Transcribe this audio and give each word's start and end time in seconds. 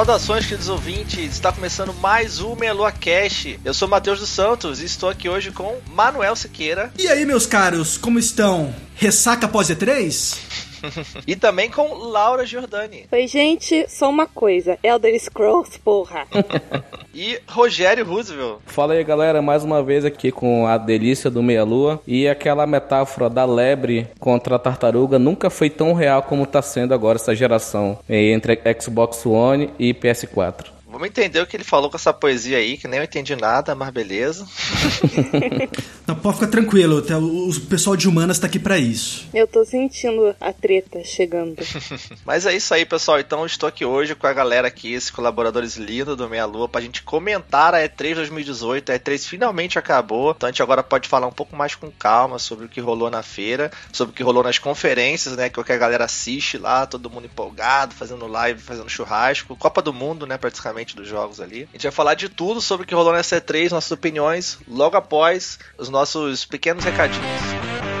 Saudações, 0.00 0.46
queridos 0.46 0.70
ouvintes! 0.70 1.34
Está 1.34 1.52
começando 1.52 1.92
mais 1.92 2.40
um 2.40 2.56
Melua 2.56 2.90
Cash. 2.90 3.58
Eu 3.62 3.74
sou 3.74 3.86
Matheus 3.86 4.18
dos 4.18 4.30
Santos 4.30 4.80
e 4.80 4.86
estou 4.86 5.10
aqui 5.10 5.28
hoje 5.28 5.50
com 5.50 5.76
Manuel 5.88 6.34
Siqueira. 6.34 6.90
E 6.98 7.06
aí, 7.06 7.26
meus 7.26 7.44
caros, 7.44 7.98
como 7.98 8.18
estão? 8.18 8.74
Ressaca 8.94 9.46
pós 9.46 9.68
E3? 9.68 10.38
e 11.26 11.36
também 11.36 11.70
com 11.70 11.92
Laura 11.92 12.46
Giordani. 12.46 13.08
Oi, 13.12 13.26
gente, 13.26 13.86
só 13.90 14.08
uma 14.08 14.26
coisa: 14.26 14.78
Elder 14.82 15.14
Scrolls, 15.20 15.78
porra. 15.80 16.26
e 17.14 17.38
Rogério 17.46 18.04
Roosevelt. 18.04 18.58
Fala 18.66 18.94
aí, 18.94 19.04
galera, 19.04 19.42
mais 19.42 19.64
uma 19.64 19.82
vez 19.82 20.04
aqui 20.04 20.30
com 20.30 20.66
a 20.66 20.78
delícia 20.78 21.30
do 21.30 21.42
Meia-Lua. 21.42 22.00
E 22.06 22.28
aquela 22.28 22.66
metáfora 22.66 23.28
da 23.28 23.44
lebre 23.44 24.08
contra 24.18 24.56
a 24.56 24.58
tartaruga 24.58 25.18
nunca 25.18 25.50
foi 25.50 25.70
tão 25.70 25.92
real 25.92 26.22
como 26.22 26.44
está 26.44 26.62
sendo 26.62 26.94
agora 26.94 27.16
essa 27.16 27.34
geração 27.34 27.98
entre 28.08 28.58
Xbox 28.80 29.24
One 29.26 29.70
e 29.78 29.92
PS4. 29.92 30.79
Vamos 30.90 31.06
entender 31.06 31.40
o 31.40 31.46
que 31.46 31.56
ele 31.56 31.62
falou 31.62 31.88
com 31.88 31.96
essa 31.96 32.12
poesia 32.12 32.58
aí, 32.58 32.76
que 32.76 32.88
nem 32.88 32.98
eu 32.98 33.04
entendi 33.04 33.36
nada, 33.36 33.76
mas 33.76 33.90
beleza. 33.90 34.44
Não, 36.04 36.16
pode 36.16 36.34
ficar 36.34 36.48
tranquilo, 36.48 37.00
tá, 37.00 37.16
o 37.16 37.48
pessoal 37.68 37.96
de 37.96 38.08
humanas 38.08 38.40
tá 38.40 38.48
aqui 38.48 38.58
para 38.58 38.76
isso. 38.76 39.28
Eu 39.32 39.46
tô 39.46 39.64
sentindo 39.64 40.34
a 40.40 40.52
treta 40.52 41.04
chegando. 41.04 41.62
mas 42.26 42.44
é 42.44 42.56
isso 42.56 42.74
aí, 42.74 42.84
pessoal. 42.84 43.20
Então 43.20 43.40
eu 43.40 43.46
estou 43.46 43.68
aqui 43.68 43.84
hoje 43.84 44.16
com 44.16 44.26
a 44.26 44.32
galera 44.32 44.66
aqui, 44.66 44.92
esses 44.92 45.10
colaboradores 45.10 45.76
lindos 45.76 46.16
do 46.16 46.28
Meia 46.28 46.44
Lua, 46.44 46.68
pra 46.68 46.80
gente 46.80 47.04
comentar 47.04 47.72
a 47.72 47.78
E3 47.78 48.16
2018. 48.16 48.90
A 48.90 48.98
E3 48.98 49.28
finalmente 49.28 49.78
acabou, 49.78 50.32
então 50.32 50.48
a 50.48 50.50
gente 50.50 50.62
agora 50.62 50.82
pode 50.82 51.08
falar 51.08 51.28
um 51.28 51.32
pouco 51.32 51.54
mais 51.54 51.76
com 51.76 51.88
calma 51.92 52.40
sobre 52.40 52.66
o 52.66 52.68
que 52.68 52.80
rolou 52.80 53.08
na 53.08 53.22
feira, 53.22 53.70
sobre 53.92 54.12
o 54.12 54.16
que 54.16 54.24
rolou 54.24 54.42
nas 54.42 54.58
conferências, 54.58 55.36
né? 55.36 55.48
Que 55.48 55.60
é 55.60 55.62
o 55.62 55.64
que 55.64 55.72
a 55.72 55.78
galera 55.78 56.04
assiste 56.04 56.58
lá, 56.58 56.84
todo 56.84 57.08
mundo 57.08 57.26
empolgado, 57.26 57.94
fazendo 57.94 58.26
live, 58.26 58.60
fazendo 58.60 58.90
churrasco. 58.90 59.54
Copa 59.54 59.80
do 59.80 59.92
Mundo, 59.92 60.26
né, 60.26 60.36
praticamente 60.36 60.79
dos 60.96 61.08
jogos 61.08 61.40
ali. 61.40 61.68
A 61.70 61.76
gente 61.76 61.82
vai 61.82 61.92
falar 61.92 62.14
de 62.14 62.28
tudo 62.28 62.60
sobre 62.60 62.84
o 62.84 62.86
que 62.86 62.94
rolou 62.94 63.12
nessa 63.12 63.40
E3, 63.40 63.70
nossas 63.70 63.92
opiniões, 63.92 64.58
logo 64.66 64.96
após 64.96 65.58
os 65.78 65.88
nossos 65.88 66.44
pequenos 66.44 66.84
recadinhos. 66.84 67.99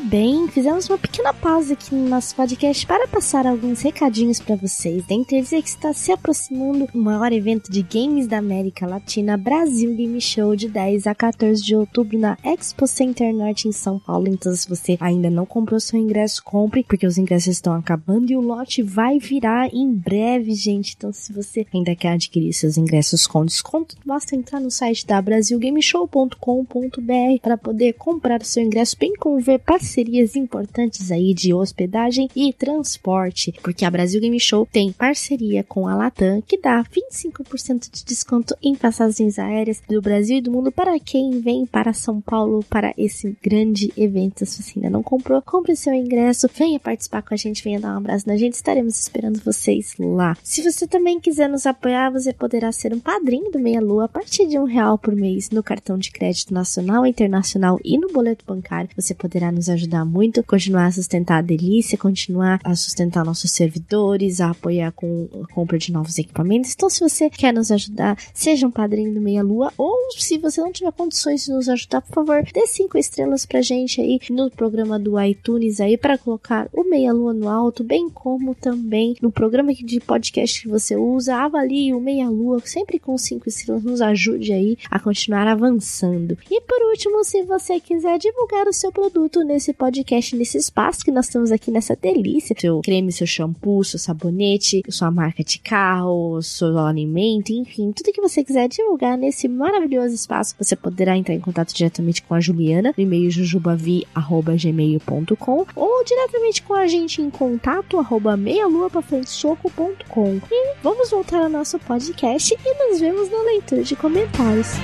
Muito 0.00 0.12
bem, 0.12 0.48
fizemos 0.48 0.88
uma 0.88 0.96
pequena 0.96 1.34
pausa 1.34 1.74
aqui 1.74 1.94
no 1.94 2.08
nosso 2.08 2.34
podcast 2.34 2.86
para 2.86 3.06
passar 3.06 3.46
alguns 3.46 3.82
recadinhos 3.82 4.40
para 4.40 4.56
vocês. 4.56 5.04
Dentre 5.04 5.36
eles 5.36 5.52
é 5.52 5.60
que 5.60 5.68
está 5.68 5.92
se 5.92 6.10
aproximando 6.10 6.88
o 6.94 6.98
maior 6.98 7.30
evento 7.34 7.70
de 7.70 7.82
games 7.82 8.26
da 8.26 8.38
América 8.38 8.86
Latina, 8.86 9.36
Brasil 9.36 9.94
Game 9.94 10.18
Show, 10.18 10.56
de 10.56 10.70
10 10.70 11.06
a 11.06 11.14
14 11.14 11.62
de 11.62 11.76
outubro 11.76 12.18
na 12.18 12.38
Expo 12.42 12.86
Center 12.86 13.30
Norte 13.34 13.68
em 13.68 13.72
São 13.72 13.98
Paulo. 13.98 14.26
Então, 14.26 14.54
se 14.54 14.66
você 14.66 14.96
ainda 14.98 15.28
não 15.28 15.44
comprou 15.44 15.78
seu 15.78 16.00
ingresso, 16.00 16.42
compre, 16.42 16.82
porque 16.82 17.06
os 17.06 17.18
ingressos 17.18 17.48
estão 17.48 17.74
acabando 17.74 18.32
e 18.32 18.36
o 18.36 18.40
lote 18.40 18.82
vai 18.82 19.18
virar 19.18 19.68
em 19.70 19.92
breve, 19.92 20.54
gente. 20.54 20.94
Então, 20.96 21.12
se 21.12 21.30
você 21.30 21.66
ainda 21.74 21.94
quer 21.94 22.12
adquirir 22.12 22.54
seus 22.54 22.78
ingressos 22.78 23.26
com 23.26 23.44
desconto, 23.44 23.96
basta 24.06 24.34
entrar 24.34 24.60
no 24.60 24.70
site 24.70 25.06
da 25.06 25.20
brasilgameshow.com.br 25.20 27.40
para 27.42 27.58
poder 27.58 27.92
comprar 27.92 28.40
o 28.40 28.46
seu 28.46 28.62
ingresso, 28.62 28.96
bem 28.98 29.12
como 29.16 29.38
ver 29.38 29.58
parcerias 29.90 30.36
importantes 30.36 31.10
aí 31.10 31.34
de 31.34 31.52
hospedagem 31.52 32.28
e 32.36 32.52
transporte, 32.52 33.52
porque 33.60 33.84
a 33.84 33.90
Brasil 33.90 34.20
Game 34.20 34.38
Show 34.38 34.68
tem 34.70 34.92
parceria 34.92 35.64
com 35.64 35.88
a 35.88 35.96
Latam, 35.96 36.40
que 36.42 36.60
dá 36.60 36.84
25% 36.84 37.90
de 37.90 38.04
desconto 38.04 38.54
em 38.62 38.76
passagens 38.76 39.36
aéreas 39.36 39.82
do 39.88 40.00
Brasil 40.00 40.36
e 40.36 40.40
do 40.40 40.52
mundo 40.52 40.70
para 40.70 40.98
quem 41.00 41.40
vem 41.40 41.66
para 41.66 41.92
São 41.92 42.20
Paulo 42.20 42.64
para 42.70 42.94
esse 42.96 43.36
grande 43.42 43.92
evento. 43.96 44.46
Se 44.46 44.62
você 44.62 44.78
ainda 44.78 44.90
não 44.90 45.02
comprou, 45.02 45.42
compre 45.42 45.74
seu 45.74 45.92
ingresso, 45.92 46.48
venha 46.54 46.78
participar 46.78 47.22
com 47.22 47.34
a 47.34 47.36
gente, 47.36 47.64
venha 47.64 47.80
dar 47.80 47.94
um 47.94 47.98
abraço 47.98 48.28
na 48.28 48.36
gente, 48.36 48.54
estaremos 48.54 48.96
esperando 48.96 49.40
vocês 49.44 49.94
lá. 49.98 50.36
Se 50.44 50.62
você 50.62 50.86
também 50.86 51.18
quiser 51.18 51.48
nos 51.48 51.66
apoiar, 51.66 52.10
você 52.10 52.32
poderá 52.32 52.70
ser 52.70 52.94
um 52.94 53.00
padrinho 53.00 53.50
do 53.50 53.58
Meia 53.58 53.80
Lua 53.80 54.04
a 54.04 54.08
partir 54.08 54.46
de 54.46 54.58
um 54.58 54.64
real 54.64 54.96
por 54.96 55.16
mês 55.16 55.50
no 55.50 55.64
cartão 55.64 55.98
de 55.98 56.12
crédito 56.12 56.54
nacional, 56.54 57.04
internacional 57.04 57.80
e 57.84 57.98
no 57.98 58.08
boleto 58.08 58.44
bancário. 58.46 58.90
Você 58.96 59.14
poderá 59.14 59.50
nos 59.50 59.60
nos 59.60 59.68
ajudar 59.80 60.04
muito, 60.04 60.42
continuar 60.44 60.86
a 60.86 60.92
sustentar 60.92 61.38
a 61.38 61.42
delícia, 61.42 61.96
continuar 61.96 62.60
a 62.62 62.76
sustentar 62.76 63.24
nossos 63.24 63.50
servidores, 63.50 64.40
a 64.40 64.50
apoiar 64.50 64.92
com 64.92 65.28
a 65.42 65.52
compra 65.52 65.78
de 65.78 65.92
novos 65.92 66.18
equipamentos. 66.18 66.72
Então, 66.72 66.90
se 66.90 67.00
você 67.00 67.30
quer 67.30 67.52
nos 67.52 67.70
ajudar, 67.70 68.16
seja 68.34 68.66
um 68.66 68.70
padrinho 68.70 69.14
do 69.14 69.20
Meia 69.20 69.42
Lua, 69.42 69.72
ou 69.76 69.96
se 70.16 70.38
você 70.38 70.60
não 70.60 70.72
tiver 70.72 70.92
condições 70.92 71.44
de 71.44 71.52
nos 71.52 71.68
ajudar, 71.68 72.02
por 72.02 72.14
favor, 72.14 72.44
dê 72.52 72.66
cinco 72.66 72.98
estrelas 72.98 73.46
pra 73.46 73.62
gente 73.62 74.00
aí 74.00 74.20
no 74.30 74.50
programa 74.50 74.98
do 74.98 75.20
iTunes 75.20 75.80
aí 75.80 75.96
para 75.96 76.18
colocar 76.18 76.68
o 76.72 76.84
Meia 76.84 77.12
Lua 77.12 77.32
no 77.32 77.48
alto, 77.48 77.82
bem 77.82 78.08
como 78.10 78.54
também 78.54 79.16
no 79.20 79.32
programa 79.32 79.72
de 79.72 80.00
podcast 80.00 80.62
que 80.62 80.68
você 80.68 80.96
usa, 80.96 81.36
avalie 81.36 81.94
o 81.94 82.00
Meia 82.00 82.28
Lua 82.28 82.60
sempre 82.64 82.98
com 82.98 83.16
cinco 83.16 83.48
estrelas, 83.48 83.82
nos 83.82 84.00
ajude 84.00 84.52
aí 84.52 84.76
a 84.90 84.98
continuar 84.98 85.46
avançando. 85.46 86.36
E 86.50 86.60
por 86.60 86.82
último, 86.90 87.24
se 87.24 87.42
você 87.42 87.80
quiser 87.80 88.18
divulgar 88.18 88.66
o 88.66 88.72
seu 88.72 88.92
produto 88.92 89.42
nesse 89.44 89.69
podcast, 89.72 90.36
nesse 90.36 90.58
espaço 90.58 91.02
que 91.04 91.10
nós 91.10 91.28
temos 91.28 91.50
aqui 91.52 91.70
nessa 91.70 91.96
delícia. 91.96 92.54
Seu 92.58 92.80
creme, 92.80 93.12
seu 93.12 93.26
shampoo, 93.26 93.84
seu 93.84 93.98
sabonete, 93.98 94.82
sua 94.88 95.10
marca 95.10 95.42
de 95.42 95.58
carro, 95.58 96.40
seu 96.42 96.78
alimento, 96.78 97.52
enfim, 97.52 97.92
tudo 97.92 98.12
que 98.12 98.20
você 98.20 98.44
quiser 98.44 98.68
divulgar 98.68 99.16
nesse 99.16 99.48
maravilhoso 99.48 100.14
espaço, 100.14 100.54
você 100.58 100.76
poderá 100.76 101.16
entrar 101.16 101.34
em 101.34 101.40
contato 101.40 101.74
diretamente 101.74 102.22
com 102.22 102.34
a 102.34 102.40
Juliana 102.40 102.92
no 102.96 103.02
e-mail 103.02 103.30
jujubavi.gmail.com 103.30 105.66
ou 105.74 106.04
diretamente 106.04 106.62
com 106.62 106.74
a 106.74 106.86
gente 106.86 107.22
em 107.22 107.30
contato 107.30 107.98
arroba 107.98 108.36
meialuapafrentesoco.com. 108.36 110.40
E 110.50 110.74
vamos 110.82 111.10
voltar 111.10 111.42
ao 111.42 111.48
nosso 111.48 111.78
podcast 111.78 112.54
e 112.54 112.88
nos 112.88 113.00
vemos 113.00 113.30
na 113.30 113.42
leitura 113.42 113.82
de 113.82 113.96
comentários. 113.96 114.74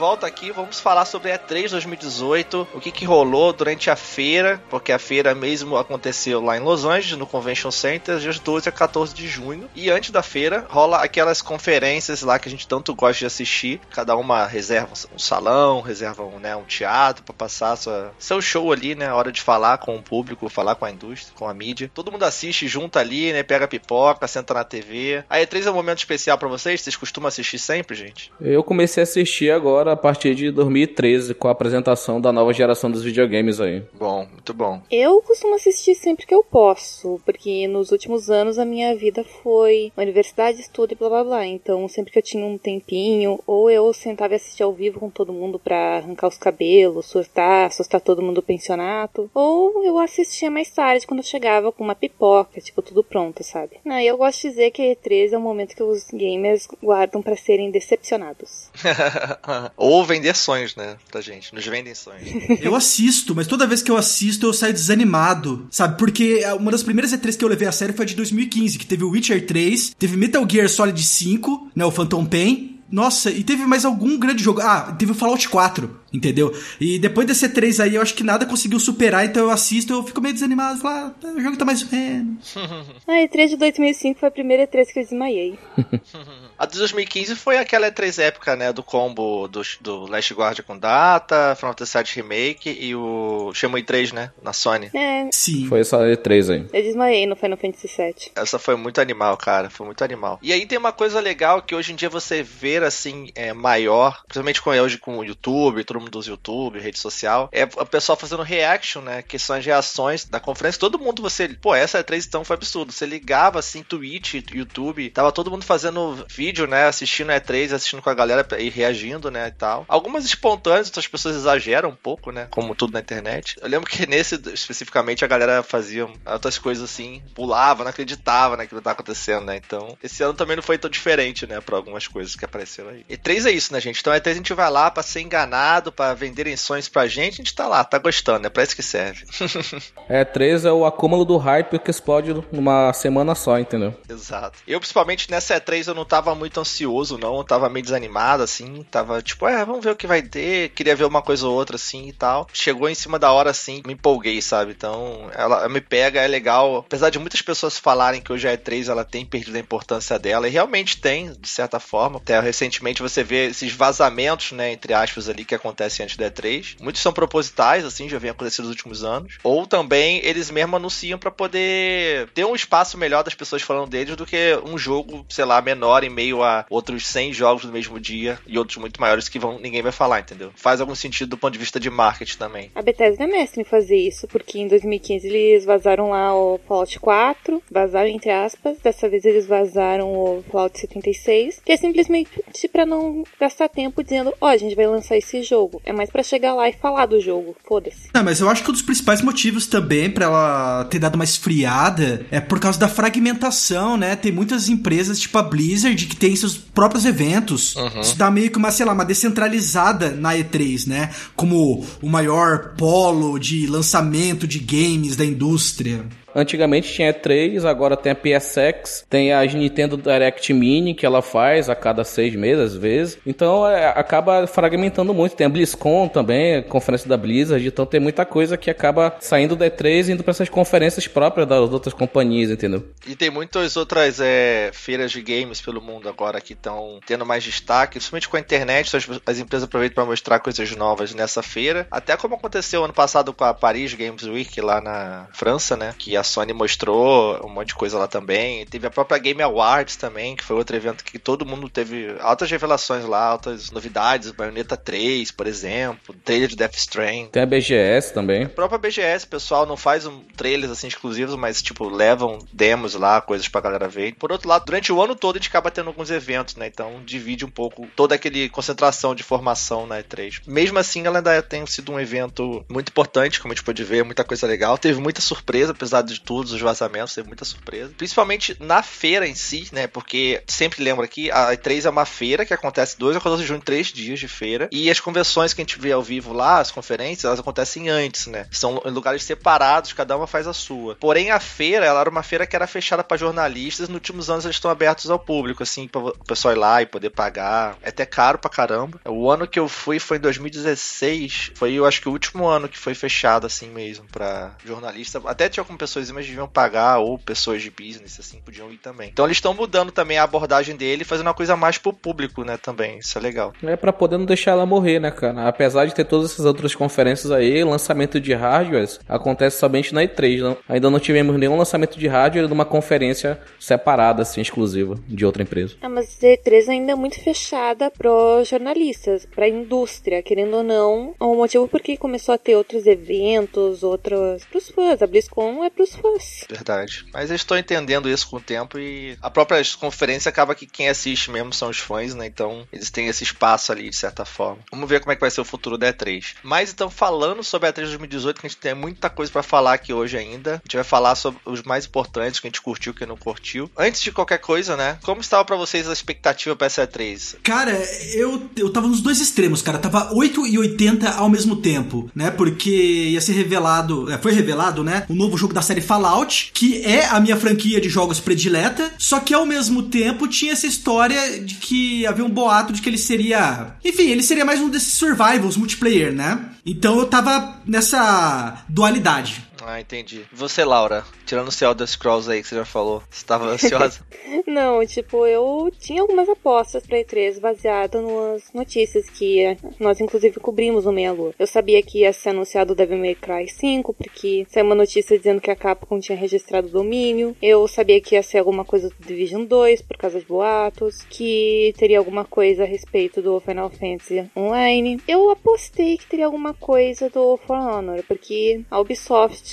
Volta 0.00 0.26
aqui, 0.26 0.50
vamos 0.50 0.80
falar 0.80 1.04
sobre 1.04 1.30
a 1.30 1.38
E3 1.38 1.72
2018, 1.72 2.66
o 2.72 2.80
que, 2.80 2.90
que 2.90 3.04
rolou 3.04 3.52
durante 3.52 3.90
a 3.90 3.96
feira, 3.96 4.58
porque 4.70 4.92
a 4.92 4.98
feira 4.98 5.34
mesmo 5.34 5.76
aconteceu 5.76 6.40
lá 6.40 6.56
em 6.56 6.60
Los 6.60 6.86
Angeles, 6.86 7.18
no 7.18 7.26
Convention 7.26 7.70
Center, 7.70 8.16
dias 8.16 8.38
12 8.38 8.66
a 8.66 8.72
14 8.72 9.14
de 9.14 9.28
junho. 9.28 9.68
E 9.76 9.90
antes 9.90 10.10
da 10.10 10.22
feira, 10.22 10.64
rola 10.70 11.04
aquelas 11.04 11.42
conferências 11.42 12.22
lá 12.22 12.38
que 12.38 12.48
a 12.48 12.50
gente 12.50 12.66
tanto 12.66 12.94
gosta 12.94 13.18
de 13.18 13.26
assistir. 13.26 13.78
Cada 13.90 14.16
uma 14.16 14.46
reserva 14.46 14.94
um 15.14 15.18
salão, 15.18 15.82
reserva 15.82 16.22
um, 16.22 16.38
né, 16.38 16.56
um 16.56 16.64
teatro 16.64 17.22
para 17.22 17.34
passar 17.34 17.76
sua, 17.76 18.10
seu 18.18 18.40
show 18.40 18.72
ali, 18.72 18.94
né? 18.94 19.12
Hora 19.12 19.30
de 19.30 19.42
falar 19.42 19.76
com 19.76 19.96
o 19.96 20.02
público, 20.02 20.48
falar 20.48 20.76
com 20.76 20.86
a 20.86 20.90
indústria, 20.90 21.34
com 21.36 21.46
a 21.46 21.52
mídia. 21.52 21.90
Todo 21.92 22.10
mundo 22.10 22.24
assiste 22.24 22.66
junta 22.66 23.00
ali, 23.00 23.34
né? 23.34 23.42
Pega 23.42 23.68
pipoca, 23.68 24.26
senta 24.26 24.54
na 24.54 24.64
TV. 24.64 25.22
A 25.28 25.36
E3 25.40 25.66
é 25.66 25.70
um 25.70 25.74
momento 25.74 25.98
especial 25.98 26.38
para 26.38 26.48
vocês? 26.48 26.80
Vocês 26.80 26.96
costumam 26.96 27.28
assistir 27.28 27.58
sempre, 27.58 27.94
gente? 27.94 28.32
Eu 28.40 28.64
comecei 28.64 29.02
a 29.02 29.04
assistir 29.04 29.50
agora 29.50 29.89
a 29.90 29.96
partir 29.96 30.34
de 30.34 30.50
2013, 30.50 31.34
com 31.34 31.48
a 31.48 31.52
apresentação 31.52 32.20
da 32.20 32.32
nova 32.32 32.52
geração 32.52 32.90
dos 32.90 33.02
videogames 33.02 33.60
aí. 33.60 33.82
Bom, 33.98 34.26
muito 34.32 34.54
bom. 34.54 34.80
Eu 34.90 35.20
costumo 35.22 35.54
assistir 35.54 35.94
sempre 35.94 36.26
que 36.26 36.34
eu 36.34 36.42
posso, 36.42 37.20
porque 37.24 37.66
nos 37.68 37.92
últimos 37.92 38.30
anos 38.30 38.58
a 38.58 38.64
minha 38.64 38.94
vida 38.94 39.24
foi 39.42 39.92
universidade, 39.96 40.60
estudo 40.60 40.92
e 40.92 40.96
blá 40.96 41.08
blá 41.08 41.24
blá. 41.24 41.46
Então, 41.46 41.86
sempre 41.88 42.12
que 42.12 42.18
eu 42.18 42.22
tinha 42.22 42.44
um 42.44 42.58
tempinho, 42.58 43.40
ou 43.46 43.70
eu 43.70 43.92
sentava 43.92 44.34
e 44.34 44.36
assistia 44.36 44.66
ao 44.66 44.72
vivo 44.72 45.00
com 45.00 45.10
todo 45.10 45.32
mundo 45.32 45.58
pra 45.58 45.96
arrancar 45.96 46.28
os 46.28 46.38
cabelos, 46.38 47.06
surtar, 47.06 47.66
assustar 47.66 48.00
todo 48.00 48.22
mundo 48.22 48.36
do 48.36 48.42
pensionato, 48.42 49.30
ou 49.34 49.84
eu 49.84 49.98
assistia 49.98 50.50
mais 50.50 50.70
tarde 50.70 51.06
quando 51.06 51.20
eu 51.20 51.24
chegava 51.24 51.72
com 51.72 51.84
uma 51.84 51.94
pipoca, 51.94 52.60
tipo, 52.60 52.82
tudo 52.82 53.04
pronto, 53.04 53.42
sabe? 53.44 53.78
Aí 53.86 54.06
eu 54.06 54.16
gosto 54.16 54.42
de 54.42 54.48
dizer 54.50 54.70
que 54.70 54.82
a 54.82 54.94
E3 54.94 55.32
é 55.32 55.38
o 55.38 55.40
momento 55.40 55.74
que 55.74 55.82
os 55.82 56.06
gamers 56.12 56.68
guardam 56.82 57.22
para 57.22 57.36
serem 57.36 57.70
decepcionados. 57.70 58.70
ou 59.80 60.04
vender 60.04 60.36
sonhos, 60.36 60.76
né, 60.76 60.96
pra 61.10 61.22
gente. 61.22 61.54
Nos 61.54 61.66
vendem 61.66 61.94
sonhos. 61.94 62.28
eu 62.60 62.76
assisto, 62.76 63.34
mas 63.34 63.46
toda 63.46 63.66
vez 63.66 63.82
que 63.82 63.90
eu 63.90 63.96
assisto 63.96 64.46
eu 64.46 64.52
saio 64.52 64.74
desanimado, 64.74 65.66
sabe? 65.70 65.96
Porque 65.96 66.44
uma 66.58 66.70
das 66.70 66.82
primeiras 66.82 67.12
E3 67.12 67.36
que 67.36 67.44
eu 67.44 67.48
levei 67.48 67.66
a 67.66 67.72
sério 67.72 67.94
foi 67.94 68.04
a 68.04 68.08
de 68.08 68.14
2015, 68.14 68.78
que 68.78 68.86
teve 68.86 69.04
o 69.04 69.10
Witcher 69.10 69.46
3, 69.46 69.94
teve 69.98 70.18
Metal 70.18 70.46
Gear 70.48 70.68
Solid 70.68 71.02
5, 71.02 71.70
né, 71.74 71.84
o 71.84 71.90
Phantom 71.90 72.26
Pain, 72.26 72.78
nossa, 72.90 73.30
e 73.30 73.44
teve 73.44 73.64
mais 73.64 73.84
algum 73.84 74.18
grande 74.18 74.42
jogo. 74.42 74.60
Ah, 74.60 74.94
teve 74.98 75.12
o 75.12 75.14
Fallout 75.14 75.48
4, 75.48 76.00
entendeu? 76.12 76.52
E 76.80 76.98
depois 76.98 77.26
desse 77.26 77.48
E3 77.48 77.84
aí, 77.84 77.94
eu 77.94 78.02
acho 78.02 78.14
que 78.14 78.24
nada 78.24 78.44
conseguiu 78.44 78.80
superar, 78.80 79.24
então 79.24 79.44
eu 79.44 79.50
assisto 79.50 79.92
eu 79.92 80.02
fico 80.02 80.20
meio 80.20 80.34
desanimado. 80.34 80.80
Falo, 80.80 81.14
ah, 81.22 81.26
o 81.28 81.40
jogo 81.40 81.56
tá 81.56 81.64
mais 81.64 81.82
ou 81.82 81.88
menos. 81.90 82.54
a 83.06 83.12
E3 83.12 83.50
de 83.50 83.56
2005 83.56 84.18
foi 84.18 84.28
a 84.28 84.32
primeira 84.32 84.66
E3 84.66 84.86
que 84.92 84.98
eu 84.98 85.04
desmaiei. 85.04 85.58
A 86.60 86.66
de 86.66 86.76
2015 86.76 87.36
foi 87.36 87.56
aquela 87.56 87.90
E3 87.90 88.22
época, 88.22 88.54
né? 88.54 88.70
Do 88.70 88.82
combo 88.82 89.48
do, 89.48 89.62
do 89.80 90.04
Last 90.04 90.34
Guard 90.34 90.60
com 90.60 90.76
Data, 90.76 91.56
Final 91.56 91.72
Fantasy 91.72 91.96
VII 91.96 92.12
Remake 92.16 92.78
e 92.78 92.94
o 92.94 93.50
Shenmue 93.54 93.82
3, 93.82 94.12
né? 94.12 94.30
Na 94.42 94.52
Sony. 94.52 94.90
É. 94.92 95.26
Sim. 95.32 95.66
Foi 95.66 95.80
essa 95.80 95.96
E3 95.96 96.52
aí. 96.52 96.66
Eu 96.70 96.82
desmaiei 96.82 97.26
no 97.26 97.34
Final 97.34 97.56
Fantasy 97.56 97.88
VII. 97.88 98.32
Essa 98.36 98.58
foi 98.58 98.76
muito 98.76 99.00
animal, 99.00 99.38
cara. 99.38 99.70
Foi 99.70 99.86
muito 99.86 100.04
animal. 100.04 100.38
E 100.42 100.52
aí 100.52 100.66
tem 100.66 100.76
uma 100.76 100.92
coisa 100.92 101.18
legal 101.18 101.62
que 101.62 101.74
hoje 101.74 101.94
em 101.94 101.96
dia 101.96 102.10
você 102.10 102.42
vê, 102.42 102.76
assim, 102.76 103.30
é, 103.34 103.54
maior, 103.54 104.20
principalmente 104.24 104.60
com 104.60 104.68
hoje 104.68 104.98
com 104.98 105.16
o 105.16 105.24
YouTube, 105.24 105.82
todo 105.84 105.98
mundo 105.98 106.18
usa 106.18 106.28
YouTube, 106.28 106.78
rede 106.78 106.98
social, 106.98 107.48
é 107.52 107.64
o 107.64 107.86
pessoal 107.86 108.18
fazendo 108.18 108.42
reaction, 108.42 109.00
né? 109.00 109.22
Que 109.22 109.38
são 109.38 109.56
as 109.56 109.64
reações 109.64 110.26
da 110.26 110.38
conferência. 110.38 110.78
Todo 110.78 110.98
mundo, 110.98 111.22
você... 111.22 111.48
Pô, 111.48 111.74
essa 111.74 112.04
E3 112.04 112.26
então 112.26 112.44
foi 112.44 112.56
absurdo. 112.56 112.92
Você 112.92 113.06
ligava, 113.06 113.58
assim, 113.58 113.82
Twitch, 113.82 114.34
YouTube, 114.52 115.08
tava 115.08 115.32
todo 115.32 115.50
mundo 115.50 115.64
fazendo 115.64 116.22
vídeo 116.28 116.49
vídeo, 116.50 116.66
né? 116.66 116.86
Assistindo 116.86 117.30
E3, 117.30 117.72
assistindo 117.72 118.02
com 118.02 118.10
a 118.10 118.14
galera 118.14 118.46
e 118.58 118.68
reagindo, 118.68 119.30
né? 119.30 119.48
E 119.48 119.52
tal. 119.52 119.84
Algumas 119.88 120.24
espontâneas, 120.24 120.88
outras 120.88 121.06
pessoas 121.06 121.36
exageram 121.36 121.90
um 121.90 121.94
pouco, 121.94 122.32
né? 122.32 122.48
Como 122.50 122.74
tudo 122.74 122.92
na 122.92 123.00
internet. 123.00 123.56
Eu 123.60 123.68
lembro 123.68 123.88
que 123.88 124.06
nesse, 124.06 124.34
especificamente, 124.52 125.24
a 125.24 125.28
galera 125.28 125.62
fazia 125.62 126.08
outras 126.26 126.58
coisas 126.58 126.84
assim, 126.84 127.22
pulava, 127.34 127.84
não 127.84 127.90
acreditava 127.90 128.56
naquilo 128.56 128.80
que 128.80 128.84
tá 128.84 128.90
acontecendo, 128.90 129.46
né? 129.46 129.56
Então, 129.56 129.96
esse 130.02 130.22
ano 130.22 130.34
também 130.34 130.56
não 130.56 130.62
foi 130.62 130.76
tão 130.76 130.90
diferente, 130.90 131.46
né? 131.46 131.60
Pra 131.60 131.76
algumas 131.76 132.08
coisas 132.08 132.34
que 132.34 132.44
apareceram 132.44 132.90
aí. 132.90 133.04
E3 133.08 133.46
é 133.46 133.50
isso, 133.52 133.72
né, 133.72 133.80
gente? 133.80 134.00
Então, 134.00 134.12
E3 134.12 134.30
a 134.30 134.34
gente 134.34 134.54
vai 134.54 134.70
lá 134.70 134.90
pra 134.90 135.02
ser 135.02 135.20
enganado, 135.20 135.92
pra 135.92 136.14
venderem 136.14 136.56
sonhos 136.56 136.88
pra 136.88 137.06
gente, 137.06 137.34
a 137.34 137.36
gente 137.36 137.54
tá 137.54 137.68
lá, 137.68 137.84
tá 137.84 137.98
gostando, 137.98 138.46
é 138.46 138.50
pra 138.50 138.64
isso 138.64 138.74
que 138.74 138.82
serve. 138.82 139.24
E3 140.10 140.64
é 140.64 140.72
o 140.72 140.84
acúmulo 140.84 141.24
do 141.24 141.36
hype 141.36 141.78
que 141.78 141.90
explode 141.90 142.34
numa 142.50 142.92
semana 142.92 143.34
só, 143.34 143.58
entendeu? 143.58 143.94
Exato. 144.08 144.58
Eu, 144.66 144.80
principalmente 144.80 145.30
nessa 145.30 145.60
E3, 145.60 145.88
eu 145.88 145.94
não 145.94 146.04
tava 146.04 146.34
muito 146.40 146.58
ansioso, 146.58 147.18
não. 147.18 147.36
Eu 147.36 147.44
tava 147.44 147.68
meio 147.68 147.84
desanimado, 147.84 148.42
assim. 148.42 148.84
Tava 148.90 149.22
tipo, 149.22 149.46
é, 149.46 149.64
vamos 149.64 149.84
ver 149.84 149.90
o 149.90 149.96
que 149.96 150.06
vai 150.06 150.22
ter. 150.22 150.70
Queria 150.70 150.96
ver 150.96 151.04
uma 151.04 151.22
coisa 151.22 151.46
ou 151.46 151.54
outra, 151.54 151.76
assim 151.76 152.08
e 152.08 152.12
tal. 152.12 152.48
Chegou 152.52 152.88
em 152.88 152.94
cima 152.94 153.18
da 153.18 153.30
hora, 153.30 153.50
assim, 153.50 153.82
me 153.86 153.92
empolguei, 153.92 154.40
sabe? 154.40 154.72
Então, 154.72 155.30
ela 155.34 155.68
me 155.68 155.80
pega, 155.80 156.20
é 156.20 156.26
legal. 156.26 156.78
Apesar 156.78 157.10
de 157.10 157.18
muitas 157.18 157.42
pessoas 157.42 157.78
falarem 157.78 158.22
que 158.22 158.32
hoje 158.32 158.48
a 158.48 158.56
E3 158.56 158.88
ela 158.88 159.04
tem 159.04 159.24
perdido 159.24 159.56
a 159.56 159.60
importância 159.60 160.18
dela, 160.18 160.48
e 160.48 160.50
realmente 160.50 161.00
tem, 161.00 161.32
de 161.38 161.48
certa 161.48 161.78
forma. 161.78 162.16
Até 162.18 162.40
recentemente 162.40 163.02
você 163.02 163.22
vê 163.22 163.48
esses 163.48 163.72
vazamentos, 163.72 164.52
né, 164.52 164.72
entre 164.72 164.94
aspas, 164.94 165.28
ali 165.28 165.44
que 165.44 165.54
acontecem 165.54 166.04
antes 166.04 166.16
da 166.16 166.30
E3. 166.30 166.76
Muitos 166.80 167.02
são 167.02 167.12
propositais, 167.12 167.84
assim, 167.84 168.08
já 168.08 168.18
vem 168.18 168.30
acontecendo 168.30 168.66
nos 168.66 168.74
últimos 168.74 169.04
anos. 169.04 169.38
Ou 169.42 169.66
também 169.66 170.20
eles 170.24 170.50
mesmo 170.50 170.76
anunciam 170.76 171.18
para 171.18 171.30
poder 171.30 172.28
ter 172.34 172.44
um 172.44 172.54
espaço 172.54 172.96
melhor 172.96 173.22
das 173.22 173.34
pessoas 173.34 173.62
falando 173.62 173.90
deles 173.90 174.16
do 174.16 174.26
que 174.26 174.58
um 174.64 174.78
jogo, 174.78 175.26
sei 175.28 175.44
lá, 175.44 175.60
menor 175.60 176.04
em 176.04 176.10
meio 176.10 176.29
meio 176.30 176.42
a 176.42 176.64
outros 176.70 177.06
100 177.06 177.32
jogos 177.32 177.64
no 177.64 177.72
mesmo 177.72 177.98
dia 177.98 178.38
e 178.46 178.58
outros 178.58 178.78
muito 178.78 179.00
maiores 179.00 179.28
que 179.28 179.38
vão, 179.38 179.58
ninguém 179.58 179.82
vai 179.82 179.92
falar, 179.92 180.20
entendeu? 180.20 180.52
Faz 180.54 180.80
algum 180.80 180.94
sentido 180.94 181.30
do 181.30 181.38
ponto 181.38 181.52
de 181.52 181.58
vista 181.58 181.80
de 181.80 181.90
marketing 181.90 182.38
também. 182.38 182.70
A 182.74 182.82
Bethesda 182.82 183.24
é 183.24 183.26
mestre 183.26 183.62
em 183.62 183.64
fazer 183.64 183.96
isso, 183.96 184.28
porque 184.28 184.58
em 184.58 184.68
2015 184.68 185.26
eles 185.26 185.64
vazaram 185.64 186.10
lá 186.10 186.34
o 186.34 186.60
Fallout 186.66 186.98
4, 186.98 187.62
vazaram 187.70 188.08
entre 188.08 188.30
aspas, 188.30 188.78
dessa 188.78 189.08
vez 189.08 189.24
eles 189.24 189.46
vazaram 189.46 190.12
o 190.12 190.44
Fallout 190.50 190.78
76, 190.78 191.60
que 191.64 191.72
é 191.72 191.76
simplesmente 191.76 192.30
para 192.70 192.86
não 192.86 193.24
gastar 193.38 193.68
tempo 193.68 194.02
dizendo, 194.02 194.32
ó, 194.40 194.46
oh, 194.46 194.48
a 194.48 194.56
gente 194.56 194.76
vai 194.76 194.86
lançar 194.86 195.16
esse 195.16 195.42
jogo. 195.42 195.80
É 195.84 195.92
mais 195.92 196.10
para 196.10 196.22
chegar 196.22 196.54
lá 196.54 196.68
e 196.68 196.72
falar 196.72 197.06
do 197.06 197.20
jogo, 197.20 197.56
foda-se. 197.66 198.10
Não, 198.14 198.22
mas 198.22 198.40
eu 198.40 198.48
acho 198.48 198.62
que 198.62 198.70
um 198.70 198.72
dos 198.72 198.82
principais 198.82 199.22
motivos 199.22 199.66
também 199.66 200.10
para 200.10 200.26
ela 200.26 200.84
ter 200.84 200.98
dado 200.98 201.16
uma 201.16 201.24
esfriada 201.24 202.24
é 202.30 202.40
por 202.40 202.60
causa 202.60 202.78
da 202.78 202.88
fragmentação, 202.88 203.96
né? 203.96 204.14
Tem 204.14 204.30
muitas 204.30 204.68
empresas, 204.68 205.18
tipo 205.18 205.36
a 205.38 205.42
Blizzard, 205.42 206.06
que 206.10 206.16
tem 206.16 206.34
seus 206.34 206.56
próprios 206.56 207.04
eventos. 207.04 207.76
Uhum. 207.76 208.00
Isso 208.00 208.16
dá 208.16 208.30
meio 208.30 208.50
que 208.50 208.58
uma, 208.58 208.72
sei 208.72 208.84
lá, 208.84 208.92
uma 208.92 209.04
descentralizada 209.04 210.10
na 210.10 210.34
E3, 210.34 210.88
né? 210.88 211.10
Como 211.36 211.86
o 212.02 212.08
maior 212.08 212.74
polo 212.76 213.38
de 213.38 213.66
lançamento 213.68 214.46
de 214.46 214.58
games 214.58 215.14
da 215.14 215.24
indústria. 215.24 216.04
Antigamente 216.34 216.92
tinha 216.92 217.12
E3, 217.12 217.64
agora 217.64 217.96
tem 217.96 218.12
a 218.12 218.14
PSX, 218.14 219.04
tem 219.08 219.32
a 219.32 219.44
Nintendo 219.44 219.96
Direct 219.96 220.52
Mini 220.52 220.94
que 220.94 221.06
ela 221.06 221.22
faz 221.22 221.68
a 221.68 221.74
cada 221.74 222.04
seis 222.04 222.34
meses, 222.34 222.72
às 222.72 222.74
vezes. 222.74 223.18
Então 223.26 223.66
é, 223.66 223.88
acaba 223.88 224.46
fragmentando 224.46 225.12
muito. 225.12 225.36
Tem 225.36 225.46
a 225.46 225.50
BlizzCon 225.50 226.08
também, 226.08 226.56
a 226.56 226.62
conferência 226.62 227.08
da 227.08 227.16
Blizzard. 227.16 227.66
Então 227.66 227.86
tem 227.86 228.00
muita 228.00 228.24
coisa 228.24 228.56
que 228.56 228.70
acaba 228.70 229.16
saindo 229.20 229.56
da 229.56 229.70
E3 229.70 230.08
e 230.08 230.12
indo 230.12 230.22
para 230.22 230.30
essas 230.30 230.48
conferências 230.48 231.06
próprias 231.06 231.48
das 231.48 231.70
outras 231.70 231.94
companhias, 231.94 232.50
entendeu? 232.50 232.88
E 233.06 233.16
tem 233.16 233.30
muitas 233.30 233.76
outras 233.76 234.20
é, 234.20 234.70
feiras 234.72 235.10
de 235.10 235.22
games 235.22 235.60
pelo 235.60 235.80
mundo 235.80 236.08
agora 236.08 236.40
que 236.40 236.52
estão 236.52 237.00
tendo 237.06 237.26
mais 237.26 237.42
destaque, 237.42 237.94
principalmente 237.94 238.28
com 238.28 238.36
a 238.36 238.40
internet. 238.40 238.96
As, 238.96 239.08
as 239.26 239.38
empresas 239.38 239.64
aproveitam 239.64 239.94
para 239.96 240.04
mostrar 240.04 240.38
coisas 240.40 240.70
novas 240.76 241.14
nessa 241.14 241.42
feira. 241.42 241.86
Até 241.90 242.16
como 242.16 242.34
aconteceu 242.34 242.84
ano 242.84 242.92
passado 242.92 243.32
com 243.32 243.44
a 243.44 243.54
Paris 243.54 243.94
Games 243.94 244.22
Week 244.24 244.60
lá 244.60 244.80
na 244.80 245.26
França, 245.32 245.76
né? 245.76 245.94
Que 245.98 246.16
a 246.20 246.24
Sony 246.24 246.52
mostrou 246.52 247.44
um 247.44 247.48
monte 247.48 247.68
de 247.68 247.74
coisa 247.74 247.98
lá 247.98 248.06
também. 248.06 248.66
Teve 248.66 248.86
a 248.86 248.90
própria 248.90 249.18
Game 249.18 249.42
Awards 249.42 249.96
também, 249.96 250.36
que 250.36 250.44
foi 250.44 250.56
outro 250.56 250.76
evento 250.76 251.04
que 251.04 251.18
todo 251.18 251.46
mundo 251.46 251.68
teve 251.68 252.14
altas 252.20 252.50
revelações 252.50 253.04
lá, 253.04 253.24
altas 253.24 253.70
novidades. 253.70 254.30
Bayonetta 254.30 254.76
3, 254.76 255.30
por 255.30 255.46
exemplo, 255.46 256.14
trailer 256.24 256.48
de 256.48 256.56
Death 256.56 256.76
Strand. 256.76 257.28
Tem 257.32 257.42
a 257.42 257.46
BGS 257.46 258.12
também. 258.12 258.44
A 258.44 258.48
própria 258.48 258.78
BGS, 258.78 259.26
pessoal, 259.26 259.66
não 259.66 259.76
faz 259.76 260.06
um 260.06 260.20
trailers 260.36 260.70
assim 260.70 260.86
exclusivos, 260.86 261.34
mas 261.36 261.62
tipo, 261.62 261.88
levam 261.88 262.38
demos 262.52 262.94
lá, 262.94 263.20
coisas 263.20 263.48
pra 263.48 263.60
galera 263.60 263.88
ver. 263.88 264.14
Por 264.14 264.32
outro 264.32 264.48
lado, 264.48 264.64
durante 264.64 264.92
o 264.92 265.02
ano 265.02 265.14
todo 265.14 265.36
a 265.36 265.38
gente 265.38 265.48
acaba 265.48 265.70
tendo 265.70 265.88
alguns 265.88 266.10
eventos, 266.10 266.56
né? 266.56 266.66
Então 266.66 267.00
divide 267.04 267.44
um 267.44 267.50
pouco 267.50 267.86
toda 267.96 268.14
aquele 268.14 268.48
concentração 268.48 269.14
de 269.14 269.22
formação 269.22 269.86
na 269.86 270.02
E3. 270.02 270.42
Mesmo 270.46 270.78
assim, 270.78 271.06
ela 271.06 271.18
ainda 271.18 271.42
tem 271.42 271.64
sido 271.66 271.92
um 271.92 272.00
evento 272.00 272.64
muito 272.68 272.88
importante, 272.88 273.40
como 273.40 273.52
a 273.52 273.54
gente 273.54 273.64
pode 273.64 273.82
ver, 273.84 274.04
muita 274.04 274.24
coisa 274.24 274.46
legal. 274.46 274.76
Teve 274.78 275.00
muita 275.00 275.20
surpresa, 275.20 275.72
apesar 275.72 276.02
de 276.02 276.09
todos 276.18 276.52
os 276.52 276.60
vazamentos, 276.60 277.14
teve 277.14 277.28
muita 277.28 277.44
surpresa. 277.44 277.92
Principalmente 277.96 278.56
na 278.60 278.82
feira 278.82 279.26
em 279.26 279.34
si, 279.34 279.68
né? 279.72 279.86
Porque 279.86 280.42
sempre 280.46 280.82
lembra 280.82 281.04
aqui, 281.04 281.30
a 281.30 281.52
E3 281.52 281.84
é 281.84 281.90
uma 281.90 282.04
feira 282.04 282.44
que 282.44 282.54
acontece 282.54 282.98
2 282.98 283.16
a 283.16 283.20
14 283.20 283.42
de 283.42 283.48
junho, 283.48 283.60
três 283.60 283.88
dias 283.88 284.18
de 284.18 284.28
feira. 284.28 284.68
E 284.72 284.90
as 284.90 285.00
convenções 285.00 285.52
que 285.52 285.60
a 285.60 285.64
gente 285.64 285.78
vê 285.78 285.92
ao 285.92 286.02
vivo 286.02 286.32
lá, 286.32 286.58
as 286.58 286.70
conferências, 286.70 287.24
elas 287.24 287.40
acontecem 287.40 287.88
antes, 287.88 288.26
né? 288.26 288.46
São 288.50 288.82
em 288.84 288.90
lugares 288.90 289.22
separados, 289.22 289.92
cada 289.92 290.16
uma 290.16 290.26
faz 290.26 290.46
a 290.46 290.52
sua. 290.52 290.96
Porém, 290.96 291.30
a 291.30 291.40
feira, 291.40 291.86
ela 291.86 292.00
era 292.00 292.10
uma 292.10 292.22
feira 292.22 292.46
que 292.46 292.56
era 292.56 292.66
fechada 292.66 293.04
para 293.04 293.16
jornalistas. 293.16 293.88
Nos 293.88 293.94
últimos 293.96 294.30
anos 294.30 294.44
eles 294.44 294.56
estão 294.56 294.70
abertos 294.70 295.10
ao 295.10 295.18
público, 295.18 295.62
assim, 295.62 295.86
para 295.86 296.00
o 296.00 296.24
pessoal 296.24 296.54
ir 296.54 296.58
lá 296.58 296.82
e 296.82 296.86
poder 296.86 297.10
pagar. 297.10 297.76
É 297.82 297.88
até 297.88 298.06
caro 298.06 298.38
pra 298.38 298.50
caramba. 298.50 299.00
O 299.04 299.30
ano 299.30 299.46
que 299.46 299.58
eu 299.58 299.68
fui 299.68 299.98
foi 299.98 300.16
em 300.16 300.20
2016. 300.20 301.52
Foi, 301.54 301.72
eu 301.72 301.86
acho 301.86 302.00
que 302.00 302.08
o 302.08 302.12
último 302.12 302.46
ano 302.46 302.68
que 302.68 302.78
foi 302.78 302.94
fechado, 302.94 303.46
assim 303.46 303.68
mesmo, 303.68 304.06
para 304.10 304.56
jornalista. 304.64 305.20
Até 305.26 305.48
tinha 305.48 305.62
algumas 305.62 305.78
pessoas, 306.00 306.10
mas 306.10 306.26
deviam 306.26 306.48
pagar, 306.48 306.98
ou 306.98 307.18
pessoas 307.18 307.62
de 307.62 307.70
business, 307.70 308.18
assim, 308.18 308.40
podiam 308.44 308.70
ir 308.70 308.78
também. 308.78 309.10
Então 309.12 309.24
eles 309.24 309.36
estão 309.36 309.54
mudando 309.54 309.92
também 309.92 310.18
a 310.18 310.24
abordagem 310.24 310.76
dele, 310.76 311.04
fazendo 311.04 311.26
uma 311.26 311.34
coisa 311.34 311.56
mais 311.56 311.78
pro 311.78 311.92
público, 311.92 312.44
né, 312.44 312.56
também. 312.56 312.98
Isso 312.98 313.16
é 313.16 313.20
legal. 313.20 313.52
É 313.62 313.76
para 313.76 313.92
poder 313.92 314.18
não 314.18 314.24
deixar 314.24 314.52
ela 314.52 314.66
morrer, 314.66 314.98
né, 314.98 315.10
cara? 315.10 315.46
Apesar 315.46 315.86
de 315.86 315.94
ter 315.94 316.04
todas 316.04 316.32
essas 316.32 316.46
outras 316.46 316.74
conferências 316.74 317.30
aí, 317.30 317.62
lançamento 317.62 318.20
de 318.20 318.32
hardware 318.32 318.80
acontece 319.08 319.58
somente 319.58 319.94
na 319.94 320.02
E3. 320.02 320.40
Não? 320.40 320.56
Ainda 320.68 320.90
não 320.90 320.98
tivemos 320.98 321.36
nenhum 321.36 321.56
lançamento 321.56 321.98
de 321.98 322.06
hardware 322.06 322.48
numa 322.48 322.64
conferência 322.64 323.38
separada, 323.58 324.22
assim, 324.22 324.40
exclusiva, 324.40 324.98
de 325.06 325.26
outra 325.26 325.42
empresa. 325.42 325.74
Ah, 325.82 325.88
mas 325.88 326.18
a 326.22 326.26
E3 326.26 326.68
ainda 326.68 326.92
é 326.92 326.94
muito 326.94 327.20
fechada 327.20 327.90
pros 327.90 328.48
jornalistas, 328.48 329.26
pra 329.26 329.48
indústria, 329.48 330.22
querendo 330.22 330.56
ou 330.58 330.62
não. 330.62 331.14
O 331.20 331.34
motivo 331.34 331.68
por 331.68 331.80
que 331.80 331.96
começou 331.96 332.34
a 332.34 332.38
ter 332.38 332.56
outros 332.56 332.86
eventos, 332.86 333.82
outros. 333.82 334.44
pros 334.44 334.68
fãs. 334.70 335.02
A 335.02 335.06
BlizzCon 335.06 335.64
é 335.64 335.70
pros 335.70 335.89
fãs. 335.96 336.44
Verdade. 336.48 337.06
Mas 337.12 337.30
eu 337.30 337.36
estou 337.36 337.56
entendendo 337.56 338.08
isso 338.08 338.28
com 338.28 338.36
o 338.36 338.40
tempo 338.40 338.78
e 338.78 339.16
a 339.20 339.30
própria 339.30 339.60
conferência 339.78 340.28
acaba 340.28 340.54
que 340.54 340.66
quem 340.66 340.88
assiste 340.88 341.30
mesmo 341.30 341.52
são 341.52 341.68
os 341.70 341.78
fãs, 341.78 342.14
né? 342.14 342.26
Então 342.26 342.66
eles 342.72 342.90
têm 342.90 343.08
esse 343.08 343.24
espaço 343.24 343.72
ali, 343.72 343.88
de 343.90 343.96
certa 343.96 344.24
forma. 344.24 344.58
Vamos 344.70 344.88
ver 344.88 345.00
como 345.00 345.12
é 345.12 345.14
que 345.14 345.20
vai 345.20 345.30
ser 345.30 345.40
o 345.40 345.44
futuro 345.44 345.78
da 345.78 345.92
E3. 345.92 346.34
Mas 346.42 346.72
então, 346.72 346.90
falando 346.90 347.42
sobre 347.42 347.68
a 347.68 347.72
E3 347.72 347.82
2018, 347.82 348.40
que 348.40 348.46
a 348.46 348.50
gente 348.50 348.58
tem 348.58 348.74
muita 348.74 349.10
coisa 349.10 349.30
para 349.30 349.42
falar 349.42 349.74
aqui 349.74 349.92
hoje 349.92 350.16
ainda. 350.16 350.54
A 350.54 350.62
gente 350.64 350.76
vai 350.76 350.84
falar 350.84 351.14
sobre 351.14 351.40
os 351.44 351.62
mais 351.62 351.86
importantes, 351.86 352.40
que 352.40 352.46
a 352.46 352.50
gente 352.50 352.62
curtiu, 352.62 352.94
que 352.94 353.06
não 353.06 353.16
curtiu. 353.16 353.70
Antes 353.76 354.02
de 354.02 354.12
qualquer 354.12 354.38
coisa, 354.38 354.76
né? 354.76 354.98
Como 355.02 355.20
estava 355.20 355.44
para 355.44 355.56
vocês 355.56 355.88
a 355.88 355.92
expectativa 355.92 356.56
pra 356.56 356.66
essa 356.66 356.86
E3? 356.86 357.36
Cara, 357.42 357.72
eu, 358.14 358.48
eu 358.56 358.70
tava 358.70 358.88
nos 358.88 359.00
dois 359.00 359.20
extremos, 359.20 359.62
cara. 359.62 359.78
Tava 359.78 360.12
8 360.14 360.46
e 360.46 360.58
80 360.58 361.10
ao 361.10 361.28
mesmo 361.28 361.56
tempo, 361.56 362.10
né? 362.14 362.30
Porque 362.30 362.70
ia 362.70 363.20
ser 363.20 363.32
revelado, 363.32 364.10
é, 364.10 364.18
foi 364.18 364.32
revelado, 364.32 364.82
né? 364.82 365.04
O 365.08 365.14
novo 365.14 365.36
jogo 365.36 365.54
da 365.54 365.62
série 365.62 365.79
Fallout, 365.80 366.50
que 366.54 366.82
é 366.84 367.06
a 367.06 367.20
minha 367.20 367.36
franquia 367.36 367.80
de 367.80 367.88
jogos 367.88 368.20
predileta, 368.20 368.92
só 368.98 369.20
que 369.20 369.34
ao 369.34 369.46
mesmo 369.46 369.84
tempo 369.84 370.28
tinha 370.28 370.52
essa 370.52 370.66
história 370.66 371.40
de 371.40 371.54
que 371.54 372.06
havia 372.06 372.24
um 372.24 372.30
boato 372.30 372.72
de 372.72 372.80
que 372.80 372.88
ele 372.88 372.98
seria. 372.98 373.74
Enfim, 373.84 374.08
ele 374.10 374.22
seria 374.22 374.44
mais 374.44 374.60
um 374.60 374.68
desses 374.68 374.94
survivals 374.94 375.56
multiplayer, 375.56 376.12
né? 376.12 376.38
Então 376.64 376.98
eu 376.98 377.06
tava 377.06 377.60
nessa 377.66 378.64
dualidade. 378.68 379.49
Ah, 379.64 379.80
entendi. 379.80 380.26
E 380.32 380.34
você, 380.34 380.64
Laura? 380.64 381.04
Tirando 381.26 381.48
o 381.48 381.64
Elder 381.64 381.86
Scrolls 381.86 382.30
aí 382.30 382.42
que 382.42 382.48
você 382.48 382.56
já 382.56 382.64
falou, 382.64 383.02
estava 383.10 383.46
ansiosa? 383.50 384.00
Não, 384.46 384.84
tipo, 384.86 385.26
eu 385.26 385.70
tinha 385.78 386.00
algumas 386.00 386.28
apostas 386.28 386.86
pra 386.86 386.98
E3 386.98 387.40
baseada 387.40 388.00
nas 388.00 388.52
notícias 388.52 389.08
que 389.08 389.56
nós 389.78 390.00
inclusive 390.00 390.40
cobrimos 390.40 390.84
no 390.84 390.92
Meia 390.92 391.12
Lua. 391.12 391.34
Eu 391.38 391.46
sabia 391.46 391.82
que 391.82 392.00
ia 392.00 392.12
ser 392.12 392.30
anunciado 392.30 392.72
o 392.72 392.76
Devil 392.76 392.98
May 392.98 393.14
Cry 393.14 393.48
5, 393.48 393.94
porque 393.94 394.46
saiu 394.48 394.66
uma 394.66 394.74
notícia 394.74 395.16
dizendo 395.16 395.40
que 395.40 395.50
a 395.50 395.56
Capcom 395.56 396.00
tinha 396.00 396.16
registrado 396.16 396.68
o 396.68 396.70
domínio. 396.70 397.36
Eu 397.42 397.66
sabia 397.68 398.00
que 398.00 398.14
ia 398.14 398.22
ser 398.22 398.38
alguma 398.38 398.64
coisa 398.64 398.88
do 398.88 399.06
Division 399.06 399.44
2, 399.44 399.82
por 399.82 399.96
causa 399.96 400.18
de 400.18 400.26
boatos, 400.26 401.02
que 401.08 401.74
teria 401.76 401.98
alguma 401.98 402.24
coisa 402.24 402.62
a 402.64 402.66
respeito 402.66 403.20
do 403.20 403.40
Final 403.40 403.70
Fantasy 403.70 404.30
Online. 404.36 405.00
Eu 405.06 405.30
apostei 405.30 405.98
que 405.98 406.06
teria 406.06 406.26
alguma 406.26 406.54
coisa 406.54 407.08
do 407.10 407.36
For 407.46 407.56
Honor, 407.56 408.02
porque 408.06 408.62
a 408.70 408.80
Ubisoft, 408.80 409.49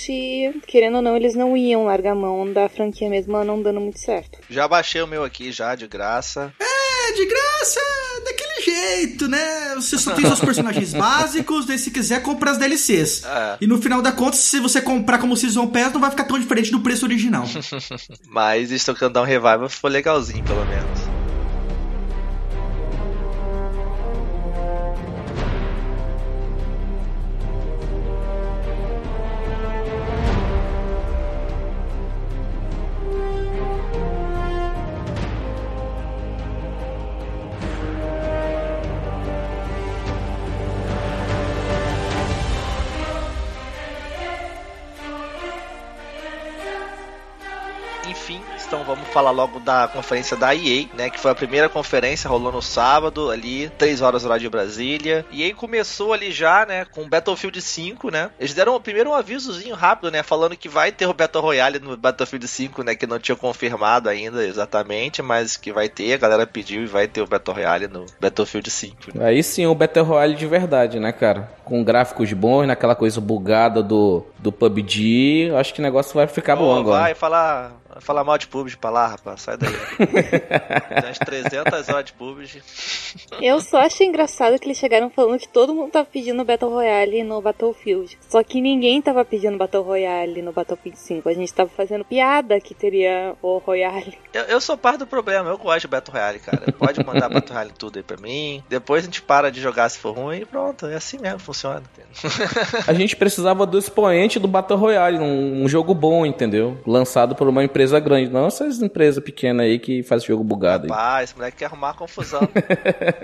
querendo 0.66 0.96
ou 0.96 1.02
não, 1.02 1.16
eles 1.16 1.34
não 1.34 1.56
iam 1.56 1.84
largar 1.84 2.12
a 2.12 2.14
mão 2.14 2.50
da 2.52 2.68
franquia 2.68 3.08
mesmo 3.08 3.42
não 3.44 3.60
dando 3.60 3.80
muito 3.80 3.98
certo. 3.98 4.38
Já 4.48 4.66
baixei 4.66 5.02
o 5.02 5.06
meu 5.06 5.24
aqui, 5.24 5.52
já, 5.52 5.74
de 5.74 5.86
graça. 5.86 6.52
É, 6.60 7.12
de 7.12 7.26
graça, 7.26 7.80
daquele 8.24 8.60
jeito, 8.62 9.28
né? 9.28 9.74
Você 9.76 9.98
só 9.98 10.14
tem 10.14 10.26
seus 10.26 10.40
personagens 10.40 10.92
básicos, 10.94 11.66
daí 11.66 11.78
se 11.78 11.90
quiser 11.90 12.22
compra 12.22 12.50
as 12.50 12.58
DLCs. 12.58 13.24
É. 13.24 13.56
E 13.60 13.66
no 13.66 13.80
final 13.80 14.02
da 14.02 14.12
conta, 14.12 14.36
se 14.36 14.60
você 14.60 14.80
comprar 14.80 15.18
como 15.18 15.36
Season 15.36 15.66
Pass, 15.68 15.92
não 15.92 16.00
vai 16.00 16.10
ficar 16.10 16.24
tão 16.24 16.38
diferente 16.38 16.70
do 16.70 16.80
preço 16.80 17.04
original. 17.06 17.44
Mas 18.28 18.70
Down 19.12 19.24
Revival 19.24 19.68
foi 19.68 19.90
legalzinho, 19.90 20.44
pelo 20.44 20.64
menos. 20.66 20.97
Falar 49.18 49.30
logo 49.32 49.58
da 49.58 49.88
conferência 49.88 50.36
da 50.36 50.54
EA, 50.54 50.86
né? 50.96 51.10
Que 51.10 51.18
foi 51.18 51.32
a 51.32 51.34
primeira 51.34 51.68
conferência, 51.68 52.30
rolou 52.30 52.52
no 52.52 52.62
sábado, 52.62 53.30
ali, 53.30 53.68
3 53.76 54.00
horas 54.00 54.24
horário 54.24 54.42
de 54.42 54.48
Brasília. 54.48 55.26
E 55.32 55.42
EA 55.42 55.52
começou 55.54 56.12
ali 56.12 56.30
já, 56.30 56.64
né? 56.64 56.84
Com 56.84 57.08
Battlefield 57.08 57.60
5, 57.60 58.10
né? 58.12 58.30
Eles 58.38 58.54
deram 58.54 58.80
primeiro 58.80 59.10
um 59.10 59.14
avisozinho 59.14 59.74
rápido, 59.74 60.12
né? 60.12 60.22
Falando 60.22 60.56
que 60.56 60.68
vai 60.68 60.92
ter 60.92 61.06
o 61.06 61.12
Battle 61.12 61.42
Royale 61.42 61.80
no 61.80 61.96
Battlefield 61.96 62.46
5, 62.46 62.84
né? 62.84 62.94
Que 62.94 63.08
não 63.08 63.18
tinha 63.18 63.34
confirmado 63.34 64.08
ainda 64.08 64.44
exatamente, 64.46 65.20
mas 65.20 65.56
que 65.56 65.72
vai 65.72 65.88
ter. 65.88 66.12
A 66.12 66.18
galera 66.18 66.46
pediu 66.46 66.82
e 66.82 66.86
vai 66.86 67.08
ter 67.08 67.20
o 67.20 67.26
Battle 67.26 67.56
Royale 67.56 67.88
no 67.88 68.06
Battlefield 68.20 68.70
5. 68.70 69.18
né? 69.18 69.26
Aí 69.26 69.42
sim, 69.42 69.66
o 69.66 69.74
Battle 69.74 70.04
Royale 70.04 70.36
de 70.36 70.46
verdade, 70.46 71.00
né, 71.00 71.10
cara? 71.10 71.50
Com 71.64 71.82
gráficos 71.82 72.32
bons, 72.32 72.66
naquela 72.66 72.94
coisa 72.94 73.20
bugada 73.20 73.82
do, 73.82 74.24
do 74.38 74.52
PUBG, 74.52 75.50
acho 75.58 75.74
que 75.74 75.80
o 75.80 75.82
negócio 75.82 76.14
vai 76.14 76.26
ficar 76.28 76.54
bom 76.54 76.74
Pô, 76.74 76.80
agora. 76.80 77.00
vai 77.02 77.14
falar, 77.14 77.72
vai 77.88 78.00
falar 78.00 78.24
mal 78.24 78.38
de 78.38 78.46
PUBG 78.46 78.76
pra 78.76 78.90
lá, 78.90 79.06
rapaz. 79.08 79.42
Sai 79.42 79.56
daí. 79.56 79.72
Tem 79.98 81.04
umas 81.04 81.18
300 81.18 81.88
horas 81.88 82.04
de 82.04 82.12
PUBG. 82.12 82.62
Eu 83.40 83.60
só 83.60 83.78
achei 83.78 84.06
engraçado 84.06 84.58
que 84.58 84.66
eles 84.66 84.78
chegaram 84.78 85.10
falando 85.10 85.38
que 85.38 85.48
todo 85.48 85.74
mundo 85.74 85.90
tava 85.90 86.04
pedindo 86.04 86.44
Battle 86.44 86.70
Royale 86.70 87.22
no 87.22 87.40
Battlefield. 87.40 88.18
Só 88.28 88.42
que 88.42 88.60
ninguém 88.60 89.00
tava 89.00 89.24
pedindo 89.24 89.56
Battle 89.56 89.82
Royale 89.82 90.42
no 90.42 90.52
Battlefield 90.52 90.98
5. 90.98 91.28
A 91.28 91.34
gente 91.34 91.52
tava 91.52 91.70
fazendo 91.70 92.04
piada 92.04 92.60
que 92.60 92.74
teria 92.74 93.34
o 93.42 93.58
Royale. 93.58 94.18
Eu, 94.32 94.42
eu 94.44 94.60
sou 94.60 94.76
parte 94.76 94.98
do 94.98 95.06
problema, 95.06 95.50
eu 95.50 95.58
gosto 95.58 95.82
de 95.82 95.88
Battle 95.88 96.14
Royale, 96.14 96.38
cara. 96.38 96.72
Pode 96.72 97.04
mandar 97.04 97.28
Battle 97.28 97.54
Royale 97.54 97.72
tudo 97.76 97.98
aí 97.98 98.02
pra 98.02 98.16
mim. 98.16 98.62
Depois 98.68 99.04
a 99.04 99.06
gente 99.06 99.22
para 99.22 99.50
de 99.50 99.60
jogar 99.60 99.88
se 99.88 99.98
for 99.98 100.12
ruim 100.16 100.40
e 100.40 100.44
pronto. 100.44 100.86
É 100.86 100.94
assim 100.94 101.18
mesmo, 101.18 101.38
funciona. 101.38 101.82
A 102.86 102.92
gente 102.92 103.16
precisava 103.16 103.64
do 103.64 103.78
expoente 103.78 104.38
do 104.38 104.48
Battle 104.48 104.78
Royale, 104.78 105.18
um, 105.18 105.64
um 105.64 105.68
jogo 105.68 105.94
bom, 105.94 106.26
entendeu? 106.26 106.78
Lançado 106.86 107.34
por 107.34 107.48
uma 107.48 107.64
empresa 107.64 107.77
grande, 108.00 108.30
não 108.30 108.46
essas 108.46 108.80
empresas 108.82 109.22
pequenas 109.22 109.66
aí 109.66 109.78
que 109.78 110.02
faz 110.02 110.24
jogo 110.24 110.42
bugado 110.44 110.84
aí. 110.84 110.88
Pá, 110.88 111.22
esse 111.22 111.34
moleque 111.36 111.58
quer 111.58 111.66
arrumar 111.66 111.94
confusão. 111.94 112.40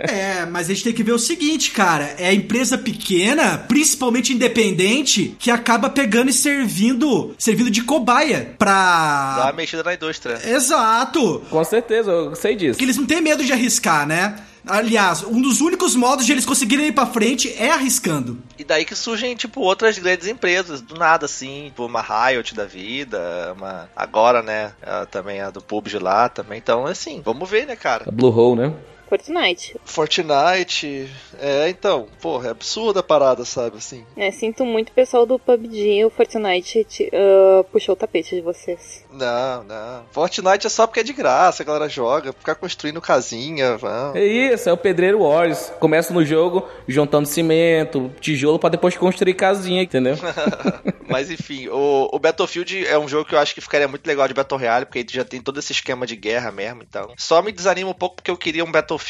É, 0.06 0.44
mas 0.46 0.68
a 0.68 0.74
gente 0.74 0.84
tem 0.84 0.92
que 0.92 1.02
ver 1.02 1.12
o 1.12 1.18
seguinte, 1.18 1.70
cara. 1.70 2.14
É 2.18 2.28
a 2.28 2.34
empresa 2.34 2.76
pequena, 2.76 3.58
principalmente 3.58 4.32
independente, 4.32 5.34
que 5.38 5.50
acaba 5.50 5.88
pegando 5.88 6.30
e 6.30 6.32
servindo, 6.32 7.34
servindo 7.38 7.70
de 7.70 7.82
cobaia 7.82 8.40
Dá 8.40 8.46
uma 8.48 8.54
pra. 8.56 9.52
mexida 9.56 9.82
na 9.82 9.94
indústria. 9.94 10.38
Exato! 10.44 11.42
Com 11.50 11.64
certeza, 11.64 12.10
eu 12.10 12.34
sei 12.34 12.54
disso. 12.56 12.78
Que 12.78 12.84
eles 12.84 12.96
não 12.96 13.06
têm 13.06 13.20
medo 13.20 13.44
de 13.44 13.52
arriscar, 13.52 14.06
né? 14.06 14.36
Aliás, 14.66 15.22
um 15.22 15.40
dos 15.40 15.60
únicos 15.60 15.94
modos 15.94 16.24
de 16.24 16.32
eles 16.32 16.46
conseguirem 16.46 16.86
ir 16.86 16.92
pra 16.92 17.06
frente 17.06 17.52
é 17.58 17.70
arriscando. 17.70 18.38
E 18.58 18.64
daí 18.64 18.84
que 18.84 18.94
surgem, 18.94 19.34
tipo, 19.36 19.60
outras 19.60 19.98
grandes 19.98 20.26
empresas, 20.26 20.80
do 20.80 20.94
nada, 20.94 21.26
assim, 21.26 21.64
tipo, 21.66 21.84
uma 21.84 22.00
Riot 22.00 22.54
da 22.54 22.64
vida, 22.64 23.54
uma. 23.56 23.88
Agora, 23.94 24.42
né? 24.42 24.72
também 25.10 25.40
a 25.40 25.50
do 25.50 25.60
PUBG 25.60 25.98
lá 25.98 26.28
também. 26.28 26.58
Então, 26.58 26.86
assim, 26.86 27.20
vamos 27.24 27.48
ver, 27.48 27.66
né, 27.66 27.76
cara? 27.76 28.04
A 28.08 28.10
Blue 28.10 28.34
Hole, 28.34 28.60
né? 28.60 28.72
Fortnite. 29.14 29.76
Fortnite. 29.84 31.08
É, 31.38 31.68
então, 31.68 32.08
porra, 32.20 32.48
é 32.48 32.50
absurda 32.50 32.98
a 32.98 33.02
parada, 33.02 33.44
sabe, 33.44 33.76
assim. 33.76 34.04
É, 34.16 34.30
sinto 34.32 34.64
muito 34.64 34.90
pessoal 34.90 35.24
do 35.24 35.38
PUBG, 35.38 36.04
o 36.04 36.10
Fortnite 36.10 36.84
uh, 37.12 37.62
puxou 37.64 37.94
o 37.94 37.96
tapete 37.96 38.34
de 38.34 38.40
vocês. 38.40 39.04
Não, 39.12 39.62
não. 39.62 40.04
Fortnite 40.10 40.66
é 40.66 40.70
só 40.70 40.86
porque 40.86 41.00
é 41.00 41.04
de 41.04 41.12
graça, 41.12 41.62
a 41.62 41.66
galera 41.66 41.88
joga, 41.88 42.32
ficar 42.32 42.56
construindo 42.56 43.00
casinha, 43.00 43.76
vamos. 43.76 44.16
É 44.16 44.24
isso, 44.24 44.68
é 44.68 44.72
o 44.72 44.76
Pedreiro 44.76 45.20
Wars. 45.20 45.72
Começa 45.78 46.12
no 46.12 46.24
jogo 46.24 46.66
juntando 46.88 47.28
cimento, 47.28 48.10
tijolo 48.20 48.58
para 48.58 48.70
depois 48.70 48.96
construir 48.96 49.34
casinha, 49.34 49.82
entendeu? 49.82 50.16
Mas 51.08 51.30
enfim, 51.30 51.68
o, 51.68 52.08
o, 52.12 52.18
Battlefield 52.18 52.86
é 52.86 52.98
um 52.98 53.06
jogo 53.06 53.28
que 53.28 53.34
eu 53.34 53.38
acho 53.38 53.54
que 53.54 53.60
ficaria 53.60 53.86
muito 53.86 54.06
legal 54.06 54.26
de 54.26 54.34
Battle 54.34 54.58
Royale, 54.58 54.86
porque 54.86 55.06
já 55.08 55.24
tem 55.24 55.40
todo 55.40 55.58
esse 55.60 55.70
esquema 55.70 56.06
de 56.06 56.16
guerra 56.16 56.50
mesmo, 56.50 56.82
então. 56.82 57.12
Só 57.16 57.42
me 57.42 57.52
desanima 57.52 57.90
um 57.90 57.94
pouco 57.94 58.16
porque 58.16 58.30
eu 58.30 58.36
queria 58.36 58.64
um 58.64 58.72
Battlefield 58.72 59.03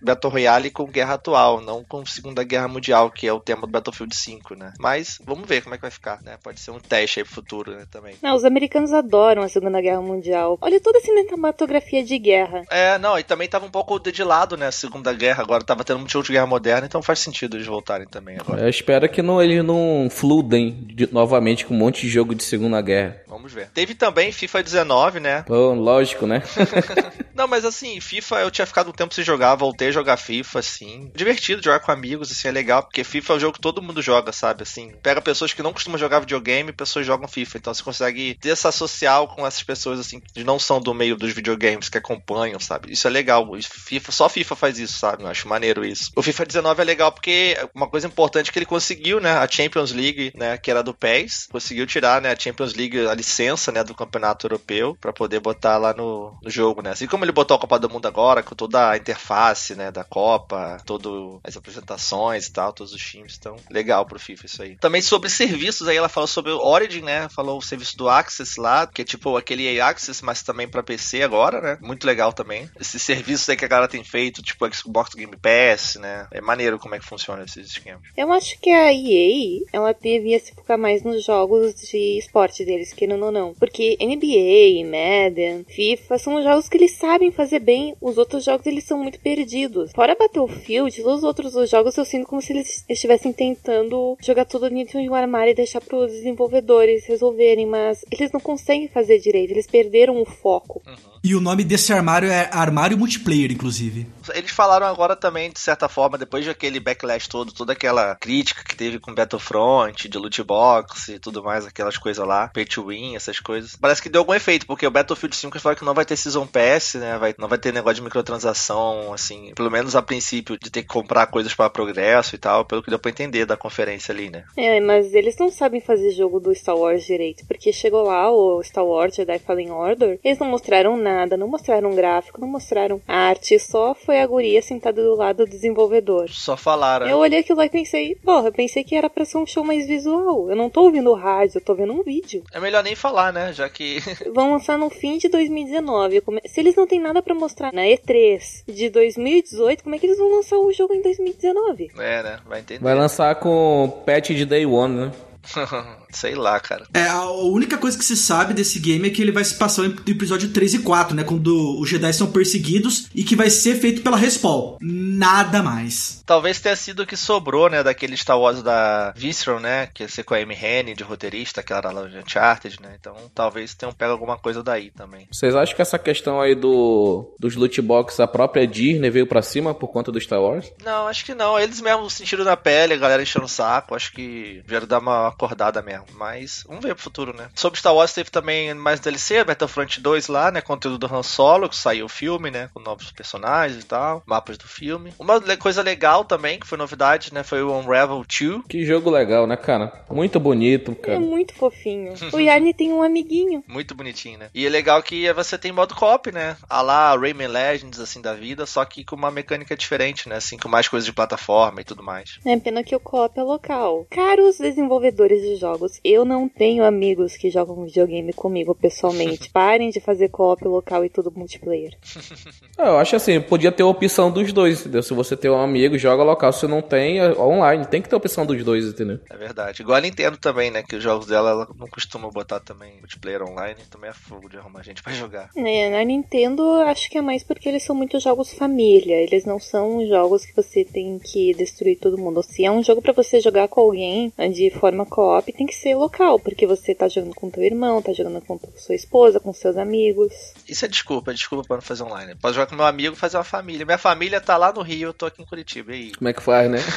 Battle 0.00 0.32
Royale 0.32 0.70
com 0.70 0.86
guerra 0.86 1.14
atual, 1.14 1.60
não 1.60 1.84
com 1.84 2.04
Segunda 2.06 2.42
Guerra 2.42 2.68
Mundial, 2.68 3.10
que 3.10 3.26
é 3.26 3.32
o 3.32 3.40
tema 3.40 3.62
do 3.62 3.68
Battlefield 3.68 4.14
5, 4.14 4.54
né? 4.54 4.72
Mas 4.78 5.18
vamos 5.24 5.46
ver 5.48 5.62
como 5.62 5.74
é 5.74 5.78
que 5.78 5.82
vai 5.82 5.90
ficar, 5.90 6.22
né? 6.22 6.36
Pode 6.42 6.60
ser 6.60 6.70
um 6.70 6.80
teste 6.80 7.20
aí 7.20 7.24
pro 7.24 7.34
futuro, 7.34 7.72
né, 7.72 7.86
também. 7.90 8.16
Não, 8.22 8.34
os 8.34 8.44
americanos 8.44 8.92
adoram 8.92 9.42
a 9.42 9.48
Segunda 9.48 9.80
Guerra 9.80 10.00
Mundial. 10.00 10.58
Olha 10.60 10.80
toda 10.80 10.98
a 10.98 11.02
cinematografia 11.02 12.04
de 12.04 12.18
guerra. 12.18 12.62
É, 12.70 12.98
não, 12.98 13.18
e 13.18 13.22
também 13.22 13.48
tava 13.48 13.66
um 13.66 13.70
pouco 13.70 13.98
de 13.98 14.24
lado, 14.24 14.56
né, 14.56 14.66
a 14.66 14.72
Segunda 14.72 15.12
Guerra, 15.12 15.42
agora 15.42 15.64
tava 15.64 15.84
tendo 15.84 15.98
muito 15.98 16.12
jogo 16.12 16.26
de 16.26 16.32
guerra 16.32 16.46
moderna, 16.46 16.86
então 16.86 17.02
faz 17.02 17.18
sentido 17.18 17.56
eles 17.56 17.66
voltarem 17.66 18.06
também 18.06 18.36
agora. 18.38 18.62
Eu 18.62 18.68
espero 18.68 19.08
que 19.08 19.22
não, 19.22 19.42
eles 19.42 19.64
não 19.64 20.08
fludem 20.10 20.72
de, 20.86 21.12
novamente 21.12 21.66
com 21.66 21.74
um 21.74 21.78
monte 21.78 22.02
de 22.02 22.08
jogo 22.08 22.34
de 22.34 22.44
Segunda 22.44 22.80
Guerra. 22.80 23.20
Vamos 23.26 23.52
ver. 23.52 23.68
Teve 23.70 23.94
também 23.94 24.32
FIFA 24.32 24.62
19, 24.62 25.20
né? 25.20 25.42
Pô, 25.46 25.72
lógico, 25.74 26.26
né? 26.26 26.42
não, 27.34 27.46
mas 27.46 27.64
assim, 27.64 28.00
FIFA 28.00 28.40
eu 28.40 28.50
tinha 28.50 28.66
ficado 28.66 28.85
um 28.90 28.92
tempo 28.92 29.14
sem 29.14 29.24
jogar, 29.24 29.54
voltei 29.54 29.88
a 29.88 29.92
jogar 29.92 30.16
FIFA, 30.16 30.58
assim. 30.58 31.10
Divertido 31.14 31.62
jogar 31.62 31.80
com 31.80 31.92
amigos, 31.92 32.30
assim, 32.30 32.48
é 32.48 32.50
legal, 32.50 32.82
porque 32.82 33.04
FIFA 33.04 33.32
é 33.32 33.36
um 33.36 33.40
jogo 33.40 33.54
que 33.54 33.60
todo 33.60 33.82
mundo 33.82 34.02
joga, 34.02 34.32
sabe? 34.32 34.62
Assim, 34.62 34.92
pega 35.02 35.20
pessoas 35.20 35.52
que 35.52 35.62
não 35.62 35.72
costumam 35.72 35.98
jogar 35.98 36.20
videogame, 36.20 36.72
pessoas 36.72 37.06
jogam 37.06 37.28
FIFA. 37.28 37.58
Então 37.58 37.74
você 37.74 37.82
consegue 37.82 38.34
ter 38.40 38.50
essa 38.50 38.72
social 38.72 39.28
com 39.28 39.46
essas 39.46 39.62
pessoas, 39.62 40.00
assim, 40.00 40.20
que 40.20 40.44
não 40.44 40.58
são 40.58 40.80
do 40.80 40.94
meio 40.94 41.16
dos 41.16 41.32
videogames, 41.32 41.88
que 41.88 41.98
acompanham, 41.98 42.58
sabe? 42.60 42.92
Isso 42.92 43.06
é 43.06 43.10
legal. 43.10 43.46
FIFA, 43.60 44.12
só 44.12 44.28
FIFA 44.28 44.56
faz 44.56 44.78
isso, 44.78 44.98
sabe? 44.98 45.22
Eu 45.22 45.28
acho 45.28 45.48
maneiro 45.48 45.84
isso. 45.84 46.10
O 46.14 46.22
FIFA 46.22 46.46
19 46.46 46.82
é 46.82 46.84
legal 46.84 47.12
porque 47.12 47.56
uma 47.74 47.88
coisa 47.88 48.06
importante 48.06 48.50
é 48.50 48.52
que 48.52 48.58
ele 48.58 48.66
conseguiu, 48.66 49.20
né? 49.20 49.32
A 49.32 49.48
Champions 49.48 49.92
League, 49.92 50.32
né? 50.34 50.58
Que 50.58 50.70
era 50.70 50.82
do 50.82 50.94
PES, 50.94 51.48
conseguiu 51.50 51.86
tirar, 51.86 52.20
né? 52.20 52.32
A 52.32 52.38
Champions 52.38 52.74
League, 52.74 53.06
a 53.06 53.14
licença, 53.14 53.72
né? 53.72 53.82
Do 53.82 53.94
campeonato 53.94 54.46
europeu, 54.46 54.96
para 55.00 55.12
poder 55.12 55.40
botar 55.40 55.78
lá 55.78 55.92
no, 55.92 56.36
no 56.42 56.50
jogo, 56.50 56.82
né? 56.82 56.90
Assim 56.90 57.06
como 57.06 57.24
ele 57.24 57.32
botou 57.32 57.56
a 57.56 57.60
Copa 57.60 57.78
do 57.78 57.90
Mundo 57.90 58.06
agora, 58.06 58.42
com 58.42 58.54
toda 58.54 58.75
a 58.76 58.96
interface, 58.96 59.74
né? 59.74 59.90
Da 59.90 60.04
Copa, 60.04 60.78
todas 60.84 61.40
as 61.42 61.56
apresentações 61.56 62.46
e 62.46 62.52
tal, 62.52 62.72
todos 62.72 62.92
os 62.92 63.02
times. 63.02 63.36
Então, 63.38 63.56
legal 63.70 64.04
pro 64.06 64.18
FIFA 64.18 64.46
isso 64.46 64.62
aí. 64.62 64.76
Também 64.76 65.02
sobre 65.02 65.28
serviços, 65.28 65.88
aí 65.88 65.96
ela 65.96 66.08
falou 66.08 66.26
sobre 66.26 66.52
o 66.52 66.58
Origin, 66.58 67.02
né? 67.02 67.28
Falou 67.28 67.58
o 67.58 67.62
serviço 67.62 67.96
do 67.96 68.08
Access 68.08 68.60
lá, 68.60 68.86
que 68.86 69.02
é 69.02 69.04
tipo 69.04 69.36
aquele 69.36 69.80
Access, 69.80 70.24
mas 70.24 70.42
também 70.42 70.68
para 70.68 70.82
PC 70.82 71.22
agora, 71.22 71.60
né? 71.60 71.78
Muito 71.80 72.06
legal 72.06 72.32
também. 72.32 72.68
Esses 72.80 73.02
serviços 73.02 73.48
aí 73.48 73.56
que 73.56 73.64
a 73.64 73.68
galera 73.68 73.88
tem 73.88 74.04
feito, 74.04 74.42
tipo 74.42 74.72
Xbox 74.72 75.14
Game 75.14 75.36
Pass, 75.36 75.96
né? 75.96 76.26
É 76.30 76.40
maneiro 76.40 76.78
como 76.78 76.94
é 76.94 76.98
que 76.98 77.06
funciona 77.06 77.44
esses 77.44 77.68
esquemas. 77.68 78.02
Eu 78.16 78.32
acho 78.32 78.58
que 78.60 78.70
a 78.70 78.92
EA, 78.92 79.60
ela 79.72 79.92
devia 79.92 80.38
se 80.38 80.54
focar 80.54 80.78
mais 80.78 81.02
nos 81.02 81.24
jogos 81.24 81.74
de 81.74 82.18
esporte 82.18 82.64
deles, 82.64 82.92
querendo 82.92 83.24
ou 83.24 83.32
não. 83.32 83.54
Porque 83.54 83.96
NBA, 84.00 84.84
Madden, 84.84 85.64
FIFA 85.64 86.18
são 86.18 86.42
jogos 86.42 86.68
que 86.68 86.76
eles 86.76 86.96
sabem 86.96 87.30
fazer 87.30 87.60
bem, 87.60 87.96
os 88.00 88.18
outros 88.18 88.44
jogos 88.44 88.65
eles 88.66 88.84
são 88.84 88.98
muito 88.98 89.20
perdidos. 89.20 89.92
Fora 89.92 90.16
Battlefield, 90.16 91.02
os 91.02 91.22
outros 91.22 91.70
jogos 91.70 91.96
eu 91.96 92.04
sinto 92.04 92.26
como 92.26 92.42
se 92.42 92.52
eles 92.52 92.84
estivessem 92.88 93.32
tentando 93.32 94.16
jogar 94.20 94.44
tudo 94.44 94.68
dentro 94.68 95.00
de 95.00 95.08
um 95.08 95.14
armário 95.14 95.50
e 95.50 95.54
deixar 95.54 95.80
para 95.80 95.96
os 95.96 96.12
desenvolvedores 96.12 97.06
resolverem, 97.06 97.66
mas 97.66 98.04
eles 98.10 98.32
não 98.32 98.40
conseguem 98.40 98.88
fazer 98.88 99.18
direito, 99.18 99.50
eles 99.50 99.66
perderam 99.66 100.20
o 100.20 100.24
foco. 100.24 100.82
Uhum. 100.86 101.15
E 101.26 101.34
o 101.34 101.40
nome 101.40 101.64
desse 101.64 101.92
armário 101.92 102.30
é 102.30 102.48
Armário 102.52 102.96
Multiplayer, 102.96 103.50
inclusive. 103.50 104.06
Eles 104.32 104.52
falaram 104.52 104.86
agora 104.86 105.16
também, 105.16 105.50
de 105.50 105.58
certa 105.58 105.88
forma, 105.88 106.16
depois 106.16 106.46
daquele 106.46 106.78
backlash 106.78 107.28
todo, 107.28 107.52
toda 107.52 107.72
aquela 107.72 108.14
crítica 108.14 108.62
que 108.62 108.76
teve 108.76 109.00
com 109.00 109.12
Battlefront, 109.12 110.08
de 110.08 110.18
loot 110.18 110.40
box 110.44 111.08
e 111.08 111.18
tudo 111.18 111.42
mais, 111.42 111.66
aquelas 111.66 111.98
coisas 111.98 112.24
lá, 112.24 112.46
pay 112.46 112.64
to 112.64 112.86
win, 112.86 113.16
essas 113.16 113.40
coisas. 113.40 113.74
Parece 113.74 114.00
que 114.00 114.08
deu 114.08 114.20
algum 114.20 114.34
efeito, 114.34 114.68
porque 114.68 114.86
o 114.86 114.90
Battlefield 114.90 115.34
5 115.34 115.58
falou 115.58 115.74
que 115.74 115.84
não 115.84 115.94
vai 115.94 116.04
ter 116.04 116.16
Season 116.16 116.46
Pass, 116.46 116.94
né? 116.94 117.18
Vai, 117.18 117.34
não 117.36 117.48
vai 117.48 117.58
ter 117.58 117.72
negócio 117.72 117.96
de 117.96 118.02
microtransação, 118.02 119.12
assim, 119.12 119.52
pelo 119.56 119.70
menos 119.70 119.96
a 119.96 120.02
princípio, 120.02 120.56
de 120.56 120.70
ter 120.70 120.82
que 120.82 120.88
comprar 120.88 121.26
coisas 121.26 121.52
para 121.52 121.68
progresso 121.68 122.36
e 122.36 122.38
tal, 122.38 122.64
pelo 122.64 122.84
que 122.84 122.90
deu 122.90 123.00
pra 123.00 123.10
entender 123.10 123.44
da 123.44 123.56
conferência 123.56 124.12
ali, 124.12 124.30
né? 124.30 124.44
É, 124.56 124.78
mas 124.78 125.12
eles 125.12 125.36
não 125.40 125.50
sabem 125.50 125.80
fazer 125.80 126.12
jogo 126.12 126.38
do 126.38 126.54
Star 126.54 126.76
Wars 126.76 127.04
direito, 127.04 127.44
porque 127.48 127.72
chegou 127.72 128.04
lá 128.04 128.30
o 128.30 128.62
Star 128.62 128.84
Wars 128.84 129.16
Jedi 129.16 129.40
Fallen 129.40 129.72
Order, 129.72 130.20
eles 130.22 130.38
não 130.38 130.46
mostraram 130.46 130.96
nada 130.96 131.15
nada, 131.16 131.36
não 131.36 131.48
mostraram 131.48 131.94
gráfico, 131.94 132.40
não 132.40 132.48
mostraram 132.48 133.00
arte, 133.06 133.58
só 133.58 133.94
foi 133.94 134.20
a 134.20 134.26
guria 134.26 134.60
sentada 134.60 135.02
do 135.02 135.14
lado 135.14 135.44
do 135.44 135.50
desenvolvedor. 135.50 136.28
Só 136.30 136.56
falaram. 136.56 137.08
Eu 137.08 137.18
olhei 137.18 137.40
aquilo 137.40 137.58
lá 137.58 137.66
e 137.66 137.70
pensei, 137.70 138.14
porra, 138.16 138.48
eu 138.48 138.52
pensei 138.52 138.84
que 138.84 138.94
era 138.94 139.08
pra 139.08 139.24
ser 139.24 139.38
um 139.38 139.46
show 139.46 139.64
mais 139.64 139.86
visual. 139.86 140.50
Eu 140.50 140.56
não 140.56 140.70
tô 140.70 140.82
ouvindo 140.82 141.12
rádio, 141.14 141.58
eu 141.58 141.64
tô 141.64 141.74
vendo 141.74 141.92
um 141.92 142.02
vídeo. 142.02 142.44
É 142.52 142.60
melhor 142.60 142.82
nem 142.82 142.94
falar, 142.94 143.32
né? 143.32 143.52
Já 143.52 143.68
que. 143.68 143.98
Vão 144.34 144.52
lançar 144.52 144.78
no 144.78 144.90
fim 144.90 145.18
de 145.18 145.28
2019. 145.28 146.22
Se 146.46 146.60
eles 146.60 146.76
não 146.76 146.86
têm 146.86 147.00
nada 147.00 147.22
para 147.22 147.34
mostrar 147.34 147.72
na 147.72 147.82
E3 147.82 148.64
de 148.66 148.90
2018, 148.90 149.82
como 149.82 149.94
é 149.94 149.98
que 149.98 150.06
eles 150.06 150.18
vão 150.18 150.36
lançar 150.36 150.56
o 150.56 150.72
jogo 150.72 150.94
em 150.94 151.02
2019? 151.02 151.90
É, 151.98 152.22
né? 152.22 152.38
Vai 152.46 152.60
entender. 152.60 152.82
Vai 152.82 152.94
lançar 152.94 153.34
com 153.36 154.02
patch 154.04 154.30
de 154.30 154.44
Day 154.44 154.66
One, 154.66 154.94
né? 154.94 155.12
Sei 156.10 156.34
lá, 156.34 156.58
cara. 156.60 156.86
É, 156.92 157.06
a 157.08 157.30
única 157.30 157.78
coisa 157.78 157.96
que 157.96 158.04
se 158.04 158.16
sabe 158.16 158.54
desse 158.54 158.78
game 158.78 159.06
é 159.06 159.10
que 159.10 159.20
ele 159.22 159.32
vai 159.32 159.44
se 159.44 159.54
passar 159.54 159.82
no 159.82 159.94
episódio 160.06 160.48
3 160.50 160.74
e 160.74 160.78
4, 160.80 161.14
né? 161.14 161.24
Quando 161.24 161.78
os 161.80 161.88
Jedi 161.88 162.12
são 162.12 162.30
perseguidos 162.30 163.08
e 163.14 163.24
que 163.24 163.36
vai 163.36 163.50
ser 163.50 163.76
feito 163.76 164.02
pela 164.02 164.16
Respawn. 164.16 164.76
Nada 164.80 165.62
mais. 165.62 166.22
Talvez 166.26 166.60
tenha 166.60 166.76
sido 166.76 167.02
o 167.02 167.06
que 167.06 167.16
sobrou, 167.16 167.68
né? 167.68 167.82
Daquele 167.82 168.16
Star 168.16 168.38
Wars 168.38 168.62
da 168.62 169.12
Visceral, 169.16 169.60
né? 169.60 169.88
Que 169.92 170.04
ia 170.04 170.08
ser 170.08 170.24
com 170.24 170.34
a 170.34 170.38
Amy 170.38 170.54
Hennig 170.54 170.96
de 170.96 171.04
roteirista, 171.04 171.60
aquela 171.60 171.78
era 171.78 172.08
de 172.08 172.18
Uncharted, 172.18 172.80
né? 172.80 172.96
Então 172.98 173.14
talvez 173.34 173.74
tenham 173.74 173.92
pego 173.92 174.12
alguma 174.12 174.36
coisa 174.36 174.62
daí 174.62 174.90
também. 174.90 175.28
Vocês 175.30 175.54
acham 175.54 175.76
que 175.76 175.82
essa 175.82 175.98
questão 175.98 176.40
aí 176.40 176.54
do 176.54 177.34
dos 177.38 177.54
loot 177.54 177.80
box, 177.80 178.20
a 178.20 178.26
própria 178.26 178.66
Disney 178.66 179.10
veio 179.10 179.26
pra 179.26 179.42
cima 179.42 179.74
por 179.74 179.88
conta 179.88 180.10
do 180.10 180.20
Star 180.20 180.40
Wars? 180.40 180.72
Não, 180.84 181.06
acho 181.06 181.24
que 181.24 181.34
não. 181.34 181.58
Eles 181.58 181.80
mesmo 181.80 182.08
sentiram 182.10 182.44
na 182.44 182.56
pele, 182.56 182.94
a 182.94 182.98
galera 182.98 183.22
enchendo 183.22 183.46
o 183.46 183.48
saco. 183.48 183.94
Acho 183.94 184.12
que 184.12 184.62
vieram 184.66 184.86
dar 184.86 184.98
uma 184.98 185.32
acordada 185.36 185.82
mesmo. 185.82 186.06
Mas 186.14 186.64
vamos 186.66 186.82
ver 186.82 186.94
pro 186.94 187.04
futuro, 187.04 187.36
né? 187.36 187.48
Sobre 187.54 187.78
Star 187.78 187.94
Wars 187.94 188.12
teve 188.12 188.30
também 188.30 188.72
mais 188.74 189.00
DLC, 189.00 189.44
Battlefront 189.44 190.00
2 190.00 190.28
lá, 190.28 190.50
né? 190.50 190.60
Conteúdo 190.60 190.98
do 190.98 191.14
Han 191.14 191.22
Solo, 191.22 191.68
que 191.68 191.76
saiu 191.76 192.06
o 192.06 192.08
filme, 192.08 192.50
né? 192.50 192.70
Com 192.72 192.80
novos 192.80 193.10
personagens 193.12 193.82
e 193.82 193.86
tal, 193.86 194.22
mapas 194.26 194.58
do 194.58 194.66
filme. 194.66 195.12
Uma 195.18 195.40
coisa 195.56 195.82
legal 195.82 196.24
também, 196.24 196.58
que 196.58 196.66
foi 196.66 196.78
novidade, 196.78 197.32
né? 197.32 197.42
Foi 197.42 197.62
o 197.62 197.72
Unravel 197.72 198.24
2. 198.24 198.62
Que 198.68 198.84
jogo 198.84 199.10
legal, 199.10 199.46
né, 199.46 199.56
cara? 199.56 199.92
Muito 200.10 200.40
bonito, 200.40 200.94
cara. 200.94 201.16
É 201.16 201.18
muito 201.18 201.54
fofinho. 201.54 202.14
o 202.32 202.40
Yarny 202.40 202.72
tem 202.72 202.92
um 202.92 203.02
amiguinho. 203.02 203.62
Muito 203.68 203.94
bonitinho, 203.94 204.38
né? 204.38 204.48
E 204.54 204.66
é 204.66 204.68
legal 204.68 205.02
que 205.02 205.32
você 205.32 205.58
tem 205.58 205.72
modo 205.72 205.94
co-op, 205.94 206.32
né? 206.32 206.56
A 206.68 206.80
lá 206.80 207.16
Rayman 207.16 207.48
Legends, 207.48 208.00
assim, 208.00 208.20
da 208.20 208.34
vida, 208.34 208.66
só 208.66 208.84
que 208.84 209.04
com 209.04 209.16
uma 209.16 209.30
mecânica 209.30 209.76
diferente, 209.76 210.28
né? 210.28 210.36
Assim, 210.36 210.56
com 210.56 210.68
mais 210.68 210.88
coisas 210.88 211.06
de 211.06 211.12
plataforma 211.12 211.80
e 211.80 211.84
tudo 211.84 212.02
mais. 212.02 212.38
É 212.44 212.56
pena 212.58 212.82
que 212.82 212.96
o 212.96 213.00
co-op 213.00 213.38
é 213.38 213.42
local. 213.42 214.06
Caros 214.10 214.58
desenvolvedores 214.58 215.25
de 215.34 215.56
jogos, 215.56 216.00
eu 216.04 216.24
não 216.24 216.48
tenho 216.48 216.84
amigos 216.84 217.36
que 217.36 217.50
jogam 217.50 217.84
videogame 217.84 218.32
comigo 218.32 218.74
pessoalmente. 218.74 219.50
Parem 219.52 219.90
de 219.90 220.00
fazer 220.00 220.28
co-op 220.28 220.64
local 220.64 221.04
e 221.04 221.08
tudo 221.08 221.32
multiplayer. 221.34 221.96
Eu 222.78 222.98
acho 222.98 223.16
assim, 223.16 223.40
podia 223.40 223.72
ter 223.72 223.82
a 223.82 223.86
opção 223.86 224.30
dos 224.30 224.52
dois, 224.52 224.80
entendeu? 224.80 225.02
Se 225.02 225.14
você 225.14 225.34
tem 225.34 225.50
um 225.50 225.58
amigo, 225.58 225.96
joga 225.96 226.22
local. 226.22 226.52
Se 226.52 226.66
não 226.66 226.82
tem, 226.82 227.18
é 227.18 227.32
online. 227.32 227.86
Tem 227.86 228.02
que 228.02 228.08
ter 228.08 228.14
a 228.14 228.18
opção 228.18 228.44
dos 228.44 228.62
dois, 228.62 228.84
entendeu? 228.84 229.18
É 229.30 229.36
verdade. 229.36 229.80
Igual 229.80 229.96
a 229.96 230.00
Nintendo 230.00 230.36
também, 230.36 230.70
né? 230.70 230.82
Que 230.82 230.96
os 230.96 231.02
jogos 231.02 231.26
dela 231.26 231.50
ela 231.50 231.68
não 231.78 231.86
costuma 231.88 232.30
botar 232.30 232.60
também 232.60 232.98
multiplayer 232.98 233.42
online. 233.42 233.80
Também 233.90 234.10
é 234.10 234.12
fogo 234.12 234.48
de 234.50 234.58
arrumar 234.58 234.82
gente 234.82 235.02
pra 235.02 235.12
jogar. 235.14 235.48
É, 235.56 235.88
na 235.88 236.04
Nintendo 236.04 236.62
acho 236.82 237.08
que 237.08 237.16
é 237.16 237.22
mais 237.22 237.42
porque 237.42 237.68
eles 237.68 237.82
são 237.82 237.96
muitos 237.96 238.22
jogos 238.22 238.52
família. 238.52 239.22
Eles 239.22 239.46
não 239.46 239.58
são 239.58 240.06
jogos 240.06 240.44
que 240.44 240.54
você 240.54 240.84
tem 240.84 241.18
que 241.18 241.54
destruir 241.54 241.98
todo 241.98 242.18
mundo. 242.18 242.42
Se 242.42 242.64
é 242.64 242.70
um 242.70 242.82
jogo 242.82 243.00
para 243.00 243.12
você 243.12 243.40
jogar 243.40 243.68
com 243.68 243.80
alguém 243.80 244.32
de 244.52 244.70
forma 244.70 245.05
co-op 245.06 245.52
tem 245.52 245.66
que 245.66 245.74
ser 245.74 245.94
local, 245.94 246.38
porque 246.38 246.66
você 246.66 246.94
tá 246.94 247.08
jogando 247.08 247.34
com 247.34 247.50
teu 247.50 247.62
irmão, 247.62 248.02
tá 248.02 248.12
jogando 248.12 248.40
com 248.40 248.58
sua 248.76 248.94
esposa, 248.94 249.40
com 249.40 249.52
seus 249.52 249.76
amigos. 249.76 250.32
Isso 250.68 250.84
é 250.84 250.88
desculpa, 250.88 251.30
é 251.30 251.34
desculpa 251.34 251.66
pra 251.66 251.76
não 251.76 251.82
fazer 251.82 252.02
online. 252.02 252.34
Pode 252.34 252.54
jogar 252.54 252.66
com 252.66 252.76
meu 252.76 252.86
amigo 252.86 253.14
e 253.14 253.18
fazer 253.18 253.36
uma 253.36 253.44
família. 253.44 253.86
Minha 253.86 253.98
família 253.98 254.40
tá 254.40 254.56
lá 254.56 254.72
no 254.72 254.82
Rio, 254.82 255.08
eu 255.08 255.14
tô 255.14 255.26
aqui 255.26 255.42
em 255.42 255.46
Curitiba. 255.46 255.92
E 255.92 255.94
aí? 255.94 256.12
Como 256.12 256.28
é 256.28 256.32
que 256.32 256.42
faz, 256.42 256.70
né? 256.70 256.78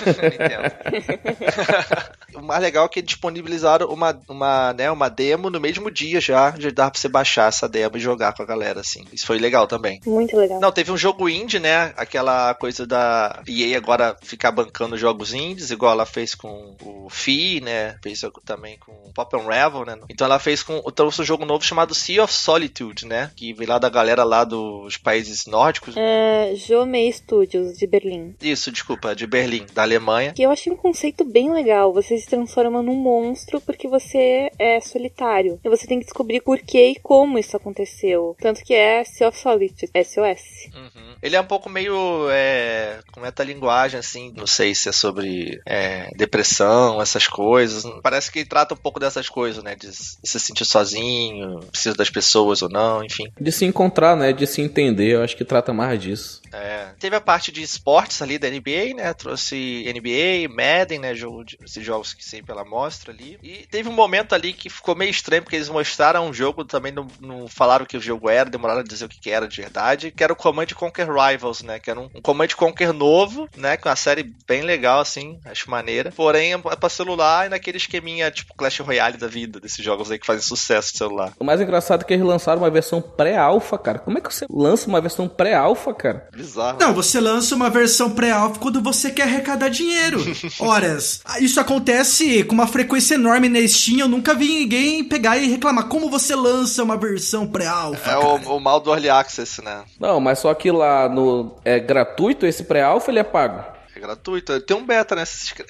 o 2.35 2.41
mais 2.41 2.61
legal 2.61 2.85
é 2.85 2.89
que 2.89 3.01
disponibilizaram 3.01 3.87
uma, 3.87 4.19
uma, 4.27 4.73
né, 4.73 4.89
uma 4.91 5.09
demo 5.09 5.49
no 5.49 5.59
mesmo 5.59 5.89
dia 5.91 6.19
já. 6.19 6.53
Já 6.57 6.69
dá 6.69 6.89
pra 6.89 6.99
você 6.99 7.07
baixar 7.07 7.49
essa 7.49 7.67
demo 7.67 7.97
e 7.97 7.99
jogar 7.99 8.33
com 8.33 8.43
a 8.43 8.45
galera, 8.45 8.81
assim. 8.81 9.05
Isso 9.11 9.25
foi 9.25 9.39
legal 9.39 9.67
também. 9.67 9.99
Muito 10.05 10.35
legal. 10.35 10.59
Não, 10.59 10.71
teve 10.71 10.91
um 10.91 10.97
jogo 10.97 11.29
indie, 11.29 11.59
né? 11.59 11.93
Aquela 11.97 12.53
coisa 12.53 12.85
da 12.85 13.41
EA 13.47 13.77
agora 13.77 14.15
ficar 14.21 14.51
bancando 14.51 14.97
jogos 14.97 15.33
indies, 15.33 15.71
igual 15.71 15.93
ela 15.93 16.05
fez 16.05 16.35
com 16.35 16.75
o 16.81 17.09
Fi, 17.09 17.61
né? 17.61 17.97
Fez 18.01 18.21
também 18.45 18.77
com 18.77 18.93
Pop 19.13 19.35
Unravel, 19.35 19.85
né? 19.85 19.99
Então 20.09 20.25
ela 20.25 20.39
fez 20.39 20.63
com. 20.63 20.81
trouxe 20.91 21.21
um 21.21 21.25
jogo 21.25 21.45
novo 21.45 21.63
chamado 21.63 21.93
Sea 21.93 22.23
of 22.23 22.33
Solitude, 22.33 23.05
né? 23.05 23.31
Que 23.35 23.53
veio 23.53 23.69
lá 23.69 23.77
da 23.77 23.89
galera 23.89 24.23
lá 24.23 24.43
dos 24.43 24.97
países 24.97 25.45
nórdicos. 25.45 25.95
É, 25.97 26.53
Jomei 26.55 27.11
Studios, 27.11 27.77
de 27.77 27.87
Berlim. 27.87 28.35
Isso, 28.41 28.71
desculpa, 28.71 29.15
de 29.15 29.27
Berlim, 29.27 29.65
da 29.73 29.81
Alemanha. 29.81 30.33
Que 30.33 30.43
eu 30.43 30.51
achei 30.51 30.71
um 30.71 30.77
conceito 30.77 31.23
bem 31.25 31.51
legal. 31.51 31.93
Você 31.93 32.17
se 32.17 32.27
transforma 32.27 32.81
num 32.81 32.95
monstro 32.95 33.61
porque 33.61 33.87
você 33.87 34.49
é 34.57 34.79
solitário. 34.79 35.59
E 35.63 35.69
você 35.69 35.87
tem 35.87 35.99
que 35.99 36.05
descobrir 36.05 36.41
por 36.41 36.59
que 36.59 36.91
e 36.91 36.99
como 36.99 37.37
isso 37.37 37.55
aconteceu. 37.55 38.35
Tanto 38.39 38.63
que 38.63 38.73
é 38.73 39.03
Sea 39.03 39.27
of 39.27 39.37
Solitude, 39.37 39.91
SOS. 39.95 40.73
Uhum. 40.73 41.15
Ele 41.21 41.35
é 41.35 41.41
um 41.41 41.45
pouco 41.45 41.69
meio 41.69 42.29
é, 42.29 42.99
com 43.11 43.19
metalinguagem, 43.19 43.99
assim, 43.99 44.33
não 44.35 44.47
sei 44.47 44.73
se 44.73 44.89
é 44.89 44.91
sobre 44.91 45.59
é, 45.65 46.09
depressão, 46.15 47.01
essas 47.01 47.27
coisas. 47.27 47.83
Parece 48.01 48.31
que 48.31 48.45
trata 48.45 48.73
um 48.73 48.77
pouco 48.77 48.99
dessas 48.99 49.29
coisas, 49.29 49.63
né? 49.63 49.75
De 49.75 49.91
se 49.91 50.39
sentir 50.39 50.65
sozinho, 50.65 51.59
precisa 51.71 51.95
das 51.95 52.09
pessoas 52.09 52.61
ou 52.61 52.69
não, 52.69 53.03
enfim. 53.03 53.31
De 53.39 53.51
se 53.51 53.65
encontrar, 53.65 54.15
né? 54.15 54.33
De 54.33 54.45
se 54.47 54.61
entender, 54.61 55.15
eu 55.15 55.23
acho 55.23 55.35
que 55.35 55.45
trata 55.45 55.73
mais 55.73 55.99
disso. 55.99 56.41
É. 56.51 56.89
Teve 56.99 57.15
a 57.15 57.21
parte 57.21 57.51
de 57.51 57.61
esportes 57.61 58.21
ali 58.21 58.37
da 58.37 58.49
NBA, 58.49 58.95
né? 58.95 59.13
Trouxe 59.13 59.85
NBA, 59.85 60.53
Madden, 60.53 60.99
né? 60.99 61.15
Jogo 61.15 61.43
de, 61.43 61.57
esses 61.63 61.83
jogos 61.83 62.13
que 62.13 62.23
sempre 62.23 62.51
ela 62.51 62.65
mostra 62.65 63.11
ali. 63.11 63.37
E 63.43 63.67
teve 63.67 63.89
um 63.89 63.93
momento 63.93 64.33
ali 64.33 64.53
que 64.53 64.69
ficou 64.69 64.95
meio 64.95 65.11
estranho, 65.11 65.43
porque 65.43 65.55
eles 65.55 65.69
mostraram 65.69 66.27
um 66.27 66.33
jogo, 66.33 66.65
também 66.65 66.91
não, 66.91 67.07
não 67.19 67.47
falaram 67.47 67.85
que 67.85 67.97
o 67.97 68.01
jogo 68.01 68.29
era, 68.29 68.49
demoraram 68.49 68.81
a 68.81 68.83
dizer 68.83 69.05
o 69.05 69.09
que 69.09 69.29
era 69.29 69.47
de 69.47 69.61
verdade, 69.61 70.11
que 70.11 70.23
era 70.23 70.33
o 70.33 70.35
Command 70.35 70.67
Conquer 70.75 71.07
Rivals, 71.09 71.61
né? 71.61 71.79
Que 71.79 71.89
era 71.89 71.99
um, 71.99 72.09
um 72.13 72.21
Command 72.21 72.49
Conquer 72.55 72.93
novo, 72.93 73.47
né? 73.55 73.77
Com 73.77 73.89
uma 73.89 73.95
série 73.95 74.23
bem 74.47 74.61
legal, 74.61 74.99
assim, 74.99 75.39
acho 75.45 75.69
maneira. 75.69 76.11
Porém, 76.11 76.53
é 76.53 76.75
pra 76.75 76.89
celular 76.89 77.45
e 77.45 77.49
naquele 77.49 77.77
esqueminha, 77.79 78.29
tipo, 78.31 78.53
Clash 78.55 78.79
Royale 78.79 79.17
da 79.17 79.27
vida, 79.27 79.59
desses 79.59 79.83
jogos 79.83 80.11
aí 80.11 80.19
que 80.19 80.25
fazem 80.25 80.43
sucesso 80.43 80.91
de 80.91 80.97
celular. 80.97 81.33
O 81.39 81.43
mais 81.43 81.59
engraçado 81.61 82.01
é 82.01 82.03
que 82.05 82.13
eles 82.13 82.25
lançaram 82.25 82.61
uma 82.61 82.69
versão 82.69 83.01
pré-alpha, 83.01 83.77
cara. 83.77 83.99
Como 83.99 84.17
é 84.17 84.21
que 84.21 84.33
você 84.33 84.45
lança 84.49 84.87
uma 84.87 85.01
versão 85.01 85.27
pré-alpha, 85.27 85.93
cara? 85.93 86.27
Bizarro. 86.35 86.77
Não, 86.79 86.93
você 86.93 87.19
lança 87.19 87.55
uma 87.55 87.69
versão 87.69 88.11
pré-alpha 88.11 88.59
quando 88.59 88.81
você 88.81 89.11
quer 89.11 89.23
arrecadar 89.23 89.69
dinheiro. 89.69 90.19
Horas. 90.59 91.21
Isso 91.39 91.59
acontece 91.59 92.43
com 92.43 92.53
uma 92.53 92.67
frequência 92.67 93.15
enorme 93.15 93.49
na 93.49 93.65
Steam. 93.67 93.99
Eu 93.99 94.07
nunca 94.07 94.33
vi 94.33 94.47
ninguém 94.47 95.03
pegar 95.03 95.37
e 95.37 95.49
reclamar. 95.49 95.87
Como 95.87 96.09
você 96.09 96.35
lança 96.35 96.83
uma 96.83 96.97
versão 96.97 97.47
pré-alpha? 97.47 98.11
É 98.11 98.17
o, 98.17 98.55
o, 98.55 98.59
mal 98.59 98.79
do 98.79 98.91
Early 98.91 99.09
Access, 99.09 99.61
né? 99.61 99.83
Não, 99.99 100.19
mas 100.19 100.39
só 100.39 100.53
que 100.53 100.71
lá 100.71 101.07
no. 101.07 101.55
É 101.63 101.79
gratuito 101.79 102.45
esse 102.45 102.63
pré-alpha 102.63 103.11
ele 103.11 103.19
é 103.19 103.23
pago? 103.23 103.78
É 103.99 104.01
gratuito. 104.01 104.59
Tem 104.61 104.77
um 104.77 104.85
beta, 104.85 105.13
né? 105.13 105.23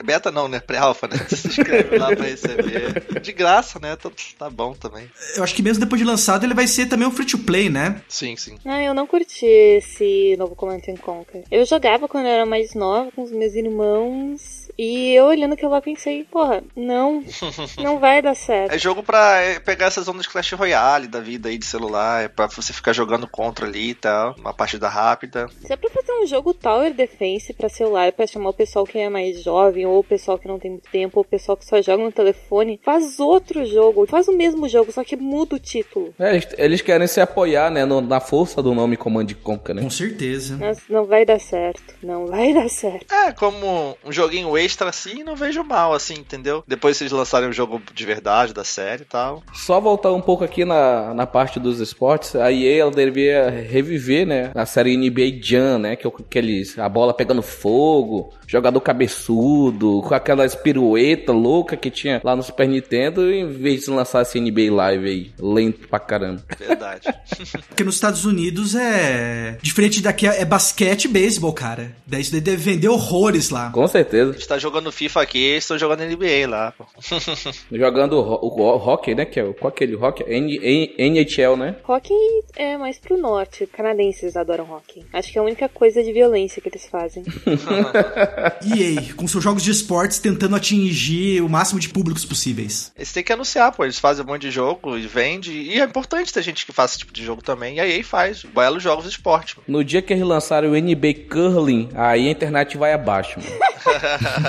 Beta 0.03 0.31
não, 0.31 0.47
né? 0.47 0.59
Pré-alpha, 0.59 1.07
né? 1.07 1.17
Você 1.27 1.35
se 1.35 1.47
inscreve 1.47 1.97
lá 1.97 2.15
pra 2.15 2.25
receber. 2.25 3.19
De 3.19 3.31
graça, 3.33 3.79
né? 3.79 3.95
Tá, 3.95 4.11
tá 4.37 4.49
bom 4.49 4.73
também. 4.73 5.09
Eu 5.35 5.43
acho 5.43 5.55
que 5.55 5.63
mesmo 5.63 5.83
depois 5.83 5.99
de 5.99 6.05
lançado 6.05 6.45
ele 6.45 6.53
vai 6.53 6.67
ser 6.67 6.85
também 6.85 7.07
um 7.07 7.11
free 7.11 7.25
to 7.25 7.39
play, 7.39 7.69
né? 7.69 8.01
Sim, 8.07 8.35
sim. 8.35 8.57
Ah, 8.63 8.81
eu 8.81 8.93
não 8.93 9.07
curti 9.07 9.45
esse 9.45 10.35
novo 10.37 10.55
Command 10.55 10.81
Conquer. 11.01 11.43
Eu 11.49 11.65
jogava 11.65 12.07
quando 12.07 12.25
eu 12.25 12.31
era 12.31 12.45
mais 12.45 12.75
nova 12.75 13.11
com 13.11 13.23
os 13.23 13.31
meus 13.31 13.55
irmãos. 13.55 14.58
E 14.81 15.13
eu 15.13 15.25
olhando 15.25 15.55
aquilo 15.55 15.71
lá 15.71 15.81
pensei, 15.81 16.23
porra, 16.23 16.63
não, 16.73 17.21
não 17.83 17.99
vai 17.99 18.21
dar 18.21 18.33
certo. 18.33 18.73
É 18.73 18.77
jogo 18.77 19.03
pra 19.03 19.41
é, 19.41 19.59
pegar 19.59 19.87
essas 19.87 20.07
ondas 20.07 20.21
de 20.21 20.29
Clash 20.29 20.53
Royale 20.53 21.05
da 21.05 21.19
vida 21.19 21.49
aí 21.49 21.57
de 21.57 21.65
celular, 21.65 22.23
é 22.23 22.27
pra 22.29 22.47
você 22.47 22.71
ficar 22.71 22.93
jogando 22.93 23.27
contra 23.27 23.65
ali 23.65 23.89
e 23.89 23.93
tal, 23.93 24.35
uma 24.39 24.53
partida 24.53 24.87
rápida. 24.87 25.49
Se 25.65 25.73
é 25.73 25.75
pra 25.75 25.89
fazer 25.89 26.13
um 26.13 26.25
jogo 26.25 26.53
Tower 26.53 26.93
Defense 26.93 27.51
pra 27.51 27.67
celular, 27.67 28.13
pra 28.13 28.25
chamar 28.25 28.51
o 28.51 28.53
pessoal 28.53 28.85
que 28.85 28.97
é 28.97 29.09
mais 29.09 29.43
jovem, 29.43 29.85
ou 29.85 29.99
o 29.99 30.03
pessoal 30.03 30.39
que 30.39 30.47
não 30.47 30.57
tem 30.57 30.71
muito 30.71 30.89
tempo, 30.89 31.19
ou 31.19 31.23
o 31.23 31.27
pessoal 31.27 31.57
que 31.57 31.65
só 31.65 31.81
joga 31.81 32.01
no 32.01 32.11
telefone, 32.13 32.79
faz 32.81 33.19
outro 33.19 33.65
jogo, 33.65 34.07
faz 34.07 34.29
o 34.29 34.31
mesmo 34.31 34.69
jogo, 34.69 34.93
só 34.93 35.03
que 35.03 35.17
muda 35.17 35.57
o 35.57 35.59
título. 35.59 36.13
É, 36.17 36.31
eles, 36.31 36.47
eles 36.57 36.81
querem 36.81 37.05
se 37.05 37.19
apoiar, 37.19 37.69
né, 37.69 37.83
no, 37.83 37.99
na 37.99 38.21
força 38.21 38.63
do 38.63 38.73
nome 38.73 38.95
Command 38.95 39.27
Conquer, 39.43 39.75
né? 39.75 39.81
Com 39.81 39.89
certeza. 39.89 40.55
Mas 40.55 40.79
não 40.87 41.03
vai 41.03 41.25
dar 41.25 41.39
certo, 41.41 41.95
não 42.01 42.27
vai 42.27 42.53
dar 42.53 42.69
certo. 42.69 43.13
É, 43.13 43.33
como 43.33 43.97
um 44.05 44.11
joguinho 44.13 44.57
extra 44.69 44.89
assim, 44.89 45.23
não 45.23 45.35
vejo 45.35 45.63
mal, 45.63 45.93
assim, 45.93 46.13
entendeu? 46.13 46.63
Depois 46.67 46.95
vocês 46.95 47.11
lançarem 47.11 47.49
um 47.49 47.53
jogo 47.53 47.81
de 47.93 48.05
verdade 48.05 48.53
da 48.53 48.63
série 48.63 49.01
e 49.01 49.05
tal. 49.05 49.43
Só 49.53 49.79
voltar 49.79 50.11
um 50.11 50.21
pouco 50.21 50.43
aqui 50.43 50.63
na, 50.63 51.13
na 51.13 51.25
parte 51.25 51.59
dos 51.59 51.79
esportes, 51.79 52.35
a 52.35 52.51
EA 52.51 52.81
ela 52.81 52.91
devia 52.91 53.49
reviver, 53.49 54.25
né, 54.25 54.51
a 54.53 54.65
série 54.65 54.95
NBA 54.95 55.41
Jam, 55.41 55.79
né, 55.79 55.95
que 55.95 56.05
é 56.05 56.09
aqueles, 56.09 56.77
a 56.77 56.87
bola 56.87 57.13
pegando 57.13 57.41
fogo, 57.41 58.31
jogador 58.47 58.79
cabeçudo, 58.81 60.01
com 60.01 60.13
aquelas 60.13 60.55
pirueta 60.55 61.31
louca 61.31 61.75
que 61.75 61.89
tinha 61.89 62.21
lá 62.23 62.35
no 62.35 62.43
Super 62.43 62.67
Nintendo, 62.67 63.31
em 63.31 63.47
vez 63.47 63.85
de 63.85 63.91
lançar 63.91 64.21
esse 64.21 64.39
NBA 64.39 64.71
Live 64.71 65.07
aí, 65.07 65.31
lento 65.39 65.87
pra 65.87 65.99
caramba. 65.99 66.43
Verdade. 66.57 67.07
Porque 67.69 67.83
nos 67.83 67.95
Estados 67.95 68.25
Unidos 68.25 68.75
é. 68.75 69.57
Diferente 69.61 70.01
daqui, 70.01 70.27
é 70.27 70.45
basquete 70.45 71.05
e 71.05 71.07
beisebol, 71.07 71.53
cara. 71.53 71.95
Daí 72.05 72.21
isso 72.21 72.31
deve 72.31 72.57
vender 72.57 72.87
horrores 72.87 73.49
lá. 73.49 73.69
Com 73.71 73.87
certeza. 73.87 74.31
A 74.31 74.33
gente 74.33 74.47
tá 74.47 74.57
jogando 74.59 74.91
FIFA 74.91 75.21
aqui, 75.21 75.55
estão 75.55 75.77
jogando 75.77 76.03
NBA 76.03 76.47
lá, 76.47 76.71
pô. 76.71 76.85
jogando 77.71 78.13
o, 78.13 78.33
o, 78.45 78.61
o 78.61 78.77
hockey, 78.77 79.15
né? 79.15 79.25
Que 79.25 79.39
é, 79.39 79.53
qual 79.53 79.69
aquele 79.69 79.95
hockey? 79.95 80.23
N, 80.27 80.57
N, 80.57 80.95
NHL, 80.97 81.55
né? 81.57 81.75
Hockey 81.87 82.13
é 82.55 82.77
mais 82.77 82.97
pro 82.97 83.17
norte. 83.17 83.67
Canadenses 83.67 84.35
adoram 84.35 84.69
hockey. 84.71 85.05
Acho 85.13 85.31
que 85.31 85.37
é 85.37 85.41
a 85.41 85.43
única 85.43 85.69
coisa 85.69 86.03
de 86.03 86.11
violência 86.11 86.61
que 86.61 86.69
eles 86.69 86.87
fazem. 86.87 87.23
EA, 88.65 89.13
com 89.15 89.27
seus 89.27 89.43
jogos 89.43 89.63
de 89.63 89.71
esportes 89.71 90.19
tentando 90.19 90.55
atingir 90.55 91.41
o 91.41 91.49
máximo 91.49 91.79
de 91.79 91.89
públicos 91.89 92.25
possíveis. 92.25 92.91
Eles 92.95 93.11
têm 93.11 93.23
que 93.23 93.33
anunciar, 93.33 93.71
pô. 93.71 93.83
Eles 93.83 93.99
fazem 93.99 94.23
um 94.23 94.27
monte 94.27 94.41
de 94.43 94.51
jogo 94.51 94.97
e 94.97 95.07
vende. 95.07 95.51
E 95.51 95.79
é 95.79 95.83
importante 95.83 96.33
ter 96.33 96.41
gente 96.41 96.65
que 96.65 96.71
faça 96.71 96.93
esse 96.93 96.99
tipo 96.99 97.13
de 97.13 97.23
jogo 97.23 97.41
também. 97.41 97.77
E 97.77 97.79
a 97.79 97.87
EA 97.87 98.03
faz 98.03 98.43
belos 98.43 98.83
jogos 98.83 99.05
de 99.05 99.11
esporte. 99.11 99.57
Mano. 99.57 99.79
No 99.79 99.83
dia 99.83 100.01
que 100.01 100.13
eles 100.13 100.25
lançaram 100.25 100.71
o 100.71 100.75
NB 100.75 101.13
Curling, 101.29 101.89
aí 101.95 102.27
a 102.27 102.31
internet 102.31 102.77
vai 102.77 102.93
abaixo, 102.93 103.39
mano. 103.39 103.59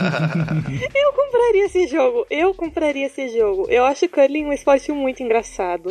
Eu 0.94 1.12
compraria 1.12 1.66
esse 1.66 1.86
jogo. 1.88 2.26
Eu 2.30 2.54
compraria 2.54 3.06
esse 3.06 3.28
jogo. 3.28 3.66
Eu 3.68 3.84
acho 3.84 4.08
curling 4.08 4.46
um 4.46 4.52
esporte 4.52 4.92
muito 4.92 5.22
engraçado. 5.22 5.90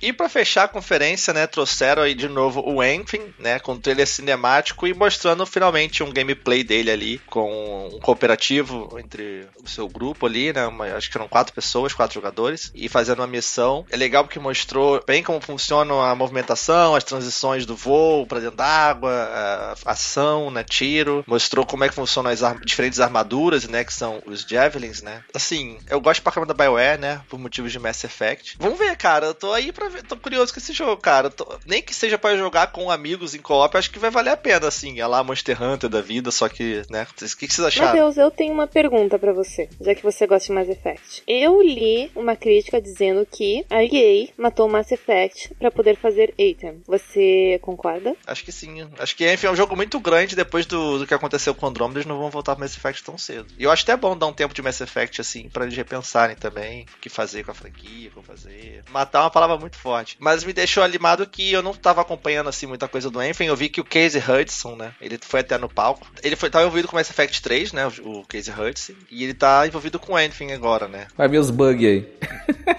e 0.00 0.12
para 0.12 0.28
fechar 0.28 0.64
a 0.64 0.68
conferência, 0.68 1.32
né, 1.32 1.46
trouxeram 1.46 2.02
aí 2.02 2.14
de 2.14 2.28
novo 2.28 2.62
o 2.66 2.80
Anthem, 2.80 3.22
né, 3.38 3.58
com 3.58 3.78
trailer 3.78 4.06
cinemático 4.06 4.86
e 4.86 4.94
mostrando 4.94 5.44
finalmente 5.46 6.02
um 6.02 6.12
gameplay 6.12 6.62
dele 6.64 6.90
ali 6.90 7.18
com 7.26 7.88
um 7.92 8.00
cooperativo 8.00 8.96
entre 8.98 9.46
o 9.62 9.68
seu 9.68 9.88
grupo 9.88 10.26
ali, 10.26 10.52
né, 10.52 10.66
uma, 10.66 10.86
acho 10.96 11.10
que 11.10 11.16
eram 11.16 11.28
quatro 11.28 11.54
pessoas, 11.54 11.92
quatro 11.92 12.14
jogadores, 12.14 12.70
e 12.74 12.88
fazendo 12.88 13.20
uma 13.20 13.26
missão. 13.26 13.84
É 13.90 13.96
legal 13.96 14.24
porque 14.24 14.38
mostrou 14.38 15.02
bem 15.06 15.22
como 15.22 15.40
funciona 15.40 16.10
a 16.10 16.14
movimentação, 16.14 16.94
as 16.94 17.04
transições 17.04 17.66
do 17.66 17.76
voo 17.76 18.26
para 18.26 18.40
dentro 18.40 18.56
d'água, 18.56 19.74
ação, 19.84 20.50
né, 20.50 20.64
tiro. 20.64 21.24
Mostrou 21.26 21.66
como 21.66 21.84
é 21.84 21.88
que 21.88 21.94
funcionam 21.94 22.30
as 22.30 22.42
ar 22.42 22.58
diferentes 22.60 23.00
armaduras, 23.14 23.68
né, 23.68 23.84
que 23.84 23.92
são 23.92 24.20
os 24.26 24.42
Javelins, 24.42 25.02
né. 25.02 25.22
Assim, 25.32 25.78
eu 25.88 26.00
gosto 26.00 26.22
pra 26.22 26.32
caramba 26.32 26.52
da 26.52 26.64
BioWare, 26.64 26.98
né, 26.98 27.20
por 27.28 27.38
motivos 27.38 27.70
de 27.70 27.78
Mass 27.78 28.02
Effect. 28.02 28.56
Vamos 28.58 28.78
ver, 28.78 28.96
cara, 28.96 29.26
eu 29.26 29.34
tô 29.34 29.52
aí 29.52 29.70
pra 29.72 29.88
ver, 29.88 30.02
tô 30.02 30.16
curioso 30.16 30.52
com 30.52 30.58
esse 30.58 30.72
jogo, 30.72 31.00
cara. 31.00 31.30
Tô... 31.30 31.58
nem 31.64 31.80
que 31.80 31.94
seja 31.94 32.18
para 32.18 32.36
jogar 32.36 32.68
com 32.68 32.90
amigos 32.90 33.34
em 33.34 33.38
co-op, 33.38 33.76
acho 33.76 33.90
que 33.90 33.98
vai 33.98 34.10
valer 34.10 34.30
a 34.30 34.36
pena, 34.36 34.66
assim, 34.66 34.98
é 35.00 35.06
lá 35.06 35.22
Monster 35.22 35.62
Hunter 35.62 35.88
da 35.88 36.00
vida, 36.00 36.30
só 36.30 36.48
que, 36.48 36.82
né, 36.90 37.06
o 37.10 37.36
que, 37.36 37.46
que 37.46 37.54
vocês 37.54 37.66
acharam? 37.66 37.88
Matheus, 37.88 38.16
eu 38.16 38.30
tenho 38.30 38.52
uma 38.52 38.66
pergunta 38.66 39.18
para 39.18 39.32
você, 39.32 39.68
já 39.80 39.94
que 39.94 40.02
você 40.02 40.26
gosta 40.26 40.46
de 40.46 40.52
Mass 40.52 40.68
Effect. 40.68 41.22
Eu 41.26 41.62
li 41.62 42.10
uma 42.14 42.34
crítica 42.34 42.80
dizendo 42.80 43.26
que 43.30 43.64
a 43.70 43.84
EA 43.84 44.28
matou 44.36 44.68
Mass 44.68 44.90
Effect 44.90 45.54
para 45.58 45.70
poder 45.70 45.96
fazer 45.96 46.32
Atem. 46.32 46.82
Você 46.86 47.58
concorda? 47.62 48.14
Acho 48.26 48.44
que 48.44 48.52
sim. 48.52 48.88
Acho 48.98 49.16
que 49.16 49.30
enfim, 49.32 49.46
é 49.46 49.50
um 49.50 49.56
jogo 49.56 49.76
muito 49.76 50.00
grande 50.00 50.34
depois 50.34 50.66
do, 50.66 50.98
do 50.98 51.06
que 51.06 51.14
aconteceu 51.14 51.54
com 51.54 51.66
o 51.66 51.68
Andromeda, 51.68 51.98
eles 51.98 52.06
não 52.06 52.18
vão 52.18 52.30
voltar 52.30 52.54
pro 52.54 52.64
Mass 52.64 52.76
Effect 52.76 53.03
tão 53.04 53.18
cedo. 53.18 53.46
E 53.58 53.64
eu 53.64 53.70
acho 53.70 53.82
até 53.82 53.96
bom 53.96 54.16
dar 54.16 54.26
um 54.26 54.32
tempo 54.32 54.54
de 54.54 54.62
Mass 54.62 54.80
Effect, 54.80 55.20
assim, 55.20 55.48
pra 55.48 55.64
eles 55.64 55.76
repensarem 55.76 56.36
também 56.36 56.86
o 56.96 57.00
que 57.00 57.08
fazer 57.08 57.44
com 57.44 57.50
a 57.50 57.54
franquia, 57.54 58.10
como 58.10 58.24
fazer. 58.24 58.82
Matar 58.90 59.20
é 59.20 59.22
uma 59.22 59.30
palavra 59.30 59.56
muito 59.56 59.76
forte. 59.76 60.16
Mas 60.18 60.44
me 60.44 60.52
deixou 60.52 60.82
animado 60.82 61.26
que 61.26 61.52
eu 61.52 61.62
não 61.62 61.74
tava 61.74 62.00
acompanhando, 62.00 62.48
assim, 62.48 62.66
muita 62.66 62.88
coisa 62.88 63.10
do 63.10 63.20
Anthem. 63.20 63.48
Eu 63.48 63.56
vi 63.56 63.68
que 63.68 63.80
o 63.80 63.84
Casey 63.84 64.22
Hudson, 64.22 64.76
né? 64.76 64.94
Ele 65.00 65.18
foi 65.20 65.40
até 65.40 65.58
no 65.58 65.68
palco. 65.68 66.06
Ele 66.22 66.36
foi, 66.36 66.50
tava 66.50 66.64
envolvido 66.64 66.88
com 66.88 66.96
Mass 66.96 67.10
Effect 67.10 67.42
3, 67.42 67.72
né? 67.72 67.86
O, 67.86 68.20
o 68.20 68.26
Casey 68.26 68.54
Hudson. 68.54 68.94
E 69.10 69.24
ele 69.24 69.34
tá 69.34 69.66
envolvido 69.66 69.98
com 69.98 70.16
Anything 70.16 70.52
agora, 70.52 70.88
né? 70.88 71.06
Vai 71.16 71.28
ver 71.28 71.38
os 71.38 71.50
bugs 71.50 71.86
aí. 71.86 72.08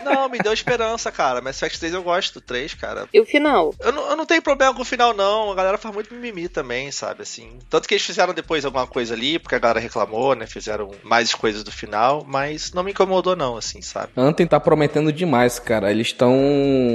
Não, 0.04 0.30
me 0.30 0.40
deu 0.40 0.54
esperança, 0.54 1.12
cara. 1.12 1.42
Mass 1.42 1.58
Effect 1.58 1.80
3 1.80 1.94
eu 1.94 2.04
gosto 2.04 2.36
do 2.36 2.42
3, 2.42 2.74
cara. 2.74 3.08
E 3.14 3.20
o 3.20 3.26
final? 3.26 3.74
Eu 3.80 3.92
não, 3.92 4.10
eu 4.10 4.16
não 4.16 4.26
tenho 4.26 4.42
problema 4.42 4.74
com 4.74 4.82
o 4.82 4.86
final, 4.86 5.14
não. 5.14 5.52
A 5.52 5.56
galera 5.56 5.78
faz 5.78 5.94
muito 5.94 6.14
mimimi 6.14 6.48
também, 6.48 6.92
sabe? 6.92 7.24
Assim. 7.24 7.60
Tanto 7.70 7.88
que 7.88 7.94
eles 7.94 8.06
fizeram 8.06 8.34
depois 8.34 8.66
alguma 8.66 8.88
coisa 8.88 9.14
ali, 9.14 9.40
porque 9.40 9.56
a 9.56 9.60
galera 9.60 9.80
reclamou, 9.80 10.15
né? 10.36 10.46
Fizeram 10.48 10.92
mais 11.04 11.34
coisas 11.34 11.64
do 11.64 11.72
final, 11.72 12.26
mas 12.28 12.72
não 12.74 12.84
me 12.84 12.92
incomodou, 12.92 13.36
não, 13.36 13.58
assim, 13.58 13.82
sabe? 13.82 14.10
Anthem 14.16 14.48
tá 14.48 14.60
prometendo 14.60 15.12
demais, 15.12 15.60
cara. 15.60 15.92
Eles 15.92 16.08
estão 16.08 16.34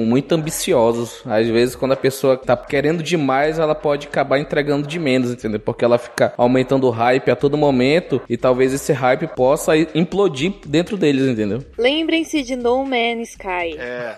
muito 0.07 0.33
ambiciosos. 0.35 1.23
Às 1.27 1.49
vezes, 1.49 1.77
quando 1.77 1.93
a 1.93 1.97
pessoa 1.97 2.37
tá 2.37 2.57
querendo 2.57 3.03
demais, 3.03 3.59
ela 3.59 3.75
pode 3.75 4.07
acabar 4.07 4.39
entregando 4.39 4.87
de 4.87 4.99
menos, 4.99 5.31
entendeu? 5.31 5.61
Porque 5.61 5.85
ela 5.85 5.99
fica 5.99 6.33
aumentando 6.37 6.87
o 6.87 6.91
hype 6.91 7.31
a 7.31 7.37
todo 7.37 7.57
momento 7.57 8.21
e 8.29 8.37
talvez 8.37 8.73
esse 8.73 8.93
hype 8.93 9.27
possa 9.29 9.77
implodir 9.95 10.55
dentro 10.67 10.97
deles, 10.97 11.27
entendeu? 11.27 11.65
Lembrem-se 11.79 12.43
de 12.43 12.57
No 12.57 12.85
Man's 12.85 13.31
Sky. 13.31 13.77
É. 13.79 14.15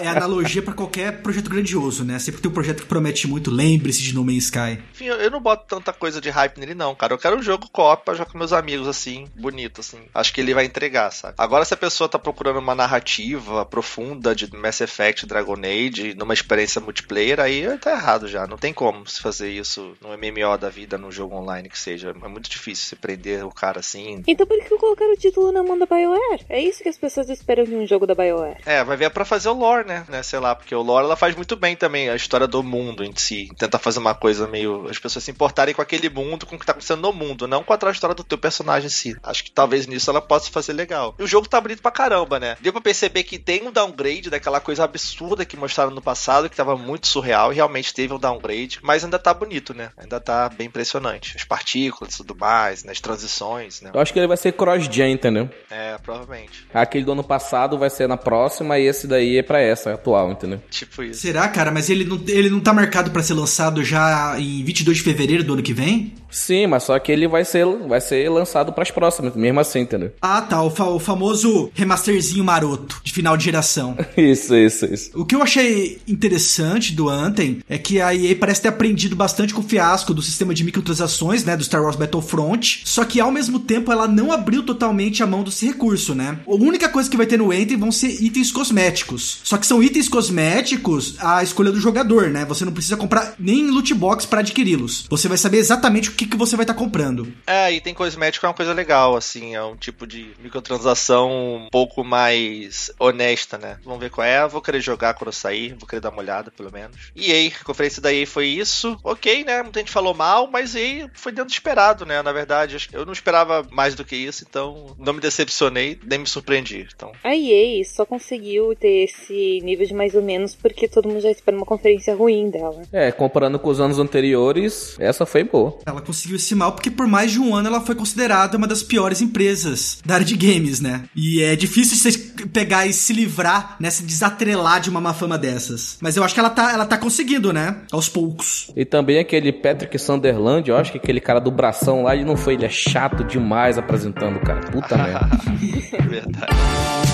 É 0.00 0.08
analogia 0.08 0.62
pra 0.62 0.74
qualquer 0.74 1.22
projeto 1.22 1.50
grandioso, 1.50 2.04
né? 2.04 2.18
Sempre 2.18 2.40
tem 2.40 2.50
um 2.50 2.54
projeto 2.54 2.82
que 2.82 2.88
promete 2.88 3.26
muito, 3.26 3.50
lembre-se 3.50 4.02
de 4.02 4.14
No 4.14 4.24
Man's 4.24 4.44
Sky. 4.44 4.78
Enfim, 4.92 5.06
eu, 5.06 5.16
eu 5.16 5.30
não 5.30 5.40
boto 5.40 5.64
tanta 5.68 5.92
coisa 5.92 6.20
de 6.20 6.30
hype 6.30 6.58
nele, 6.58 6.74
não, 6.74 6.94
cara. 6.94 7.14
Eu 7.14 7.18
quero 7.18 7.36
um 7.36 7.42
jogo 7.42 7.68
co-op 7.70 8.05
pra 8.06 8.14
jogar 8.14 8.30
com 8.30 8.38
meus 8.38 8.52
amigos, 8.52 8.86
assim, 8.86 9.28
bonito, 9.34 9.80
assim. 9.80 9.98
Acho 10.14 10.32
que 10.32 10.40
ele 10.40 10.54
vai 10.54 10.64
entregar, 10.64 11.10
sabe? 11.10 11.34
Agora, 11.36 11.64
se 11.64 11.74
a 11.74 11.76
pessoa 11.76 12.08
tá 12.08 12.20
procurando 12.20 12.60
uma 12.60 12.74
narrativa 12.74 13.66
profunda 13.66 14.32
de 14.32 14.50
Mass 14.54 14.80
Effect, 14.80 15.26
Dragon 15.26 15.56
Age, 15.56 16.14
numa 16.14 16.32
experiência 16.32 16.80
multiplayer, 16.80 17.40
aí 17.40 17.66
tá 17.78 17.90
errado 17.90 18.28
já. 18.28 18.46
Não 18.46 18.56
tem 18.56 18.72
como 18.72 19.04
se 19.08 19.20
fazer 19.20 19.50
isso 19.50 19.96
no 20.00 20.10
MMO 20.10 20.56
da 20.56 20.70
vida, 20.70 20.96
num 20.96 21.10
jogo 21.10 21.34
online 21.34 21.68
que 21.68 21.78
seja. 21.78 22.10
É 22.10 22.28
muito 22.28 22.48
difícil 22.48 22.86
se 22.86 22.94
prender 22.94 23.44
o 23.44 23.50
cara 23.50 23.80
assim. 23.80 24.22
Então 24.24 24.46
por 24.46 24.56
que 24.62 24.76
colocaram 24.76 25.12
o 25.12 25.16
título 25.16 25.50
na 25.50 25.64
mão 25.64 25.76
da 25.76 25.86
BioWare? 25.86 26.46
É 26.48 26.60
isso 26.60 26.84
que 26.84 26.88
as 26.88 26.96
pessoas 26.96 27.28
esperam 27.28 27.64
de 27.64 27.74
um 27.74 27.86
jogo 27.88 28.06
da 28.06 28.14
BioWare. 28.14 28.60
É, 28.64 28.84
vai 28.84 28.96
ver 28.96 29.10
pra 29.10 29.24
fazer 29.24 29.48
o 29.48 29.52
lore, 29.52 29.84
né? 29.84 30.04
né? 30.08 30.22
Sei 30.22 30.38
lá, 30.38 30.54
porque 30.54 30.74
o 30.74 30.82
lore 30.82 31.06
ela 31.06 31.16
faz 31.16 31.34
muito 31.34 31.56
bem 31.56 31.74
também, 31.74 32.08
a 32.08 32.14
história 32.14 32.46
do 32.46 32.62
mundo 32.62 33.02
em 33.02 33.12
si. 33.16 33.48
Tentar 33.58 33.80
fazer 33.80 33.98
uma 33.98 34.14
coisa 34.14 34.46
meio. 34.46 34.86
as 34.88 34.98
pessoas 35.00 35.24
se 35.24 35.32
importarem 35.32 35.74
com 35.74 35.82
aquele 35.82 36.08
mundo, 36.08 36.46
com 36.46 36.54
o 36.54 36.58
que 36.58 36.64
tá 36.64 36.70
acontecendo 36.70 37.02
no 37.02 37.12
mundo, 37.12 37.48
não 37.48 37.64
com 37.64 37.72
a 37.72 37.78
trajetória 38.00 38.14
do 38.14 38.24
teu 38.24 38.38
personagem 38.38 38.86
em 38.86 38.90
si. 38.90 39.16
Acho 39.22 39.44
que 39.44 39.50
talvez 39.50 39.86
nisso 39.86 40.10
ela 40.10 40.20
possa 40.20 40.50
fazer 40.50 40.72
legal. 40.72 41.14
E 41.18 41.22
o 41.22 41.26
jogo 41.26 41.48
tá 41.48 41.60
bonito 41.60 41.82
pra 41.82 41.90
caramba, 41.90 42.38
né? 42.38 42.56
Deu 42.60 42.72
pra 42.72 42.80
perceber 42.80 43.24
que 43.24 43.38
tem 43.38 43.66
um 43.66 43.72
downgrade 43.72 44.30
daquela 44.30 44.60
coisa 44.60 44.84
absurda 44.84 45.44
que 45.44 45.56
mostraram 45.56 45.90
no 45.90 46.02
passado, 46.02 46.48
que 46.48 46.56
tava 46.56 46.76
muito 46.76 47.06
surreal, 47.06 47.52
e 47.52 47.56
realmente 47.56 47.94
teve 47.94 48.12
um 48.12 48.18
downgrade, 48.18 48.78
mas 48.82 49.04
ainda 49.04 49.18
tá 49.18 49.32
bonito, 49.32 49.74
né? 49.74 49.90
Ainda 49.96 50.20
tá 50.20 50.48
bem 50.48 50.66
impressionante. 50.66 51.36
As 51.36 51.44
partículas 51.44 52.14
e 52.14 52.16
tudo 52.18 52.36
mais, 52.36 52.84
né? 52.84 52.92
As 52.92 53.00
transições, 53.00 53.80
né? 53.80 53.90
Eu 53.92 54.00
acho 54.00 54.12
que 54.12 54.18
ele 54.18 54.26
vai 54.26 54.36
ser 54.36 54.52
cross-gen, 54.52 55.12
entendeu? 55.12 55.48
É, 55.70 55.96
provavelmente. 55.98 56.66
Aquele 56.72 57.04
do 57.04 57.12
ano 57.12 57.24
passado 57.24 57.78
vai 57.78 57.90
ser 57.90 58.08
na 58.08 58.16
próxima 58.16 58.78
e 58.78 58.86
esse 58.86 59.06
daí 59.06 59.38
é 59.38 59.42
pra 59.42 59.60
essa 59.60 59.94
atual, 59.94 60.30
entendeu? 60.32 60.60
Tipo 60.70 61.02
isso. 61.02 61.20
Será, 61.20 61.48
cara? 61.48 61.70
Mas 61.70 61.90
ele 61.90 62.04
não, 62.04 62.20
ele 62.28 62.50
não 62.50 62.60
tá 62.60 62.72
marcado 62.72 63.10
pra 63.10 63.22
ser 63.22 63.34
lançado 63.34 63.82
já 63.82 64.38
em 64.38 64.64
22 64.64 64.98
de 64.98 65.02
fevereiro 65.02 65.44
do 65.44 65.54
ano 65.54 65.62
que 65.62 65.72
vem? 65.72 66.14
Sim, 66.36 66.66
mas 66.66 66.82
só 66.82 66.98
que 66.98 67.10
ele 67.10 67.26
vai 67.26 67.44
ser, 67.46 67.64
vai 67.88 68.00
ser 68.00 68.28
lançado 68.30 68.72
pras 68.72 68.90
próximas, 68.90 69.34
mesmo 69.34 69.58
assim, 69.58 69.80
entendeu? 69.80 70.12
Ah, 70.20 70.42
tá. 70.42 70.60
O, 70.62 70.70
fa- 70.70 70.90
o 70.90 70.98
famoso 70.98 71.70
remasterzinho 71.74 72.44
maroto 72.44 73.00
de 73.02 73.12
final 73.12 73.36
de 73.36 73.44
geração. 73.44 73.96
Isso, 74.16 74.54
isso, 74.54 74.84
isso. 74.86 75.10
O 75.14 75.24
que 75.24 75.34
eu 75.34 75.42
achei 75.42 75.98
interessante 76.06 76.92
do 76.92 77.08
Anthem 77.08 77.60
é 77.68 77.78
que 77.78 78.00
a 78.00 78.14
EA 78.14 78.36
parece 78.36 78.62
ter 78.62 78.68
aprendido 78.68 79.14
bastante 79.16 79.54
com 79.54 79.60
o 79.60 79.64
fiasco 79.64 80.12
do 80.12 80.20
sistema 80.20 80.52
de 80.52 80.62
microtransações, 80.64 81.44
né, 81.44 81.56
do 81.56 81.64
Star 81.64 81.82
Wars 81.82 81.96
Battlefront, 81.96 82.82
só 82.84 83.04
que 83.04 83.20
ao 83.20 83.30
mesmo 83.32 83.58
tempo 83.60 83.90
ela 83.92 84.06
não 84.08 84.30
abriu 84.32 84.62
totalmente 84.62 85.22
a 85.22 85.26
mão 85.26 85.42
desse 85.44 85.64
recurso, 85.66 86.14
né? 86.14 86.38
A 86.46 86.54
única 86.54 86.88
coisa 86.88 87.08
que 87.08 87.16
vai 87.16 87.26
ter 87.26 87.38
no 87.38 87.50
Anthem 87.52 87.76
vão 87.78 87.90
ser 87.92 88.08
itens 88.22 88.50
cosméticos. 88.52 89.38
Só 89.44 89.56
que 89.56 89.66
são 89.66 89.82
itens 89.82 90.08
cosméticos 90.08 91.14
à 91.18 91.42
escolha 91.42 91.70
do 91.72 91.80
jogador, 91.80 92.28
né? 92.30 92.44
Você 92.46 92.64
não 92.64 92.72
precisa 92.72 92.96
comprar 92.96 93.34
nem 93.38 93.70
loot 93.70 93.92
box 93.94 94.26
para 94.26 94.40
adquiri-los. 94.40 95.06
Você 95.08 95.28
vai 95.28 95.38
saber 95.38 95.58
exatamente 95.58 96.10
o 96.10 96.12
que, 96.12 96.25
que 96.26 96.36
você 96.36 96.56
vai 96.56 96.64
estar 96.64 96.74
comprando. 96.74 97.32
É, 97.46 97.72
e 97.72 97.80
tem 97.80 97.94
cosmético 97.94 98.46
é 98.46 98.48
uma 98.48 98.54
coisa 98.54 98.72
legal, 98.72 99.16
assim, 99.16 99.54
é 99.54 99.62
um 99.62 99.76
tipo 99.76 100.06
de 100.06 100.32
microtransação 100.40 101.30
um 101.56 101.68
pouco 101.70 102.04
mais 102.04 102.90
honesta, 102.98 103.58
né? 103.58 103.78
Vamos 103.84 104.00
ver 104.00 104.10
qual 104.10 104.26
é, 104.26 104.46
vou 104.46 104.60
querer 104.60 104.80
jogar 104.80 105.14
quando 105.14 105.28
eu 105.28 105.32
sair, 105.32 105.74
vou 105.78 105.88
querer 105.88 106.00
dar 106.00 106.10
uma 106.10 106.20
olhada, 106.20 106.50
pelo 106.50 106.72
menos. 106.72 106.96
E 107.14 107.32
aí, 107.32 107.52
a 107.60 107.64
conferência 107.64 108.02
da 108.02 108.12
EA 108.12 108.26
foi 108.26 108.46
isso, 108.46 108.98
ok, 109.02 109.44
né? 109.44 109.62
Muita 109.62 109.80
gente 109.80 109.92
falou 109.92 110.14
mal, 110.14 110.48
mas 110.50 110.74
EA 110.74 111.10
foi 111.14 111.32
dentro 111.32 111.46
do 111.46 111.52
esperado, 111.52 112.04
né? 112.04 112.22
Na 112.22 112.32
verdade, 112.32 112.76
acho 112.76 112.88
que 112.88 112.96
eu 112.96 113.06
não 113.06 113.12
esperava 113.12 113.66
mais 113.70 113.94
do 113.94 114.04
que 114.04 114.16
isso, 114.16 114.44
então 114.48 114.94
não 114.98 115.12
me 115.12 115.20
decepcionei, 115.20 115.98
nem 116.04 116.18
me 116.18 116.26
surpreendi. 116.26 116.86
Então, 116.94 117.12
A 117.24 117.34
EA 117.34 117.84
só 117.84 118.04
conseguiu 118.04 118.74
ter 118.74 119.04
esse 119.04 119.60
nível 119.62 119.86
de 119.86 119.94
mais 119.94 120.14
ou 120.14 120.22
menos 120.22 120.54
porque 120.54 120.88
todo 120.88 121.08
mundo 121.08 121.20
já 121.20 121.30
espera 121.30 121.56
uma 121.56 121.66
conferência 121.66 122.14
ruim 122.14 122.50
dela. 122.50 122.82
É, 122.92 123.10
comparando 123.12 123.58
com 123.58 123.70
os 123.70 123.80
anos 123.80 123.98
anteriores, 123.98 124.96
essa 124.98 125.26
foi 125.26 125.44
boa. 125.44 125.78
Ela 125.86 126.00
conseguiu 126.00 126.15
esse 126.24 126.54
mal 126.54 126.72
porque 126.72 126.90
por 126.90 127.06
mais 127.06 127.32
de 127.32 127.40
um 127.40 127.54
ano 127.54 127.68
ela 127.68 127.80
foi 127.80 127.94
considerada 127.94 128.56
uma 128.56 128.66
das 128.66 128.82
piores 128.82 129.20
empresas 129.20 129.98
da 130.04 130.14
área 130.14 130.26
de 130.26 130.36
games, 130.36 130.80
né? 130.80 131.04
E 131.14 131.42
é 131.42 131.56
difícil 131.56 131.96
você 131.96 132.18
pegar 132.52 132.86
e 132.86 132.92
se 132.92 133.12
livrar, 133.12 133.76
né? 133.80 133.90
Se 133.90 134.02
desatrelar 134.02 134.80
de 134.80 134.90
uma 134.90 135.00
má 135.00 135.12
fama 135.12 135.38
dessas. 135.38 135.98
Mas 136.00 136.16
eu 136.16 136.24
acho 136.24 136.34
que 136.34 136.40
ela 136.40 136.50
tá, 136.50 136.72
ela 136.72 136.86
tá 136.86 136.98
conseguindo, 136.98 137.52
né? 137.52 137.82
Aos 137.90 138.08
poucos. 138.08 138.70
E 138.76 138.84
também 138.84 139.18
aquele 139.18 139.52
Patrick 139.52 139.98
Sunderland, 139.98 140.68
eu 140.68 140.76
acho 140.76 140.92
que 140.92 140.98
aquele 140.98 141.20
cara 141.20 141.40
do 141.40 141.50
bração 141.50 142.02
lá, 142.02 142.14
ele 142.14 142.24
não 142.24 142.36
foi, 142.36 142.54
ele 142.54 142.64
é 142.64 142.70
chato 142.70 143.24
demais 143.24 143.78
apresentando, 143.78 144.40
cara. 144.40 144.60
Puta 144.70 144.96
merda. 144.96 145.28
verdade. 146.08 147.05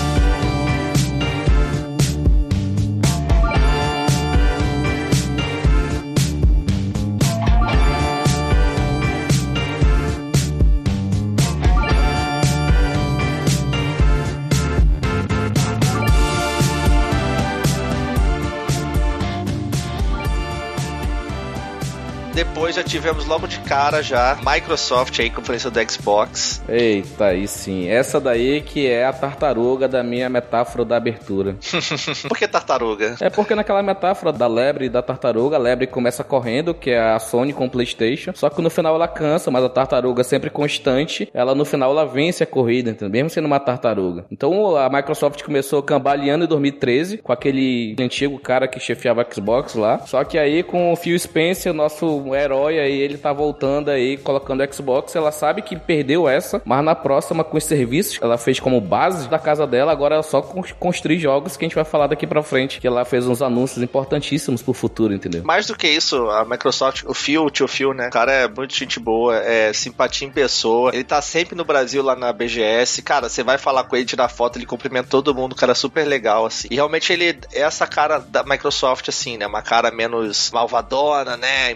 Depois 22.33 22.75
já 22.75 22.83
tivemos 22.83 23.25
logo 23.25 23.45
de 23.45 23.59
cara 23.59 24.01
já 24.01 24.35
Microsoft 24.43 25.19
aí, 25.19 25.29
conferência 25.29 25.69
do 25.69 25.91
Xbox. 25.91 26.63
Eita, 26.67 27.25
aí 27.25 27.47
sim. 27.47 27.87
Essa 27.87 28.19
daí 28.19 28.61
que 28.61 28.87
é 28.87 29.05
a 29.05 29.13
tartaruga 29.13 29.87
da 29.87 30.03
minha 30.03 30.27
metáfora 30.29 30.83
da 30.83 30.97
abertura. 30.97 31.55
Por 32.27 32.35
que 32.35 32.47
tartaruga? 32.47 33.17
É 33.21 33.29
porque 33.29 33.53
naquela 33.53 33.83
metáfora 33.83 34.31
da 34.31 34.47
lebre 34.47 34.85
e 34.85 34.89
da 34.89 35.03
tartaruga, 35.03 35.57
a 35.57 35.59
lebre 35.59 35.85
começa 35.85 36.23
correndo, 36.23 36.73
que 36.73 36.89
é 36.89 36.99
a 36.99 37.19
Sony 37.19 37.53
com 37.53 37.67
o 37.67 37.69
PlayStation, 37.69 38.31
só 38.33 38.49
que 38.49 38.63
no 38.63 38.69
final 38.69 38.95
ela 38.95 39.07
cansa, 39.07 39.51
mas 39.51 39.63
a 39.63 39.69
tartaruga 39.69 40.23
sempre 40.23 40.49
constante, 40.49 41.29
ela 41.35 41.53
no 41.53 41.65
final 41.65 41.91
ela 41.91 42.05
vence 42.05 42.43
a 42.43 42.47
corrida, 42.47 42.89
entendeu? 42.89 43.11
Mesmo 43.11 43.29
sendo 43.29 43.45
uma 43.45 43.59
tartaruga. 43.59 44.25
Então 44.31 44.75
a 44.75 44.89
Microsoft 44.89 45.43
começou 45.43 45.83
cambaleando 45.83 46.45
em 46.45 46.47
2013 46.47 47.19
com 47.19 47.31
aquele 47.31 47.95
antigo 47.99 48.39
cara 48.39 48.67
que 48.67 48.79
chefiava 48.79 49.21
a 49.21 49.31
Xbox 49.31 49.75
lá. 49.75 49.99
Só 49.99 50.23
que 50.23 50.39
aí 50.39 50.63
com 50.63 50.91
o 50.91 50.95
Phil 50.95 51.17
Spencer, 51.19 51.73
nosso 51.73 52.22
herói 52.35 52.79
aí, 52.79 52.99
ele 53.01 53.17
tá 53.17 53.33
voltando 53.33 53.89
aí, 53.89 54.17
colocando 54.17 54.63
Xbox, 54.73 55.15
ela 55.15 55.31
sabe 55.31 55.61
que 55.61 55.75
perdeu 55.75 56.27
essa, 56.29 56.61
mas 56.65 56.83
na 56.83 56.95
próxima 56.95 57.43
com 57.43 57.57
os 57.57 57.63
serviços, 57.65 58.19
ela 58.21 58.37
fez 58.37 58.59
como 58.59 58.79
base 58.79 59.27
da 59.27 59.39
casa 59.39 59.65
dela, 59.67 59.91
agora 59.91 60.15
ela 60.15 60.23
só 60.23 60.41
con- 60.41 60.63
construir 60.79 61.19
jogos 61.19 61.57
que 61.57 61.65
a 61.65 61.67
gente 61.67 61.75
vai 61.75 61.83
falar 61.85 62.07
daqui 62.07 62.25
pra 62.27 62.43
frente, 62.43 62.79
que 62.79 62.87
ela 62.87 63.03
fez 63.05 63.27
uns 63.27 63.41
anúncios 63.41 63.81
importantíssimos 63.83 64.61
pro 64.61 64.73
futuro, 64.73 65.13
entendeu? 65.13 65.43
Mais 65.43 65.65
do 65.67 65.75
que 65.75 65.87
isso, 65.87 66.29
a 66.29 66.45
Microsoft, 66.45 67.03
o 67.05 67.13
Phil, 67.13 67.43
o 67.45 67.49
tio 67.49 67.67
Phil, 67.67 67.93
né? 67.93 68.07
O 68.07 68.11
cara 68.11 68.31
é 68.31 68.47
muito 68.47 68.75
gente 68.75 68.99
boa, 68.99 69.35
é 69.37 69.73
simpatia 69.73 70.27
em 70.27 70.31
pessoa. 70.31 70.91
Ele 70.93 71.03
tá 71.03 71.21
sempre 71.21 71.55
no 71.55 71.63
Brasil 71.65 72.03
lá 72.03 72.15
na 72.15 72.31
BGS. 72.31 73.01
Cara, 73.01 73.29
você 73.29 73.43
vai 73.43 73.57
falar 73.57 73.85
com 73.85 73.95
ele, 73.95 74.05
tirar 74.05 74.29
foto, 74.29 74.57
ele 74.57 74.65
cumprimenta 74.65 75.07
todo 75.09 75.33
mundo, 75.33 75.55
cara, 75.55 75.71
é 75.71 75.75
super 75.75 76.05
legal, 76.05 76.45
assim. 76.45 76.67
E 76.69 76.75
realmente 76.75 77.11
ele 77.11 77.29
é 77.29 77.61
essa 77.61 77.87
cara 77.87 78.19
da 78.19 78.43
Microsoft, 78.43 79.07
assim, 79.09 79.37
né? 79.37 79.47
Uma 79.47 79.61
cara 79.61 79.89
menos 79.91 80.51
malvadona, 80.51 81.37
né? 81.37 81.71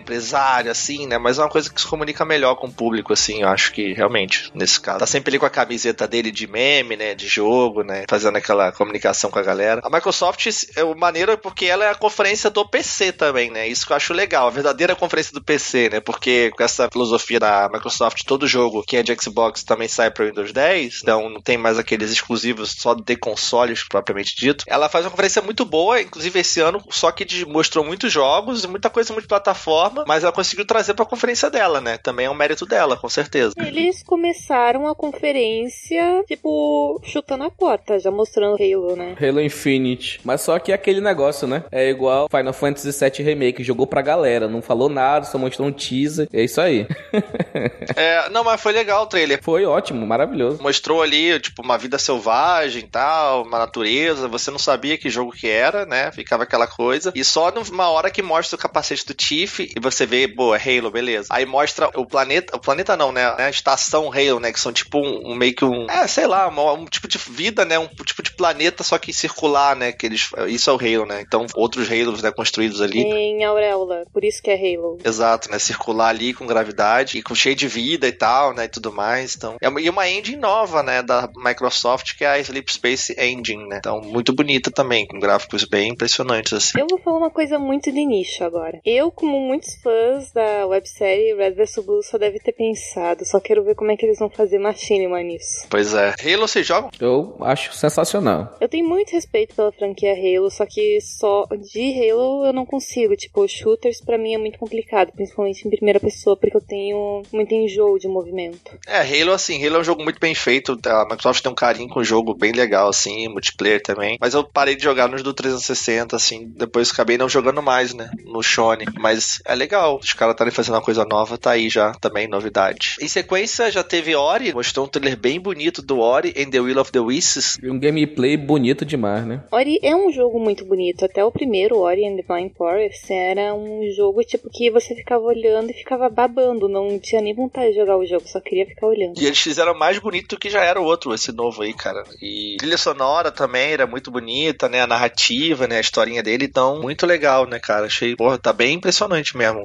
Assim, 0.69 1.07
né? 1.07 1.17
Mas 1.17 1.37
é 1.37 1.41
uma 1.41 1.49
coisa 1.49 1.71
que 1.71 1.79
se 1.79 1.87
comunica 1.87 2.25
melhor 2.25 2.55
com 2.55 2.67
o 2.67 2.71
público, 2.71 3.13
assim, 3.13 3.41
eu 3.41 3.49
acho 3.49 3.71
que 3.71 3.93
realmente, 3.93 4.51
nesse 4.53 4.79
caso. 4.79 4.99
Tá 4.99 5.05
sempre 5.05 5.31
ali 5.31 5.39
com 5.39 5.45
a 5.45 5.49
camiseta 5.49 6.07
dele 6.07 6.31
de 6.31 6.47
meme, 6.47 6.95
né? 6.95 7.15
De 7.15 7.27
jogo, 7.27 7.83
né? 7.83 8.05
Fazendo 8.09 8.37
aquela 8.37 8.71
comunicação 8.71 9.29
com 9.29 9.39
a 9.39 9.43
galera. 9.43 9.81
A 9.83 9.89
Microsoft 9.89 10.47
é 10.75 10.83
o 10.83 10.95
maneiro 10.95 11.37
porque 11.37 11.65
ela 11.65 11.85
é 11.85 11.89
a 11.89 11.95
conferência 11.95 12.49
do 12.49 12.67
PC 12.67 13.11
também, 13.11 13.49
né? 13.49 13.67
Isso 13.67 13.85
que 13.85 13.91
eu 13.91 13.97
acho 13.97 14.13
legal. 14.13 14.47
A 14.47 14.51
verdadeira 14.51 14.95
conferência 14.95 15.33
do 15.33 15.41
PC, 15.41 15.89
né? 15.89 15.99
Porque 15.99 16.51
com 16.55 16.63
essa 16.63 16.89
filosofia 16.91 17.39
da 17.39 17.69
Microsoft, 17.71 18.23
todo 18.25 18.47
jogo 18.47 18.83
que 18.83 18.97
é 18.97 19.03
de 19.03 19.15
Xbox 19.15 19.63
também 19.63 19.87
sai 19.87 20.11
para 20.11 20.25
Windows 20.25 20.51
10, 20.51 21.01
então 21.01 21.29
não 21.29 21.41
tem 21.41 21.57
mais 21.57 21.77
aqueles 21.77 22.11
exclusivos 22.11 22.75
só 22.77 22.93
de 22.93 23.15
consoles 23.15 23.83
propriamente 23.83 24.35
dito. 24.35 24.65
Ela 24.67 24.89
faz 24.89 25.05
uma 25.05 25.11
conferência 25.11 25.41
muito 25.41 25.65
boa, 25.65 26.01
inclusive 26.01 26.39
esse 26.39 26.59
ano, 26.59 26.83
só 26.89 27.11
que 27.11 27.45
mostrou 27.45 27.83
muitos 27.83 28.11
jogos, 28.11 28.65
muita 28.65 28.89
coisa 28.89 29.13
multiplataforma, 29.13 30.03
mas 30.07 30.23
ela 30.27 30.35
conseguiu 30.35 30.65
trazer 30.65 30.93
pra 30.93 31.05
conferência 31.05 31.49
dela, 31.49 31.79
né? 31.79 31.97
Também 31.97 32.25
é 32.25 32.29
um 32.29 32.35
mérito 32.35 32.65
dela, 32.65 32.97
com 32.97 33.09
certeza. 33.09 33.53
Eles 33.57 34.03
começaram 34.03 34.87
a 34.87 34.95
conferência, 34.95 36.23
tipo, 36.27 37.01
chutando 37.03 37.45
a 37.45 37.49
porta, 37.49 37.99
já 37.99 38.11
mostrando 38.11 38.61
Halo, 38.61 38.95
né? 38.95 39.15
Halo 39.19 39.41
Infinite. 39.41 40.19
Mas 40.23 40.41
só 40.41 40.59
que 40.59 40.71
é 40.71 40.75
aquele 40.75 41.01
negócio, 41.01 41.47
né? 41.47 41.63
É 41.71 41.89
igual 41.89 42.27
Final 42.29 42.53
Fantasy 42.53 42.91
VII 42.91 43.25
Remake, 43.25 43.63
jogou 43.63 43.87
pra 43.87 44.01
galera, 44.01 44.47
não 44.47 44.61
falou 44.61 44.89
nada, 44.89 45.25
só 45.25 45.37
mostrou 45.37 45.67
um 45.67 45.71
teaser. 45.71 46.27
É 46.33 46.43
isso 46.43 46.59
aí. 46.59 46.85
é, 47.95 48.29
não, 48.29 48.43
mas 48.43 48.61
foi 48.61 48.73
legal 48.73 49.03
o 49.03 49.07
trailer. 49.07 49.39
Foi 49.41 49.65
ótimo, 49.65 50.05
maravilhoso. 50.05 50.61
Mostrou 50.61 51.01
ali, 51.01 51.39
tipo, 51.39 51.61
uma 51.61 51.77
vida 51.77 51.97
selvagem 51.97 52.83
e 52.83 52.87
tal, 52.87 53.43
uma 53.43 53.59
natureza. 53.59 54.27
Você 54.27 54.51
não 54.51 54.59
sabia 54.59 54.97
que 54.97 55.09
jogo 55.09 55.31
que 55.31 55.47
era, 55.47 55.85
né? 55.85 56.11
Ficava 56.11 56.43
aquela 56.43 56.67
coisa. 56.67 57.11
E 57.15 57.23
só 57.23 57.51
numa 57.51 57.89
hora 57.89 58.09
que 58.09 58.21
mostra 58.21 58.55
o 58.55 58.59
capacete 58.59 59.05
do 59.05 59.13
Tiff 59.13 59.71
e 59.75 59.79
você 59.79 60.05
vê, 60.05 60.16
boa, 60.25 60.57
Halo, 60.57 60.89
beleza. 60.89 61.27
Aí 61.29 61.45
mostra 61.45 61.91
o 61.95 62.05
planeta, 62.05 62.55
o 62.55 62.59
planeta 62.59 62.95
não, 62.95 63.11
né? 63.11 63.25
A 63.37 63.49
estação 63.49 64.11
Halo, 64.11 64.39
né? 64.39 64.51
Que 64.51 64.59
são 64.59 64.71
tipo 64.71 64.97
um, 64.97 65.31
um 65.31 65.35
meio 65.35 65.53
que 65.53 65.65
um, 65.65 65.89
é, 65.89 66.07
sei 66.07 66.25
lá, 66.25 66.47
um, 66.47 66.81
um, 66.81 66.85
tipo 66.85 67.07
de 67.07 67.17
vida, 67.17 67.65
né? 67.65 67.77
Um 67.77 67.87
tipo 67.87 68.23
de 68.23 68.31
planeta, 68.33 68.83
só 68.83 68.97
que 68.97 69.11
circular, 69.13 69.75
né? 69.75 69.91
Que 69.91 70.05
eles, 70.05 70.29
isso 70.47 70.69
é 70.69 70.73
o 70.73 70.77
Halo, 70.77 71.05
né? 71.05 71.21
Então, 71.21 71.45
outros 71.55 71.91
Halos, 71.91 72.23
né? 72.23 72.31
Construídos 72.31 72.81
ali. 72.81 73.01
Em 73.01 73.43
auréola, 73.43 74.05
por 74.13 74.23
isso 74.23 74.41
que 74.41 74.49
é 74.49 74.55
Halo. 74.55 74.97
Exato, 75.03 75.51
né? 75.51 75.59
Circular 75.59 76.09
ali 76.09 76.33
com 76.33 76.47
gravidade 76.47 77.17
e 77.17 77.21
com 77.21 77.35
cheio 77.35 77.55
de 77.55 77.67
vida 77.67 78.07
e 78.07 78.11
tal, 78.11 78.53
né? 78.53 78.65
E 78.65 78.69
tudo 78.69 78.91
mais. 78.91 79.35
Então, 79.35 79.57
é 79.61 79.67
uma, 79.67 79.81
e 79.81 79.89
uma 79.89 80.09
engine 80.09 80.37
nova, 80.37 80.81
né? 80.81 81.03
Da 81.03 81.29
Microsoft, 81.35 82.17
que 82.17 82.23
é 82.23 82.29
a 82.29 82.39
Sleep 82.39 82.71
Space 82.71 83.15
Engine, 83.19 83.67
né? 83.67 83.77
Então, 83.79 84.01
muito 84.01 84.33
bonita 84.33 84.71
também, 84.71 85.05
com 85.05 85.19
gráficos 85.19 85.65
bem 85.65 85.89
impressionantes, 85.89 86.53
assim. 86.53 86.79
Eu 86.79 86.87
vou 86.89 86.99
falar 86.99 87.17
uma 87.17 87.31
coisa 87.31 87.59
muito 87.59 87.91
de 87.91 88.05
nicho 88.05 88.43
agora. 88.43 88.79
Eu, 88.85 89.11
como 89.11 89.39
muitos 89.39 89.75
fãs 89.81 90.06
da 90.33 90.65
websérie 90.67 91.35
Red 91.35 91.51
vs 91.51 91.85
Blue, 91.85 92.03
só 92.03 92.17
deve 92.17 92.39
ter 92.39 92.51
pensado. 92.51 93.25
Só 93.25 93.39
quero 93.39 93.63
ver 93.63 93.75
como 93.75 93.91
é 93.91 93.97
que 93.97 94.05
eles 94.05 94.19
vão 94.19 94.29
fazer 94.29 94.59
machinima 94.59 95.21
nisso. 95.21 95.65
Pois 95.69 95.93
é. 95.93 96.13
Halo 96.23 96.47
vocês 96.47 96.65
jogam? 96.65 96.89
Eu 96.99 97.35
acho 97.41 97.73
sensacional. 97.73 98.55
Eu 98.59 98.69
tenho 98.69 98.87
muito 98.87 99.11
respeito 99.11 99.55
pela 99.55 99.71
franquia 99.71 100.13
Halo, 100.13 100.49
só 100.49 100.65
que 100.65 100.99
só 101.01 101.45
de 101.73 102.11
Halo 102.11 102.45
eu 102.45 102.53
não 102.53 102.65
consigo. 102.65 103.15
Tipo, 103.15 103.47
shooters 103.47 104.01
para 104.01 104.17
mim 104.17 104.33
é 104.33 104.37
muito 104.37 104.57
complicado, 104.57 105.11
principalmente 105.13 105.67
em 105.67 105.71
primeira 105.71 105.99
pessoa, 105.99 106.37
porque 106.37 106.55
eu 106.55 106.61
tenho 106.61 107.23
muito 107.31 107.53
enjoo 107.53 107.99
de 107.99 108.07
movimento. 108.07 108.77
É, 108.87 108.99
Halo, 109.01 109.33
assim, 109.33 109.65
Halo 109.65 109.77
é 109.77 109.79
um 109.79 109.83
jogo 109.83 110.03
muito 110.03 110.19
bem 110.19 110.35
feito. 110.35 110.77
A 110.85 111.03
Microsoft 111.03 111.41
tem 111.41 111.51
um 111.51 111.55
carinho 111.55 111.89
com 111.89 111.99
o 111.99 112.03
jogo 112.03 112.33
bem 112.33 112.51
legal, 112.51 112.89
assim, 112.89 113.27
multiplayer 113.27 113.81
também. 113.81 114.17
Mas 114.19 114.33
eu 114.33 114.43
parei 114.43 114.75
de 114.75 114.83
jogar 114.83 115.07
nos 115.07 115.23
do 115.23 115.33
360, 115.33 116.15
assim, 116.15 116.47
depois 116.55 116.91
acabei 116.91 117.17
não 117.17 117.29
jogando 117.29 117.61
mais, 117.61 117.93
né? 117.93 118.09
No 118.25 118.41
Shone. 118.41 118.85
Mas 118.99 119.41
é 119.45 119.55
legal. 119.55 119.96
Os 120.01 120.13
caras 120.13 120.33
estarem 120.33 120.53
fazendo 120.53 120.75
uma 120.75 120.81
coisa 120.81 121.05
nova, 121.05 121.37
tá 121.37 121.51
aí 121.51 121.69
já 121.69 121.93
também, 121.93 122.27
novidade. 122.27 122.95
Em 123.01 123.07
sequência, 123.07 123.71
já 123.71 123.83
teve 123.83 124.15
Ori, 124.15 124.53
mostrou 124.53 124.85
um 124.85 124.89
trailer 124.89 125.17
bem 125.17 125.39
bonito 125.39 125.81
do 125.81 125.99
Ori 125.99 126.33
and 126.37 126.49
the 126.49 126.59
Will 126.59 126.79
of 126.79 126.91
the 126.91 126.99
Wisps. 126.99 127.57
E 127.61 127.69
um 127.69 127.79
gameplay 127.79 128.37
bonito 128.37 128.85
demais, 128.85 129.25
né? 129.25 129.43
Ori 129.51 129.79
é 129.81 129.95
um 129.95 130.11
jogo 130.11 130.39
muito 130.39 130.65
bonito. 130.65 131.05
Até 131.05 131.23
o 131.23 131.31
primeiro, 131.31 131.79
Ori 131.79 132.05
and 132.05 132.15
the 132.15 132.23
Blind 132.23 132.51
Forest, 132.57 133.11
era 133.11 133.53
um 133.53 133.81
jogo 133.95 134.23
tipo 134.23 134.49
que 134.49 134.69
você 134.71 134.95
ficava 134.95 135.23
olhando 135.23 135.71
e 135.71 135.73
ficava 135.73 136.09
babando. 136.09 136.67
Não 136.67 136.99
tinha 136.99 137.21
nem 137.21 137.33
vontade 137.33 137.71
de 137.71 137.75
jogar 137.77 137.97
o 137.97 138.05
jogo, 138.05 138.27
só 138.27 138.39
queria 138.39 138.65
ficar 138.65 138.87
olhando. 138.87 139.19
E 139.19 139.25
eles 139.25 139.39
fizeram 139.39 139.77
mais 139.77 139.99
bonito 139.99 140.35
do 140.35 140.39
que 140.39 140.49
já 140.49 140.63
era 140.63 140.79
o 140.79 140.85
outro, 140.85 141.13
esse 141.13 141.31
novo 141.31 141.61
aí, 141.61 141.73
cara. 141.73 142.03
E 142.21 142.57
trilha 142.59 142.77
sonora 142.77 143.31
também 143.31 143.71
era 143.71 143.87
muito 143.87 144.11
bonita, 144.11 144.69
né? 144.69 144.81
A 144.81 144.87
narrativa, 144.87 145.67
né? 145.67 145.77
A 145.77 145.81
historinha 145.81 146.23
dele, 146.23 146.45
então, 146.45 146.81
muito 146.81 147.05
legal, 147.05 147.45
né, 147.45 147.59
cara? 147.59 147.85
Achei, 147.85 148.15
porra, 148.15 148.37
tá 148.37 148.53
bem 148.53 148.75
impressionante 148.75 149.37
mesmo, 149.37 149.63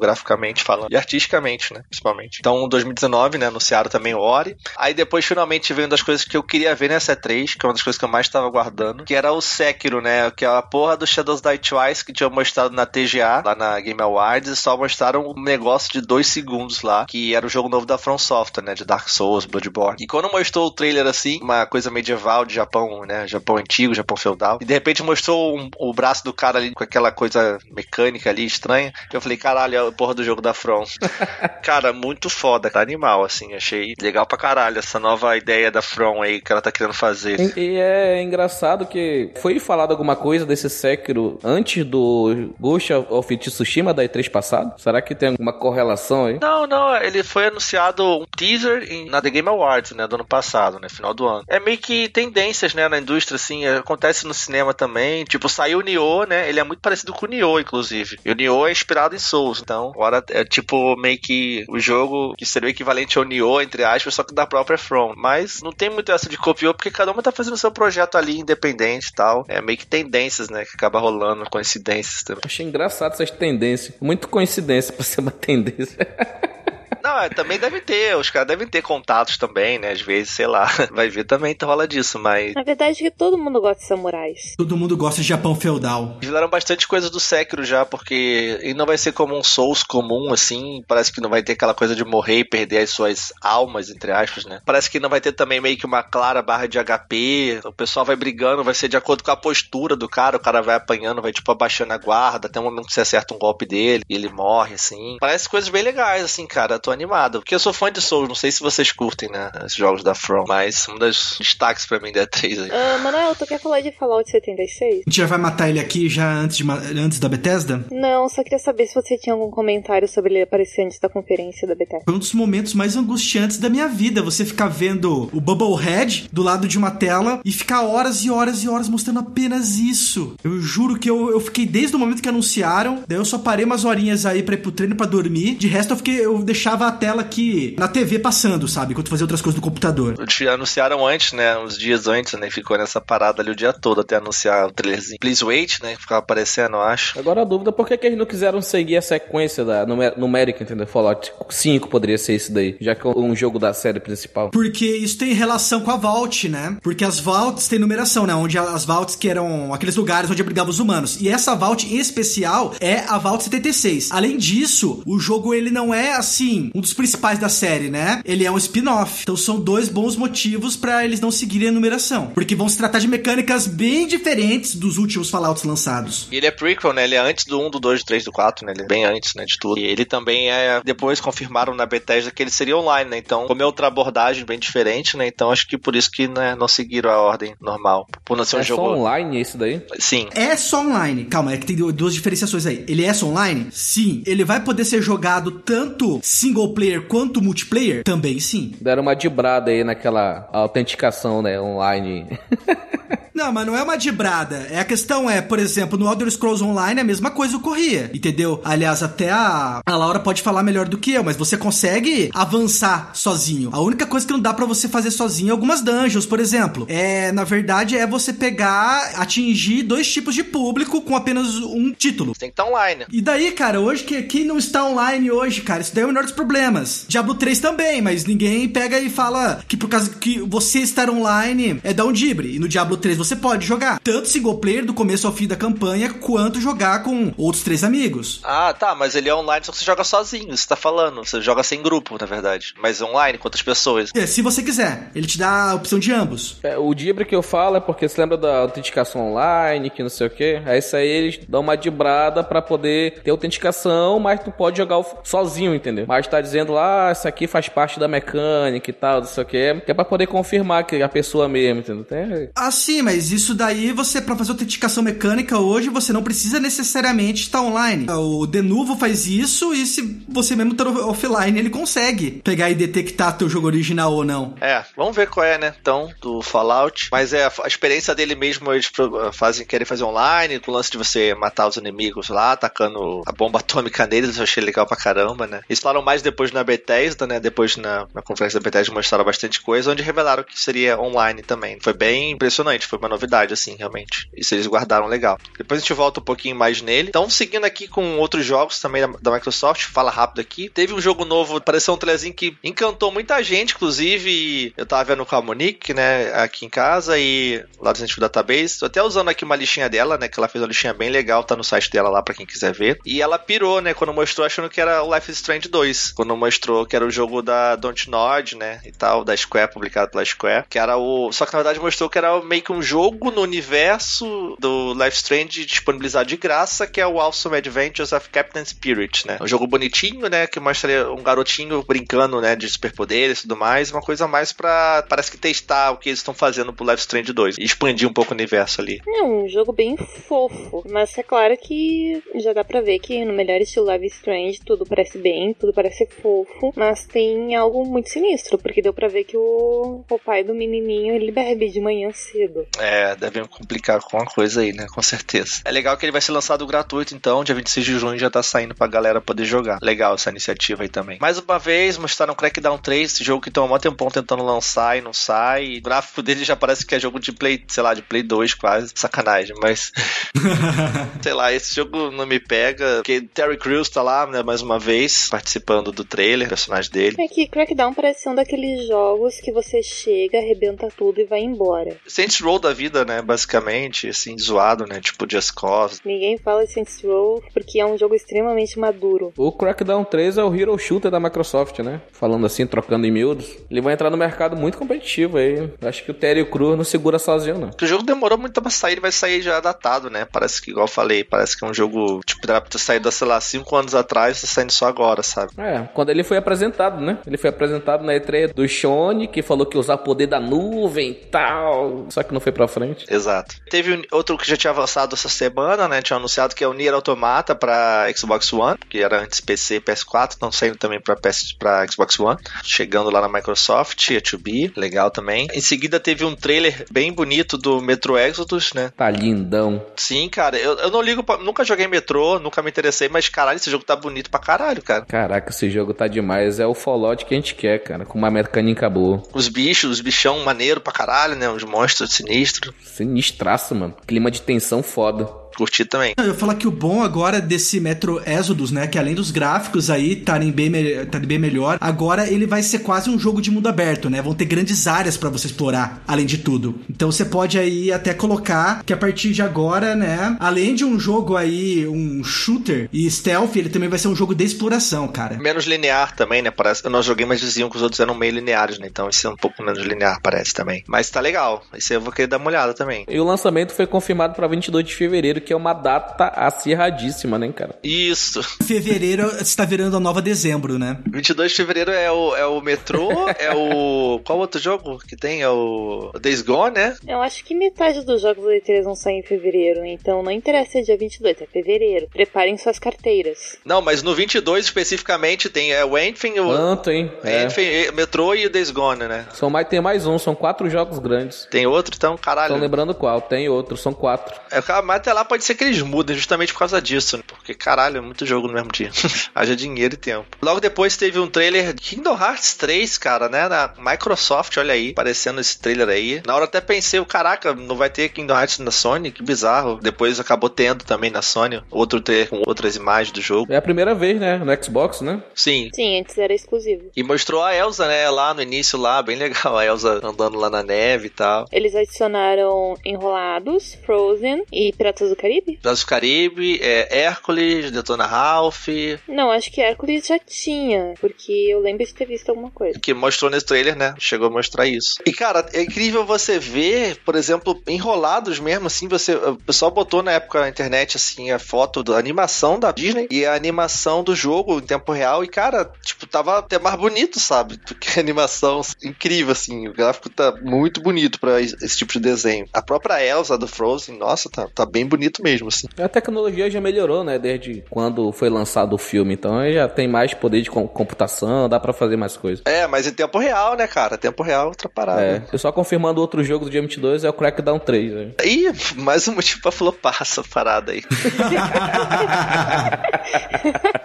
falando. 0.63 0.91
E 0.91 0.97
artisticamente, 0.97 1.73
né? 1.73 1.83
Principalmente. 1.89 2.39
Então, 2.41 2.69
2019, 2.69 3.39
né? 3.39 3.47
Anunciaram 3.47 3.91
também 3.91 4.15
o 4.15 4.21
Ori. 4.21 4.57
Aí 4.77 4.95
depois, 4.95 5.25
finalmente, 5.25 5.73
veio 5.73 5.87
uma 5.87 5.91
das 5.91 6.03
coisas 6.03 6.25
que 6.25 6.37
eu 6.37 6.43
queria 6.43 6.75
ver 6.75 6.89
nessa 6.89 7.17
E3, 7.17 7.57
que 7.59 7.65
é 7.65 7.69
uma 7.69 7.75
das 7.75 7.83
coisas 7.83 7.99
que 7.99 8.05
eu 8.05 8.09
mais 8.09 8.29
tava 8.29 8.47
aguardando, 8.47 9.05
que 9.05 9.15
era 9.15 9.33
o 9.33 9.41
Sekiro, 9.41 10.01
né? 10.01 10.31
Que 10.31 10.45
é 10.45 10.49
a 10.49 10.63
porra 10.63 10.97
do 10.97 11.07
Shadows 11.07 11.41
Die 11.41 11.59
Twice 11.59 12.05
que 12.05 12.13
tinha 12.13 12.29
mostrado 12.29 12.75
na 12.75 12.87
TGA, 12.87 13.43
lá 13.45 13.55
na 13.55 13.81
Game 13.81 14.01
Awards, 14.01 14.51
e 14.51 14.57
só 14.57 14.77
mostraram 14.77 15.31
um 15.31 15.43
negócio 15.43 15.93
de 15.93 16.01
dois 16.01 16.27
segundos 16.27 16.83
lá, 16.83 17.07
que 17.07 17.35
era 17.35 17.47
o 17.47 17.49
jogo 17.49 17.69
novo 17.69 17.87
da 17.87 17.99
From 17.99 18.19
Software, 18.19 18.65
né? 18.65 18.75
De 18.75 18.85
Dark 18.85 19.09
Souls, 19.09 19.45
Bloodborne. 19.45 19.97
E 20.01 20.07
quando 20.07 20.31
mostrou 20.31 20.67
o 20.67 20.71
trailer 20.71 21.07
assim, 21.07 21.41
uma 21.43 21.67
coisa 21.67 21.91
medieval 21.91 22.45
de 22.45 22.55
Japão, 22.55 23.05
né? 23.05 23.27
Japão 23.27 23.57
antigo, 23.57 23.95
Japão 23.95 24.17
feudal, 24.17 24.59
e 24.61 24.65
de 24.65 24.73
repente 24.73 25.03
mostrou 25.03 25.59
um, 25.59 25.71
o 25.79 25.93
braço 25.93 26.25
do 26.25 26.33
cara 26.33 26.59
ali 26.59 26.73
com 26.73 26.85
aquela 26.85 27.11
coisa 27.11 27.59
mecânica 27.71 28.31
ali 28.31 28.45
estranha, 28.45 28.93
eu 29.13 29.21
falei, 29.21 29.37
caralho, 29.37 29.75
é 29.75 29.79
a 29.79 29.93
porra 30.13 30.15
do 30.15 30.25
jogo 30.25 30.41
da 30.41 30.55
From. 30.55 30.85
cara, 31.63 31.93
muito 31.93 32.29
foda, 32.29 32.71
tá 32.71 32.81
animal, 32.81 33.25
assim. 33.25 33.55
Achei 33.55 33.95
legal 34.01 34.27
pra 34.27 34.39
caralho 34.39 34.79
essa 34.79 35.01
nova 35.01 35.37
ideia 35.37 35.71
da 35.71 35.83
From 35.83 36.23
aí 36.23 36.41
que 36.41 36.53
ela 36.53 36.61
tá 36.61 36.71
querendo 36.71 36.95
fazer. 36.95 37.41
E, 37.57 37.61
e 37.61 37.77
é 37.77 38.23
engraçado 38.23 38.87
que 38.87 39.31
foi 39.41 39.59
falado 39.59 39.91
alguma 39.91 40.15
coisa 40.15 40.45
desse 40.47 40.69
Sekiro 40.69 41.39
antes 41.43 41.85
do 41.85 42.53
Ghost 42.61 42.93
of 42.93 43.37
Tsushima 43.37 43.95
da 43.95 44.05
E3 44.05 44.31
passado? 44.31 44.81
Será 44.81 45.01
que 45.01 45.15
tem 45.15 45.31
alguma 45.31 45.53
correlação 45.53 46.27
aí? 46.27 46.39
Não, 46.41 46.67
não, 46.67 46.97
ele 46.97 47.23
foi 47.23 47.47
anunciado 47.47 48.05
um 48.05 48.27
teaser 48.37 48.85
em, 48.91 49.09
na 49.09 49.21
The 49.21 49.31
Game 49.31 49.49
Awards, 49.49 49.93
né, 49.93 50.07
do 50.07 50.17
ano 50.17 50.25
passado, 50.25 50.79
né, 50.79 50.89
final 50.89 51.15
do 51.15 51.27
ano. 51.27 51.45
É 51.49 51.59
meio 51.59 51.79
que 51.79 52.09
tendências, 52.09 52.75
né, 52.75 52.89
na 52.89 52.99
indústria, 52.99 53.37
assim, 53.37 53.67
acontece 53.67 54.27
no 54.27 54.35
cinema 54.35 54.75
também. 54.75 55.25
Tipo, 55.25 55.49
saiu 55.49 55.79
o 55.79 55.83
Nioh, 55.83 56.27
né, 56.27 56.49
ele 56.49 56.61
é 56.61 56.65
muito 56.65 56.81
parecido 56.81 57.13
com 57.13 57.27
o 57.27 57.29
Nioh, 57.29 57.61
inclusive. 57.61 58.19
E 58.25 58.31
o 58.31 58.35
Nioh 58.35 58.69
é 58.69 58.73
inspirado 58.73 59.15
em 59.15 59.19
Souls, 59.19 59.61
então 59.63 59.92
agora 59.93 60.25
é 60.31 60.45
tipo 60.45 60.97
meio 60.97 61.19
que 61.19 61.65
o 61.69 61.79
jogo 61.79 62.35
que 62.37 62.47
seria 62.47 62.69
o 62.69 62.71
equivalente 62.71 63.19
ao 63.19 63.25
Nioh, 63.25 63.63
entre 63.63 63.85
aspas, 63.85 64.15
só 64.15 64.25
que 64.25 64.35
da 64.35 64.47
própria 64.47 64.79
From. 64.79 65.15
Mas 65.17 65.61
não 65.63 65.73
tem 65.73 65.91
muito 65.91 66.11
essa 66.11 66.29
de 66.29 66.37
copiou, 66.37 66.75
porque 66.75 66.91
cada 66.91 67.13
uma 67.13 67.23
tá 67.23 67.33
fazendo 67.33 67.57
seu 67.57 67.71
projeto 67.71 68.17
ali 68.17 68.39
independente 68.39 69.09
e 69.09 69.15
tal. 69.15 69.45
É 69.49 69.61
meio 69.61 69.79
que 69.79 69.87
tendências, 69.87 70.49
né, 70.49 70.65
que 70.65 70.73
acaba 70.75 70.99
rolando, 70.99 71.49
coincidências 71.51 72.23
também. 72.23 72.43
Achei 72.45 72.67
engraçado 72.67 73.13
essas 73.13 73.31
tendências. 73.31 73.95
Muito 74.01 74.29
coincidência 74.29 74.93
pra 74.93 75.05
ser 75.05 75.21
uma 75.21 75.31
tendência. 75.31 75.97
Não, 77.03 77.19
é, 77.19 77.29
também 77.29 77.59
deve 77.59 77.81
ter, 77.81 78.17
os 78.17 78.31
caras 78.31 78.49
devem 78.49 78.67
ter 78.67 78.83
contatos 78.83 79.37
também, 79.37 79.79
né? 79.79 79.91
Às 79.91 80.01
vezes, 80.01 80.31
sei 80.31 80.47
lá, 80.47 80.69
vai 80.93 81.09
ver 81.09 81.25
também 81.25 81.57
rola 81.63 81.87
disso, 81.87 82.19
mas. 82.19 82.55
Na 82.55 82.63
verdade 82.63 83.05
é 83.05 83.11
que 83.11 83.17
todo 83.17 83.39
mundo 83.39 83.61
gosta 83.61 83.81
de 83.81 83.87
samurais. 83.87 84.55
Todo 84.57 84.77
mundo 84.77 84.97
gosta 84.97 85.21
de 85.21 85.27
Japão 85.27 85.55
feudal. 85.55 86.19
Fizeram 86.21 86.49
bastante 86.49 86.87
coisa 86.87 87.09
do 87.11 87.21
Sekiro 87.21 87.65
já, 87.65 87.85
porque 87.85 88.59
ele 88.61 88.75
não 88.75 88.87
vai 88.87 88.99
ser 88.99 89.13
como 89.13 89.37
um 89.37 89.43
Souls 89.43 89.83
comum, 89.83 90.33
assim. 90.33 90.83
Parece 90.87 91.13
que 91.13 91.21
não 91.21 91.31
vai 91.31 91.43
ter 91.43 91.53
aquela 91.53 91.75
coisa 91.75 91.95
de 91.95 92.05
morrer 92.05 92.39
e 92.39 92.45
perder 92.45 92.79
as 92.79 92.91
suas 92.91 93.33
almas, 93.41 93.91
entre 93.91 94.13
aspas, 94.13 94.45
né? 94.45 94.61
Parece 94.65 94.91
que 94.91 95.01
não 95.01 95.09
vai 95.09 95.21
ter 95.21 95.33
também 95.33 95.61
meio 95.61 95.77
que 95.77 95.87
uma 95.87 96.03
clara 96.03 96.43
barra 96.43 96.67
de 96.67 96.79
HP. 96.79 97.61
O 97.65 97.73
pessoal 97.73 98.05
vai 98.05 98.17
brigando, 98.17 98.65
vai 98.65 98.75
ser 98.75 98.89
de 98.89 98.97
acordo 98.97 99.23
com 99.23 99.31
a 99.31 99.37
postura 99.37 99.97
do 99.97 100.09
cara. 100.09 100.37
O 100.37 100.41
cara 100.41 100.63
vai 100.63 100.77
apanhando, 100.77 101.23
vai 101.23 101.33
tipo 101.33 101.51
abaixando 101.51 101.93
a 101.93 101.99
guarda. 101.99 102.49
Até 102.49 102.61
o 102.61 102.65
momento 102.65 102.87
que 102.87 102.95
você 102.95 103.01
acerta 103.01 103.35
um 103.35 103.39
golpe 103.39 103.67
dele 103.67 104.05
e 104.09 104.15
ele 104.15 104.29
morre, 104.29 104.75
assim. 104.75 105.17
Parece 105.21 105.49
coisas 105.49 105.71
bem 105.71 105.83
legais, 105.83 106.25
assim, 106.25 106.47
cara. 106.47 106.79
Tô 106.79 106.92
animado. 106.93 107.41
Porque 107.41 107.55
eu 107.55 107.59
sou 107.59 107.73
fã 107.73 107.91
de 107.91 108.01
Souls, 108.01 108.29
não 108.29 108.35
sei 108.35 108.51
se 108.51 108.61
vocês 108.61 108.93
curtem, 108.93 109.31
né? 109.31 109.51
Os 109.65 109.75
jogos 109.75 110.03
da 110.03 110.15
From, 110.15 110.45
mas 110.47 110.87
um 110.89 110.99
dos 110.99 111.37
destaques 111.39 111.87
pra 111.87 112.01
mim 112.01 112.13
da 112.13 112.27
3 112.27 112.63
aí. 112.63 112.71
Ah, 112.71 112.99
Manuel, 112.99 113.35
tu 113.35 113.47
quer 113.47 113.61
falar 113.61 113.81
de 113.81 113.93
Fallout 113.93 114.31
76? 114.31 114.93
A 114.93 114.97
gente 114.97 115.17
já 115.17 115.27
vai 115.27 115.39
matar 115.39 115.69
ele 115.69 115.81
aqui 115.81 116.09
já 116.09 116.33
antes, 116.33 116.57
de, 116.57 116.65
antes 116.71 117.19
da 117.19 117.29
Bethesda? 117.29 117.85
Não, 117.91 118.29
só 118.29 118.43
queria 118.43 118.59
saber 118.59 118.87
se 118.87 118.95
você 118.95 119.17
tinha 119.17 119.35
algum 119.35 119.51
comentário 119.51 120.09
sobre 120.09 120.35
ele 120.35 120.43
aparecer 120.43 120.85
antes 120.85 120.99
da 120.99 121.09
conferência 121.09 121.67
da 121.67 121.75
Bethesda. 121.75 122.05
Foi 122.05 122.15
um 122.15 122.19
dos 122.19 122.33
momentos 122.33 122.75
mais 122.75 122.97
angustiantes 122.97 123.59
da 123.59 123.69
minha 123.69 123.89
vida. 123.89 124.23
Você 124.23 124.45
ficar 124.45 124.69
vendo 124.69 125.29
o 125.33 125.41
Bubblehead 125.41 126.29
do 126.33 126.43
lado 126.43 126.69
de 126.69 126.79
uma 126.79 126.91
tela 126.91 127.41
e 127.45 127.53
ficar 127.53 127.83
horas 127.83 128.25
e 128.25 128.31
horas 128.31 128.63
e 128.63 128.69
horas 128.69 128.89
mostrando 128.89 129.21
apenas 129.21 129.79
isso. 129.79 130.35
Eu 130.43 130.61
juro 130.61 130.99
que 130.99 131.09
eu, 131.09 131.31
eu 131.31 131.41
fiquei 131.41 131.67
desde 131.67 131.97
o 131.97 131.99
momento 131.99 132.23
que 132.23 132.29
anunciaram, 132.29 133.03
daí 133.07 133.19
eu 133.19 133.25
só 133.25 133.39
parei 133.39 133.65
umas 133.65 133.85
horinhas 133.85 134.27
aí 134.27 134.43
pra 134.43 134.55
ir 134.55 134.59
pro 134.59 134.73
treino 134.73 134.97
pra 134.97 135.07
dormir. 135.07 135.55
De 135.55 135.67
resto, 135.67 135.93
eu 135.93 135.97
fiquei, 135.97 136.25
eu 136.25 136.39
deixava 136.43 136.82
a 136.89 136.93
tela 136.93 137.23
aqui 137.23 137.75
na 137.79 137.89
TV 137.89 138.19
passando, 138.19 138.67
sabe? 138.69 138.93
Enquanto 138.93 139.09
fazia 139.09 139.25
outras 139.25 139.41
coisas 139.41 139.61
no 139.61 139.65
computador. 139.67 140.15
Anunciaram 140.53 141.07
antes, 141.07 141.33
né? 141.33 141.57
Uns 141.59 141.79
dias 141.79 142.07
antes, 142.07 142.35
né? 142.35 142.51
Ficou 142.51 142.77
nessa 142.77 143.01
parada 143.01 143.43
ali 143.43 143.51
o 143.51 143.57
dia 143.57 143.73
todo 143.73 144.01
até 144.01 144.17
anunciar 144.17 144.69
o 144.69 144.73
trailerzinho. 144.73 145.19
Please 145.21 145.45
wait, 145.45 145.83
né? 145.83 145.97
Ficava 145.97 146.21
aparecendo, 146.21 146.77
eu 146.77 146.83
acho. 146.83 147.19
Agora 147.19 147.43
a 147.43 147.45
dúvida, 147.45 147.73
por 147.73 147.87
que, 147.87 147.97
que 147.97 148.07
eles 148.07 148.19
não 148.19 148.27
quiseram 148.27 148.61
seguir 148.61 148.97
a 148.97 149.03
sequência 149.03 149.65
da 149.65 149.87
numérica, 150.17 150.63
entendeu? 150.63 150.87
Fallout 150.87 151.33
5 151.49 151.89
poderia 151.89 152.19
ser 152.19 152.35
isso 152.35 152.53
daí, 152.53 152.77
já 152.81 152.95
que 152.95 153.07
é 153.07 153.11
um 153.11 153.35
jogo 153.35 153.59
da 153.59 153.73
série 153.73 154.01
principal. 154.01 154.51
Porque 154.51 154.87
isso 154.87 155.19
tem 155.19 155.33
relação 155.33 155.81
com 155.81 155.91
a 155.91 155.97
Vault, 155.97 156.49
né? 156.49 156.77
Porque 156.83 157.05
as 157.05 157.19
Vaults 157.19 157.69
têm 157.69 157.79
numeração, 157.79 158.27
né? 158.27 158.35
Onde 158.35 158.59
as 158.59 158.85
Vaults 158.85 159.15
que 159.15 159.29
eram 159.29 159.73
aqueles 159.73 159.97
lugares 159.97 160.31
onde 160.31 160.43
abrigavam 160.43 160.71
os 160.71 160.79
humanos. 160.79 161.21
E 161.21 161.29
essa 161.29 161.55
Vault 161.55 161.87
em 161.87 161.99
especial 161.99 162.75
é 162.81 163.01
a 163.09 163.19
Vault 163.19 163.45
76. 163.45 164.11
Além 164.11 164.37
disso, 164.37 165.03
o 165.07 165.19
jogo 165.19 165.55
ele 165.55 165.71
não 165.71 165.95
é 165.95 166.15
assim 166.15 166.71
um 166.75 166.81
dos 166.81 166.93
principais 166.93 167.39
da 167.39 167.49
série, 167.49 167.91
né? 167.91 168.21
Ele 168.25 168.45
é 168.45 168.51
um 168.51 168.57
spin-off. 168.59 169.21
Então 169.23 169.37
são 169.37 169.59
dois 169.61 169.89
bons 169.89 170.17
motivos 170.17 170.77
para 170.77 171.05
eles 171.05 171.21
não 171.21 171.31
seguirem 171.31 171.69
a 171.69 171.73
numeração. 171.73 172.29
Porque 172.35 172.55
vão 172.55 172.69
se 172.69 172.77
tratar 172.79 172.99
de 172.99 173.09
mecânicas 173.09 173.67
bem 173.67 174.07
diferentes 174.07 174.75
dos 174.75 174.99
últimos 174.99 175.31
Fallouts 175.31 175.65
lançados. 175.65 176.29
E 176.31 176.37
ele 176.37 176.47
é 176.47 176.51
prequel, 176.51 176.93
né? 176.93 177.05
Ele 177.05 177.15
é 177.15 177.19
antes 177.19 177.45
do 177.45 177.61
1, 177.61 177.71
do 177.71 177.81
2, 177.81 178.01
do 178.03 178.07
3, 178.07 178.25
do 178.25 178.33
4, 178.33 178.67
né? 178.67 178.73
Ele 178.75 178.83
é 178.83 178.87
bem 178.87 179.05
antes, 179.05 179.35
né? 179.35 179.45
De 179.45 179.59
tudo. 179.59 179.79
E 179.79 179.85
ele 179.85 180.05
também 180.05 180.51
é. 180.51 180.81
Depois 180.85 181.21
confirmaram 181.21 181.75
na 181.75 181.87
Bethesda 181.87 182.31
que 182.31 182.43
ele 182.43 182.51
seria 182.51 182.77
online, 182.77 183.11
né? 183.11 183.19
Então, 183.19 183.47
como 183.47 183.63
é 183.63 183.67
outra 183.67 183.87
abordagem 183.87 184.45
bem 184.45 184.59
diferente, 184.59 185.17
né? 185.17 185.27
Então 185.27 185.51
acho 185.51 185.67
que 185.67 185.77
por 185.79 185.95
isso 185.97 186.11
que 186.11 186.27
né, 186.29 186.55
não 186.59 186.69
seguiram 186.69 187.11
a 187.11 187.19
ordem 187.21 187.55
normal. 187.61 188.07
Por 188.25 188.37
não 188.37 188.45
ser 188.45 188.57
um 188.57 188.61
É 188.61 188.65
jogo. 188.65 188.83
só 188.83 188.95
online 188.97 189.41
isso 189.41 189.59
daí? 189.59 189.83
Sim. 189.99 190.29
É 190.35 190.57
só 190.57 190.81
online. 190.81 191.25
Calma, 191.25 191.53
é 191.53 191.57
que 191.57 191.67
tem 191.67 191.77
duas 191.77 192.15
diferenciações 192.15 192.67
aí. 192.67 192.85
Ele 192.89 193.05
é 193.05 193.13
só 193.13 193.27
online? 193.27 193.69
Sim. 193.73 194.23
Ele 194.27 194.45
vai 194.45 194.61
poder 194.63 194.85
ser 194.85 195.03
jogado 195.03 195.51
tanto 195.51 196.21
single 196.53 196.75
player 196.75 197.03
quanto 197.09 197.43
multiplayer? 197.43 198.05
Também 198.05 198.39
sim. 198.39 198.75
Deram 198.81 199.03
uma 199.03 199.17
dibrada 199.17 199.71
aí 199.71 199.83
naquela 199.83 200.49
autenticação, 200.53 201.41
né? 201.41 201.59
Online. 201.59 202.39
Não, 203.35 203.51
mas 203.51 203.67
não 203.67 203.77
é 203.77 203.83
uma 203.83 203.97
dibrada. 203.97 204.67
É 204.71 204.79
a 204.79 204.85
questão 204.85 205.29
é, 205.29 205.41
por 205.41 205.59
exemplo, 205.59 205.99
no 205.99 206.07
Elder 206.07 206.31
Scrolls 206.31 206.63
Online 206.63 207.01
a 207.01 207.05
mesma 207.05 207.31
coisa 207.31 207.57
ocorria, 207.57 208.11
entendeu? 208.15 208.61
Aliás, 208.63 209.03
até 209.03 209.31
a, 209.31 209.81
a 209.85 209.97
Laura 209.97 210.21
pode 210.21 210.43
falar 210.43 210.63
melhor 210.63 210.87
do 210.87 210.99
que 210.99 211.13
eu, 211.13 211.25
mas 211.25 211.37
você 211.37 211.57
consegue 211.57 212.31
avançar 212.35 213.11
sozinho. 213.15 213.71
A 213.73 213.81
única 213.81 214.07
coisa 214.07 214.27
que 214.27 214.33
não 214.33 214.41
dá 214.41 214.53
pra 214.53 214.67
você 214.67 214.87
fazer 214.87 215.11
sozinho 215.11 215.49
é 215.49 215.53
algumas 215.53 215.81
dungeons, 215.81 216.27
por 216.27 216.41
exemplo. 216.41 216.87
É, 216.89 217.33
na 217.33 217.43
verdade, 217.43 217.97
é 217.97 218.07
você 218.07 218.33
pegar, 218.33 219.13
atingir 219.17 219.83
dois 219.83 220.13
tipos 220.13 220.35
de 220.35 220.45
público 220.45 221.01
com 221.01 221.17
apenas 221.17 221.57
um 221.57 221.91
título. 221.93 222.35
Você 222.35 222.41
tem 222.41 222.51
que 222.51 222.61
estar 222.61 222.67
online. 222.67 223.07
E 223.11 223.23
daí, 223.23 223.51
cara, 223.53 223.81
hoje 223.81 224.05
que 224.05 224.23
quem 224.23 224.45
não 224.45 224.59
está 224.59 224.85
online 224.85 225.31
hoje, 225.31 225.63
cara, 225.63 225.81
isso 225.81 225.95
daí 225.95 226.03
é 226.03 226.05
o 226.05 226.09
menor 226.09 226.25
dos 226.25 226.33
problemas. 226.43 227.07
Diablo 227.09 227.35
3 227.37 227.61
também, 227.61 228.03
mas 228.03 228.25
ninguém 228.25 228.69
pega 228.69 228.99
e 228.99 229.09
fala 229.09 229.63
que 229.69 229.77
por 229.77 229.89
causa 229.89 230.11
que 230.11 230.41
você 230.41 230.81
estar 230.81 231.09
online 231.09 231.81
é 231.85 231.95
dar 231.95 232.05
um 232.05 232.13
dibre. 232.13 232.57
E 232.57 232.59
no 232.59 232.69
Diablo 232.69 232.97
3 232.97 233.17
você 233.17 233.37
pode 233.37 233.65
jogar 233.65 234.01
tanto 234.01 234.29
single 234.29 234.59
player 234.59 234.85
do 234.85 234.93
começo 234.93 235.27
ao 235.27 235.33
fim 235.33 235.47
da 235.47 235.55
campanha, 235.55 236.13
quanto 236.13 236.61
jogar 236.61 237.05
com 237.05 237.33
outros 237.37 237.63
três 237.63 237.85
amigos. 237.85 238.41
Ah, 238.43 238.75
tá, 238.77 238.95
mas 238.95 239.15
ele 239.15 239.29
é 239.29 239.35
online, 239.35 239.65
só 239.65 239.71
que 239.71 239.79
você 239.79 239.85
joga 239.85 240.03
sozinho, 240.03 240.57
você 240.57 240.67
tá 240.67 240.75
falando. 240.75 241.25
Você 241.25 241.41
joga 241.41 241.63
sem 241.63 241.81
grupo, 241.81 242.17
na 242.21 242.27
verdade. 242.27 242.75
Mas 242.81 243.01
online, 243.01 243.39
com 243.39 243.47
outras 243.47 243.63
pessoas. 243.63 244.11
É, 244.15 244.27
se 244.27 244.43
você 244.43 244.63
quiser, 244.63 245.11
ele 245.15 245.27
te 245.27 245.39
dá 245.39 245.71
a 245.71 245.75
opção 245.75 245.99
de 245.99 246.13
ambos. 246.13 246.57
É, 246.65 246.77
o 246.77 246.93
dibre 246.93 247.25
que 247.25 247.37
eu 247.37 247.43
falo 247.43 247.77
é 247.77 247.81
porque 247.81 248.09
você 248.09 248.21
lembra 248.21 248.37
da 248.37 248.59
autenticação 248.59 249.31
online, 249.31 249.91
que 249.91 250.03
não 250.03 250.11
sei 250.11 250.27
o 250.27 250.31
que. 250.31 250.61
Aí 250.67 250.81
isso 250.81 250.97
aí 250.97 251.07
eles 251.07 251.41
dão 251.49 251.61
uma 251.61 251.77
dibrada 251.77 252.43
pra 252.43 252.61
poder 252.61 253.21
ter 253.23 253.31
autenticação, 253.31 254.19
mas 254.19 254.41
tu 254.43 254.51
pode 254.51 254.79
jogar 254.79 255.03
sozinho, 255.23 255.75
entendeu? 255.75 256.05
Mas 256.09 256.27
tá 256.33 256.41
dizendo 256.41 256.73
lá, 256.73 257.09
ah, 257.09 257.13
isso 257.13 257.29
aqui 257.29 257.47
faz 257.47 257.69
parte 257.69 258.01
da 258.01 258.09
mecânica 258.09 258.91
e 258.91 258.93
tal, 258.93 259.21
não 259.21 259.27
sei 259.29 259.43
o 259.43 259.47
que. 259.47 259.75
Que 259.85 259.91
é 259.91 259.95
pra 259.95 260.05
poder 260.05 260.27
confirmar 260.27 260.85
que 260.87 260.97
é 260.97 261.03
a 261.03 261.09
pessoa 261.09 261.49
mesmo, 261.49 261.81
entendeu? 261.81 262.05
Tem- 262.05 262.49
Ah, 262.57 262.71
sim, 262.71 263.03
mas 263.03 263.31
isso 263.33 263.55
daí 263.55 263.93
você, 263.93 264.21
pra 264.21 264.35
fazer 264.37 264.51
autenticação 264.53 265.03
mecânica 265.03 265.59
hoje, 265.59 265.89
você 265.89 266.13
não 266.13 266.23
precisa 266.23 266.59
necessariamente 266.59 267.43
estar 267.43 267.61
online. 267.63 268.07
O 268.11 268.47
Denuvo 268.47 268.97
faz 268.97 269.27
isso 269.27 269.73
e 269.75 269.87
se 269.87 270.23
você 270.29 270.57
mesmo 270.57 270.75
tá 270.75 270.89
offline, 270.89 271.59
ele 271.59 271.71
consegue 271.71 272.41
pegar 272.45 272.71
e 272.71 272.75
detectar 272.75 273.37
teu 273.37 273.49
jogo 273.49 273.67
original 273.67 274.13
ou 274.13 274.25
não. 274.25 274.55
É, 274.61 274.83
vamos 274.97 275.15
ver 275.15 275.29
qual 275.29 275.45
é, 275.45 275.59
né? 275.59 275.75
Então, 275.81 276.11
do 276.21 276.43
Fallout. 276.43 277.09
Mas 277.13 277.33
é, 277.33 277.45
a 277.47 277.67
experiência 277.67 278.15
dele 278.15 278.35
mesmo, 278.35 278.73
eles 278.73 278.89
pro- 278.89 279.33
fazem, 279.33 279.67
querem 279.67 279.85
fazer 279.87 280.05
online, 280.05 280.59
com 280.59 280.71
o 280.71 280.75
lance 280.75 280.91
de 280.91 280.99
você 280.99 281.35
matar 281.35 281.69
os 281.69 281.77
inimigos 281.77 282.29
lá, 282.29 282.53
atacando 282.53 283.23
a 283.27 283.33
bomba 283.33 283.59
atômica 283.61 284.07
neles, 284.07 284.37
eu 284.37 284.43
achei 284.45 284.63
legal 284.63 284.87
pra 284.87 284.97
caramba, 284.97 285.47
né? 285.47 285.61
Eles 285.69 285.81
falaram 285.81 286.03
mais 286.05 286.22
depois 286.23 286.53
na 286.53 286.65
Bethesda, 286.65 287.27
né? 287.27 287.41
Depois 287.41 287.77
na, 287.77 288.07
na 288.15 288.23
conferência 288.23 288.59
da 288.59 288.65
Bethesda 288.65 288.93
mostraram 288.95 289.25
bastante 289.25 289.61
coisa, 289.61 289.91
onde 289.91 290.03
revelaram 290.03 290.45
que 290.45 290.59
seria 290.59 290.99
online 290.99 291.43
também. 291.43 291.79
Foi 291.81 291.93
bem 291.93 292.33
impressionante, 292.33 292.87
foi 292.87 292.99
uma 292.99 293.09
novidade, 293.09 293.53
assim, 293.53 293.77
realmente. 293.77 294.29
Isso 294.37 294.55
eles 294.55 294.67
guardaram 294.67 295.07
legal. 295.07 295.39
Depois 295.57 295.79
a 295.79 295.81
gente 295.81 295.93
volta 295.93 296.21
um 296.21 296.25
pouquinho 296.25 296.57
mais 296.57 296.81
nele. 296.81 297.09
Então, 297.09 297.29
seguindo 297.29 297.65
aqui 297.65 297.89
com 297.89 298.19
outros 298.19 298.45
jogos 298.45 298.81
também 298.81 299.03
da, 299.03 299.09
da 299.21 299.31
Microsoft, 299.33 299.85
fala 299.85 300.11
rápido 300.11 300.41
aqui. 300.41 300.69
Teve 300.69 300.95
um 300.95 301.01
jogo 301.01 301.25
novo, 301.25 301.57
apareceu 301.57 301.95
um 301.95 301.97
trailerzinho 301.97 302.35
que 302.35 302.57
encantou 302.63 303.11
muita 303.11 303.43
gente, 303.43 303.75
inclusive 303.75 304.73
eu 304.77 304.87
tava 304.87 305.05
vendo 305.05 305.25
com 305.25 305.37
a 305.37 305.43
Monique, 305.43 305.95
né, 305.95 306.33
aqui 306.35 306.67
em 306.67 306.69
casa 306.69 307.19
e 307.19 307.65
lá 307.81 307.93
do 307.93 307.99
Centro 307.99 308.21
Database. 308.21 308.79
Tô 308.79 308.87
até 308.87 309.03
usando 309.03 309.29
aqui 309.29 309.45
uma 309.45 309.57
listinha 309.57 309.89
dela, 309.89 310.17
né, 310.19 310.29
que 310.29 310.39
ela 310.39 310.49
fez 310.49 310.63
uma 310.63 310.69
listinha 310.69 310.95
bem 310.95 311.11
legal, 311.11 311.45
tá 311.45 311.57
no 311.57 311.65
site 311.65 311.91
dela 311.91 312.09
lá 312.09 312.23
pra 312.23 312.35
quem 312.35 312.47
quiser 312.47 312.73
ver. 312.73 312.99
E 313.05 313.21
ela 313.21 313.39
pirou, 313.39 313.81
né, 313.81 313.95
quando 313.95 314.13
mostrou 314.13 314.47
achando 314.47 314.69
que 314.69 314.81
era 314.81 315.03
o 315.03 315.15
Life 315.15 315.31
is 315.31 315.39
Strange 315.39 315.69
2. 315.69 316.12
Quando 316.15 316.37
mostrou 316.37 316.87
que 316.87 316.97
era 316.97 317.07
o 317.07 317.11
jogo 317.11 317.43
da 317.43 317.77
Dontnod, 317.77 318.57
né, 318.57 318.81
e 318.85 318.93
tal, 318.93 319.25
da 319.25 319.37
Square, 319.37 319.73
publicado 319.73 320.11
pela 320.11 320.25
Square. 320.25 320.67
Que 320.69 320.79
era 320.79 320.97
o... 320.97 321.33
Só 321.33 321.47
que 321.47 321.53
na 321.53 321.59
verdade 321.59 321.81
mostrou 321.81 322.09
que 322.09 322.19
era 322.19 322.41
meio 322.43 322.63
que 322.63 322.73
um 322.73 322.83
jogo 322.83 323.31
no 323.31 323.43
universo 323.43 324.57
do 324.59 324.95
Life 324.95 325.17
Strange 325.17 325.65
disponibilizado 325.65 326.29
de 326.29 326.37
graça, 326.37 326.87
que 326.87 327.01
é 327.01 327.07
o 327.07 327.21
Awesome 327.21 327.57
Adventures 327.57 328.13
of 328.13 328.29
Captain 328.31 328.65
Spirit, 328.65 329.27
né. 329.27 329.39
Um 329.41 329.47
jogo 329.47 329.67
bonitinho, 329.67 330.29
né, 330.29 330.47
que 330.47 330.61
mostra 330.61 331.11
um 331.13 331.23
garotinho 331.23 331.83
brincando, 331.83 332.41
né, 332.41 332.55
de 332.57 332.69
superpoderes 332.69 333.39
e 333.39 333.43
tudo 333.43 333.57
mais. 333.57 333.91
Uma 333.91 334.01
coisa 334.03 334.27
mais 334.27 334.53
pra, 334.53 335.05
parece 335.09 335.31
que 335.31 335.39
testar 335.39 335.93
o 335.93 335.97
que 335.97 336.09
eles 336.09 336.19
estão 336.19 336.35
fazendo 336.35 336.73
pro 336.73 336.89
Life 336.89 337.01
Strange 337.01 337.33
2. 337.33 337.59
E 337.59 337.65
expandir 337.65 338.09
um 338.09 338.13
pouco 338.13 338.33
o 338.33 338.35
universo 338.35 338.81
ali. 338.81 339.01
É 339.07 339.23
um 339.23 339.49
jogo 339.49 339.73
bem 339.73 339.97
fofo, 339.97 340.85
mas 340.89 341.17
é 341.17 341.23
claro 341.23 341.57
que 341.57 342.23
já 342.37 342.53
dá 342.53 342.65
pra 342.65 342.81
ver 342.81 342.99
que 342.99 343.25
no 343.25 343.33
melhor 343.33 343.61
estilo 343.61 343.87
Live 343.87 344.07
is 344.07 344.15
Strange 344.15 344.61
tudo 344.65 344.87
parece 344.87 345.19
bem, 345.19 345.55
tudo 345.55 345.73
parece 345.73 346.02
fofo, 346.07 346.73
mas 346.77 347.05
tem 347.07 347.55
algo 347.55 347.85
muito 347.85 348.09
sinistro, 348.09 348.59
porque 348.59 348.83
deu 348.83 348.93
pra 348.93 349.09
ver 349.09 349.25
que 349.25 349.37
o, 349.37 350.05
o 350.09 350.19
pai 350.19 350.45
do 350.45 350.55
menininho 350.55 351.15
ele 351.15 351.31
bebe 351.33 351.71
de 351.71 351.81
manhã 351.81 352.11
cedo. 352.13 352.67
É, 352.79 353.15
deve 353.17 353.47
complicar 353.49 354.01
com 354.01 354.17
uma 354.17 354.27
coisa 354.27 354.61
aí, 354.61 354.73
né? 354.73 354.87
Com 354.93 355.03
certeza. 355.03 355.63
É 355.65 355.71
legal 355.71 355.97
que 355.97 356.05
ele 356.05 356.13
vai 356.13 356.21
ser 356.21 356.33
lançado 356.33 356.67
gratuito, 356.67 357.15
então, 357.15 357.45
dia 357.45 357.55
26 357.55 357.87
de 357.87 357.99
junho 357.99 358.19
já 358.19 358.31
tá 358.31 358.43
saindo 358.43 358.75
pra 358.75 358.87
galera 358.87 359.21
poder 359.21 359.45
jogar. 359.45 359.79
Legal 359.83 360.15
essa 360.15 360.31
iniciativa 360.31 360.83
aí 360.83 360.89
também. 360.89 361.19
Mais 361.21 361.39
uma 361.39 361.59
vez, 361.59 361.99
mostraram 361.99 362.35
Crackdown 362.35 362.79
3, 362.79 363.13
esse 363.13 363.25
jogo 363.25 363.43
que 363.43 363.51
há 363.59 363.63
um 363.63 363.79
tempão 363.79 364.11
tentando 364.11 364.43
lançar 364.43 364.97
e 364.97 365.01
não 365.01 365.13
sai. 365.13 365.79
O 365.79 365.83
gráfico 365.83 366.23
dele 366.23 366.45
já 366.45 366.57
parece 366.57 366.85
que 366.85 366.95
é 366.95 367.01
jogo 367.01 367.19
de 367.19 367.33
Play, 367.33 367.63
sei 367.69 367.83
lá, 367.83 367.95
de 367.95 368.03
Play 368.03 368.23
2 368.23 368.55
quase. 368.55 368.93
Sacanagem, 368.95 369.55
mas. 369.61 369.93
sei 371.23 371.33
lá, 371.33 371.53
esse 371.53 371.75
jogo 371.75 372.11
não 372.11 372.27
me 372.27 372.39
pega. 372.39 372.97
Porque 372.97 373.21
Terry 373.21 373.57
Crews 373.57 373.89
tá 373.89 374.03
lá, 374.03 374.27
né, 374.27 374.43
mais 374.43 374.63
uma 374.63 374.79
vez, 374.79 375.29
participando 375.29 375.92
do 375.93 376.05
trailer, 376.05 376.49
personagem 376.49 376.91
dele. 376.91 377.17
É 377.19 377.29
que 377.29 377.47
Crackdown 377.47 377.95
parece 377.95 378.23
ser 378.23 378.29
um 378.31 378.35
daqueles 378.35 378.87
jogos 378.87 379.39
que 379.41 379.53
você 379.53 379.83
chega, 379.83 380.39
arrebenta 380.39 380.89
tudo 380.97 381.21
e 381.21 381.25
vai 381.25 381.41
embora. 381.41 381.97
Saints 382.07 382.41
Row 382.41 382.59
da 382.59 382.73
vida, 382.73 383.05
né, 383.05 383.23
basicamente, 383.23 384.09
assim, 384.09 384.37
zoado, 384.39 384.87
né, 384.87 385.01
tipo 385.01 385.27
Just 385.31 385.53
Cause. 385.55 386.01
Ninguém 386.05 386.39
fala 386.39 386.67
Saints 386.67 387.03
Row 387.03 387.43
porque 387.53 387.81
é 387.81 387.87
um 387.87 387.97
jogo 387.99 388.15
extremamente 388.15 388.79
maduro. 388.79 389.33
O 389.37 389.53
Crackdown 389.53 390.05
3 390.05 390.39
é 390.39 390.45
o 390.45 390.55
Hero 390.55 390.79
Shooter 390.79 391.11
da 391.11 391.21
Microsoft, 391.21 391.79
né? 391.81 392.01
Falando 392.13 392.47
assim, 392.47 392.67
trocando 392.67 393.07
em 393.07 393.11
miúdos. 393.11 393.57
Ele 393.71 393.81
vai 393.81 393.95
entrar 393.95 394.11
no 394.11 394.17
mercado 394.17 394.57
muito 394.57 394.79
competitivo 394.79 395.39
aí. 395.39 395.71
Acho 395.83 396.05
que 396.05 396.11
o 396.11 396.15
Terry 396.15 396.45
Crews 396.45 396.77
não 396.77 396.85
segura 396.85 397.19
sozinho, 397.19 397.59
não. 397.59 397.71
Porque 397.71 397.85
o 397.85 397.89
jogo 397.89 398.03
demorou 398.03 398.39
muito 398.39 398.61
pra 398.61 398.71
sair, 398.71 398.93
ele 398.93 399.01
vai 399.01 399.13
sair 399.13 399.43
já 399.43 399.61
datado, 399.61 400.11
né? 400.11 400.27
Parece 400.31 400.61
que, 400.61 400.71
igual 400.71 400.87
eu 400.87 400.91
falei, 400.91 401.25
parece 401.25 401.57
que 401.57 401.65
é 401.65 401.69
um 401.69 401.75
jogo, 401.75 402.21
tipo, 402.25 402.47
ter 402.47 402.79
saído, 402.79 403.11
sei 403.11 403.27
lá, 403.27 403.41
5 403.41 403.77
anos 403.77 403.95
atrás, 403.95 404.41
tá 404.41 404.47
saindo 404.47 404.73
só 404.73 404.87
agora, 404.87 405.23
sabe? 405.23 405.53
É, 405.59 405.82
quando 405.95 406.11
ele 406.11 406.25
foi 406.25 406.37
apresentado, 406.37 407.01
né? 407.01 407.19
Ele 407.27 407.37
foi 407.37 407.51
apresentado 407.51 408.05
na 408.05 408.13
E3 408.15 408.53
do 408.53 408.67
Shone, 408.69 409.29
que 409.29 409.43
falou 409.43 409.67
que 409.67 409.77
ia 409.77 409.81
usar 409.81 409.99
poder 409.99 410.27
da 410.27 410.41
nuvem 410.41 411.11
e 411.11 411.15
tal. 411.15 412.07
Só 412.11 412.23
que 412.23 412.33
não 412.33 412.41
foi 412.41 412.53
pra 412.53 412.69
frente. 412.69 413.07
Exato. 413.09 413.57
Teve 413.71 414.07
outro 414.11 414.37
que 414.37 414.49
já 414.49 414.57
tinha 414.57 414.71
avançado 414.71 415.15
essa 415.15 415.29
semana, 415.29 415.89
né? 415.89 416.03
Tinha 416.03 416.17
anunciado 416.17 416.55
que 416.55 416.65
é 416.65 416.69
o 416.69 416.73
Nier 416.73 416.95
Automata 416.95 417.55
pra 417.55 418.07
Xbox 418.15 418.53
One, 418.53 418.79
que 418.89 419.03
era 419.03 419.23
antes 419.23 419.41
PC 419.41 419.77
e 419.77 419.81
PS4, 419.81 420.31
estão 420.31 420.53
saindo 420.53 420.77
também 420.77 421.01
pra, 421.01 421.17
PS, 421.17 421.53
pra 421.53 421.87
Xbox 421.87 422.19
One. 422.19 422.39
Chegando 422.63 423.11
lá 423.11 423.21
na 423.21 423.29
Microsoft, 423.29 424.11
a 424.11 424.21
2B, 424.21 424.73
legal 424.77 425.11
também. 425.11 425.49
Em 425.53 425.61
seguida 425.61 426.01
teve 426.01 426.25
um 426.25 426.35
trailer 426.35 426.85
bem 426.91 427.13
bonito 427.13 427.59
do 427.59 427.81
Metro 427.81 428.19
Exodus, 428.19 428.73
né? 428.73 428.93
Tá 428.97 429.11
lindão. 429.11 429.85
Sim, 429.97 430.29
cara, 430.29 430.57
eu, 430.57 430.79
eu 430.79 430.91
não 430.91 431.03
ligo 431.03 431.23
pra, 431.23 431.39
Nunca 431.39 431.65
joguei 431.65 431.87
metrô, 431.87 432.39
nunca 432.39 432.63
me 432.63 432.71
interessei, 432.71 433.09
mas 433.09 433.29
caralho, 433.29 433.57
esse 433.57 433.71
jogo 433.71 433.85
tá 433.85 433.97
bonito 433.97 434.31
pra 434.31 434.41
caralho, 434.41 434.83
cara. 434.83 435.05
Caraca, 435.05 435.51
esse 435.51 435.69
jogo 435.73 435.93
tá 435.95 436.07
demais. 436.07 436.61
É 436.61 436.67
o 436.67 436.75
Fallout 436.75 437.25
que 437.25 437.35
a 437.35 437.37
gente 437.37 437.55
quer, 437.55 437.79
cara. 437.79 438.05
Com 438.05 438.19
uma 438.19 438.31
mecânica 438.31 438.89
boa. 438.89 439.23
Os 439.33 439.49
bichos, 439.49 439.91
os 439.91 440.01
bichão 440.01 440.45
maneiro 440.45 440.81
pra 440.81 440.93
caralho, 440.93 441.35
né? 441.35 441.49
Os 441.51 441.65
monstros 441.65 442.13
sinistros. 442.13 442.75
Sinistraço, 442.83 443.75
mano. 443.75 443.95
Clima 444.07 444.31
de 444.31 444.43
tensão 444.43 444.83
foda. 444.83 445.42
Curti 445.57 445.85
também. 445.85 446.15
Eu 446.17 446.27
ia 446.27 446.35
falar 446.35 446.55
que 446.55 446.67
o 446.67 446.71
bom 446.71 447.03
agora 447.03 447.41
desse 447.41 447.81
Metro 447.81 448.23
Exodus, 448.27 448.71
né, 448.71 448.87
que 448.87 448.99
além 448.99 449.15
dos 449.15 449.31
gráficos 449.31 449.91
aí 449.91 450.13
estarem 450.13 450.51
bem, 450.51 450.71
me 450.71 451.05
bem 451.27 451.39
melhor, 451.39 451.79
agora 451.81 452.29
ele 452.29 452.47
vai 452.47 452.63
ser 452.63 452.81
quase 452.81 453.11
um 453.11 453.19
jogo 453.19 453.41
de 453.41 453.51
mundo 453.51 453.69
aberto, 453.69 454.09
né? 454.11 454.21
Vão 454.23 454.35
ter 454.35 454.45
grandes 454.45 454.87
áreas 454.87 455.17
para 455.17 455.29
você 455.29 455.47
explorar, 455.47 456.03
além 456.07 456.27
de 456.27 456.39
tudo. 456.39 456.81
Então 456.89 457.11
você 457.11 457.25
pode 457.25 457.59
aí 457.59 457.93
até 457.93 458.15
colocar 458.15 458.83
que 458.85 458.93
a 458.93 458.97
partir 458.97 459.33
de 459.33 459.43
agora, 459.43 459.95
né, 459.95 460.37
além 460.41 460.75
de 460.75 460.85
um 460.85 460.99
jogo 460.99 461.37
aí, 461.37 461.87
um 461.87 462.23
shooter 462.25 462.89
e 462.93 463.11
stealth, 463.11 463.57
ele 463.57 463.69
também 463.69 463.89
vai 463.89 463.99
ser 463.99 464.09
um 464.09 464.17
jogo 464.17 464.35
de 464.35 464.45
exploração, 464.45 465.09
cara. 465.09 465.37
Menos 465.39 465.65
linear 465.65 466.15
também, 466.15 466.43
né? 466.43 466.51
Parece. 466.51 466.89
Nós 466.89 467.05
joguei, 467.05 467.27
mas 467.27 467.41
diziam 467.41 467.69
que 467.69 467.77
os 467.77 467.83
outros 467.83 468.01
eram 468.01 468.15
meio 468.15 468.33
lineares, 468.33 468.79
né? 468.79 468.87
Então 468.91 469.09
esse 469.09 469.27
é 469.27 469.31
um 469.31 469.37
pouco 469.37 469.63
menos 469.63 469.83
linear, 469.83 470.21
parece 470.23 470.53
também. 470.55 470.85
Mas 470.87 471.11
tá 471.11 471.21
legal. 471.21 471.63
Esse 471.75 471.95
eu 471.95 472.01
vou 472.01 472.13
querer 472.13 472.29
dar 472.29 472.39
uma 472.39 472.49
olhada 472.49 472.75
também. 472.75 473.05
E 473.09 473.19
o 473.19 473.25
lançamento 473.25 473.73
foi 473.73 473.87
confirmado 473.87 474.35
para 474.35 474.47
22 474.47 474.87
de 474.87 474.95
fevereiro, 474.95 475.41
que 475.43 475.53
é 475.53 475.57
uma 475.57 475.73
data 475.73 476.29
acirradíssima, 476.29 477.39
né, 477.39 477.53
cara? 477.53 477.75
Isso. 477.83 478.43
Fevereiro 478.65 479.27
está 479.41 479.65
virando 479.65 479.97
a 479.97 480.01
nova 480.01 480.23
dezembro, 480.23 480.79
né? 480.79 480.99
22 481.11 481.51
de 481.51 481.57
fevereiro 481.57 481.91
é 481.91 482.11
o, 482.11 482.37
é 482.37 482.47
o 482.47 482.61
metrô, 482.61 483.11
é 483.39 483.55
o. 483.55 484.21
Qual 484.25 484.39
outro 484.39 484.61
jogo 484.61 484.99
que 484.99 485.17
tem? 485.17 485.43
É 485.43 485.49
o 485.49 486.13
Days 486.21 486.43
Gone, 486.43 486.75
né? 486.75 486.97
Eu 487.07 487.21
acho 487.21 487.45
que 487.45 487.55
metade 487.55 488.05
dos 488.05 488.23
jogos 488.23 488.45
do 488.45 488.51
E3 488.51 488.83
vão 488.83 488.95
sair 488.95 489.19
em 489.19 489.23
fevereiro, 489.23 489.85
então 489.85 490.23
não 490.23 490.31
interessa 490.31 490.73
se 490.73 490.79
é 490.79 490.83
dia 490.83 490.97
22, 490.97 491.43
é 491.43 491.47
fevereiro. 491.47 492.09
Preparem 492.11 492.57
suas 492.57 492.79
carteiras. 492.79 493.59
Não, 493.65 493.83
mas 493.83 494.03
no 494.03 494.15
22 494.15 494.65
especificamente 494.65 495.49
tem 495.49 495.73
é, 495.73 495.85
o 495.85 495.97
Anthem, 495.97 496.41
o. 496.41 496.49
Tanto, 496.49 496.91
hein? 496.91 497.13
É. 497.23 497.43
Anthem, 497.43 497.93
Metrô 497.93 498.35
e 498.35 498.47
o 498.47 498.51
Days 498.51 498.71
Gone, 498.71 499.07
né? 499.07 499.27
São 499.35 499.51
mais, 499.51 499.69
tem 499.69 499.81
mais 499.81 500.07
um, 500.07 500.19
são 500.19 500.35
quatro 500.35 500.71
jogos 500.71 500.99
grandes. 500.99 501.47
Tem 501.51 501.67
outro, 501.67 501.95
então, 501.97 502.17
caralho. 502.17 502.55
Tô 502.55 502.61
lembrando 502.61 502.95
qual, 502.95 503.21
tem 503.21 503.49
outro, 503.49 503.77
são 503.77 503.93
quatro. 503.93 504.35
É, 504.51 504.61
mas 504.83 504.97
até 504.97 505.13
lá 505.13 505.25
pode 505.33 505.45
ser 505.45 505.55
que 505.55 505.65
eles 505.65 505.81
mudem 505.81 506.15
justamente 506.15 506.53
por 506.53 506.59
causa 506.59 506.79
disso, 506.79 507.17
né? 507.17 507.23
Porque, 507.27 507.55
caralho, 507.55 507.97
é 507.97 508.01
muito 508.03 508.27
jogo 508.27 508.49
no 508.49 508.53
mesmo 508.53 508.71
dia. 508.71 508.91
Haja 509.35 509.57
dinheiro 509.57 509.95
e 509.95 509.97
tempo. 509.97 510.37
Logo 510.43 510.61
depois 510.61 510.95
teve 510.95 511.19
um 511.19 511.27
trailer 511.27 511.73
de 511.73 511.81
Kingdom 511.81 512.13
Hearts 512.13 512.53
3, 512.53 512.99
cara, 512.99 513.31
né? 513.31 513.49
Na 513.49 513.73
Microsoft, 513.79 514.59
olha 514.59 514.75
aí, 514.75 514.91
aparecendo 514.91 515.41
esse 515.41 515.59
trailer 515.59 515.89
aí. 515.89 516.23
Na 516.27 516.35
hora 516.35 516.45
até 516.45 516.61
pensei, 516.61 517.03
caraca, 517.07 517.55
não 517.55 517.77
vai 517.77 517.89
ter 517.89 518.11
Kingdom 518.11 518.35
Hearts 518.35 518.59
na 518.59 518.71
Sony? 518.71 519.11
Que 519.11 519.23
bizarro. 519.23 519.79
Depois 519.81 520.21
acabou 520.21 520.51
tendo 520.51 520.85
também 520.85 521.11
na 521.11 521.23
Sony 521.23 521.63
outro 521.71 522.03
trailer 522.03 522.29
com 522.29 522.43
outras 522.47 522.77
imagens 522.77 523.11
do 523.11 523.23
jogo. 523.23 523.51
É 523.51 523.57
a 523.57 523.63
primeira 523.63 523.95
vez, 523.95 524.21
né? 524.21 524.37
No 524.37 524.63
Xbox, 524.63 525.01
né? 525.01 525.23
Sim. 525.35 525.71
Sim, 525.75 525.99
antes 525.99 526.19
era 526.19 526.35
exclusivo. 526.35 526.91
E 526.95 527.03
mostrou 527.03 527.43
a 527.43 527.57
Elsa, 527.57 527.89
né? 527.89 528.11
Lá 528.11 528.35
no 528.35 528.43
início, 528.43 528.79
lá, 528.79 529.03
bem 529.03 529.17
legal. 529.17 529.57
A 529.57 529.65
Elsa 529.65 529.99
andando 530.07 530.39
lá 530.39 530.51
na 530.51 530.63
neve 530.63 531.07
e 531.07 531.11
tal. 531.11 531.47
Eles 531.51 531.75
adicionaram 531.75 532.75
Enrolados, 532.85 533.79
Frozen 533.87 534.45
e 534.53 534.75
Piratas 534.75 535.09
do 535.09 535.22
Caribe? 535.23 535.57
Piratas 535.57 535.81
do 535.81 535.87
Caribe, 535.87 536.61
é, 536.61 537.05
Hércules, 537.05 537.71
Detona 537.71 538.07
Ralph. 538.07 538.67
Não, 539.07 539.31
acho 539.31 539.53
que 539.53 539.61
Hércules 539.61 540.07
já 540.07 540.19
tinha, 540.19 540.95
porque 541.01 541.33
eu 541.33 541.61
lembro 541.61 541.87
de 541.87 541.95
ter 541.95 542.07
visto 542.07 542.29
alguma 542.31 542.51
coisa. 542.51 542.79
Que 542.81 542.93
mostrou 542.93 543.31
nesse 543.31 543.47
trailer, 543.47 543.77
né? 543.77 543.95
Chegou 543.99 544.27
a 544.27 544.31
mostrar 544.31 544.67
isso. 544.67 544.97
E, 545.07 545.13
cara, 545.13 545.47
é 545.53 545.63
incrível 545.63 546.05
você 546.05 546.39
ver, 546.39 546.97
por 547.05 547.15
exemplo, 547.15 547.63
Enrolados 547.69 548.41
mesmo, 548.41 548.67
assim, 548.67 548.89
você. 548.89 549.15
O 549.15 549.37
pessoal 549.37 549.71
botou 549.71 550.03
na 550.03 550.13
época 550.13 550.41
na 550.41 550.49
internet, 550.49 550.97
assim, 550.97 551.31
a 551.31 551.39
foto 551.39 551.85
da 551.85 551.97
animação 551.97 552.59
da 552.59 552.73
Disney 552.73 553.07
e 553.11 553.25
a 553.25 553.35
animação 553.35 554.03
do 554.03 554.17
jogo 554.17 554.59
em 554.59 554.63
tempo 554.63 554.93
real. 554.93 555.23
E, 555.23 555.29
cara, 555.29 555.71
tipo, 555.85 556.07
tava 556.07 556.39
até 556.39 556.59
mais 556.59 556.77
bonito, 556.77 557.21
sabe? 557.21 557.57
Do 557.57 557.75
que 557.75 557.99
a 557.99 558.03
animação 558.03 558.61
incrível, 558.83 559.33
assim. 559.33 559.69
O 559.69 559.73
gráfico 559.73 560.09
tá 560.09 560.35
muito 560.43 560.81
bonito 560.81 561.21
para 561.21 561.41
esse 561.41 561.77
tipo 561.77 561.93
de 561.93 562.01
desenho. 562.01 562.47
A 562.53 562.63
própria 562.63 563.05
Elsa 563.05 563.39
do 563.39 563.47
Frozen, 563.47 563.97
nossa, 563.97 564.29
tá, 564.29 564.49
tá 564.53 564.67
bem 564.67 564.85
bonito 564.85 565.12
mesmo, 565.21 565.49
assim. 565.49 565.67
A 565.79 565.89
tecnologia 565.89 566.51
já 566.51 566.61
melhorou, 566.61 567.03
né? 567.03 567.19
Desde 567.19 567.65
quando 567.69 568.13
foi 568.13 568.31
lançado 568.31 568.75
o 568.75 568.79
filme. 568.79 569.15
Então 569.15 569.51
já 569.51 569.69
tem 569.69 569.89
mais 569.89 570.15
poder 570.15 570.43
de 570.43 570.51
computação, 570.51 571.49
dá 571.49 571.59
para 571.59 571.73
fazer 571.73 571.97
mais 571.97 572.17
coisas. 572.17 572.43
É, 572.47 572.67
mas 572.67 572.87
em 572.87 572.93
tempo 572.93 573.19
real, 573.19 573.57
né, 573.57 573.67
cara? 573.67 573.99
Tempo 573.99 574.23
real, 574.23 574.49
outra 574.49 574.69
parada. 574.69 575.03
É. 575.03 575.23
Eu 575.33 575.39
só 575.39 575.51
confirmando 575.51 576.01
outro 576.01 576.23
jogo 576.23 576.45
do 576.45 576.51
dia 576.51 576.61
22 576.61 577.05
é 577.05 577.11
o 577.11 577.13
Crackdown 577.13 577.59
3, 577.59 577.93
né? 577.93 578.11
Ih, 578.25 578.53
mais 578.77 579.09
um 579.09 579.15
motivo 579.15 579.43
pra 579.43 579.51
flopar 579.51 579.99
essa 580.01 580.23
parada 580.23 580.73
aí. 580.73 580.83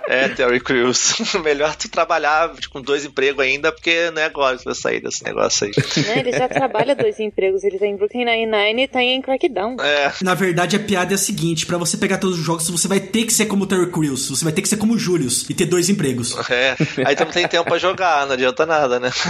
é, 0.08 0.30
Terry 0.30 0.60
Crews. 0.60 1.34
Melhor 1.44 1.76
tu 1.76 1.90
trabalhar 1.90 2.52
com 2.72 2.82
dois 2.82 3.06
empregos 3.06 3.44
ainda, 3.44 3.72
porque 3.72 4.12
não 4.12 4.22
é 4.22 4.26
agora 4.26 4.58
que 4.58 4.66
vai 4.66 4.76
sair 4.76 5.02
desse 5.02 5.24
negócio 5.24 5.68
aí. 5.68 5.72
Não, 6.08 6.16
ele 6.16 6.32
já 6.32 6.48
trabalha 6.48 6.96
dois 6.96 7.20
empregos. 7.20 7.64
Ele 7.64 7.80
tá 7.80 7.86
em 7.86 7.96
Brooklyn 7.96 8.26
Nine-Nine 8.26 8.84
e 8.84 8.88
tá 8.88 9.02
em 9.02 9.22
Crackdown. 9.22 9.78
É. 9.82 10.12
Na 10.22 10.34
verdade, 10.34 10.76
a 10.76 10.80
piada 10.80 11.14
é 11.14 11.17
a 11.18 11.20
seguinte: 11.20 11.66
para 11.66 11.78
você 11.78 11.98
pegar 11.98 12.18
todos 12.18 12.40
os 12.40 12.46
jogos, 12.46 12.70
você 12.70 12.88
vai 12.88 13.00
ter 13.00 13.26
que 13.26 13.34
ser 13.34 13.46
como 13.46 13.66
o 13.66 13.68
Terry 13.68 13.92
Crews, 13.92 14.30
você 14.30 14.44
vai 14.44 14.54
ter 14.54 14.62
que 14.62 14.70
ser 14.70 14.78
como 14.78 14.94
o 14.94 15.00
Julius 15.00 15.50
e 15.50 15.54
ter 15.54 15.66
dois 15.66 15.90
empregos. 15.90 16.36
É. 16.50 16.76
Aí 17.06 17.16
tu 17.16 17.26
não 17.26 17.32
tem 17.32 17.48
tempo 17.48 17.66
pra 17.66 17.78
jogar, 17.78 18.26
não 18.26 18.34
adianta 18.34 18.66
nada, 18.66 19.00
né? 19.00 19.12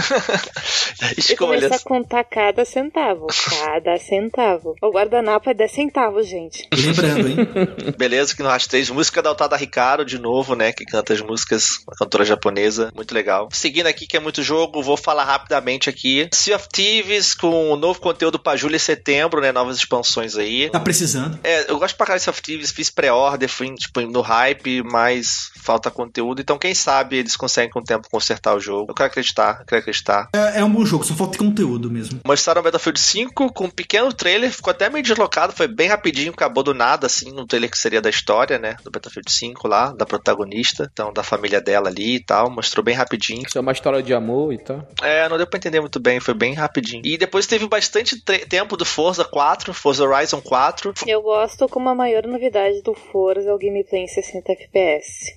E 1.16 1.36
começar 1.36 1.76
a 1.76 1.78
contar 1.78 2.24
cada 2.24 2.64
centavo. 2.64 3.26
Cada 3.50 3.98
centavo. 3.98 4.74
O 4.82 4.90
guardanapo 4.90 5.48
é 5.48 5.54
10 5.54 5.70
centavos, 5.70 6.26
gente. 6.26 6.68
Lembrando, 6.74 7.28
hein? 7.28 7.36
Beleza, 7.96 8.34
que 8.34 8.42
no 8.42 8.48
3, 8.58 8.90
música 8.90 9.22
da 9.22 9.30
Altada 9.30 9.56
Ricardo, 9.56 10.04
de 10.04 10.18
novo, 10.18 10.54
né? 10.54 10.72
Que 10.72 10.84
canta 10.84 11.12
as 11.12 11.20
músicas, 11.20 11.78
uma 11.86 11.94
cantora 11.96 12.24
japonesa, 12.24 12.90
muito 12.94 13.14
legal. 13.14 13.48
Seguindo 13.52 13.86
aqui, 13.86 14.06
que 14.06 14.16
é 14.16 14.20
muito 14.20 14.42
jogo, 14.42 14.82
vou 14.82 14.96
falar 14.96 15.24
rapidamente 15.24 15.88
aqui. 15.88 16.28
Sea 16.32 16.56
of 16.56 16.68
Thieves, 16.68 17.34
com 17.34 17.76
novo 17.76 18.00
conteúdo 18.00 18.38
pra 18.38 18.56
julho 18.56 18.76
e 18.76 18.80
setembro, 18.80 19.40
né? 19.40 19.52
Novas 19.52 19.76
expansões 19.76 20.36
aí. 20.36 20.68
Tá 20.70 20.80
precisando. 20.80 21.38
É, 21.44 21.70
eu 21.70 21.77
gosto 21.78 21.96
pra 21.96 22.06
caralho 22.06 22.20
de 22.20 22.24
Sea 22.24 22.30
of 22.30 22.42
Thieves, 22.42 22.70
fiz 22.70 22.90
pré-order, 22.90 23.48
fui 23.48 23.74
tipo, 23.74 24.00
no 24.02 24.22
hype, 24.22 24.82
mas 24.82 25.50
falta 25.68 25.90
conteúdo. 25.90 26.40
Então, 26.40 26.56
quem 26.56 26.74
sabe 26.74 27.18
eles 27.18 27.36
conseguem 27.36 27.70
com 27.70 27.80
o 27.80 27.84
tempo 27.84 28.08
consertar 28.10 28.56
o 28.56 28.60
jogo. 28.60 28.90
Eu 28.90 28.94
quero 28.94 29.08
acreditar, 29.08 29.58
eu 29.60 29.66
quero 29.66 29.80
acreditar. 29.82 30.30
É, 30.34 30.60
é 30.60 30.64
um 30.64 30.70
bom 30.70 30.82
jogo, 30.82 31.04
só 31.04 31.14
falta 31.14 31.36
conteúdo 31.36 31.90
mesmo. 31.90 32.20
Mostraram 32.24 32.62
o 32.62 32.64
Battlefield 32.64 32.98
5 32.98 33.52
com 33.52 33.64
um 33.66 33.70
pequeno 33.70 34.10
trailer, 34.10 34.50
ficou 34.50 34.70
até 34.70 34.88
meio 34.88 35.02
deslocado, 35.02 35.52
foi 35.52 35.68
bem 35.68 35.86
rapidinho, 35.86 36.32
acabou 36.32 36.64
do 36.64 36.72
nada, 36.72 37.06
assim, 37.06 37.32
no 37.32 37.46
trailer 37.46 37.70
que 37.70 37.76
seria 37.76 38.00
da 38.00 38.08
história, 38.08 38.58
né? 38.58 38.76
Do 38.82 38.90
Battlefield 38.90 39.30
5 39.30 39.68
lá, 39.68 39.92
da 39.92 40.06
protagonista, 40.06 40.88
então, 40.90 41.12
da 41.12 41.22
família 41.22 41.60
dela 41.60 41.90
ali 41.90 42.16
e 42.16 42.24
tal. 42.24 42.50
Mostrou 42.50 42.82
bem 42.82 42.94
rapidinho. 42.94 43.42
Isso 43.46 43.58
é 43.58 43.60
uma 43.60 43.72
história 43.72 44.02
de 44.02 44.14
amor 44.14 44.54
e 44.54 44.58
tal. 44.58 44.88
É, 45.02 45.28
não 45.28 45.36
deu 45.36 45.46
pra 45.46 45.58
entender 45.58 45.80
muito 45.80 46.00
bem, 46.00 46.18
foi 46.18 46.32
bem 46.32 46.54
rapidinho. 46.54 47.02
E 47.04 47.18
depois 47.18 47.46
teve 47.46 47.68
bastante 47.68 48.18
tempo 48.48 48.74
do 48.74 48.86
Forza 48.86 49.22
4, 49.22 49.74
Forza 49.74 50.02
Horizon 50.02 50.40
4. 50.40 50.94
Eu 51.06 51.20
gosto 51.20 51.68
como 51.68 51.90
a 51.90 51.94
maior 51.94 52.26
novidade 52.26 52.80
do 52.82 52.94
Forza 52.94 53.50
é 53.50 53.52
o 53.52 53.58
gameplay 53.58 54.04
em 54.04 54.08
60 54.08 54.52
FPS. 54.52 55.36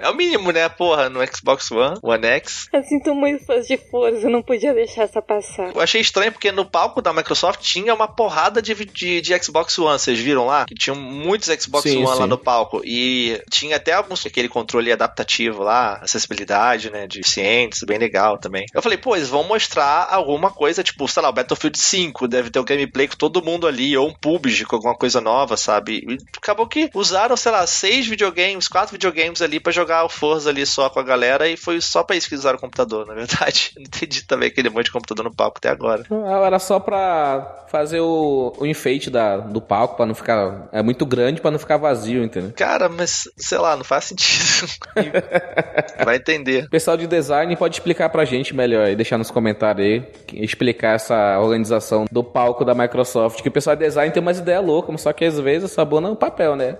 É 0.00 0.08
o 0.08 0.14
mínimo, 0.14 0.50
né, 0.50 0.68
porra, 0.68 1.08
no 1.08 1.20
Xbox 1.26 1.70
One, 1.70 1.98
One 2.02 2.26
X. 2.26 2.68
Eu 2.72 2.82
sinto 2.82 3.14
muito 3.14 3.44
fãs 3.44 3.66
de 3.66 3.76
Forza, 3.76 4.26
eu 4.26 4.30
não 4.30 4.42
podia 4.42 4.72
deixar 4.72 5.02
essa 5.02 5.20
passar. 5.20 5.74
Eu 5.74 5.80
achei 5.80 6.00
estranho 6.00 6.32
porque 6.32 6.50
no 6.50 6.64
palco 6.64 7.02
da 7.02 7.12
Microsoft 7.12 7.60
tinha 7.60 7.94
uma 7.94 8.08
porrada 8.08 8.62
de, 8.62 8.74
de, 8.74 9.20
de 9.20 9.42
Xbox 9.42 9.78
One, 9.78 9.98
vocês 9.98 10.18
viram 10.18 10.46
lá? 10.46 10.64
Que 10.64 10.74
tinham 10.74 10.96
muitos 10.96 11.48
Xbox 11.48 11.82
Sim, 11.82 11.98
One 11.98 12.14
sim. 12.14 12.20
lá 12.20 12.26
no 12.26 12.38
palco. 12.38 12.80
E 12.84 13.40
tinha 13.50 13.76
até 13.76 13.92
alguns, 13.92 14.24
aquele 14.24 14.48
controle 14.48 14.90
adaptativo 14.90 15.62
lá, 15.62 15.98
acessibilidade, 16.02 16.90
né, 16.90 17.06
de 17.06 17.26
cientes, 17.26 17.82
bem 17.84 17.98
legal 17.98 18.38
também. 18.38 18.64
Eu 18.74 18.80
falei, 18.80 18.96
pô, 18.96 19.14
eles 19.14 19.28
vão 19.28 19.44
mostrar 19.44 20.08
alguma 20.10 20.50
coisa, 20.50 20.82
tipo, 20.82 21.06
sei 21.06 21.22
lá, 21.22 21.28
o 21.28 21.32
Battlefield 21.32 21.78
5, 21.78 22.26
deve 22.26 22.50
ter 22.50 22.58
o 22.58 22.64
gameplay 22.64 23.06
com 23.06 23.16
todo 23.16 23.44
mundo 23.44 23.66
ali, 23.66 23.96
ou 23.96 24.08
um 24.08 24.14
PUBG 24.14 24.64
com 24.64 24.76
alguma 24.76 24.94
coisa 24.94 25.20
nova, 25.20 25.56
sabe? 25.56 26.04
E 26.08 26.16
acabou 26.38 26.66
que 26.66 26.90
usaram, 26.94 27.36
sei 27.36 27.52
lá, 27.52 27.66
seis 27.66 28.06
videogames, 28.06 28.68
quatro 28.68 28.92
videogames 28.92 29.42
ali 29.42 29.60
pra 29.60 29.72
jogar 29.72 29.89
o 30.04 30.08
Forza 30.08 30.50
ali 30.50 30.64
só 30.66 30.88
com 30.88 31.00
a 31.00 31.02
galera 31.02 31.48
e 31.48 31.56
foi 31.56 31.80
só 31.80 32.02
pra 32.02 32.16
isso 32.16 32.28
que 32.28 32.34
eles 32.34 32.42
usaram 32.44 32.58
o 32.58 32.60
computador, 32.60 33.06
na 33.06 33.14
verdade. 33.14 33.72
Não 33.76 33.82
entendi 33.82 34.24
também 34.24 34.48
aquele 34.48 34.70
monte 34.70 34.86
de 34.86 34.92
computador 34.92 35.24
no 35.24 35.34
palco 35.34 35.58
até 35.58 35.68
agora. 35.68 36.04
Não, 36.10 36.44
Era 36.44 36.58
só 36.58 36.78
pra 36.78 37.66
fazer 37.70 38.00
o, 38.00 38.52
o 38.58 38.66
enfeite 38.66 39.10
da, 39.10 39.36
do 39.36 39.60
palco, 39.60 39.96
pra 39.96 40.04
não 40.04 40.14
ficar. 40.14 40.68
É 40.72 40.82
muito 40.82 41.06
grande 41.06 41.40
pra 41.40 41.50
não 41.50 41.58
ficar 41.58 41.76
vazio, 41.76 42.24
entendeu? 42.24 42.52
Cara, 42.56 42.88
mas 42.88 43.28
sei 43.36 43.58
lá, 43.58 43.76
não 43.76 43.84
faz 43.84 44.06
sentido. 44.06 44.68
Vai 46.04 46.16
entender. 46.16 46.64
O 46.64 46.70
pessoal 46.70 46.96
de 46.96 47.06
design 47.06 47.54
pode 47.56 47.76
explicar 47.76 48.08
pra 48.08 48.24
gente 48.24 48.54
melhor 48.54 48.86
aí, 48.86 48.96
deixar 48.96 49.18
nos 49.18 49.30
comentários 49.30 49.86
aí, 49.86 50.02
explicar 50.34 50.96
essa 50.96 51.38
organização 51.38 52.06
do 52.10 52.24
palco 52.24 52.64
da 52.64 52.74
Microsoft. 52.74 53.40
Que 53.40 53.48
o 53.48 53.52
pessoal 53.52 53.76
de 53.76 53.84
design 53.84 54.12
tem 54.12 54.22
umas 54.22 54.38
ideias 54.38 54.64
loucas, 54.64 55.00
só 55.00 55.12
que 55.12 55.24
às 55.24 55.38
vezes 55.38 55.70
sabona 55.70 56.08
no 56.08 56.16
papel, 56.16 56.56
né? 56.56 56.76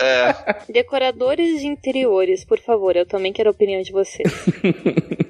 É, 0.00 0.72
Decoradores 0.72 1.60
de 1.60 1.66
interiores, 1.66 2.44
por 2.52 2.60
favor, 2.60 2.94
eu 2.94 3.06
também 3.06 3.32
quero 3.32 3.48
a 3.48 3.52
opinião 3.52 3.80
de 3.80 3.90
vocês. 3.90 4.28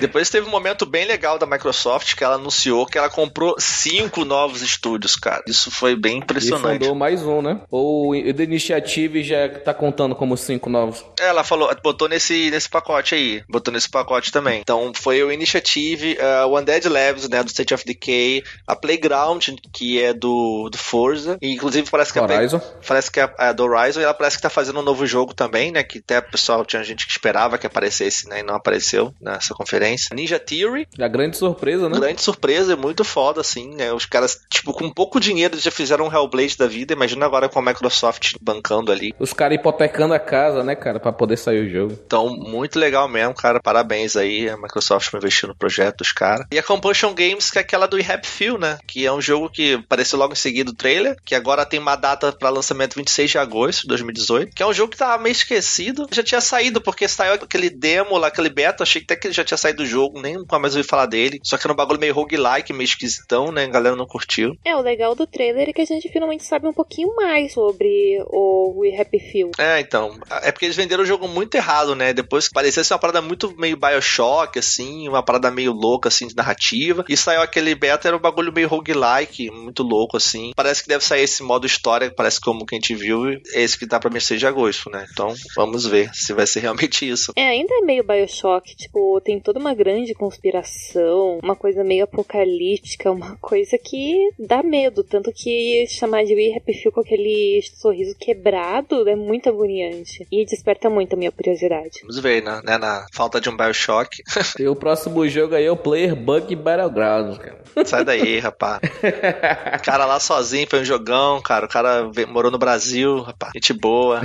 Depois 0.00 0.30
teve 0.30 0.46
um 0.46 0.50
momento 0.50 0.86
bem 0.86 1.04
legal 1.04 1.38
da 1.38 1.46
Microsoft 1.46 2.14
que 2.14 2.24
ela 2.24 2.34
anunciou 2.36 2.86
que 2.86 2.98
ela 2.98 3.08
comprou 3.08 3.54
cinco 3.58 4.24
novos 4.24 4.62
estúdios, 4.62 5.14
cara. 5.14 5.42
Isso 5.46 5.70
foi 5.70 5.94
bem 5.94 6.18
impressionante. 6.18 6.76
E 6.76 6.78
fundou 6.80 6.94
mais 6.94 7.22
um, 7.22 7.42
né? 7.42 7.60
Ou 7.70 8.12
o 8.12 8.34
The 8.34 8.42
Initiative 8.42 9.22
já 9.22 9.48
tá 9.48 9.74
contando 9.74 10.14
como 10.14 10.36
cinco 10.36 10.70
novos? 10.70 11.04
Ela 11.18 11.44
falou, 11.44 11.70
botou 11.82 12.08
nesse, 12.08 12.50
nesse 12.50 12.68
pacote 12.68 13.14
aí. 13.14 13.42
Botou 13.48 13.72
nesse 13.72 13.88
pacote 13.88 14.32
também. 14.32 14.60
Então 14.60 14.92
foi 14.94 15.22
o 15.22 15.30
Initiative, 15.30 16.16
uh, 16.18 16.48
o 16.48 16.58
Undead 16.58 16.88
Labs, 16.88 17.28
né, 17.28 17.42
do 17.42 17.48
State 17.48 17.74
of 17.74 17.84
Decay, 17.84 18.42
a 18.66 18.74
Playground, 18.74 19.48
que 19.72 20.02
é 20.02 20.12
do, 20.12 20.68
do 20.70 20.78
Forza, 20.78 21.38
e 21.40 21.52
inclusive 21.52 21.90
parece 21.90 22.12
que 22.12 22.18
Horizon. 22.18 22.56
a 22.56 22.60
Play, 22.60 22.72
parece 22.86 23.10
que 23.10 23.20
é, 23.20 23.34
é 23.38 23.52
do 23.52 23.64
Horizon, 23.64 24.00
e 24.00 24.04
ela 24.04 24.14
parece 24.14 24.36
que 24.36 24.42
tá 24.42 24.50
fazendo 24.50 24.80
um 24.80 24.82
novo 24.82 25.06
jogo 25.06 25.34
também, 25.34 25.70
né, 25.70 25.82
que 25.82 25.98
até 25.98 26.18
o 26.18 26.30
pessoal 26.30 26.64
tinha 26.64 26.82
gente 26.82 27.06
que 27.06 27.12
esperava 27.12 27.58
que 27.58 27.66
aparecesse, 27.66 28.28
né, 28.28 28.40
e 28.40 28.42
não 28.42 28.54
apareceu 28.54 29.14
nessa 29.20 29.54
conferência. 29.54 29.89
Ninja 30.12 30.38
Theory. 30.38 30.86
A 30.98 31.08
grande 31.08 31.36
surpresa, 31.36 31.88
né? 31.88 31.98
Grande 31.98 32.22
surpresa, 32.22 32.72
é 32.72 32.76
muito 32.76 33.04
foda, 33.04 33.40
assim, 33.40 33.74
né, 33.74 33.92
os 33.92 34.06
caras, 34.06 34.40
tipo, 34.50 34.72
com 34.72 34.90
pouco 34.90 35.20
dinheiro 35.20 35.58
já 35.58 35.70
fizeram 35.70 36.06
um 36.06 36.12
Hellblade 36.12 36.56
da 36.56 36.66
vida, 36.66 36.92
imagina 36.92 37.26
agora 37.26 37.48
com 37.48 37.58
a 37.58 37.62
Microsoft 37.62 38.34
bancando 38.40 38.92
ali. 38.92 39.14
Os 39.18 39.32
caras 39.32 39.58
hipotecando 39.58 40.14
a 40.14 40.18
casa, 40.18 40.62
né, 40.62 40.74
cara, 40.74 41.00
para 41.00 41.12
poder 41.12 41.36
sair 41.36 41.66
o 41.66 41.70
jogo. 41.70 41.98
Então, 42.06 42.28
muito 42.28 42.78
legal 42.78 43.08
mesmo, 43.08 43.34
cara, 43.34 43.60
parabéns 43.60 44.16
aí, 44.16 44.48
a 44.48 44.56
Microsoft 44.56 45.10
por 45.10 45.18
investir 45.18 45.48
no 45.48 45.54
projeto 45.54 45.98
dos 45.98 46.12
caras. 46.12 46.46
E 46.50 46.58
a 46.58 46.62
Compulsion 46.62 47.14
Games, 47.14 47.50
que 47.50 47.58
é 47.58 47.60
aquela 47.60 47.86
do 47.86 47.96
Rap 48.00 48.26
Feel, 48.26 48.58
né, 48.58 48.78
que 48.86 49.06
é 49.06 49.12
um 49.12 49.20
jogo 49.20 49.50
que 49.50 49.74
apareceu 49.74 50.18
logo 50.18 50.32
em 50.32 50.36
seguida 50.36 50.70
o 50.70 50.74
trailer, 50.74 51.16
que 51.24 51.34
agora 51.34 51.66
tem 51.66 51.80
uma 51.80 51.96
data 51.96 52.32
para 52.32 52.50
lançamento 52.50 52.96
26 52.96 53.30
de 53.30 53.38
agosto 53.38 53.82
de 53.82 53.88
2018, 53.88 54.54
que 54.54 54.62
é 54.62 54.66
um 54.66 54.72
jogo 54.72 54.92
que 54.92 54.98
tava 54.98 55.22
meio 55.22 55.32
esquecido, 55.32 56.06
já 56.10 56.22
tinha 56.22 56.40
saído, 56.40 56.80
porque 56.80 57.06
saiu 57.08 57.34
aquele 57.34 57.70
demo 57.70 58.16
lá, 58.16 58.28
aquele 58.28 58.48
beta, 58.48 58.82
achei 58.82 59.02
até 59.02 59.16
que 59.16 59.26
ele 59.26 59.34
já 59.34 59.44
tinha 59.44 59.58
saído 59.58 59.79
do 59.80 59.86
jogo, 59.86 60.20
nem 60.20 60.34
nunca 60.34 60.58
mais 60.58 60.76
ouvi 60.76 60.86
falar 60.86 61.06
dele, 61.06 61.40
só 61.42 61.56
que 61.56 61.66
era 61.66 61.72
um 61.72 61.76
bagulho 61.76 61.98
meio 61.98 62.14
roguelike, 62.14 62.72
meio 62.72 62.84
esquisitão, 62.84 63.50
né, 63.50 63.64
a 63.64 63.68
galera 63.68 63.96
não 63.96 64.06
curtiu. 64.06 64.52
É, 64.64 64.76
o 64.76 64.80
legal 64.80 65.14
do 65.14 65.26
trailer 65.26 65.68
é 65.68 65.72
que 65.72 65.80
a 65.80 65.86
gente 65.86 66.08
finalmente 66.08 66.44
sabe 66.44 66.66
um 66.66 66.72
pouquinho 66.72 67.14
mais 67.16 67.52
sobre 67.52 68.22
o 68.26 68.74
We 68.78 69.00
Happy 69.00 69.18
Few. 69.18 69.50
É, 69.58 69.80
então, 69.80 70.18
é 70.42 70.52
porque 70.52 70.66
eles 70.66 70.76
venderam 70.76 71.02
o 71.02 71.06
jogo 71.06 71.26
muito 71.26 71.54
errado, 71.54 71.94
né, 71.94 72.12
depois 72.12 72.48
parecia 72.48 72.84
ser 72.84 72.94
uma 72.94 73.00
parada 73.00 73.22
muito 73.22 73.54
meio 73.56 73.76
Bioshock, 73.76 74.58
assim, 74.58 75.08
uma 75.08 75.22
parada 75.22 75.50
meio 75.50 75.72
louca, 75.72 76.08
assim, 76.08 76.26
de 76.26 76.36
narrativa, 76.36 77.04
e 77.08 77.16
saiu 77.16 77.40
aquele 77.40 77.74
beta, 77.74 78.08
era 78.08 78.16
um 78.16 78.20
bagulho 78.20 78.52
meio 78.52 78.68
roguelike, 78.68 79.50
muito 79.50 79.82
louco, 79.82 80.16
assim, 80.16 80.52
parece 80.54 80.82
que 80.82 80.88
deve 80.88 81.04
sair 81.04 81.22
esse 81.22 81.42
modo 81.42 81.66
história, 81.66 82.12
parece 82.14 82.40
como 82.40 82.66
que 82.66 82.74
a 82.74 82.78
gente 82.78 82.94
viu, 82.94 83.22
esse 83.54 83.78
que 83.78 83.86
tá 83.86 83.98
pra 83.98 84.10
mim 84.10 84.20
de 84.20 84.46
agosto, 84.46 84.90
né, 84.90 85.06
então 85.10 85.34
vamos 85.56 85.86
ver 85.86 86.10
se 86.12 86.34
vai 86.34 86.46
ser 86.46 86.60
realmente 86.60 87.08
isso. 87.08 87.32
É, 87.34 87.48
ainda 87.48 87.74
é 87.74 87.80
meio 87.80 88.04
Bioshock, 88.04 88.76
tipo, 88.76 89.20
tem 89.22 89.40
toda 89.40 89.58
uma 89.58 89.69
grande 89.74 90.14
conspiração, 90.14 91.38
uma 91.42 91.56
coisa 91.56 91.84
meio 91.84 92.04
apocalíptica, 92.04 93.10
uma 93.10 93.36
coisa 93.40 93.78
que 93.78 94.30
dá 94.38 94.62
medo, 94.62 95.02
tanto 95.04 95.32
que 95.32 95.86
chamar 95.88 96.24
de 96.24 96.34
We 96.34 96.56
Happy 96.56 96.74
Few 96.74 96.92
com 96.92 97.00
aquele 97.00 97.60
sorriso 97.74 98.14
quebrado 98.18 99.08
é 99.08 99.16
muito 99.16 99.48
agoniante. 99.48 100.26
E 100.30 100.44
desperta 100.44 100.88
muito 100.88 101.14
a 101.14 101.16
minha 101.16 101.32
curiosidade. 101.32 102.00
Vamos 102.02 102.18
ver, 102.18 102.42
né? 102.42 102.60
né 102.64 102.78
na 102.78 103.06
falta 103.12 103.40
de 103.40 103.48
um 103.48 103.56
Bioshock. 103.56 104.22
e 104.58 104.66
o 104.66 104.76
próximo 104.76 105.26
jogo 105.28 105.54
aí 105.54 105.64
é 105.64 105.70
o 105.70 105.76
Player 105.76 106.14
Bug 106.14 106.54
Battlegrounds, 106.56 107.38
cara. 107.38 107.60
Sai 107.84 108.04
daí, 108.04 108.38
rapaz. 108.40 108.80
O 108.82 109.82
cara 109.82 110.04
lá 110.04 110.18
sozinho 110.20 110.66
foi 110.68 110.80
um 110.80 110.84
jogão, 110.84 111.40
cara. 111.40 111.66
O 111.66 111.68
cara 111.68 112.10
morou 112.28 112.50
no 112.50 112.58
Brasil, 112.58 113.20
rapaz. 113.20 113.52
Gente 113.54 113.72
boa. 113.72 114.20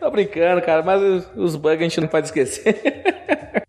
Tô 0.00 0.10
brincando, 0.10 0.62
cara, 0.62 0.82
mas 0.82 1.02
os, 1.02 1.28
os 1.36 1.56
bugs 1.56 1.80
a 1.80 1.82
gente 1.82 2.00
não 2.00 2.08
pode 2.08 2.26
esquecer. 2.26 2.80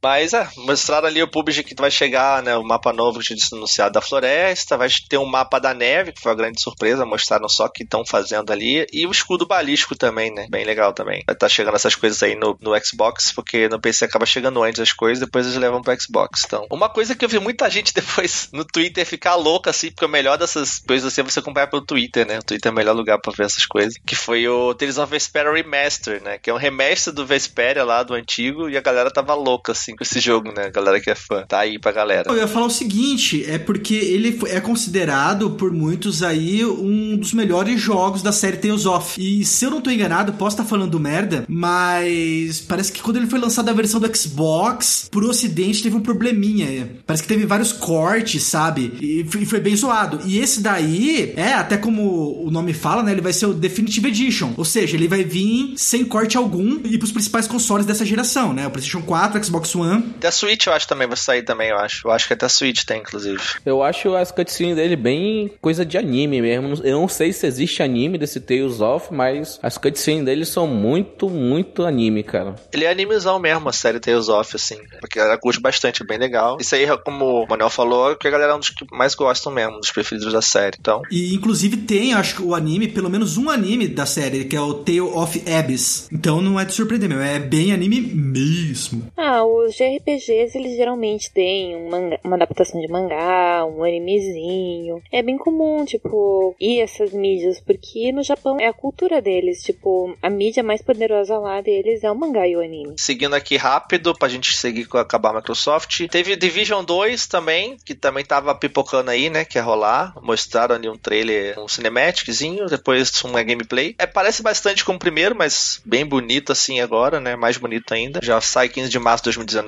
Mas 0.01 0.33
é, 0.33 0.47
mostraram 0.57 1.07
ali 1.07 1.21
o 1.21 1.27
PUBG 1.27 1.63
que 1.63 1.75
vai 1.75 1.91
chegar, 1.91 2.41
né? 2.41 2.55
O 2.55 2.63
mapa 2.63 2.93
novo 2.93 3.19
que 3.19 3.25
tinha 3.25 3.37
anunciado 3.53 3.93
da 3.93 4.01
floresta, 4.01 4.77
vai 4.77 4.89
ter 5.09 5.17
um 5.17 5.25
mapa 5.25 5.59
da 5.59 5.73
neve, 5.73 6.11
que 6.11 6.21
foi 6.21 6.31
uma 6.31 6.37
grande 6.37 6.61
surpresa, 6.61 7.05
mostraram 7.05 7.49
só 7.49 7.65
o 7.65 7.69
que 7.69 7.83
estão 7.83 8.05
fazendo 8.05 8.51
ali, 8.51 8.85
e 8.91 9.05
o 9.05 9.11
escudo 9.11 9.45
balístico 9.45 9.95
também, 9.95 10.33
né? 10.33 10.47
Bem 10.49 10.65
legal 10.65 10.93
também. 10.93 11.23
Vai 11.25 11.35
estar 11.35 11.47
tá 11.47 11.49
chegando 11.49 11.75
essas 11.75 11.95
coisas 11.95 12.21
aí 12.23 12.35
no, 12.35 12.57
no 12.61 12.71
Xbox, 12.83 13.31
porque 13.31 13.67
no 13.67 13.79
PC 13.79 14.05
acaba 14.05 14.25
chegando 14.25 14.63
antes 14.63 14.79
as 14.79 14.93
coisas, 14.93 15.19
depois 15.19 15.45
eles 15.45 15.57
levam 15.57 15.81
pro 15.81 15.99
Xbox. 15.99 16.41
Então, 16.45 16.65
uma 16.71 16.89
coisa 16.89 17.15
que 17.15 17.25
eu 17.25 17.29
vi 17.29 17.39
muita 17.39 17.69
gente 17.69 17.93
depois 17.95 18.49
no 18.53 18.63
Twitter 18.63 19.05
ficar 19.05 19.35
louca, 19.35 19.69
assim, 19.69 19.91
porque 19.91 20.05
o 20.05 20.09
melhor 20.09 20.37
dessas 20.37 20.79
coisas 20.79 21.11
assim 21.11 21.21
é 21.21 21.23
você 21.23 21.41
comprar 21.41 21.67
pelo 21.67 21.85
Twitter, 21.85 22.25
né? 22.25 22.39
O 22.39 22.43
Twitter 22.43 22.69
é 22.69 22.73
o 22.73 22.75
melhor 22.75 22.95
lugar 22.95 23.19
pra 23.19 23.33
ver 23.35 23.45
essas 23.45 23.65
coisas. 23.65 23.93
Que 24.05 24.15
foi 24.15 24.47
o 24.47 24.73
Tales 24.73 24.97
of 24.97 25.11
Vesperia 25.11 25.51
Remaster, 25.51 26.21
né? 26.21 26.37
Que 26.37 26.49
é 26.49 26.53
um 26.53 26.57
remaster 26.57 27.13
do 27.13 27.25
Vesperia 27.25 27.83
lá, 27.83 28.03
do 28.03 28.13
antigo, 28.13 28.69
e 28.69 28.77
a 28.77 28.81
galera 28.81 29.11
tava 29.11 29.33
louca, 29.33 29.71
assim, 29.71 29.88
com 29.95 30.03
esse 30.03 30.19
jogo, 30.19 30.51
né? 30.51 30.69
Galera 30.69 30.99
que 30.99 31.09
é 31.09 31.15
fã. 31.15 31.45
Tá 31.47 31.59
aí 31.59 31.79
pra 31.79 31.91
galera. 31.91 32.29
Eu 32.29 32.37
ia 32.37 32.47
falar 32.47 32.65
o 32.65 32.69
seguinte, 32.69 33.45
é 33.47 33.57
porque 33.57 33.95
ele 33.95 34.39
é 34.47 34.59
considerado 34.59 35.51
por 35.51 35.71
muitos 35.71 36.23
aí 36.23 36.65
um 36.65 37.17
dos 37.17 37.33
melhores 37.33 37.79
jogos 37.79 38.21
da 38.21 38.31
série 38.31 38.57
Tales 38.57 38.85
of. 38.85 39.19
E 39.19 39.43
se 39.45 39.65
eu 39.65 39.71
não 39.71 39.81
tô 39.81 39.89
enganado, 39.89 40.33
posso 40.33 40.55
estar 40.55 40.63
tá 40.63 40.69
falando 40.69 40.99
merda, 40.99 41.45
mas 41.47 42.59
parece 42.61 42.91
que 42.91 43.01
quando 43.01 43.17
ele 43.17 43.27
foi 43.27 43.39
lançado 43.39 43.69
a 43.69 43.73
versão 43.73 43.99
do 43.99 44.17
Xbox, 44.17 45.07
pro 45.11 45.29
ocidente 45.29 45.83
teve 45.83 45.95
um 45.95 46.01
probleminha. 46.01 46.89
Parece 47.05 47.23
que 47.23 47.29
teve 47.29 47.45
vários 47.45 47.71
cortes, 47.71 48.43
sabe? 48.43 48.93
E 49.01 49.25
foi 49.45 49.59
bem 49.59 49.75
zoado. 49.75 50.19
E 50.25 50.39
esse 50.39 50.61
daí, 50.61 51.33
é, 51.35 51.53
até 51.53 51.77
como 51.77 52.43
o 52.45 52.51
nome 52.51 52.73
fala, 52.73 53.03
né? 53.03 53.11
Ele 53.11 53.21
vai 53.21 53.33
ser 53.33 53.45
o 53.45 53.53
Definitive 53.53 54.07
Edition. 54.07 54.53
Ou 54.57 54.65
seja, 54.65 54.95
ele 54.95 55.07
vai 55.07 55.23
vir 55.23 55.73
sem 55.75 56.05
corte 56.05 56.37
algum 56.37 56.79
e 56.85 56.97
pros 56.97 57.11
principais 57.11 57.47
consoles 57.47 57.85
dessa 57.85 58.05
geração, 58.05 58.53
né? 58.53 58.67
O 58.67 58.71
PlayStation 58.71 59.01
4, 59.01 59.43
Xbox 59.43 59.75
One. 59.75 59.78
Da 60.19 60.31
Switch 60.31 60.67
eu 60.67 60.73
acho 60.73 60.87
também 60.87 61.07
vai 61.07 61.17
sair 61.17 61.43
também, 61.43 61.69
eu 61.69 61.77
acho. 61.77 62.07
Eu 62.07 62.11
acho 62.11 62.27
que 62.27 62.33
até 62.33 62.45
a 62.45 62.49
Switch 62.49 62.83
tem, 62.83 62.99
inclusive. 62.99 63.41
Eu 63.65 63.83
acho 63.83 64.15
as 64.15 64.31
cutscenes 64.31 64.75
dele 64.75 64.95
bem 64.95 65.51
coisa 65.61 65.85
de 65.85 65.97
anime 65.97 66.41
mesmo. 66.41 66.81
Eu 66.83 66.99
não 66.99 67.07
sei 67.07 67.33
se 67.33 67.45
existe 67.47 67.81
anime 67.81 68.17
desse 68.17 68.39
Tales 68.39 68.81
of, 68.81 69.13
mas 69.13 69.59
as 69.61 69.77
cutscenes 69.77 70.25
dele 70.25 70.45
são 70.45 70.67
muito, 70.67 71.29
muito 71.29 71.85
anime, 71.85 72.23
cara. 72.23 72.55
Ele 72.71 72.85
é 72.85 72.91
animezão 72.91 73.39
mesmo, 73.39 73.69
a 73.69 73.73
série 73.73 73.99
Tales 73.99 74.29
of, 74.29 74.55
assim. 74.55 74.77
Porque 74.99 75.19
ela 75.19 75.37
curte 75.37 75.59
bastante, 75.59 76.03
é 76.03 76.05
bem 76.05 76.17
legal. 76.17 76.57
Isso 76.59 76.75
aí, 76.75 76.85
como 77.03 77.43
o 77.43 77.47
Manuel 77.47 77.69
falou, 77.69 78.15
que 78.15 78.27
a 78.27 78.31
galera 78.31 78.53
é 78.53 78.55
um 78.55 78.59
dos 78.59 78.69
que 78.69 78.85
mais 78.91 79.15
gostam 79.15 79.51
mesmo, 79.51 79.79
dos 79.79 79.91
preferidos 79.91 80.31
da 80.31 80.41
série, 80.41 80.77
então. 80.79 81.01
E 81.11 81.33
inclusive 81.33 81.77
tem, 81.77 82.13
acho 82.13 82.35
que 82.35 82.41
o 82.41 82.55
anime, 82.55 82.87
pelo 82.87 83.09
menos 83.09 83.37
um 83.37 83.49
anime 83.49 83.87
da 83.87 84.05
série, 84.05 84.45
que 84.45 84.55
é 84.55 84.61
o 84.61 84.73
Tale 84.73 85.01
of 85.01 85.43
Abyss. 85.49 86.07
Então 86.11 86.41
não 86.41 86.59
é 86.59 86.65
de 86.65 86.73
surpreender, 86.73 87.09
meu. 87.09 87.21
É 87.21 87.39
bem 87.39 87.71
anime 87.71 88.01
mesmo. 88.01 89.07
Ah, 89.17 89.43
os 89.69 89.75
JRPGs, 89.75 90.57
eles 90.57 90.75
geralmente 90.75 91.31
têm 91.31 91.75
um 91.75 91.89
manga, 91.89 92.19
uma 92.23 92.35
adaptação 92.35 92.81
de 92.81 92.87
mangá, 92.87 93.63
um 93.65 93.83
animezinho. 93.83 95.01
É 95.11 95.21
bem 95.21 95.37
comum, 95.37 95.85
tipo, 95.85 96.55
ir 96.59 96.81
essas 96.81 97.11
mídias, 97.13 97.59
porque 97.59 98.11
no 98.11 98.23
Japão 98.23 98.57
é 98.59 98.67
a 98.67 98.73
cultura 98.73 99.21
deles. 99.21 99.61
Tipo, 99.61 100.17
a 100.21 100.29
mídia 100.29 100.63
mais 100.63 100.81
poderosa 100.81 101.37
lá 101.37 101.61
deles 101.61 102.03
é 102.03 102.11
o 102.11 102.15
mangá 102.15 102.47
e 102.47 102.55
o 102.55 102.61
anime. 102.61 102.95
Seguindo 102.97 103.35
aqui 103.35 103.55
rápido, 103.55 104.13
pra 104.17 104.27
gente 104.27 104.55
seguir 104.55 104.85
com 104.85 104.97
acabar 104.97 105.29
a 105.29 105.35
Microsoft. 105.35 106.07
Teve 106.09 106.35
Division 106.35 106.83
2 106.83 107.27
também, 107.27 107.77
que 107.85 107.93
também 107.93 108.25
tava 108.25 108.55
pipocando 108.55 109.11
aí, 109.11 109.29
né? 109.29 109.45
Que 109.45 109.57
ia 109.57 109.63
rolar. 109.63 110.13
Mostraram 110.21 110.75
ali 110.75 110.89
um 110.89 110.97
trailer, 110.97 111.59
um 111.59 111.67
cinematiczinho, 111.67 112.65
depois 112.65 113.11
uma 113.23 113.43
gameplay. 113.43 113.95
É, 113.99 114.07
parece 114.07 114.41
bastante 114.41 114.83
com 114.83 114.93
o 114.93 114.99
primeiro, 114.99 115.35
mas 115.35 115.79
bem 115.85 116.05
bonito 116.05 116.51
assim 116.51 116.79
agora, 116.79 117.19
né? 117.19 117.35
Mais 117.35 117.57
bonito 117.57 117.93
ainda. 117.93 118.19
Já 118.23 118.41
sai 118.41 118.67
15 118.67 118.89
de 118.89 118.97
março 118.97 119.23
de 119.23 119.27
2019 119.29 119.58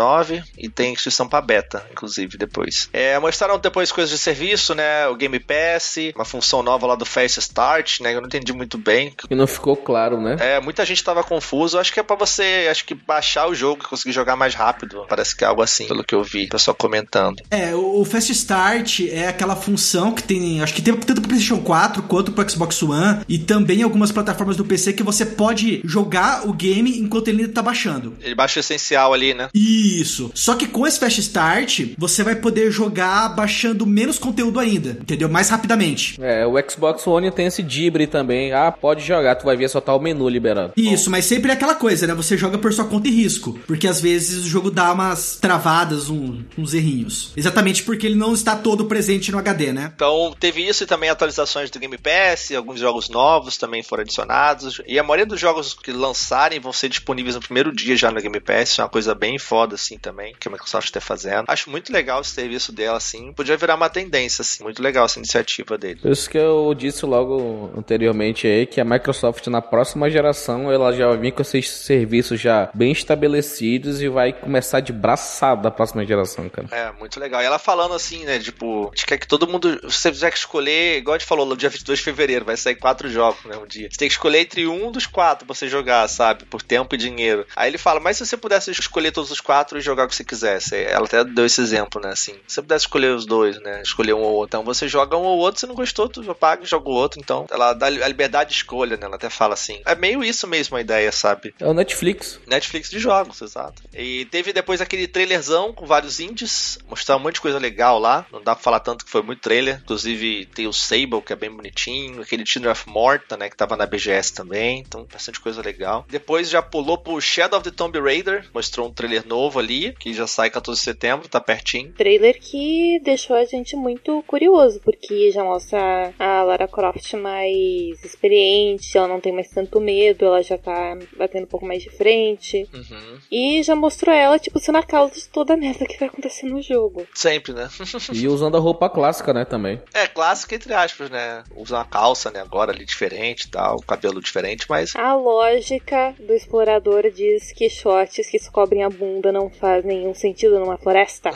e 0.57 0.69
tem 0.69 0.93
inscrição 0.93 1.27
pra 1.27 1.41
beta, 1.41 1.85
inclusive, 1.91 2.37
depois. 2.37 2.89
É, 2.93 3.17
mostraram 3.19 3.59
depois 3.59 3.91
coisas 3.91 4.11
de 4.11 4.17
serviço, 4.17 4.73
né? 4.73 5.07
O 5.07 5.15
Game 5.15 5.39
Pass, 5.39 5.97
uma 6.15 6.25
função 6.25 6.63
nova 6.63 6.87
lá 6.87 6.95
do 6.95 7.05
Fast 7.05 7.39
Start, 7.39 8.01
né? 8.01 8.15
Eu 8.15 8.21
não 8.21 8.27
entendi 8.27 8.53
muito 8.53 8.77
bem. 8.77 9.13
E 9.29 9.35
não 9.35 9.47
ficou 9.47 9.75
claro, 9.75 10.19
né? 10.19 10.37
É, 10.39 10.59
muita 10.59 10.85
gente 10.85 11.03
tava 11.03 11.23
confuso. 11.23 11.79
Acho 11.79 11.93
que 11.93 11.99
é 11.99 12.03
pra 12.03 12.15
você, 12.15 12.67
acho 12.69 12.85
que 12.85 12.93
baixar 12.93 13.47
o 13.47 13.55
jogo 13.55 13.83
e 13.83 13.87
conseguir 13.87 14.13
jogar 14.13 14.35
mais 14.35 14.53
rápido. 14.53 15.05
Parece 15.07 15.35
que 15.35 15.43
é 15.43 15.47
algo 15.47 15.61
assim, 15.61 15.87
pelo 15.87 16.03
que 16.03 16.15
eu 16.15 16.23
vi, 16.23 16.45
o 16.45 16.49
pessoal 16.49 16.75
comentando. 16.75 17.41
É, 17.49 17.73
o 17.75 18.03
Fast 18.05 18.31
Start 18.31 19.01
é 19.09 19.27
aquela 19.27 19.55
função 19.55 20.13
que 20.13 20.23
tem, 20.23 20.61
acho 20.61 20.73
que 20.73 20.81
tem 20.81 20.95
tanto 20.95 21.21
pro 21.21 21.29
PlayStation 21.29 21.61
4 21.61 22.03
quanto 22.03 22.31
pro 22.31 22.49
Xbox 22.49 22.81
One 22.83 23.21
e 23.27 23.37
também 23.37 23.83
algumas 23.83 24.11
plataformas 24.11 24.57
do 24.57 24.65
PC 24.65 24.93
que 24.93 25.03
você 25.03 25.25
pode 25.25 25.81
jogar 25.83 26.47
o 26.47 26.53
game 26.53 26.99
enquanto 26.99 27.27
ele 27.27 27.41
ainda 27.41 27.53
tá 27.53 27.61
baixando. 27.61 28.17
Ele 28.21 28.35
baixa 28.35 28.59
o 28.59 28.61
essencial 28.61 29.13
ali, 29.13 29.33
né? 29.33 29.49
Isso. 29.81 30.31
Só 30.35 30.55
que 30.55 30.67
com 30.67 30.85
esse 30.85 30.99
Fast 30.99 31.19
Start, 31.19 31.81
você 31.97 32.23
vai 32.23 32.35
poder 32.35 32.71
jogar 32.71 33.29
baixando 33.29 33.85
menos 33.85 34.19
conteúdo 34.19 34.59
ainda, 34.59 34.91
entendeu? 34.91 35.27
Mais 35.27 35.49
rapidamente. 35.49 36.21
É, 36.21 36.45
o 36.45 36.53
Xbox 36.69 37.05
One 37.07 37.31
tem 37.31 37.47
esse 37.47 37.63
dibre 37.63 38.05
também. 38.05 38.53
Ah, 38.53 38.71
pode 38.71 39.03
jogar, 39.03 39.35
tu 39.35 39.45
vai 39.45 39.57
ver 39.57 39.69
só 39.69 39.81
tá 39.81 39.95
o 39.95 39.99
menu 39.99 40.29
liberando. 40.29 40.73
Isso, 40.77 41.05
Bom. 41.05 41.11
mas 41.11 41.25
sempre 41.25 41.51
é 41.51 41.53
aquela 41.53 41.75
coisa, 41.75 42.05
né? 42.05 42.13
Você 42.13 42.37
joga 42.37 42.57
por 42.57 42.71
sua 42.71 42.85
conta 42.85 43.07
e 43.07 43.11
risco, 43.11 43.59
porque 43.65 43.87
às 43.87 43.99
vezes 43.99 44.45
o 44.45 44.47
jogo 44.47 44.69
dá 44.69 44.91
umas 44.93 45.37
travadas, 45.37 46.09
um, 46.09 46.43
uns 46.57 46.73
errinhos. 46.73 47.31
Exatamente 47.35 47.83
porque 47.83 48.05
ele 48.05 48.15
não 48.15 48.33
está 48.33 48.55
todo 48.55 48.85
presente 48.85 49.31
no 49.31 49.39
HD, 49.39 49.73
né? 49.73 49.91
Então, 49.95 50.35
teve 50.39 50.67
isso 50.67 50.83
e 50.83 50.87
também 50.87 51.09
atualizações 51.09 51.71
do 51.71 51.79
Game 51.79 51.97
Pass, 51.97 52.51
alguns 52.51 52.79
jogos 52.79 53.09
novos 53.09 53.57
também 53.57 53.81
foram 53.81 54.03
adicionados. 54.03 54.81
E 54.87 54.99
a 54.99 55.03
maioria 55.03 55.25
dos 55.25 55.39
jogos 55.39 55.73
que 55.73 55.91
lançarem 55.91 56.59
vão 56.59 56.73
ser 56.73 56.89
disponíveis 56.89 57.35
no 57.35 57.41
primeiro 57.41 57.73
dia 57.73 57.95
já 57.95 58.11
no 58.11 58.21
Game 58.21 58.39
Pass, 58.39 58.77
é 58.77 58.83
uma 58.83 58.89
coisa 58.89 59.15
bem 59.15 59.39
foda 59.39 59.70
foda, 59.71 59.75
assim, 59.75 59.97
também, 59.97 60.35
que 60.39 60.47
a 60.47 60.51
Microsoft 60.51 60.87
está 60.87 60.99
fazendo. 61.01 61.45
Acho 61.47 61.69
muito 61.69 61.91
legal 61.91 62.19
o 62.19 62.23
serviço 62.23 62.71
dela, 62.71 62.97
assim. 62.97 63.31
Podia 63.33 63.57
virar 63.57 63.75
uma 63.75 63.89
tendência, 63.89 64.41
assim. 64.41 64.63
Muito 64.63 64.81
legal 64.81 65.05
essa 65.05 65.19
iniciativa 65.19 65.77
dele. 65.77 65.99
Por 66.01 66.11
isso 66.11 66.29
que 66.29 66.37
eu 66.37 66.73
disse 66.73 67.05
logo 67.05 67.71
anteriormente 67.77 68.47
aí 68.47 68.65
que 68.65 68.81
a 68.81 68.85
Microsoft 68.85 69.47
na 69.47 69.61
próxima 69.61 70.09
geração 70.09 70.71
ela 70.71 70.91
já 70.91 71.07
vai 71.07 71.17
vir 71.17 71.31
com 71.31 71.41
esses 71.41 71.69
serviços 71.69 72.39
já 72.39 72.69
bem 72.73 72.91
estabelecidos 72.91 74.01
e 74.01 74.09
vai 74.09 74.33
começar 74.33 74.79
de 74.79 74.91
braçada 74.91 75.61
da 75.61 75.71
próxima 75.71 76.05
geração, 76.05 76.49
cara. 76.49 76.67
É, 76.71 76.91
muito 76.99 77.19
legal. 77.19 77.41
E 77.41 77.45
ela 77.45 77.59
falando 77.59 77.93
assim, 77.93 78.23
né, 78.25 78.39
tipo, 78.39 78.87
a 78.87 78.95
gente 78.95 79.05
quer 79.05 79.17
que 79.17 79.27
todo 79.27 79.47
mundo, 79.47 79.79
se 79.89 80.01
você 80.01 80.11
tiver 80.11 80.31
que 80.31 80.37
escolher, 80.37 80.97
igual 80.97 81.15
a 81.15 81.19
gente 81.19 81.27
falou, 81.27 81.45
no 81.45 81.55
dia 81.55 81.69
22 81.69 81.99
de 81.99 82.05
fevereiro, 82.05 82.45
vai 82.45 82.57
sair 82.57 82.75
quatro 82.75 83.09
jogos, 83.09 83.43
né, 83.45 83.57
um 83.57 83.67
dia. 83.67 83.89
Você 83.91 83.97
tem 83.97 84.07
que 84.07 84.13
escolher 84.13 84.39
entre 84.39 84.67
um 84.67 84.91
dos 84.91 85.05
quatro 85.05 85.45
pra 85.45 85.55
você 85.55 85.67
jogar, 85.67 86.07
sabe, 86.07 86.45
por 86.45 86.61
tempo 86.61 86.95
e 86.95 86.97
dinheiro. 86.97 87.45
Aí 87.55 87.69
ele 87.69 87.77
fala, 87.77 87.99
mas 87.99 88.17
se 88.17 88.25
você 88.25 88.37
pudesse 88.37 88.71
escolher 88.71 89.11
todos 89.11 89.31
os 89.31 89.39
quatro 89.39 89.50
e 89.77 89.81
jogar 89.81 90.05
o 90.05 90.07
que 90.07 90.15
você 90.15 90.23
quisesse, 90.23 90.75
ela 90.75 91.05
até 91.05 91.23
deu 91.23 91.45
esse 91.45 91.61
exemplo, 91.61 92.01
né, 92.01 92.09
assim, 92.09 92.33
se 92.47 92.55
você 92.55 92.61
pudesse 92.61 92.85
escolher 92.85 93.13
os 93.13 93.25
dois, 93.25 93.59
né, 93.61 93.81
escolher 93.81 94.13
um 94.13 94.21
ou 94.21 94.33
outro, 94.33 94.47
então 94.47 94.63
você 94.63 94.87
joga 94.87 95.17
um 95.17 95.23
ou 95.23 95.37
outro, 95.39 95.59
se 95.59 95.67
não 95.67 95.75
gostou, 95.75 96.07
tu 96.07 96.23
paga 96.35 96.63
e 96.63 96.67
joga 96.67 96.89
o 96.89 96.93
outro, 96.93 97.19
então 97.19 97.45
ela 97.51 97.73
dá 97.73 97.87
a 97.87 97.89
liberdade 97.89 98.51
de 98.51 98.55
escolha, 98.55 98.97
né, 98.97 99.05
ela 99.05 99.15
até 99.15 99.29
fala 99.29 99.53
assim. 99.53 99.81
É 99.85 99.95
meio 99.95 100.23
isso 100.23 100.47
mesmo 100.47 100.77
a 100.77 100.81
ideia, 100.81 101.11
sabe? 101.11 101.53
É 101.59 101.65
o 101.65 101.73
Netflix. 101.73 102.39
Netflix 102.47 102.89
de 102.89 102.99
jogos, 102.99 103.41
exato. 103.41 103.83
E 103.93 104.25
teve 104.25 104.53
depois 104.53 104.81
aquele 104.81 105.07
trailerzão 105.07 105.73
com 105.73 105.85
vários 105.85 106.19
indies, 106.19 106.77
mostrar 106.89 107.15
um 107.15 107.19
monte 107.19 107.35
de 107.35 107.41
coisa 107.41 107.57
legal 107.59 107.99
lá. 107.99 108.25
Não 108.31 108.41
dá 108.41 108.55
pra 108.55 108.63
falar 108.63 108.79
tanto 108.79 109.03
que 109.03 109.11
foi 109.11 109.21
muito 109.21 109.41
trailer. 109.41 109.81
Inclusive 109.83 110.45
tem 110.47 110.67
o 110.67 110.73
Sable, 110.73 111.21
que 111.21 111.33
é 111.33 111.35
bem 111.35 111.51
bonitinho, 111.51 112.21
aquele 112.21 112.45
Children 112.45 112.71
of 112.71 112.87
Morta, 112.87 113.35
né, 113.35 113.49
que 113.49 113.57
tava 113.57 113.75
na 113.75 113.85
BGS 113.85 114.33
também. 114.33 114.79
Então, 114.79 115.07
bastante 115.11 115.39
coisa 115.39 115.61
legal. 115.61 116.05
Depois 116.09 116.49
já 116.49 116.61
pulou 116.61 116.97
pro 116.97 117.19
Shadow 117.19 117.59
of 117.59 117.69
the 117.69 117.75
Tomb 117.75 117.99
Raider, 117.99 118.47
mostrou 118.53 118.87
um 118.87 118.93
trailer 118.93 119.25
novo 119.27 119.40
ali, 119.59 119.93
que 119.93 120.13
já 120.13 120.27
sai 120.27 120.49
14 120.49 120.79
de 120.79 120.83
setembro, 120.83 121.27
tá 121.27 121.39
pertinho. 121.39 121.91
Trailer 121.93 122.39
que 122.39 122.99
deixou 123.03 123.35
a 123.35 123.45
gente 123.45 123.75
muito 123.75 124.23
curioso, 124.27 124.79
porque 124.83 125.31
já 125.31 125.43
mostra 125.43 126.13
a 126.17 126.43
Lara 126.43 126.67
Croft 126.67 127.13
mais 127.13 128.03
experiente, 128.03 128.97
ela 128.97 129.07
não 129.07 129.19
tem 129.19 129.33
mais 129.33 129.49
tanto 129.49 129.79
medo, 129.79 130.25
ela 130.25 130.41
já 130.41 130.57
tá 130.57 130.97
batendo 131.17 131.43
um 131.43 131.47
pouco 131.47 131.65
mais 131.65 131.81
de 131.83 131.89
frente. 131.89 132.67
Uhum. 132.73 133.17
E 133.31 133.63
já 133.63 133.75
mostrou 133.75 134.13
ela, 134.15 134.39
tipo, 134.39 134.59
sendo 134.59 134.77
a 134.77 134.83
causa 134.83 135.15
de 135.15 135.27
toda 135.29 135.53
a 135.53 135.57
merda 135.57 135.85
que 135.85 135.97
vai 135.97 136.07
acontecer 136.07 136.45
no 136.47 136.61
jogo. 136.61 137.07
Sempre, 137.13 137.53
né? 137.53 137.69
E 138.13 138.27
usando 138.27 138.57
a 138.57 138.59
roupa 138.59 138.89
clássica, 138.89 139.33
né, 139.33 139.45
também. 139.45 139.81
É, 139.93 140.07
clássica 140.07 140.55
entre 140.55 140.73
aspas, 140.73 141.09
né? 141.09 141.43
Usa 141.55 141.77
uma 141.77 141.85
calça, 141.85 142.29
né, 142.31 142.41
agora 142.41 142.71
ali 142.71 142.85
diferente 142.85 143.43
e 143.43 143.49
tal, 143.49 143.79
cabelo 143.81 144.21
diferente, 144.21 144.65
mas 144.69 144.95
A 144.95 145.15
lógica 145.15 146.13
do 146.19 146.33
explorador 146.33 147.09
diz 147.11 147.51
que 147.51 147.69
shorts 147.69 148.29
que 148.29 148.39
cobrem 148.51 148.83
a 148.83 148.89
bunda 148.89 149.30
não 149.31 149.49
faz 149.49 149.83
nenhum 149.83 150.13
sentido 150.13 150.59
numa 150.59 150.77
floresta. 150.77 151.31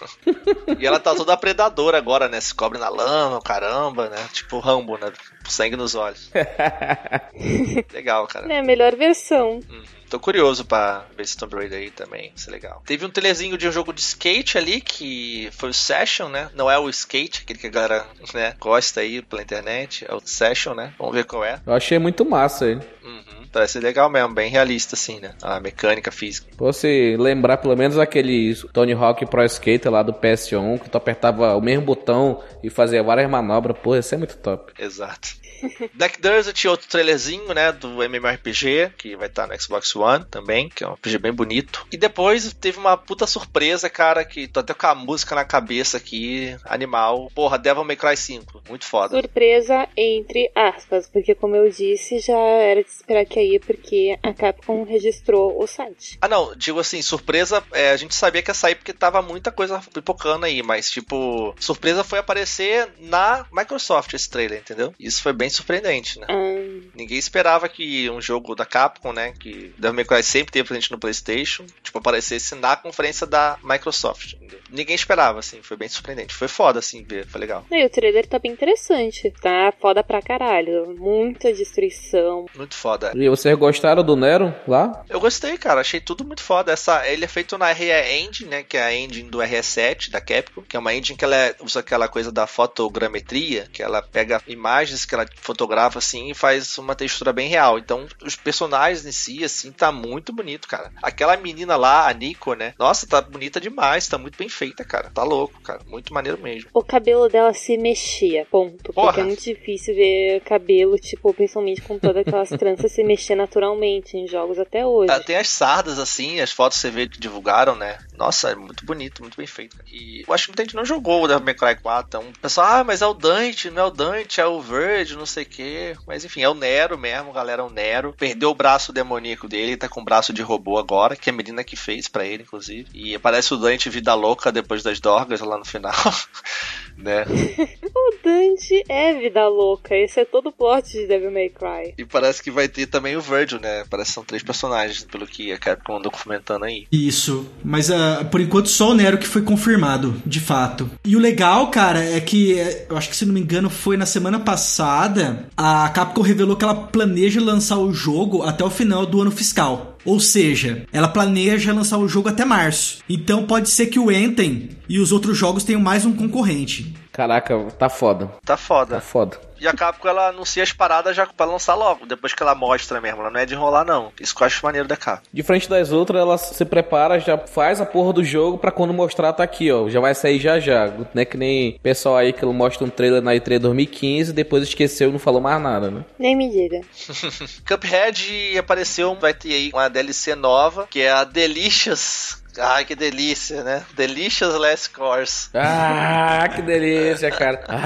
e 0.78 0.86
ela 0.86 0.98
tá 0.98 1.14
toda 1.14 1.36
predadora 1.36 1.98
agora, 1.98 2.28
né? 2.28 2.40
Se 2.40 2.54
cobre 2.54 2.78
na 2.78 2.88
lama, 2.88 3.40
caramba, 3.40 4.08
né? 4.08 4.28
Tipo 4.32 4.58
Rambo, 4.58 4.96
né? 4.98 5.12
Sangue 5.48 5.76
nos 5.76 5.94
olhos. 5.94 6.30
Legal, 7.92 8.26
cara. 8.26 8.52
É 8.52 8.58
a 8.58 8.62
melhor 8.62 8.94
versão. 8.96 9.60
Uhum. 9.68 9.95
Tô 10.08 10.18
curioso 10.18 10.64
pra 10.64 11.04
ver 11.16 11.22
esse 11.22 11.36
Tomb 11.36 11.56
Raider 11.56 11.78
aí 11.78 11.90
também, 11.90 12.32
isso 12.34 12.48
é 12.48 12.52
legal. 12.52 12.82
Teve 12.86 13.04
um 13.04 13.10
telezinho 13.10 13.58
de 13.58 13.68
um 13.68 13.72
jogo 13.72 13.92
de 13.92 14.00
skate 14.00 14.56
ali, 14.56 14.80
que 14.80 15.48
foi 15.52 15.70
o 15.70 15.74
Session, 15.74 16.28
né? 16.28 16.48
Não 16.54 16.70
é 16.70 16.78
o 16.78 16.88
skate, 16.88 17.42
aquele 17.42 17.58
que 17.58 17.66
a 17.66 17.70
galera 17.70 18.06
né, 18.32 18.54
gosta 18.58 19.00
aí 19.00 19.22
pela 19.22 19.42
internet, 19.42 20.06
é 20.08 20.14
o 20.14 20.20
Session, 20.24 20.74
né? 20.74 20.92
Vamos 20.98 21.14
ver 21.14 21.24
qual 21.24 21.44
é. 21.44 21.60
Eu 21.66 21.72
achei 21.72 21.98
muito 21.98 22.24
massa 22.24 22.66
ele. 22.66 22.80
Uhum. 23.02 23.46
Parece 23.52 23.80
legal 23.80 24.10
mesmo, 24.10 24.34
bem 24.34 24.50
realista 24.50 24.94
assim, 24.94 25.18
né? 25.20 25.34
A 25.42 25.58
mecânica 25.60 26.10
física. 26.10 26.48
Você 26.56 27.16
lembrar 27.18 27.56
pelo 27.56 27.76
menos 27.76 27.98
aquele 27.98 28.54
Tony 28.72 28.92
Hawk 28.92 29.24
Pro 29.26 29.44
Skater 29.44 29.90
lá 29.90 30.02
do 30.02 30.12
PS1, 30.12 30.80
que 30.80 30.90
tu 30.90 30.96
apertava 30.96 31.56
o 31.56 31.60
mesmo 31.60 31.84
botão 31.84 32.42
e 32.62 32.70
fazia 32.70 33.02
várias 33.02 33.30
manobras, 33.30 33.76
pô, 33.82 33.96
isso 33.96 34.14
é 34.14 34.18
muito 34.18 34.36
top. 34.38 34.72
Exato. 34.78 35.45
Black 35.94 36.20
Desert, 36.20 36.64
outro 36.66 36.88
trailerzinho, 36.88 37.52
né, 37.54 37.72
do 37.72 38.02
MMORPG, 38.02 38.92
que 38.96 39.16
vai 39.16 39.28
estar 39.28 39.46
no 39.46 39.60
Xbox 39.60 39.94
One 39.94 40.24
também, 40.24 40.68
que 40.68 40.84
é 40.84 40.88
um 40.88 40.92
RPG 40.94 41.18
bem 41.18 41.32
bonito. 41.32 41.86
E 41.90 41.96
depois 41.96 42.52
teve 42.54 42.78
uma 42.78 42.96
puta 42.96 43.26
surpresa, 43.26 43.88
cara, 43.88 44.24
que 44.24 44.46
tô 44.48 44.60
até 44.60 44.74
com 44.74 44.86
a 44.86 44.94
música 44.94 45.34
na 45.34 45.44
cabeça 45.44 45.96
aqui, 45.96 46.56
animal. 46.64 47.30
Porra, 47.34 47.58
Devil 47.58 47.84
May 47.84 47.96
Cry 47.96 48.16
5, 48.16 48.62
muito 48.68 48.84
foda. 48.84 49.16
Surpresa 49.16 49.88
entre 49.96 50.50
aspas, 50.54 51.08
porque 51.08 51.34
como 51.34 51.56
eu 51.56 51.70
disse, 51.70 52.18
já 52.18 52.38
era 52.38 52.82
de 52.82 52.90
esperar 52.90 53.24
que 53.24 53.40
ia, 53.40 53.60
porque 53.60 54.18
a 54.22 54.32
Capcom 54.32 54.84
registrou 54.84 55.60
o 55.60 55.66
site. 55.66 56.18
Ah, 56.20 56.28
não, 56.28 56.54
digo 56.54 56.78
assim, 56.78 57.00
surpresa, 57.02 57.62
é, 57.72 57.90
a 57.90 57.96
gente 57.96 58.14
sabia 58.14 58.42
que 58.42 58.50
ia 58.50 58.54
sair 58.54 58.74
porque 58.74 58.92
tava 58.92 59.22
muita 59.22 59.50
coisa 59.50 59.80
pipocando 59.92 60.46
aí, 60.46 60.62
mas 60.62 60.90
tipo, 60.90 61.54
surpresa 61.58 62.04
foi 62.04 62.18
aparecer 62.18 62.88
na 63.00 63.46
Microsoft 63.52 64.12
esse 64.14 64.28
trailer, 64.28 64.60
entendeu? 64.60 64.94
Isso 64.98 65.22
foi 65.22 65.32
bem 65.32 65.45
surpreendente, 65.50 66.18
né? 66.18 66.26
Hum, 66.30 66.82
Ninguém 66.94 67.18
esperava 67.18 67.68
que 67.68 68.08
um 68.10 68.20
jogo 68.20 68.54
da 68.54 68.64
Capcom, 68.64 69.12
né, 69.12 69.32
que 69.38 69.72
Devil 69.78 69.94
May 69.94 70.04
Cry 70.04 70.22
sempre 70.22 70.52
teve 70.52 70.66
presente 70.68 70.90
no 70.90 70.98
PlayStation, 70.98 71.64
tipo, 71.82 71.98
aparecesse 71.98 72.54
na 72.54 72.74
conferência 72.76 73.26
da 73.26 73.58
Microsoft. 73.62 74.34
Ninguém 74.70 74.94
esperava, 74.94 75.38
assim, 75.40 75.60
foi 75.62 75.76
bem 75.76 75.88
surpreendente. 75.88 76.34
Foi 76.34 76.48
foda, 76.48 76.78
assim, 76.80 77.02
ver, 77.04 77.26
foi 77.26 77.40
legal. 77.40 77.64
e 77.70 77.84
o 77.84 77.90
trailer 77.90 78.26
tá 78.26 78.38
bem 78.38 78.52
interessante. 78.52 79.32
Tá 79.40 79.72
foda 79.80 80.02
pra 80.02 80.20
caralho. 80.22 80.94
Muita 80.98 81.52
destruição. 81.52 82.46
Muito 82.54 82.74
foda. 82.74 83.12
E 83.14 83.28
vocês 83.28 83.56
gostaram 83.56 84.02
do 84.02 84.16
Nero 84.16 84.54
lá? 84.66 85.04
Eu 85.08 85.20
gostei, 85.20 85.56
cara. 85.56 85.80
Achei 85.80 86.00
tudo 86.00 86.24
muito 86.24 86.42
foda. 86.42 86.72
Essa, 86.72 87.06
ele 87.08 87.24
é 87.24 87.28
feito 87.28 87.56
na 87.56 87.70
RE 87.72 87.90
Engine, 87.90 88.50
né? 88.50 88.62
Que 88.62 88.76
é 88.76 88.82
a 88.82 88.94
engine 88.94 89.28
do 89.30 89.38
RE7 89.38 90.10
da 90.10 90.20
Capcom. 90.20 90.62
Que 90.62 90.76
é 90.76 90.80
uma 90.80 90.94
engine 90.94 91.16
que 91.16 91.24
ela 91.24 91.36
é- 91.36 91.54
usa 91.60 91.80
aquela 91.80 92.08
coisa 92.08 92.32
da 92.32 92.46
fotogrametria, 92.46 93.66
que 93.72 93.82
ela 93.82 94.02
pega 94.02 94.42
imagens 94.46 95.04
que 95.04 95.14
ela 95.14 95.26
fotografa 95.36 95.98
assim 95.98 96.30
e 96.30 96.34
faz 96.34 96.76
uma 96.78 96.94
textura 96.94 97.32
bem 97.32 97.48
real. 97.48 97.78
Então, 97.78 98.06
os 98.24 98.36
personagens 98.36 99.06
em 99.06 99.12
si, 99.12 99.44
assim, 99.44 99.70
tá 99.70 99.92
muito 99.92 100.32
bonito, 100.32 100.66
cara. 100.68 100.92
Aquela 101.02 101.36
menina 101.36 101.76
lá, 101.76 102.08
a 102.08 102.12
Nico, 102.12 102.54
né? 102.54 102.74
Nossa, 102.78 103.06
tá 103.06 103.20
bonita 103.20 103.60
demais. 103.60 104.08
Tá 104.08 104.18
muito 104.18 104.36
bem 104.36 104.48
feita, 104.48 104.84
cara. 104.84 105.10
Tá 105.10 105.22
louco, 105.22 105.60
cara. 105.60 105.80
Muito 105.86 106.12
maneiro 106.12 106.40
mesmo. 106.40 106.70
O 106.74 106.82
cabelo 106.82 107.28
dela 107.28 107.52
se 107.54 107.76
mexia, 107.76 108.46
ponto. 108.50 108.92
Porra. 108.92 109.08
Porque 109.08 109.20
é 109.20 109.24
muito 109.24 109.42
difícil 109.42 109.94
ver 109.94 110.40
cabelo, 110.40 110.98
tipo, 110.98 111.32
principalmente 111.32 111.82
com 111.82 111.98
todas 111.98 112.26
aquelas 112.26 112.48
tranças 112.58 112.92
se 112.92 113.02
mexer 113.04 113.34
naturalmente 113.34 114.16
em 114.16 114.26
jogos 114.26 114.58
até 114.58 114.84
hoje. 114.84 115.12
Ah, 115.12 115.20
Tem 115.20 115.36
as 115.36 115.48
sardas, 115.48 115.98
assim, 115.98 116.40
as 116.40 116.50
fotos 116.50 116.78
que 116.78 116.82
você 116.82 116.90
vê 116.90 117.08
que 117.08 117.20
divulgaram, 117.20 117.76
né? 117.76 117.98
Nossa, 118.16 118.50
é 118.50 118.54
muito 118.54 118.84
bonito, 118.84 119.22
muito 119.22 119.36
bem 119.36 119.46
feito. 119.46 119.76
E 119.86 120.24
eu 120.26 120.32
acho 120.32 120.44
que 120.44 120.50
muita 120.50 120.62
gente 120.64 120.74
não 120.74 120.84
jogou 120.84 121.22
o 121.22 121.28
Devil 121.28 121.44
May 121.44 121.54
Cry 121.54 121.76
4. 121.76 122.06
Então, 122.08 122.30
o 122.30 122.38
pessoal, 122.38 122.66
ah, 122.66 122.84
mas 122.84 123.02
é 123.02 123.06
o 123.06 123.14
Dante, 123.14 123.70
não 123.70 123.82
é 123.82 123.84
o 123.86 123.90
Dante, 123.90 124.40
é 124.40 124.46
o 124.46 124.60
Verge, 124.60 125.16
não 125.16 125.26
sei 125.26 125.42
o 125.42 125.46
quê. 125.46 125.96
Mas 126.06 126.24
enfim, 126.24 126.42
é 126.42 126.48
o 126.48 126.54
Nero 126.54 126.96
mesmo, 126.96 127.32
galera, 127.32 127.62
é 127.62 127.64
o 127.64 127.70
Nero. 127.70 128.14
Perdeu 128.16 128.50
o 128.50 128.54
braço 128.54 128.92
demoníaco 128.92 129.48
dele, 129.48 129.76
tá 129.76 129.88
com 129.88 130.00
o 130.00 130.04
braço 130.04 130.32
de 130.32 130.42
robô 130.42 130.78
agora, 130.78 131.16
que 131.16 131.28
é 131.28 131.32
a 131.32 131.36
menina 131.36 131.64
que 131.64 131.76
fez 131.76 132.08
pra 132.08 132.24
ele, 132.24 132.42
inclusive. 132.42 132.88
E 132.94 133.14
aparece 133.14 133.52
o 133.52 133.56
Dante 133.56 133.90
vida 133.90 134.14
louca 134.14 134.50
depois 134.50 134.82
das 134.82 135.00
dorgas 135.00 135.40
lá 135.40 135.58
no 135.58 135.64
final. 135.64 135.92
né? 136.96 137.24
O 137.96 138.14
Dante 138.22 138.84
é 138.88 139.14
vida 139.14 139.48
louca. 139.48 139.96
Esse 139.96 140.20
é 140.20 140.24
todo 140.24 140.50
o 140.50 140.52
plot 140.52 140.92
de 140.92 141.06
Devil 141.06 141.30
May 141.30 141.48
Cry. 141.48 141.94
E 141.96 142.04
parece 142.04 142.42
que 142.42 142.50
vai 142.50 142.68
ter 142.68 142.86
também 142.86 143.16
o 143.16 143.22
Virgil, 143.22 143.58
né? 143.58 143.84
Parece 143.88 144.10
que 144.10 144.14
são 144.14 144.24
três 144.24 144.42
personagens, 144.42 145.02
pelo 145.04 145.26
que 145.26 145.50
a 145.50 145.58
Capcom 145.58 145.96
andou 145.96 146.12
comentando 146.12 146.64
aí. 146.64 146.86
Isso, 146.92 147.50
mas 147.64 147.90
ah, 147.90 148.26
por 148.30 148.40
enquanto 148.40 148.68
só 148.68 148.90
o 148.90 148.94
Nero 148.94 149.18
que 149.18 149.26
foi 149.26 149.42
confirmado, 149.42 150.20
de 150.26 150.40
fato. 150.40 150.90
E 151.04 151.16
o 151.16 151.20
legal, 151.20 151.70
cara, 151.70 152.04
é 152.04 152.20
que 152.20 152.58
eh, 152.58 152.86
eu 152.90 152.96
acho 152.96 153.08
que 153.08 153.16
se 153.16 153.24
não 153.24 153.32
me 153.32 153.40
engano 153.40 153.70
foi 153.70 153.96
na 153.96 154.06
semana 154.06 154.38
passada, 154.38 155.48
a 155.56 155.88
Capcom 155.88 156.20
revelou 156.20 156.56
que 156.56 156.64
ela 156.64 156.74
planeja 156.74 157.40
lançar 157.40 157.78
o 157.78 157.92
jogo 157.92 158.42
até 158.42 158.62
o 158.62 158.70
final 158.70 159.06
do 159.06 159.22
ano 159.22 159.30
fiscal. 159.30 159.95
Ou 160.06 160.20
seja, 160.20 160.84
ela 160.92 161.08
planeja 161.08 161.72
lançar 161.72 161.98
o 161.98 162.08
jogo 162.08 162.28
até 162.28 162.44
março. 162.44 162.98
Então 163.08 163.44
pode 163.44 163.68
ser 163.68 163.86
que 163.86 163.98
o 163.98 164.08
Anthem 164.08 164.70
e 164.88 165.00
os 165.00 165.10
outros 165.10 165.36
jogos 165.36 165.64
tenham 165.64 165.80
mais 165.80 166.06
um 166.06 166.12
concorrente. 166.12 166.94
Caraca, 167.16 167.58
tá 167.78 167.88
foda. 167.88 168.30
Tá 168.44 168.58
foda. 168.58 168.96
Tá 168.96 169.00
foda. 169.00 169.38
E 169.58 169.66
a 169.66 169.72
Capcom 169.72 170.06
ela 170.06 170.28
anuncia 170.28 170.62
as 170.62 170.70
paradas 170.70 171.16
já 171.16 171.26
pra 171.26 171.46
lançar 171.46 171.74
logo, 171.74 172.04
depois 172.04 172.34
que 172.34 172.42
ela 172.42 172.54
mostra 172.54 173.00
mesmo. 173.00 173.22
Ela 173.22 173.30
não 173.30 173.40
é 173.40 173.46
de 173.46 173.54
enrolar, 173.54 173.86
não. 173.86 174.12
Isso 174.20 174.34
que 174.34 174.42
eu 174.42 174.46
acho 174.46 174.62
maneiro 174.62 174.86
da 174.86 174.98
Capcom. 174.98 175.26
Diferente 175.32 175.66
das 175.66 175.92
outras, 175.92 176.20
ela 176.20 176.36
se 176.36 176.62
prepara, 176.66 177.18
já 177.18 177.38
faz 177.38 177.80
a 177.80 177.86
porra 177.86 178.12
do 178.12 178.22
jogo 178.22 178.58
pra 178.58 178.70
quando 178.70 178.92
mostrar 178.92 179.32
tá 179.32 179.42
aqui, 179.42 179.72
ó. 179.72 179.88
Já 179.88 179.98
vai 179.98 180.14
sair 180.14 180.38
já 180.38 180.60
já. 180.60 180.88
Não 180.88 181.22
é 181.22 181.24
que 181.24 181.38
nem 181.38 181.78
pessoal 181.82 182.18
aí 182.18 182.34
que 182.34 182.44
mostra 182.44 182.84
um 182.84 182.90
trailer 182.90 183.22
na 183.22 183.32
E3 183.32 183.60
2015 183.60 184.34
depois 184.34 184.62
esqueceu 184.62 185.08
e 185.08 185.12
não 185.12 185.18
falou 185.18 185.40
mais 185.40 185.60
nada, 185.62 185.90
né? 185.90 186.04
Nem 186.18 186.36
me 186.36 186.50
diga. 186.50 186.82
Cuphead 187.66 188.58
apareceu, 188.58 189.14
vai 189.14 189.32
ter 189.32 189.54
aí 189.54 189.70
uma 189.72 189.88
DLC 189.88 190.34
nova, 190.34 190.86
que 190.90 191.00
é 191.00 191.10
a 191.10 191.24
Delicious 191.24 192.44
Ai, 192.58 192.84
que 192.84 192.94
delícia, 192.94 193.62
né? 193.62 193.82
Delicious 193.94 194.54
Last 194.54 194.90
Course. 194.90 195.48
Ah, 195.54 196.48
que 196.54 196.62
delícia, 196.62 197.30
cara. 197.30 197.64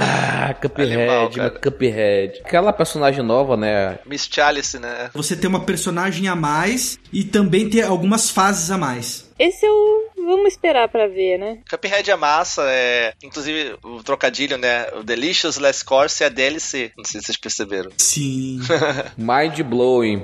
Ah, 0.43 0.55
Cuphead, 0.55 0.93
Animal, 0.93 1.29
cara. 1.29 1.49
Cuphead. 1.51 2.41
Aquela 2.43 2.73
personagem 2.73 3.23
nova, 3.23 3.55
né? 3.55 3.99
Miss 4.05 4.27
Chalice, 4.29 4.79
né? 4.79 5.09
Você 5.13 5.35
tem 5.35 5.47
uma 5.47 5.59
personagem 5.63 6.27
a 6.27 6.35
mais 6.35 6.97
e 7.13 7.23
também 7.23 7.69
tem 7.69 7.83
algumas 7.83 8.29
fases 8.29 8.71
a 8.71 8.77
mais. 8.77 9.30
Esse 9.41 9.65
eu. 9.65 10.11
Vamos 10.17 10.53
esperar 10.53 10.87
pra 10.87 11.07
ver, 11.07 11.39
né? 11.39 11.57
Cuphead 11.67 12.11
é 12.11 12.15
massa, 12.15 12.61
é. 12.67 13.15
Inclusive, 13.23 13.75
o 13.81 14.03
trocadilho, 14.03 14.55
né? 14.55 14.85
O 14.93 15.01
Delicious 15.03 15.57
Last 15.57 15.83
Course 15.83 16.23
é 16.23 16.27
a 16.27 16.29
DLC. 16.29 16.91
Não 16.95 17.03
sei 17.03 17.19
se 17.19 17.25
vocês 17.25 17.37
perceberam. 17.37 17.89
Sim. 17.97 18.59
Mind 19.17 19.59
blowing. 19.61 20.23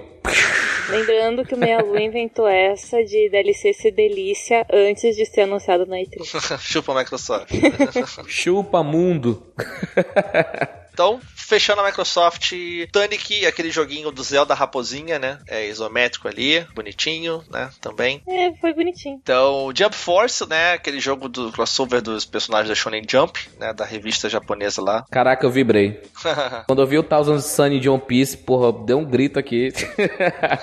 Lembrando 0.90 1.44
que 1.44 1.56
o 1.56 1.58
Meia 1.58 1.82
Lua 1.82 2.00
inventou 2.00 2.48
essa 2.48 3.04
de 3.04 3.28
DLC 3.30 3.74
ser 3.74 3.92
delícia 3.92 4.64
antes 4.72 5.16
de 5.16 5.26
ser 5.26 5.42
anunciado 5.42 5.88
na 5.88 5.96
E3. 5.98 6.60
Chupa 6.62 6.92
a 6.92 7.00
Microsoft. 7.00 7.50
Chupa 8.28 8.84
mundo. 8.84 9.52
Então, 10.94 11.20
fechando 11.48 11.82
a 11.82 11.86
Microsoft, 11.86 12.52
Tunic, 12.92 13.46
aquele 13.46 13.72
joguinho 13.72 14.12
do 14.12 14.22
Zelda 14.22 14.54
Raposinha, 14.54 15.18
né? 15.18 15.40
É 15.48 15.66
isométrico 15.66 16.28
ali, 16.28 16.60
bonitinho, 16.76 17.42
né? 17.50 17.70
Também. 17.80 18.22
É, 18.28 18.52
foi 18.60 18.74
bonitinho. 18.74 19.18
Então, 19.24 19.72
Jump 19.74 19.96
Force, 19.96 20.48
né? 20.48 20.74
Aquele 20.74 21.00
jogo 21.00 21.30
do 21.30 21.50
crossover 21.54 22.02
dos 22.02 22.26
personagens 22.26 22.68
da 22.68 22.76
Shonen 22.76 23.04
Jump, 23.10 23.40
né? 23.58 23.74
Da 23.74 23.86
revista 23.86 24.30
japonesa 24.30 24.82
lá. 24.82 25.06
Caraca, 25.10 25.46
eu 25.46 25.50
vibrei. 25.50 26.02
Quando 26.68 26.82
eu 26.82 26.88
vi 26.88 26.98
o 26.98 27.04
Thousand 27.04 27.40
Sunny 27.40 27.80
de 27.80 27.90
One 27.90 28.02
Piece, 28.02 28.36
porra, 28.38 28.74
deu 28.86 28.98
um 28.98 29.06
grito 29.06 29.40
aqui. 29.40 29.72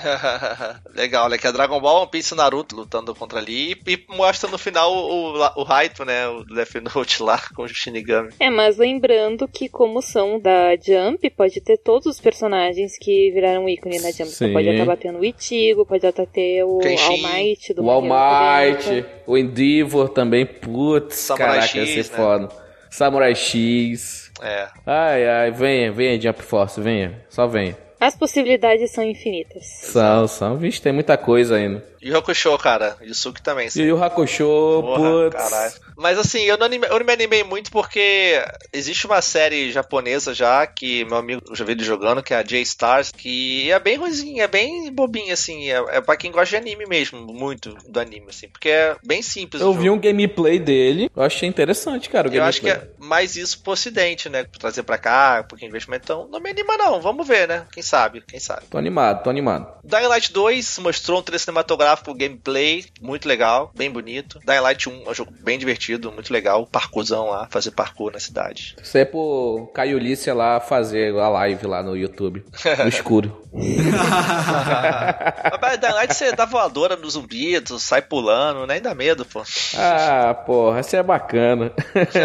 Legal, 0.93 1.29
né? 1.29 1.37
Que 1.39 1.47
é 1.47 1.51
Dragon 1.51 1.81
Ball, 1.81 2.03
One 2.03 2.11
Piece 2.11 2.35
e 2.35 2.37
Naruto 2.37 2.75
lutando 2.75 3.15
contra 3.15 3.39
ali. 3.39 3.71
E, 3.87 4.05
mostra 4.09 4.49
no 4.49 4.57
final 4.57 4.93
o, 4.93 5.35
o, 5.35 5.61
o 5.61 5.63
Raito, 5.63 6.05
né? 6.05 6.27
O 6.27 6.43
Death 6.43 6.75
Note 6.95 7.23
lá 7.23 7.41
com 7.55 7.63
o 7.63 7.67
Shinigami. 7.67 8.29
É, 8.39 8.51
mas 8.51 8.77
lembrando 8.77 9.47
que 9.47 9.67
como 9.67 9.99
são 10.01 10.39
da 10.39 10.74
Jump, 10.75 11.29
pode 11.31 11.61
ter 11.61 11.77
todos 11.77 12.05
os 12.05 12.19
personagens 12.19 12.97
que 12.97 13.31
viraram 13.31 13.67
ícone 13.67 13.99
na 13.99 14.11
Jump. 14.11 14.31
Então 14.33 14.53
pode 14.53 14.69
acabar 14.69 14.97
tendo 14.97 15.19
o 15.19 15.25
Ichigo, 15.25 15.85
pode 15.85 16.05
até 16.05 16.25
ter 16.25 16.63
o 16.63 16.79
Kenshin, 16.79 17.25
All 17.25 17.33
Might 17.33 17.73
do 17.73 17.83
o 17.83 17.89
All 17.89 18.01
Might, 18.01 19.05
o 19.25 19.37
Endeavor 19.37 20.09
também, 20.09 20.45
putz, 20.45 21.15
Samurai 21.15 21.59
caraca, 21.59 21.77
ia 21.77 21.85
ser 21.85 21.97
né? 21.97 22.03
foda. 22.03 22.49
Samurai 22.89 23.35
X. 23.35 24.31
É. 24.41 24.67
Ai, 24.85 25.27
ai, 25.27 25.51
venha, 25.51 25.91
venha, 25.91 26.19
Jump 26.19 26.41
Force, 26.41 26.79
venha. 26.79 27.25
Só 27.29 27.47
venha. 27.47 27.77
As 27.99 28.15
possibilidades 28.15 28.91
são 28.91 29.03
infinitas. 29.03 29.65
São, 29.65 30.27
são. 30.27 30.57
Vixe, 30.57 30.81
tem 30.81 30.93
muita 30.93 31.17
coisa 31.17 31.55
ainda. 31.55 31.83
E 32.05 32.11
o 32.11 32.17
Hakusho, 32.19 32.55
cara. 32.59 32.95
Yusuke 33.01 33.41
também. 33.41 33.67
E 33.75 33.91
o 33.91 34.03
Hakusho, 34.03 34.45
Porra, 34.45 35.09
putz. 35.29 35.35
caralho. 35.43 35.73
Mas 35.97 36.19
assim, 36.19 36.41
eu 36.43 36.55
não, 36.57 36.65
anime- 36.67 36.85
eu 36.87 36.99
não 36.99 37.05
me 37.05 37.13
animei 37.13 37.43
muito 37.43 37.71
porque 37.71 38.43
existe 38.71 39.07
uma 39.07 39.21
série 39.23 39.71
japonesa 39.71 40.33
já 40.33 40.67
que 40.67 41.03
meu 41.05 41.17
amigo 41.17 41.41
já 41.55 41.65
ele 41.65 41.83
jogando, 41.83 42.21
que 42.21 42.33
é 42.33 42.37
a 42.37 42.43
J-Stars, 42.43 43.11
que 43.11 43.71
é 43.71 43.79
bem 43.79 43.95
ruimzinha, 43.97 44.43
é 44.43 44.47
bem 44.47 44.91
bobinha, 44.93 45.33
assim. 45.33 45.69
É, 45.71 45.77
é 45.97 46.01
pra 46.01 46.15
quem 46.15 46.31
gosta 46.31 46.49
de 46.49 46.57
anime 46.57 46.85
mesmo, 46.85 47.25
muito 47.33 47.75
do 47.87 47.99
anime, 47.99 48.27
assim. 48.29 48.49
Porque 48.49 48.69
é 48.69 48.95
bem 49.03 49.21
simples 49.23 49.63
o 49.63 49.65
Eu 49.65 49.73
vi 49.73 49.89
um 49.89 49.97
gameplay 49.99 50.59
dele, 50.59 51.09
eu 51.15 51.23
achei 51.23 51.49
interessante, 51.49 52.07
cara, 52.09 52.29
o 52.29 52.33
Eu 52.35 52.43
acho 52.43 52.59
que 52.61 52.67
gameplay. 52.67 52.91
é 53.01 53.03
mais 53.03 53.35
isso 53.35 53.63
pro 53.63 53.71
ocidente, 53.73 54.29
né? 54.29 54.43
Trazer 54.59 54.83
pra 54.83 54.97
cá, 54.99 55.43
de 55.57 55.65
investimento. 55.65 56.03
Então, 56.03 56.27
não 56.29 56.39
me 56.39 56.49
anima 56.51 56.77
não, 56.77 57.01
vamos 57.01 57.25
ver, 57.27 57.47
né? 57.47 57.65
Quem 57.71 57.81
sabe, 57.81 58.21
quem 58.27 58.39
sabe. 58.39 58.63
Tô 58.69 58.77
animado, 58.77 59.23
tô 59.23 59.29
animado. 59.31 59.65
Dying 59.83 60.07
Light 60.07 60.31
2 60.33 60.77
mostrou 60.79 61.19
um 61.19 61.23
trailer 61.23 61.39
cinematográfico, 61.39 61.94
gameplay, 62.13 62.85
muito 63.01 63.27
legal, 63.27 63.71
bem 63.75 63.89
bonito. 63.89 64.39
Dying 64.45 64.59
Light 64.59 64.89
1 64.89 65.03
é 65.05 65.09
um 65.09 65.13
jogo 65.13 65.33
bem 65.43 65.57
divertido, 65.57 66.11
muito 66.11 66.31
legal. 66.31 66.67
Parkourzão 66.67 67.29
lá, 67.29 67.47
fazer 67.49 67.71
parkour 67.71 68.11
na 68.11 68.19
cidade. 68.19 68.75
Isso 68.81 68.97
é 68.97 69.05
pro 69.05 69.69
Caio 69.73 69.97
Lícia 69.97 70.33
lá 70.33 70.59
fazer 70.59 71.15
a 71.17 71.29
live 71.29 71.67
lá 71.67 71.83
no 71.83 71.95
YouTube, 71.95 72.43
no 72.79 72.89
escuro. 72.89 73.45
Mas 75.61 75.79
Dying 75.79 75.93
Light 75.93 76.13
você 76.13 76.31
dá 76.33 76.45
voadora 76.45 76.95
no 76.95 77.09
zumbi, 77.09 77.59
tu 77.61 77.79
sai 77.79 78.01
pulando, 78.01 78.67
nem 78.67 78.81
dá 78.81 78.93
medo, 78.93 79.25
pô. 79.25 79.41
Ah, 79.77 80.33
porra, 80.33 80.81
isso 80.81 80.95
é 80.95 81.03
bacana. 81.03 81.71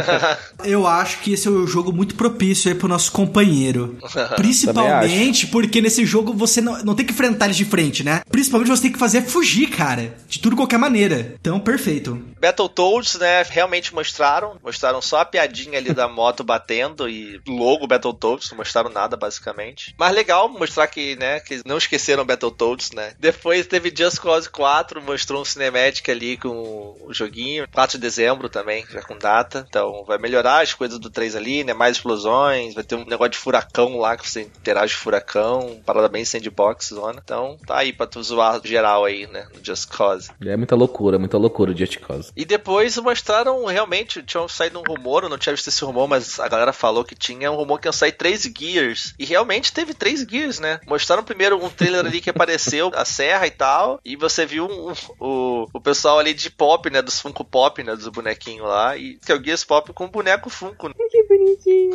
Eu 0.64 0.86
acho 0.86 1.20
que 1.20 1.32
esse 1.32 1.48
é 1.48 1.50
um 1.50 1.66
jogo 1.66 1.92
muito 1.92 2.14
propício 2.14 2.70
aí 2.70 2.76
pro 2.76 2.88
nosso 2.88 3.12
companheiro. 3.12 3.98
Principalmente 4.36 5.46
porque 5.46 5.80
nesse 5.80 6.04
jogo 6.04 6.32
você 6.32 6.60
não, 6.60 6.82
não 6.84 6.94
tem 6.94 7.06
que 7.06 7.12
enfrentar 7.12 7.46
eles 7.46 7.56
de 7.56 7.64
frente, 7.64 8.04
né? 8.04 8.22
Principalmente 8.30 8.68
você 8.68 8.82
tem 8.82 8.92
que 8.92 8.98
fazer 8.98 9.18
é 9.18 9.22
cara. 9.66 10.14
De 10.28 10.38
tudo 10.38 10.56
qualquer 10.56 10.78
maneira. 10.78 11.34
Então, 11.40 11.60
perfeito. 11.60 12.14
Battletoads, 12.40 13.14
né, 13.16 13.42
realmente 13.42 13.94
mostraram. 13.94 14.56
Mostraram 14.62 15.02
só 15.02 15.20
a 15.20 15.24
piadinha 15.24 15.78
ali 15.78 15.92
da 15.92 16.08
moto 16.08 16.42
batendo 16.42 17.08
e 17.08 17.40
logo 17.46 17.86
Battletoads, 17.86 18.50
não 18.50 18.58
mostraram 18.58 18.90
nada, 18.90 19.16
basicamente. 19.16 19.94
Mas 19.98 20.14
legal 20.14 20.48
mostrar 20.48 20.86
que, 20.86 21.16
né, 21.16 21.40
que 21.40 21.60
não 21.64 21.78
esqueceram 21.78 22.24
Battletoads, 22.24 22.92
né. 22.92 23.14
Depois 23.18 23.66
teve 23.66 23.92
Just 23.96 24.18
Cause 24.18 24.48
4, 24.48 25.02
mostrou 25.02 25.42
um 25.42 25.44
cinematic 25.44 26.08
ali 26.08 26.36
com 26.36 26.96
o 27.00 27.12
joguinho. 27.12 27.66
4 27.72 27.98
de 27.98 28.02
dezembro 28.02 28.48
também, 28.48 28.84
já 28.90 29.02
com 29.02 29.18
data. 29.18 29.66
Então 29.68 30.04
vai 30.06 30.18
melhorar 30.18 30.62
as 30.62 30.74
coisas 30.74 30.98
do 30.98 31.10
3 31.10 31.36
ali, 31.36 31.64
né, 31.64 31.74
mais 31.74 31.96
explosões, 31.96 32.74
vai 32.74 32.84
ter 32.84 32.94
um 32.94 33.04
negócio 33.04 33.32
de 33.32 33.38
furacão 33.38 33.98
lá, 33.98 34.16
que 34.16 34.28
você 34.28 34.42
interage 34.42 34.94
com 34.94 35.02
furacão, 35.02 35.80
parada 35.84 36.08
bem 36.08 36.24
sandbox, 36.24 36.88
zona. 36.88 37.20
Então 37.22 37.58
tá 37.66 37.78
aí 37.78 37.92
pra 37.92 38.06
tu 38.06 38.22
zoar 38.22 38.60
geral 38.64 39.04
aí, 39.04 39.26
né, 39.26 39.39
no 39.54 39.64
Just 39.64 39.88
Cause. 39.90 40.30
É 40.44 40.56
muita 40.56 40.74
loucura, 40.76 41.18
muita 41.18 41.38
loucura 41.38 41.72
o 41.72 41.76
Just 41.76 41.98
Cause. 41.98 42.32
E 42.36 42.44
depois 42.44 42.96
mostraram 42.98 43.64
realmente, 43.66 44.22
tinha 44.22 44.46
saído 44.48 44.78
um 44.78 44.82
rumor, 44.82 45.22
eu 45.24 45.28
não 45.28 45.38
tinha 45.38 45.54
visto 45.54 45.68
esse 45.68 45.84
rumor, 45.84 46.08
mas 46.08 46.38
a 46.40 46.48
galera 46.48 46.72
falou 46.72 47.04
que 47.04 47.14
tinha 47.14 47.50
um 47.50 47.56
rumor 47.56 47.78
que 47.80 47.86
iam 47.88 47.92
sair 47.92 48.12
três 48.12 48.42
Gears. 48.42 49.14
E 49.18 49.24
realmente 49.24 49.72
teve 49.72 49.94
três 49.94 50.20
Gears, 50.28 50.58
né? 50.60 50.80
Mostraram 50.86 51.22
primeiro 51.22 51.62
um 51.62 51.68
trailer 51.70 52.00
ali 52.06 52.20
que 52.20 52.30
apareceu, 52.30 52.90
a 52.94 53.04
serra 53.04 53.46
e 53.46 53.50
tal, 53.50 54.00
e 54.04 54.16
você 54.16 54.44
viu 54.46 54.66
um- 54.66 54.92
o, 55.18 55.66
o 55.72 55.80
pessoal 55.80 56.18
ali 56.18 56.34
de 56.34 56.50
pop, 56.50 56.88
né? 56.90 57.00
Dos 57.02 57.20
Funko 57.20 57.44
Pop, 57.44 57.82
né? 57.82 57.94
Dos 57.94 58.08
bonequinhos 58.08 58.66
lá, 58.66 58.96
e 58.96 59.18
que 59.24 59.32
é 59.32 59.34
o 59.34 59.42
Gears 59.42 59.64
Pop 59.64 59.92
com 59.92 60.08
boneco 60.08 60.50
Funko. 60.50 60.88
né? 60.88 60.94
Que 61.10 61.24
bonitinho. 61.24 61.90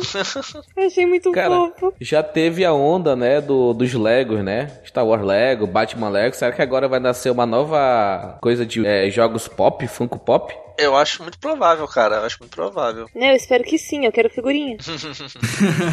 Achei 0.76 1.06
muito 1.06 1.32
Cara, 1.32 1.72
fofo. 1.78 1.94
já 2.00 2.22
teve 2.22 2.64
a 2.64 2.72
onda, 2.72 3.16
né, 3.16 3.40
do, 3.40 3.72
dos 3.72 3.92
Legos, 3.94 4.44
né? 4.44 4.70
Star 4.84 5.06
Wars 5.06 5.24
Lego, 5.24 5.66
Batman 5.66 6.10
Lego. 6.10 6.36
Será 6.36 6.52
que 6.52 6.60
agora 6.60 6.86
vai 6.86 7.00
nascer 7.00 7.30
uma 7.36 7.46
nova 7.46 8.38
coisa 8.40 8.64
de 8.64 8.84
é, 8.86 9.10
jogos 9.10 9.46
pop, 9.46 9.86
Funko 9.86 10.18
Pop? 10.18 10.54
Eu 10.78 10.94
acho 10.94 11.22
muito 11.22 11.38
provável, 11.38 11.86
cara. 11.88 12.16
Eu 12.16 12.24
acho 12.24 12.38
muito 12.40 12.54
provável. 12.54 13.08
Né, 13.14 13.32
eu 13.32 13.36
espero 13.36 13.64
que 13.64 13.78
sim, 13.78 14.04
eu 14.04 14.12
quero 14.12 14.28
figurinha. 14.28 14.76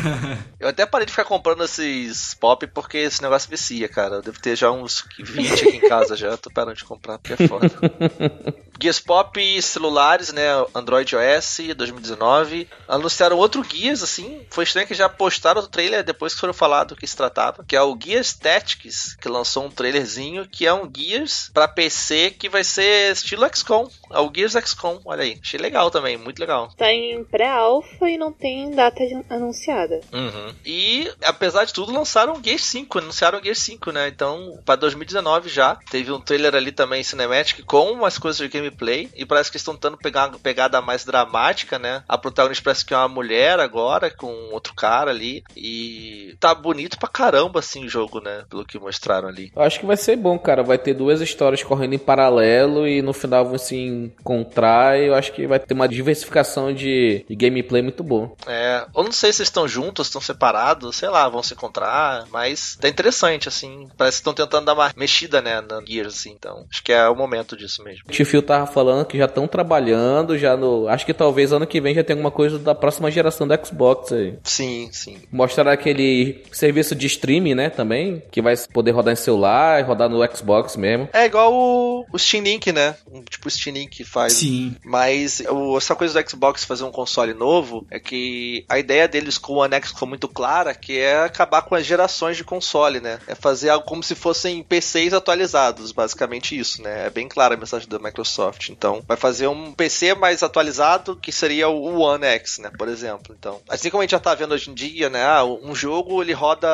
Eu 0.60 0.70
até 0.70 0.86
parei 0.86 1.06
de 1.06 1.12
ficar 1.12 1.26
comprando 1.26 1.64
esses 1.64 2.34
pop 2.36 2.66
porque 2.68 2.98
esse 2.98 3.22
negócio 3.22 3.50
vicia, 3.50 3.88
cara. 3.89 4.16
Eu 4.16 4.22
devo 4.22 4.39
ter 4.39 4.56
já 4.56 4.72
uns 4.72 5.06
20 5.20 5.54
aqui 5.54 5.78
em 5.78 5.89
casa 5.89 6.16
já. 6.16 6.38
Tô 6.38 6.50
parando 6.50 6.78
de 6.78 6.86
comprar 6.86 7.18
porque 7.18 7.41
é 7.41 7.48
foda. 7.48 7.70
Gears 8.82 9.00
Pop 9.00 9.62
celulares, 9.62 10.34
né? 10.34 10.48
Android 10.74 11.16
OS 11.16 11.60
2019. 11.76 12.68
Anunciaram 12.88 13.38
outro 13.38 13.64
Gears, 13.64 14.02
assim. 14.02 14.46
Foi 14.50 14.64
estranho 14.64 14.88
que 14.88 14.94
já 14.94 15.08
postaram 15.08 15.62
o 15.62 15.68
trailer 15.68 16.04
depois 16.04 16.34
que 16.34 16.39
foram 16.39 16.54
falar 16.54 16.86
do 16.86 16.96
que 16.96 17.08
se 17.08 17.16
tratava. 17.16 17.64
Que 17.64 17.76
é 17.76 17.82
o 17.82 17.98
Gears 18.02 18.34
Tactics, 18.34 19.16
que 19.16 19.30
lançou 19.30 19.66
um 19.66 19.70
trailerzinho 19.70 20.48
que 20.48 20.66
é 20.66 20.74
um 20.74 20.89
Gears 21.34 21.52
pra 21.54 21.68
PC 21.68 22.32
que 22.38 22.50
vai 22.50 22.64
ser 22.64 23.12
estilo 23.12 23.48
XCOM. 23.54 23.88
É 24.12 24.20
o 24.20 24.32
Gears 24.34 24.54
XCOM, 24.54 25.00
olha 25.06 25.24
aí. 25.24 25.40
Achei 25.42 25.60
legal 25.60 25.90
também, 25.90 26.18
muito 26.18 26.40
legal. 26.40 26.70
Tá 26.78 26.92
em 26.92 27.24
pré-alpha 27.24 28.10
e 28.10 28.18
não 28.18 28.32
tem 28.32 28.72
data 28.72 29.02
anunciada. 29.30 30.00
Uhum. 30.14 30.54
E, 30.66 31.12
apesar 31.26 31.66
de 31.66 31.74
tudo, 31.74 31.92
lançaram 31.92 32.34
o 32.34 32.44
Gear 32.44 32.60
5, 32.60 33.00
anunciaram 33.00 33.40
o 33.40 33.44
Gear 33.44 33.56
5, 33.56 33.92
né? 33.92 34.08
Então, 34.08 34.60
pra 34.66 34.76
2019 34.76 35.50
já. 35.50 35.78
Teve 35.90 36.12
um 36.12 36.22
trailer 36.22 36.56
ali 36.56 36.72
também 36.72 37.04
cinematic 37.04 37.66
com 37.66 37.92
umas 37.92 38.18
coisas 38.18 38.38
de 38.38 38.48
gameplay. 38.48 39.10
E 39.16 39.26
parece 39.26 39.50
que 39.50 39.58
estão 39.58 39.74
tentando 39.74 39.98
pegar 39.98 40.30
uma 40.30 40.40
pegada 40.40 40.82
mais 40.82 41.04
dramática, 41.04 41.80
né? 41.80 42.04
A 42.08 42.18
protagonista 42.18 42.64
parece 42.64 42.86
que 42.86 42.94
é 42.94 42.98
uma 42.98 43.08
mulher 43.08 43.60
agora, 43.60 44.12
com 44.12 44.32
outro 44.52 44.74
cara 44.74 45.12
ali. 45.12 45.44
E 45.56 46.36
tá 46.40 46.54
bonito 46.54 47.00
pra 47.00 47.10
caramba, 47.10 47.60
assim, 47.60 47.86
o 47.86 47.90
jogo, 47.90 48.20
né? 48.20 48.46
Pelo 48.50 48.66
que 48.66 48.80
mostraram 48.80 49.28
ali. 49.28 49.52
Eu 49.56 49.62
acho 49.62 49.80
que 49.80 49.86
vai 49.86 49.98
ser 49.98 50.16
bom, 50.16 50.38
cara. 50.38 50.64
Vai 50.64 50.78
ter 50.78 50.94
duas 50.94 51.22
histórias 51.24 51.63
correndo 51.63 51.93
em 51.93 51.99
paralelo 51.99 52.88
e 52.88 53.01
no 53.01 53.13
final 53.13 53.45
vão 53.45 53.57
se 53.57 53.76
encontrar. 53.76 54.99
E 54.99 55.07
eu 55.07 55.15
acho 55.15 55.32
que 55.32 55.47
vai 55.47 55.59
ter 55.59 55.74
uma 55.74 55.88
diversificação 55.88 56.74
de, 56.74 57.26
de 57.28 57.36
gameplay 57.36 57.82
muito 57.82 58.03
boa. 58.03 58.32
É, 58.47 58.86
eu 58.95 59.03
não 59.03 59.11
sei 59.11 59.32
se 59.34 59.43
estão 59.43 59.67
juntos, 59.67 60.07
estão 60.07 60.21
separados, 60.21 60.95
sei 60.95 61.09
lá, 61.09 61.28
vão 61.30 61.43
se 61.43 61.53
encontrar, 61.53 62.26
mas 62.32 62.78
tá 62.80 62.88
interessante, 62.88 63.47
assim. 63.47 63.88
Parece 63.97 64.17
que 64.17 64.21
estão 64.21 64.34
tentando 64.34 64.65
dar 64.65 64.74
uma 64.74 64.91
mexida, 64.95 65.41
né, 65.41 65.61
na 65.61 65.82
Gears, 65.86 66.15
assim. 66.15 66.32
Então, 66.32 66.65
acho 66.69 66.84
que 66.84 66.91
é 66.91 67.07
o 67.07 67.15
momento 67.15 67.55
disso 67.55 67.84
mesmo. 67.84 68.03
O 68.07 68.11
Tio 68.11 68.26
Phil 68.26 68.41
tava 68.41 68.65
falando 68.65 69.05
que 69.05 69.17
já 69.17 69.26
estão 69.26 69.47
trabalhando, 69.47 70.38
já 70.38 70.57
no. 70.57 70.88
Acho 70.88 71.05
que 71.05 71.13
talvez 71.13 71.51
ano 71.51 71.67
que 71.67 71.82
vem 71.82 71.95
já 71.95 72.03
tenha 72.03 72.15
alguma 72.15 72.32
coisa 72.32 72.59
da 72.59 72.76
próxima 72.76 73.09
geração 73.09 73.47
do 73.47 73.65
Xbox 73.65 74.11
aí. 74.11 74.38
Sim, 74.43 74.89
sim. 74.91 75.21
Mostraram 75.32 75.71
aquele 75.71 76.43
serviço 76.51 76.95
de 76.95 77.07
streaming, 77.07 77.55
né, 77.55 77.69
também, 77.69 78.21
que 78.32 78.41
vai 78.41 78.55
poder 78.74 78.91
rodar 78.91 79.13
em 79.13 79.17
celular 79.17 79.80
e 79.80 79.84
rodar 79.84 80.09
no 80.09 80.24
Xbox 80.36 80.76
mesmo. 80.76 81.09
É 81.14 81.26
igual 81.26 81.53
o, 81.53 82.05
o 82.11 82.18
Steam 82.18 82.43
Link, 82.43 82.72
né? 82.72 82.95
Um, 83.09 83.22
tipo 83.22 83.47
o 83.47 83.51
Steam 83.51 83.76
Link 83.76 84.03
faz. 84.03 84.34
Sim. 84.34 84.76
Mas 84.84 85.43
o, 85.47 85.78
essa 85.78 85.95
coisa 85.95 86.22
do 86.22 86.30
Xbox 86.30 86.64
fazer 86.64 86.84
um 86.84 86.91
console 86.91 87.36
novo 87.36 87.86
é 87.91 87.99
que 87.99 88.66
a 88.68 88.80
ideia 88.80 89.07
deles 89.07 89.38
com 89.38 89.53
o 89.53 89.57
One 89.57 89.76
X 89.76 89.91
ficou 89.91 90.07
muito 90.07 90.28
clara, 90.28 90.74
que 90.74 90.97
é 90.97 91.20
acabar 91.20 91.61
com 91.61 91.76
as 91.76 91.86
gerações 91.86 92.36
de 92.36 92.43
console, 92.43 92.99
né? 92.99 93.20
É 93.28 93.36
fazer 93.36 93.70
algo 93.70 93.86
como 93.86 94.01
se 94.01 94.16
fossem 94.16 94.64
PCs 94.64 95.14
atualizados, 95.14 95.91
basicamente 95.91 96.57
isso, 96.57 96.82
né? 96.82 97.05
É 97.05 97.09
bem 97.11 97.28
clara 97.28 97.53
a 97.53 97.57
mensagem 97.57 97.88
da 97.88 97.99
Microsoft. 97.99 98.70
Então, 98.70 99.03
vai 99.07 99.16
fazer 99.16 99.47
um 99.47 99.72
PC 99.72 100.16
mais 100.16 100.41
atualizado, 100.41 101.16
que 101.16 101.32
seria 101.32 101.70
o 101.70 101.99
One 101.99 102.26
X, 102.26 102.57
né? 102.57 102.72
Por 102.76 102.88
exemplo. 102.88 103.36
Então, 103.38 103.61
assim 103.70 103.91
como 103.91 104.01
a 104.01 104.03
gente 104.03 104.11
já 104.11 104.20
tá 104.20 104.34
vendo 104.34 104.53
hoje 104.53 104.72
em 104.72 104.74
dia, 104.74 105.11
né? 105.11 105.24
Ah, 105.24 105.43
um 105.43 105.76
jogo 105.76 106.24
ele 106.24 106.34
roda 106.34 106.68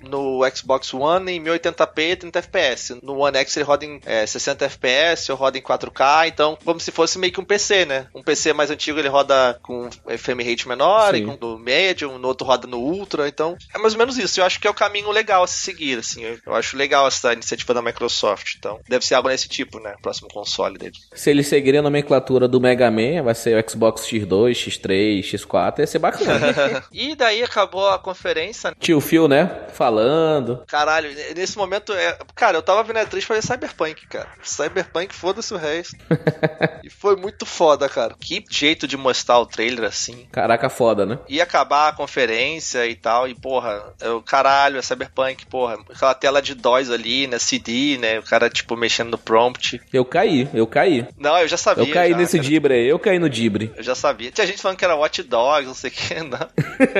no 0.00 0.40
Xbox 0.54 0.94
One 0.94 1.32
em 1.32 1.42
1080p 1.42 2.18
30 2.18 2.38
FPS. 2.38 3.00
No 3.02 3.18
One 3.18 3.36
X 3.36 3.56
ele 3.56 3.64
roda 3.64 3.79
em 3.84 4.00
é, 4.04 4.26
60 4.26 4.64
FPS 4.64 5.30
ou 5.30 5.38
roda 5.38 5.58
em 5.58 5.62
4K. 5.62 6.28
Então, 6.28 6.58
como 6.64 6.80
se 6.80 6.90
fosse 6.90 7.18
meio 7.18 7.32
que 7.32 7.40
um 7.40 7.44
PC, 7.44 7.84
né? 7.84 8.06
Um 8.14 8.22
PC 8.22 8.52
mais 8.52 8.70
antigo 8.70 8.98
ele 8.98 9.08
roda 9.08 9.58
com 9.62 9.88
frame 10.18 10.44
rate 10.44 10.68
menor, 10.68 11.14
Sim. 11.14 11.22
e 11.22 11.26
com 11.26 11.36
no 11.40 11.58
médio, 11.58 12.18
no 12.18 12.28
outro 12.28 12.46
roda 12.46 12.66
no 12.66 12.78
ultra. 12.78 13.28
Então, 13.28 13.56
é 13.74 13.78
mais 13.78 13.94
ou 13.94 13.98
menos 13.98 14.18
isso. 14.18 14.40
Eu 14.40 14.44
acho 14.44 14.60
que 14.60 14.66
é 14.66 14.70
o 14.70 14.74
caminho 14.74 15.10
legal 15.10 15.42
a 15.42 15.46
se 15.46 15.60
seguir, 15.60 15.98
assim. 15.98 16.22
Eu, 16.22 16.38
eu 16.46 16.54
acho 16.54 16.76
legal 16.76 17.06
essa 17.06 17.32
iniciativa 17.32 17.74
da 17.74 17.82
Microsoft. 17.82 18.54
Então, 18.58 18.80
deve 18.88 19.04
ser 19.04 19.14
algo 19.14 19.28
nesse 19.28 19.48
tipo, 19.48 19.78
né? 19.80 19.94
Próximo 20.02 20.28
console 20.28 20.78
dele. 20.78 20.94
Se 21.14 21.30
eles 21.30 21.46
seguirem 21.46 21.80
a 21.80 21.82
nomenclatura 21.82 22.46
do 22.46 22.60
Mega 22.60 22.90
Man, 22.90 23.22
vai 23.22 23.34
ser 23.34 23.56
o 23.56 23.70
Xbox 23.70 24.02
X2, 24.02 24.52
X3, 24.52 25.20
X4, 25.20 25.80
ia 25.80 25.86
ser 25.86 25.98
bacana. 25.98 26.84
e 26.92 27.14
daí 27.14 27.42
acabou 27.42 27.88
a 27.88 27.98
conferência. 27.98 28.74
Tio 28.78 29.00
Phil, 29.00 29.28
né? 29.28 29.66
Falando. 29.72 30.62
Caralho, 30.66 31.10
nesse 31.36 31.56
momento, 31.56 31.92
é... 31.92 32.18
cara, 32.34 32.56
eu 32.58 32.62
tava 32.62 32.82
vendo 32.82 32.98
a 32.98 33.02
atriz 33.02 33.24
fazer 33.24 33.42
Cyberpunk, 33.70 34.06
cara. 34.06 34.28
Cyberpunk, 34.42 35.14
foda-se 35.14 35.54
o 35.54 35.56
resto. 35.56 35.96
e 36.84 36.90
foi 36.90 37.16
muito 37.16 37.46
foda, 37.46 37.88
cara. 37.88 38.14
Que 38.18 38.44
jeito 38.50 38.86
de 38.86 38.96
mostrar 38.96 39.38
o 39.38 39.46
trailer 39.46 39.84
assim. 39.84 40.26
Caraca, 40.32 40.68
foda, 40.68 41.06
né? 41.06 41.18
Ia 41.28 41.44
acabar 41.44 41.88
a 41.88 41.92
conferência 41.92 42.86
e 42.86 42.94
tal, 42.94 43.28
e 43.28 43.34
porra, 43.34 43.82
eu, 44.00 44.20
caralho, 44.22 44.78
é 44.78 44.82
Cyberpunk, 44.82 45.46
porra, 45.46 45.78
aquela 45.90 46.14
tela 46.14 46.42
de 46.42 46.54
DOS 46.54 46.90
ali, 46.90 47.26
né, 47.26 47.38
CD, 47.38 47.96
né, 47.98 48.18
o 48.18 48.22
cara, 48.22 48.50
tipo, 48.50 48.76
mexendo 48.76 49.10
no 49.10 49.18
prompt. 49.18 49.80
Eu 49.92 50.04
caí, 50.04 50.48
eu 50.52 50.66
caí. 50.66 51.06
Não, 51.16 51.38
eu 51.38 51.48
já 51.48 51.56
sabia. 51.56 51.84
Eu 51.84 51.92
caí 51.92 52.10
já, 52.10 52.16
nesse 52.16 52.36
cara. 52.38 52.48
dibre 52.48 52.74
aí, 52.74 52.88
eu 52.88 52.98
caí 52.98 53.18
no 53.18 53.30
dibre. 53.30 53.72
Eu 53.76 53.82
já 53.82 53.94
sabia. 53.94 54.30
Tinha 54.30 54.46
gente 54.46 54.60
falando 54.60 54.76
que 54.76 54.84
era 54.84 54.96
Watch 54.96 55.22
Dogs, 55.22 55.66
não 55.66 55.74
sei 55.74 55.90
o 55.90 55.92
que, 55.92 56.14
não. 56.22 56.50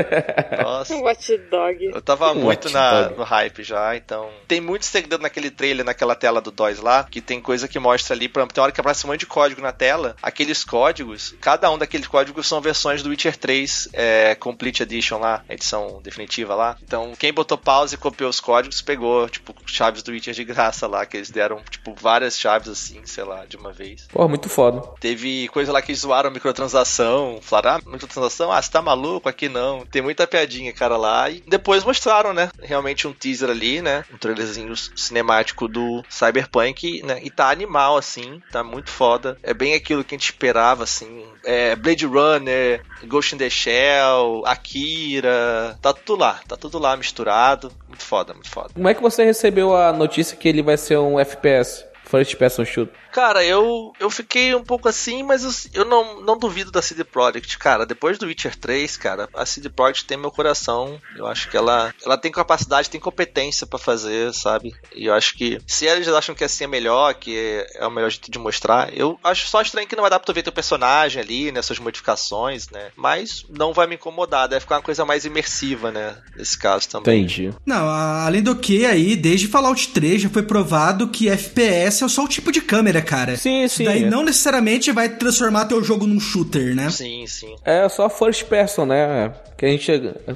Nossa. 0.62 0.96
Watch 0.96 1.36
Dog. 1.50 1.84
Eu 1.84 2.02
tava 2.02 2.34
muito 2.34 2.46
Watch 2.46 2.72
na, 2.72 3.02
Dog. 3.02 3.18
no 3.18 3.24
hype 3.24 3.62
já, 3.62 3.96
então. 3.96 4.28
Tem 4.46 4.60
muito 4.60 4.84
segredo 4.84 5.22
naquele 5.22 5.50
trailer, 5.50 5.84
naquela 5.84 6.14
tela 6.14 6.40
do 6.40 6.50
DOS 6.60 6.80
lá, 6.80 7.04
que 7.04 7.20
tem 7.20 7.40
coisa 7.40 7.66
que 7.66 7.78
mostra 7.78 8.14
ali, 8.14 8.28
por 8.28 8.40
exemplo, 8.40 8.54
tem 8.54 8.62
hora 8.62 8.72
que 8.72 8.80
aparece 8.80 9.06
um 9.06 9.08
monte 9.08 9.20
de 9.20 9.26
código 9.26 9.62
na 9.62 9.72
tela. 9.72 10.16
Aqueles 10.22 10.62
códigos, 10.64 11.34
cada 11.40 11.70
um 11.70 11.78
daqueles 11.78 12.06
códigos 12.06 12.46
são 12.46 12.60
versões 12.60 13.02
do 13.02 13.08
Witcher 13.08 13.36
3 13.36 13.88
é, 13.92 14.34
Complete 14.34 14.82
Edition 14.82 15.18
lá, 15.18 15.42
edição 15.48 16.00
definitiva 16.02 16.54
lá. 16.54 16.76
Então, 16.82 17.12
quem 17.18 17.32
botou 17.32 17.56
pause 17.56 17.94
e 17.94 17.98
copiou 17.98 18.28
os 18.28 18.40
códigos, 18.40 18.82
pegou, 18.82 19.28
tipo, 19.28 19.54
chaves 19.66 20.02
do 20.02 20.12
Witcher 20.12 20.34
de 20.34 20.44
graça 20.44 20.86
lá, 20.86 21.06
que 21.06 21.16
eles 21.16 21.30
deram, 21.30 21.62
tipo, 21.70 21.94
várias 21.94 22.38
chaves 22.38 22.68
assim, 22.68 23.00
sei 23.04 23.24
lá, 23.24 23.46
de 23.46 23.56
uma 23.56 23.72
vez. 23.72 24.06
Pô, 24.12 24.28
muito 24.28 24.48
foda. 24.48 24.82
Teve 25.00 25.48
coisa 25.48 25.72
lá 25.72 25.80
que 25.80 25.94
zoaram 25.94 26.30
microtransação. 26.30 27.38
Falaram, 27.40 27.76
ah, 27.76 27.90
microtransação? 27.90 28.52
Ah, 28.52 28.60
você 28.60 28.70
tá 28.70 28.82
maluco? 28.82 29.28
Aqui 29.28 29.48
não. 29.48 29.86
Tem 29.86 30.02
muita 30.02 30.26
piadinha, 30.26 30.72
cara, 30.72 30.96
lá. 30.96 31.30
E 31.30 31.42
depois 31.46 31.84
mostraram, 31.84 32.32
né? 32.32 32.50
Realmente 32.60 33.06
um 33.06 33.12
teaser 33.12 33.50
ali, 33.50 33.80
né? 33.80 34.04
Um 34.12 34.18
trailerzinho 34.18 34.74
cinemático 34.76 35.68
do 35.68 36.04
Cyberpunk, 36.40 37.02
né? 37.02 37.20
E 37.22 37.30
tá 37.30 37.50
animal, 37.50 37.96
assim. 37.96 38.42
Tá 38.50 38.62
muito 38.62 38.90
foda. 38.90 39.38
É 39.42 39.52
bem 39.52 39.74
aquilo 39.74 40.04
que 40.04 40.14
a 40.14 40.18
gente 40.18 40.26
esperava, 40.26 40.84
assim. 40.84 41.24
É 41.44 41.76
Blade 41.76 42.06
Runner, 42.06 42.82
Ghost 43.04 43.34
in 43.34 43.38
the 43.38 43.50
Shell, 43.50 44.42
Akira. 44.46 45.78
Tá 45.80 45.92
tudo 45.92 46.20
lá. 46.20 46.40
Tá 46.46 46.56
tudo 46.56 46.78
lá 46.78 46.96
misturado. 46.96 47.72
Muito 47.88 48.04
foda, 48.04 48.32
muito 48.32 48.50
foda. 48.50 48.70
Como 48.74 48.88
é 48.88 48.94
que 48.94 49.02
você 49.02 49.24
recebeu 49.24 49.76
a 49.76 49.92
notícia 49.92 50.36
que 50.36 50.48
ele 50.48 50.62
vai 50.62 50.76
ser 50.76 50.98
um 50.98 51.18
FPS? 51.18 51.84
First 52.10 52.34
Person 52.36 52.64
Shooter. 52.64 52.92
Cara, 53.12 53.44
eu, 53.44 53.92
eu 53.98 54.10
fiquei 54.10 54.54
um 54.54 54.62
pouco 54.62 54.88
assim, 54.88 55.22
mas 55.22 55.42
eu, 55.44 55.82
eu 55.82 55.84
não, 55.84 56.20
não 56.22 56.38
duvido 56.38 56.70
da 56.70 56.80
CD 56.82 57.04
Projekt, 57.04 57.58
cara. 57.58 57.84
Depois 57.86 58.18
do 58.18 58.26
Witcher 58.26 58.56
3, 58.56 58.96
cara, 58.96 59.28
a 59.34 59.44
CD 59.44 59.68
Projekt 59.68 60.04
tem 60.04 60.16
meu 60.16 60.30
coração. 60.30 61.00
Eu 61.16 61.26
acho 61.26 61.48
que 61.48 61.56
ela, 61.56 61.92
ela 62.04 62.16
tem 62.16 62.30
capacidade, 62.30 62.88
tem 62.90 63.00
competência 63.00 63.66
pra 63.66 63.78
fazer, 63.78 64.32
sabe? 64.32 64.74
E 64.94 65.06
eu 65.06 65.14
acho 65.14 65.34
que 65.36 65.58
se 65.66 65.86
eles 65.86 66.08
acham 66.08 66.34
que 66.34 66.44
assim 66.44 66.64
é 66.64 66.66
melhor, 66.66 67.14
que 67.14 67.64
é 67.74 67.86
o 67.86 67.90
melhor 67.90 68.10
jeito 68.10 68.30
de 68.30 68.38
mostrar, 68.38 68.92
eu 68.96 69.18
acho 69.24 69.46
só 69.48 69.60
estranho 69.62 69.86
que 69.88 69.96
não 69.96 70.02
vai 70.02 70.10
dar 70.10 70.18
pra 70.18 70.26
tu 70.26 70.32
ver 70.34 70.42
teu 70.42 70.52
personagem 70.52 71.20
ali, 71.22 71.50
né? 71.52 71.62
Suas 71.62 71.78
modificações, 71.78 72.68
né? 72.70 72.90
Mas 72.96 73.44
não 73.48 73.72
vai 73.72 73.86
me 73.86 73.94
incomodar, 73.96 74.48
deve 74.48 74.60
ficar 74.60 74.76
uma 74.76 74.82
coisa 74.82 75.04
mais 75.04 75.24
imersiva, 75.24 75.90
né? 75.90 76.16
Nesse 76.36 76.58
caso 76.58 76.88
também. 76.88 77.22
Entendi. 77.22 77.52
Não, 77.66 77.88
a- 77.88 78.24
além 78.26 78.42
do 78.42 78.56
que 78.56 78.84
aí, 78.86 79.16
desde 79.16 79.48
Fallout 79.48 79.88
3 79.88 80.22
já 80.22 80.28
foi 80.30 80.42
provado 80.42 81.08
que 81.08 81.28
FPS 81.28 82.04
é 82.04 82.08
só 82.08 82.24
o 82.24 82.28
tipo 82.28 82.50
de 82.52 82.60
câmera, 82.60 82.99
cara. 83.00 83.36
Sim, 83.36 83.66
sim. 83.68 83.84
daí 83.84 84.08
não 84.08 84.22
necessariamente 84.22 84.92
vai 84.92 85.08
transformar 85.08 85.66
teu 85.66 85.82
jogo 85.82 86.06
num 86.06 86.20
shooter, 86.20 86.74
né? 86.74 86.90
Sim, 86.90 87.26
sim. 87.26 87.54
É 87.64 87.88
só 87.88 88.08
first 88.08 88.44
person, 88.44 88.86
né? 88.86 89.32
Que 89.56 89.66
a 89.66 89.68
gente 89.68 89.90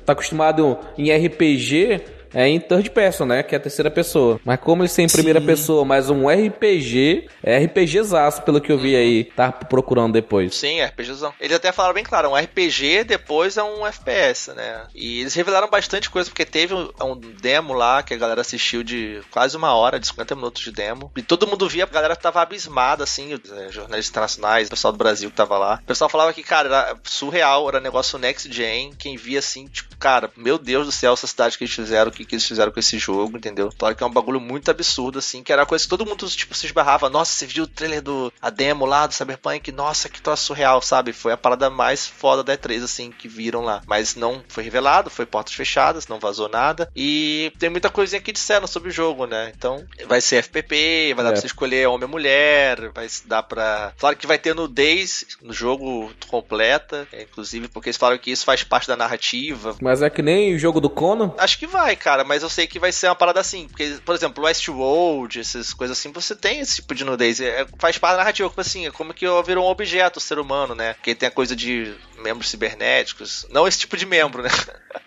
tá 0.04 0.12
acostumado 0.12 0.78
em 0.98 1.10
RPG 1.10 2.02
é 2.34 2.48
em 2.48 2.60
third 2.60 2.90
person, 2.90 3.24
né? 3.24 3.42
Que 3.42 3.54
é 3.54 3.58
a 3.58 3.60
terceira 3.60 3.90
pessoa. 3.90 4.40
Mas 4.44 4.60
como 4.60 4.82
eles 4.82 4.94
têm 4.94 5.06
em 5.06 5.08
primeira 5.08 5.40
Sim. 5.40 5.46
pessoa, 5.46 5.84
mas 5.84 6.10
um 6.10 6.28
RPG, 6.28 7.28
é 7.42 7.58
RPGzaço, 7.58 8.42
pelo 8.42 8.60
que 8.60 8.72
eu 8.72 8.78
vi 8.78 8.96
aí. 8.96 9.24
Tá 9.24 9.52
procurando 9.52 10.12
depois. 10.12 10.54
Sim, 10.54 10.82
RPGzão. 10.82 11.32
Eles 11.40 11.56
até 11.56 11.72
falaram 11.72 11.94
bem 11.94 12.04
claro, 12.04 12.30
um 12.30 12.36
RPG 12.36 13.04
depois 13.04 13.56
é 13.56 13.62
um 13.62 13.86
FPS, 13.86 14.52
né? 14.52 14.86
E 14.94 15.20
eles 15.20 15.34
revelaram 15.34 15.68
bastante 15.68 16.10
coisa, 16.10 16.28
porque 16.28 16.44
teve 16.44 16.74
um, 16.74 16.90
um 17.02 17.16
demo 17.16 17.72
lá 17.72 18.02
que 18.02 18.14
a 18.14 18.16
galera 18.16 18.40
assistiu 18.40 18.82
de 18.82 19.20
quase 19.30 19.56
uma 19.56 19.74
hora, 19.74 20.00
de 20.00 20.06
50 20.06 20.34
minutos 20.34 20.62
de 20.62 20.72
demo. 20.72 21.12
E 21.16 21.22
todo 21.22 21.46
mundo 21.46 21.68
via, 21.68 21.84
a 21.84 21.86
galera 21.86 22.16
tava 22.16 22.40
abismada, 22.42 23.04
assim, 23.04 23.34
os, 23.34 23.50
eh, 23.50 23.68
jornalistas 23.70 24.10
internacionais, 24.10 24.66
o 24.66 24.70
pessoal 24.70 24.92
do 24.92 24.98
Brasil 24.98 25.30
que 25.30 25.36
tava 25.36 25.58
lá. 25.58 25.80
O 25.82 25.86
pessoal 25.86 26.10
falava 26.10 26.32
que, 26.32 26.42
cara, 26.42 26.68
era 26.68 26.96
surreal, 27.04 27.68
era 27.68 27.80
negócio 27.80 28.18
next 28.18 28.50
gen. 28.52 28.92
Quem 28.98 29.16
via 29.16 29.38
assim, 29.38 29.66
tipo, 29.66 29.96
cara, 29.96 30.30
meu 30.36 30.58
Deus 30.58 30.86
do 30.86 30.92
céu, 30.92 31.12
essa 31.12 31.26
cidade 31.26 31.56
que 31.56 31.64
eles 31.64 31.74
fizeram, 31.74 32.10
o 32.10 32.14
que, 32.24 32.30
que 32.30 32.34
eles 32.34 32.46
fizeram 32.46 32.72
com 32.72 32.80
esse 32.80 32.98
jogo, 32.98 33.36
entendeu? 33.36 33.70
Claro 33.76 33.94
que 33.94 34.02
é 34.02 34.06
um 34.06 34.10
bagulho 34.12 34.40
muito 34.40 34.70
absurdo, 34.70 35.18
assim, 35.18 35.42
que 35.42 35.52
era 35.52 35.66
coisa 35.66 35.84
que 35.84 35.90
todo 35.90 36.06
mundo, 36.06 36.26
tipo, 36.28 36.54
se 36.54 36.66
esbarrava. 36.66 37.08
Nossa, 37.10 37.32
você 37.32 37.46
viu 37.46 37.64
o 37.64 37.68
trailer 37.68 38.02
do 38.02 38.32
a 38.40 38.50
demo 38.50 38.84
lá 38.86 39.06
do 39.06 39.14
Cyberpunk? 39.14 39.70
Nossa, 39.72 40.08
que 40.08 40.20
troço 40.20 40.44
surreal, 40.46 40.80
sabe? 40.82 41.12
Foi 41.12 41.32
a 41.32 41.36
parada 41.36 41.70
mais 41.70 42.06
foda 42.06 42.42
da 42.42 42.56
E3, 42.56 42.82
assim, 42.84 43.10
que 43.10 43.28
viram 43.28 43.62
lá. 43.62 43.82
Mas 43.86 44.14
não 44.14 44.42
foi 44.48 44.64
revelado, 44.64 45.10
foi 45.10 45.26
portas 45.26 45.54
fechadas, 45.54 46.08
não 46.08 46.18
vazou 46.18 46.48
nada. 46.48 46.90
E 46.94 47.52
tem 47.58 47.70
muita 47.70 47.90
coisinha 47.90 48.20
que 48.20 48.32
disseram 48.32 48.66
sobre 48.66 48.88
o 48.88 48.92
jogo, 48.92 49.26
né? 49.26 49.52
Então, 49.56 49.84
vai 50.06 50.20
ser 50.20 50.36
FPP, 50.36 51.14
vai 51.14 51.24
dar 51.24 51.30
É. 51.30 51.32
pra 51.32 51.40
você 51.40 51.46
escolher 51.46 51.88
homem 51.88 52.04
ou 52.04 52.10
mulher, 52.10 52.90
vai 52.94 53.06
dar 53.26 53.42
pra. 53.42 53.92
Claro 53.98 54.16
que 54.16 54.26
vai 54.26 54.38
ter 54.38 54.54
nudez 54.54 55.24
no 55.42 55.52
jogo 55.52 56.10
completa, 56.28 57.06
é, 57.12 57.22
inclusive, 57.22 57.68
porque 57.68 57.88
eles 57.88 57.96
falaram 57.96 58.18
que 58.18 58.30
isso 58.30 58.44
faz 58.44 58.62
parte 58.62 58.88
da 58.88 58.96
narrativa. 58.96 59.76
Mas 59.80 60.02
é 60.02 60.10
que 60.10 60.22
nem 60.22 60.54
o 60.54 60.58
jogo 60.58 60.80
do 60.80 60.90
Conan. 60.90 61.32
Acho 61.38 61.58
que 61.58 61.66
vai, 61.66 61.96
cara, 62.04 62.22
mas 62.22 62.42
eu 62.42 62.50
sei 62.50 62.66
que 62.66 62.78
vai 62.78 62.92
ser 62.92 63.08
uma 63.08 63.14
parada 63.14 63.40
assim. 63.40 63.66
Porque, 63.66 63.98
por 64.04 64.14
exemplo, 64.14 64.44
Westworld, 64.44 65.40
essas 65.40 65.72
coisas 65.72 65.98
assim, 65.98 66.12
você 66.12 66.36
tem 66.36 66.60
esse 66.60 66.76
tipo 66.76 66.94
de 66.94 67.02
nudez. 67.02 67.40
É, 67.40 67.66
faz 67.78 67.96
parte 67.96 68.12
da 68.12 68.18
narrativa, 68.18 68.50
como 68.50 68.60
assim, 68.60 68.86
é 68.86 68.90
como 68.90 69.14
que 69.14 69.24
virou 69.46 69.64
um 69.64 69.70
objeto 69.70 70.18
o 70.18 70.20
ser 70.20 70.38
humano, 70.38 70.74
né? 70.74 70.92
Porque 70.92 71.14
tem 71.14 71.26
a 71.26 71.32
coisa 71.32 71.56
de 71.56 71.94
membros 72.24 72.50
cibernéticos. 72.50 73.46
Não 73.50 73.68
esse 73.68 73.78
tipo 73.78 73.96
de 73.96 74.06
membro, 74.06 74.42
né? 74.42 74.48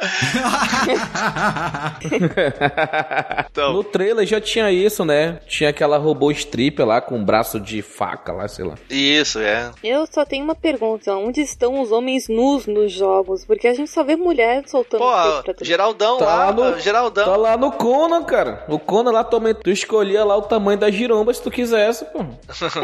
Então, 3.50 3.74
No 3.74 3.84
trailer 3.84 4.26
já 4.26 4.40
tinha 4.40 4.72
isso, 4.72 5.04
né? 5.06 5.40
Tinha 5.48 5.70
aquela 5.70 5.98
robô 5.98 6.32
stripper 6.32 6.86
lá 6.86 7.02
com 7.02 7.16
um 7.18 7.24
braço 7.26 7.60
de 7.60 7.82
faca 7.82 8.32
lá, 8.32 8.48
sei 8.48 8.66
lá. 8.66 8.76
isso, 8.90 9.40
é. 9.40 9.72
Eu 9.84 10.06
só 10.12 10.26
tenho 10.26 10.44
uma 10.44 10.56
pergunta: 10.56 11.14
onde 11.16 11.42
estão 11.42 11.82
os 11.82 11.92
homens 11.92 12.28
nus 12.28 12.66
nos 12.68 12.92
jogos? 12.92 13.46
Porque 13.46 13.68
a 13.68 13.74
gente 13.74 13.90
só 13.90 14.04
vê 14.04 14.16
mulher 14.16 14.64
soltando 14.68 15.00
Pô, 15.02 15.10
pra. 15.44 15.54
Geraldão 15.62 16.18
Tá 16.18 16.26
lá, 16.26 16.52
no- 16.52 16.80
Geraldão. 16.80 17.26
Tá 17.26 17.36
lá 17.36 17.58
no 17.58 17.72
Conan, 17.72 18.24
cara. 18.24 18.64
O 18.68 18.78
Conan 18.80 19.12
lá 19.12 19.24
também, 19.24 19.54
tu 19.56 19.70
escolhia 19.70 20.24
lá 20.24 20.36
o 20.38 20.42
tamanho 20.44 20.78
da 20.80 20.92
giromba 20.92 21.34
se 21.34 21.42
tu 21.42 21.50
quisesse, 21.50 22.06
pô. 22.06 22.20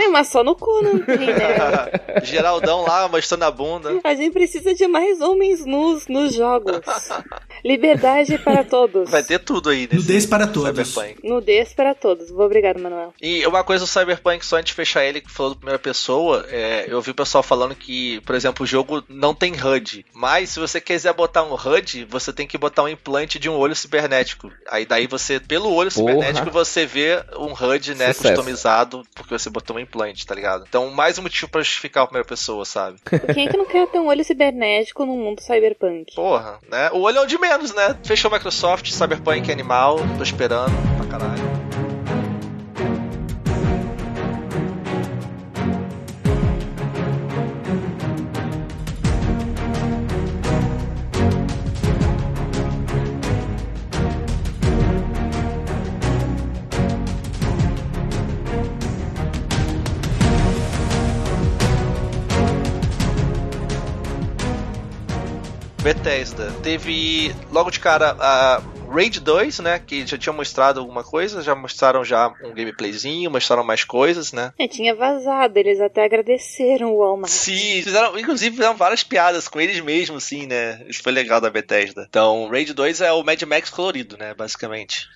É, 0.02 0.08
mas 0.08 0.30
só 0.30 0.44
no 0.44 0.56
Conan 0.56 0.94
né? 1.06 2.22
Geraldão 2.24 2.84
lá 2.84 3.08
mostrando 3.08 3.44
a 3.44 3.52
bunda. 3.52 4.00
A 4.04 4.16
gente 4.24 4.34
gente 4.34 4.34
precisa 4.34 4.74
de 4.74 4.88
mais 4.88 5.22
homens 5.22 5.66
nus 5.66 6.08
nos 6.08 6.34
jogos. 6.34 6.80
Liberdade 7.64 8.38
para 8.38 8.64
todos. 8.64 9.10
Vai 9.10 9.24
ter 9.24 9.40
tudo 9.40 9.70
aí, 9.70 9.82
né? 9.82 9.98
Nudez 9.98 10.26
para 10.26 10.48
todos. 10.48 10.88
Cyberpunk. 10.88 11.28
Nudez 11.28 11.74
para 11.74 11.96
todos. 11.96 12.32
Obrigado, 12.32 12.80
Manuel. 12.80 13.14
E 13.22 13.46
uma 13.46 13.64
coisa 13.64 13.86
do 13.86 13.88
Cyberpunk, 13.88 14.46
só 14.46 14.58
antes 14.58 14.72
de 14.72 14.74
fechar 14.74 15.06
ele, 15.06 15.22
que 15.22 15.32
falou 15.32 15.54
da 15.54 15.58
primeira 15.58 15.80
pessoa, 15.80 16.46
é, 16.50 16.86
eu 16.88 17.02
vi 17.02 17.12
o 17.12 17.16
pessoal 17.16 17.44
falando 17.44 17.76
que, 17.76 18.20
por 18.22 18.36
exemplo, 18.36 18.64
o 18.64 18.68
jogo 18.68 19.04
não 19.08 19.34
tem 19.34 19.54
HUD. 19.54 20.06
Mas 20.14 20.50
se 20.50 20.60
você 20.60 20.82
quiser 20.82 21.14
botar 21.14 21.44
um 21.44 21.54
HUD, 21.54 22.06
você 22.10 22.34
tem 22.34 22.48
que 22.48 22.58
botar 22.58 22.84
um 22.84 22.90
implante 22.90 23.40
de 23.40 23.50
um 23.50 23.56
olho 23.56 23.76
cibernético. 23.76 24.52
Aí 24.70 24.86
daí 24.86 25.08
você, 25.08 25.40
pelo 25.40 25.74
olho 25.74 25.92
Porra. 25.92 26.12
cibernético, 26.12 26.52
você 26.52 26.86
vê 26.86 27.24
um 27.38 27.54
HUD, 27.54 27.96
né, 27.96 28.12
Sucesso. 28.14 28.36
customizado, 28.36 29.04
porque 29.16 29.38
você 29.38 29.50
botou 29.50 29.78
um 29.78 29.80
implante, 29.80 30.26
tá 30.26 30.36
ligado? 30.36 30.66
Então, 30.68 30.90
mais 30.92 31.18
um 31.18 31.22
motivo 31.22 31.50
pra 31.50 31.62
justificar 31.62 32.04
a 32.04 32.08
primeira 32.08 32.28
pessoa, 32.28 32.66
sabe? 32.66 32.98
Quem 33.34 33.48
é 33.48 33.52
que 33.52 33.58
não 33.58 33.66
quer 33.66 33.88
ter 33.88 34.00
um 34.00 34.08
olho 34.14 34.24
cibernético 34.24 35.06
no 35.06 35.16
mundo 35.16 35.42
cyberpunk? 35.42 36.16
Porra, 36.16 36.60
né? 36.70 36.90
O 36.94 37.02
olho 37.02 37.18
é 37.18 37.22
o 37.22 37.26
de 37.26 37.38
menos, 37.38 37.74
né? 37.74 37.96
Fechou 38.04 38.32
Microsoft, 38.32 38.90
Cyberpunk 38.92 39.52
animal, 39.52 39.98
tô 40.18 40.24
esperando 40.24 40.74
pra 40.98 41.06
caralho. 41.08 41.53
Teve 66.64 67.36
logo 67.52 67.70
de 67.70 67.80
cara 67.80 68.16
a 68.20 68.62
Raid 68.90 69.20
2, 69.20 69.60
né? 69.60 69.80
Que 69.80 70.06
já 70.06 70.18
tinha 70.18 70.32
mostrado 70.32 70.80
alguma 70.80 71.04
coisa, 71.04 71.42
já 71.42 71.56
mostraram 71.56 72.06
já 72.06 72.32
um 72.44 72.54
gameplayzinho, 72.54 73.30
mostraram 73.30 73.64
mais 73.64 73.84
coisas, 73.84 74.32
né? 74.32 74.54
É, 74.58 74.68
tinha 74.68 74.96
vazado, 74.96 75.58
eles 75.58 75.82
até 75.82 76.06
agradeceram 76.06 76.94
o 76.94 77.00
Walmart. 77.00 77.32
Sim, 77.32 77.82
fizeram, 77.82 78.18
inclusive 78.18 78.56
fizeram 78.56 78.76
várias 78.76 79.04
piadas 79.04 79.48
com 79.48 79.60
eles 79.60 79.80
mesmos, 79.80 80.24
sim, 80.24 80.46
né? 80.46 80.86
Isso 80.88 81.02
foi 81.02 81.12
legal 81.12 81.42
da 81.42 81.50
Bethesda. 81.50 82.06
Então, 82.08 82.48
Raid 82.50 82.74
2 82.74 83.02
é 83.02 83.12
o 83.12 83.24
Mad 83.24 83.42
Max 83.44 83.70
colorido, 83.70 84.16
né? 84.18 84.34
Basicamente. 84.34 85.08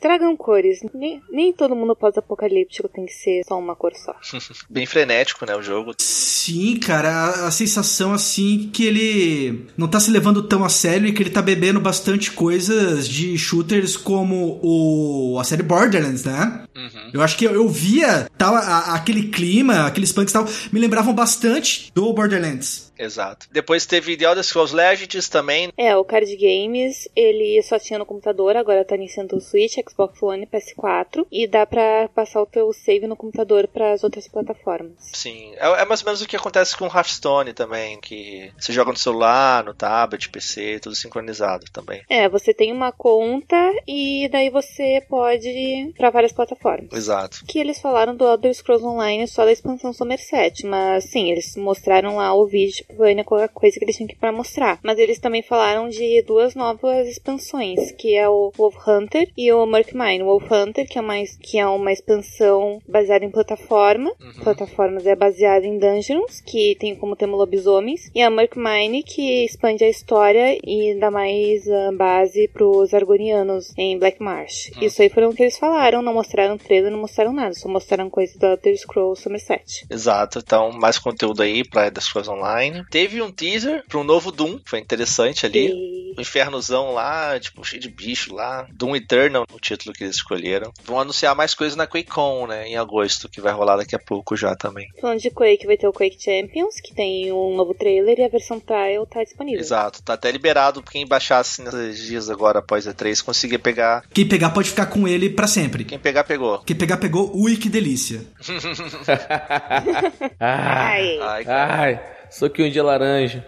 Tragam 0.00 0.36
cores. 0.36 0.80
Nem, 0.94 1.20
nem 1.30 1.52
todo 1.52 1.76
mundo 1.76 1.94
pós-apocalíptico 1.94 2.88
tem 2.88 3.04
que 3.06 3.12
ser 3.12 3.42
só 3.46 3.58
uma 3.58 3.76
cor 3.76 3.92
só. 3.94 4.14
Bem 4.70 4.86
frenético, 4.86 5.44
né? 5.46 5.54
O 5.56 5.62
jogo. 5.62 5.92
Sim, 5.98 6.76
cara, 6.78 7.10
a, 7.10 7.46
a 7.48 7.50
sensação 7.50 8.12
assim 8.12 8.70
que 8.72 8.84
ele 8.86 9.66
não 9.76 9.86
tá 9.88 10.00
se 10.00 10.10
levando 10.10 10.42
tão 10.42 10.64
a 10.64 10.68
sério 10.68 11.06
e 11.06 11.12
que 11.12 11.22
ele 11.22 11.30
tá 11.30 11.42
bebendo 11.42 11.80
bastante 11.80 12.32
coisas 12.32 13.06
de 13.08 13.36
shooters 13.36 13.96
como 13.96 14.58
o 14.62 15.38
a 15.38 15.44
série 15.44 15.62
Borderlands, 15.62 16.24
né? 16.24 16.64
Eu 17.12 17.20
acho 17.22 17.36
que 17.36 17.44
eu, 17.44 17.52
eu 17.52 17.68
via 17.68 18.26
tal 18.38 18.54
a- 18.54 18.60
a- 18.60 18.94
aquele 18.94 19.24
clima, 19.28 19.86
aqueles 19.86 20.12
punks 20.12 20.30
e 20.30 20.32
tal, 20.32 20.46
me 20.72 20.80
lembravam 20.80 21.12
bastante 21.14 21.90
do 21.94 22.12
Borderlands. 22.12 22.89
Exato. 23.00 23.46
Depois 23.50 23.86
teve 23.86 24.16
The 24.16 24.24
Elder 24.24 24.44
Scrolls 24.44 24.74
Legends 24.74 25.28
também. 25.28 25.72
É, 25.76 25.96
o 25.96 26.04
Card 26.04 26.36
Games, 26.36 27.08
ele 27.16 27.60
só 27.62 27.78
tinha 27.78 27.98
no 27.98 28.06
computador, 28.06 28.56
agora 28.56 28.84
tá 28.84 28.96
Nintendo 28.96 29.40
Switch, 29.40 29.76
Xbox 29.88 30.22
One 30.22 30.42
e 30.42 30.46
PS4. 30.46 31.26
E 31.30 31.46
dá 31.46 31.64
pra 31.64 32.08
passar 32.14 32.42
o 32.42 32.46
teu 32.46 32.72
save 32.72 33.06
no 33.06 33.16
computador 33.16 33.66
pras 33.68 34.04
outras 34.04 34.28
plataformas. 34.28 34.92
Sim. 34.98 35.54
É, 35.56 35.82
é 35.82 35.84
mais 35.84 36.00
ou 36.00 36.06
menos 36.06 36.20
o 36.20 36.28
que 36.28 36.36
acontece 36.36 36.76
com 36.76 36.86
Hearthstone 36.86 37.52
também, 37.52 38.00
que 38.00 38.52
você 38.58 38.72
joga 38.72 38.92
no 38.92 38.98
celular, 38.98 39.64
no 39.64 39.74
tablet, 39.74 40.28
PC, 40.28 40.80
tudo 40.80 40.94
sincronizado 40.94 41.64
também. 41.72 42.02
É, 42.08 42.28
você 42.28 42.52
tem 42.52 42.72
uma 42.72 42.92
conta 42.92 43.56
e 43.86 44.28
daí 44.30 44.50
você 44.50 45.02
pode 45.08 45.92
pra 45.96 46.10
várias 46.10 46.32
plataformas. 46.32 46.92
Exato. 46.92 47.44
Que 47.46 47.58
eles 47.58 47.80
falaram 47.80 48.14
do 48.14 48.26
Elder 48.26 48.54
Scrolls 48.54 48.84
Online 48.84 49.26
só 49.26 49.44
da 49.44 49.52
expansão 49.52 49.92
Somerset, 49.92 50.66
mas 50.66 51.04
sim, 51.04 51.30
eles 51.30 51.56
mostraram 51.56 52.16
lá 52.16 52.34
o 52.34 52.46
vídeo, 52.46 52.84
ainda 53.00 53.24
qualquer 53.24 53.48
coisa 53.48 53.78
que 53.78 53.84
eles 53.84 53.96
tinham 53.96 54.08
que 54.08 54.16
pra 54.16 54.32
mostrar. 54.32 54.78
Mas 54.82 54.98
eles 54.98 55.18
também 55.18 55.42
falaram 55.42 55.88
de 55.88 56.22
duas 56.22 56.54
novas 56.54 57.08
expansões, 57.08 57.92
que 57.92 58.14
é 58.16 58.28
o 58.28 58.52
Wolf 58.56 58.76
Hunter 58.86 59.30
e 59.36 59.52
o 59.52 59.66
Murkmine. 59.66 60.22
O 60.22 60.26
Wolf 60.26 60.50
Hunter, 60.50 60.88
que 60.88 60.98
é 60.98 61.00
uma, 61.00 61.14
que 61.40 61.58
é 61.58 61.66
uma 61.66 61.92
expansão 61.92 62.80
baseada 62.88 63.24
em 63.24 63.30
plataforma. 63.30 64.12
Plataformas 64.42 65.06
é 65.06 65.14
baseada 65.14 65.66
em 65.66 65.78
Dungeons, 65.78 66.40
que 66.40 66.76
tem 66.78 66.94
como 66.94 67.16
tema 67.16 67.36
lobisomens. 67.36 68.10
E 68.14 68.22
a 68.22 68.30
Murkmine, 68.30 69.02
que 69.02 69.44
expande 69.44 69.84
a 69.84 69.88
história 69.88 70.58
e 70.64 70.94
dá 70.98 71.10
mais 71.10 71.68
ah, 71.68 71.90
base 71.92 72.48
pros 72.48 72.92
Argonianos 72.94 73.72
em 73.76 73.98
Black 73.98 74.22
Marsh. 74.22 74.70
Isso 74.80 75.02
aí 75.02 75.08
foram 75.08 75.30
o 75.30 75.34
que 75.34 75.42
eles 75.42 75.58
falaram, 75.58 76.02
não 76.02 76.14
mostraram 76.14 76.56
trailer, 76.56 76.90
não 76.90 77.00
mostraram 77.00 77.32
nada, 77.32 77.54
só 77.54 77.68
mostraram 77.68 78.10
coisa 78.10 78.38
do 78.38 78.46
Elder 78.46 78.76
Scrolls 78.78 79.22
Somerset. 79.22 79.86
Exato. 79.90 80.38
Então, 80.38 80.70
mais 80.72 80.98
conteúdo 80.98 81.42
aí 81.42 81.64
pra 81.64 81.86
Elder 81.86 82.02
Scrolls 82.02 82.30
Online. 82.30 82.79
Teve 82.90 83.22
um 83.22 83.30
teaser 83.30 83.84
pra 83.88 83.98
um 83.98 84.04
novo 84.04 84.30
Doom, 84.30 84.58
foi 84.64 84.78
interessante 84.78 85.46
ali. 85.46 85.68
E 85.68 86.14
O 86.16 86.20
infernozão 86.20 86.92
lá, 86.92 87.38
tipo, 87.38 87.64
cheio 87.64 87.80
de 87.80 87.88
bicho 87.88 88.34
lá. 88.34 88.66
Doom 88.72 88.96
Eternal, 88.96 89.44
o 89.52 89.60
título 89.60 89.94
que 89.94 90.04
eles 90.04 90.16
escolheram. 90.16 90.72
Vão 90.84 91.00
anunciar 91.00 91.34
mais 91.34 91.54
coisas 91.54 91.76
na 91.76 91.86
QuakeCon, 91.86 92.46
né? 92.46 92.68
Em 92.68 92.76
agosto, 92.76 93.28
que 93.28 93.40
vai 93.40 93.52
rolar 93.52 93.76
daqui 93.76 93.94
a 93.94 93.98
pouco 93.98 94.36
já 94.36 94.54
também. 94.54 94.88
falando 95.00 95.20
de 95.20 95.30
Quake, 95.30 95.66
vai 95.66 95.76
ter 95.76 95.88
o 95.88 95.92
Quake 95.92 96.22
Champions, 96.22 96.80
que 96.80 96.94
tem 96.94 97.32
um 97.32 97.56
novo 97.56 97.74
trailer 97.74 98.18
e 98.18 98.24
a 98.24 98.28
versão 98.28 98.60
trial 98.60 99.06
tá 99.06 99.22
disponível. 99.22 99.60
Exato. 99.60 100.02
Tá 100.02 100.14
até 100.14 100.30
liberado 100.30 100.82
pra 100.82 100.92
quem 100.92 101.06
baixasse 101.06 101.62
nesses 101.62 101.98
dias 102.06 102.30
agora 102.30 102.58
após 102.58 102.86
a 102.86 102.92
3 102.92 103.22
conseguir 103.22 103.58
pegar. 103.58 104.04
Quem 104.12 104.26
pegar 104.26 104.50
pode 104.50 104.70
ficar 104.70 104.86
com 104.86 105.06
ele 105.06 105.30
pra 105.30 105.46
sempre. 105.46 105.84
Quem 105.84 105.98
pegar, 105.98 106.24
pegou. 106.24 106.58
Quem 106.60 106.76
pegar 106.76 106.96
pegou, 106.96 107.30
ui 107.34 107.56
que 107.56 107.68
delícia. 107.68 108.22
Ai, 110.40 111.18
Ai, 111.20 111.44
ai, 111.46 112.00
suquinho 112.30 112.70
de 112.70 112.80
laranja. 112.80 113.46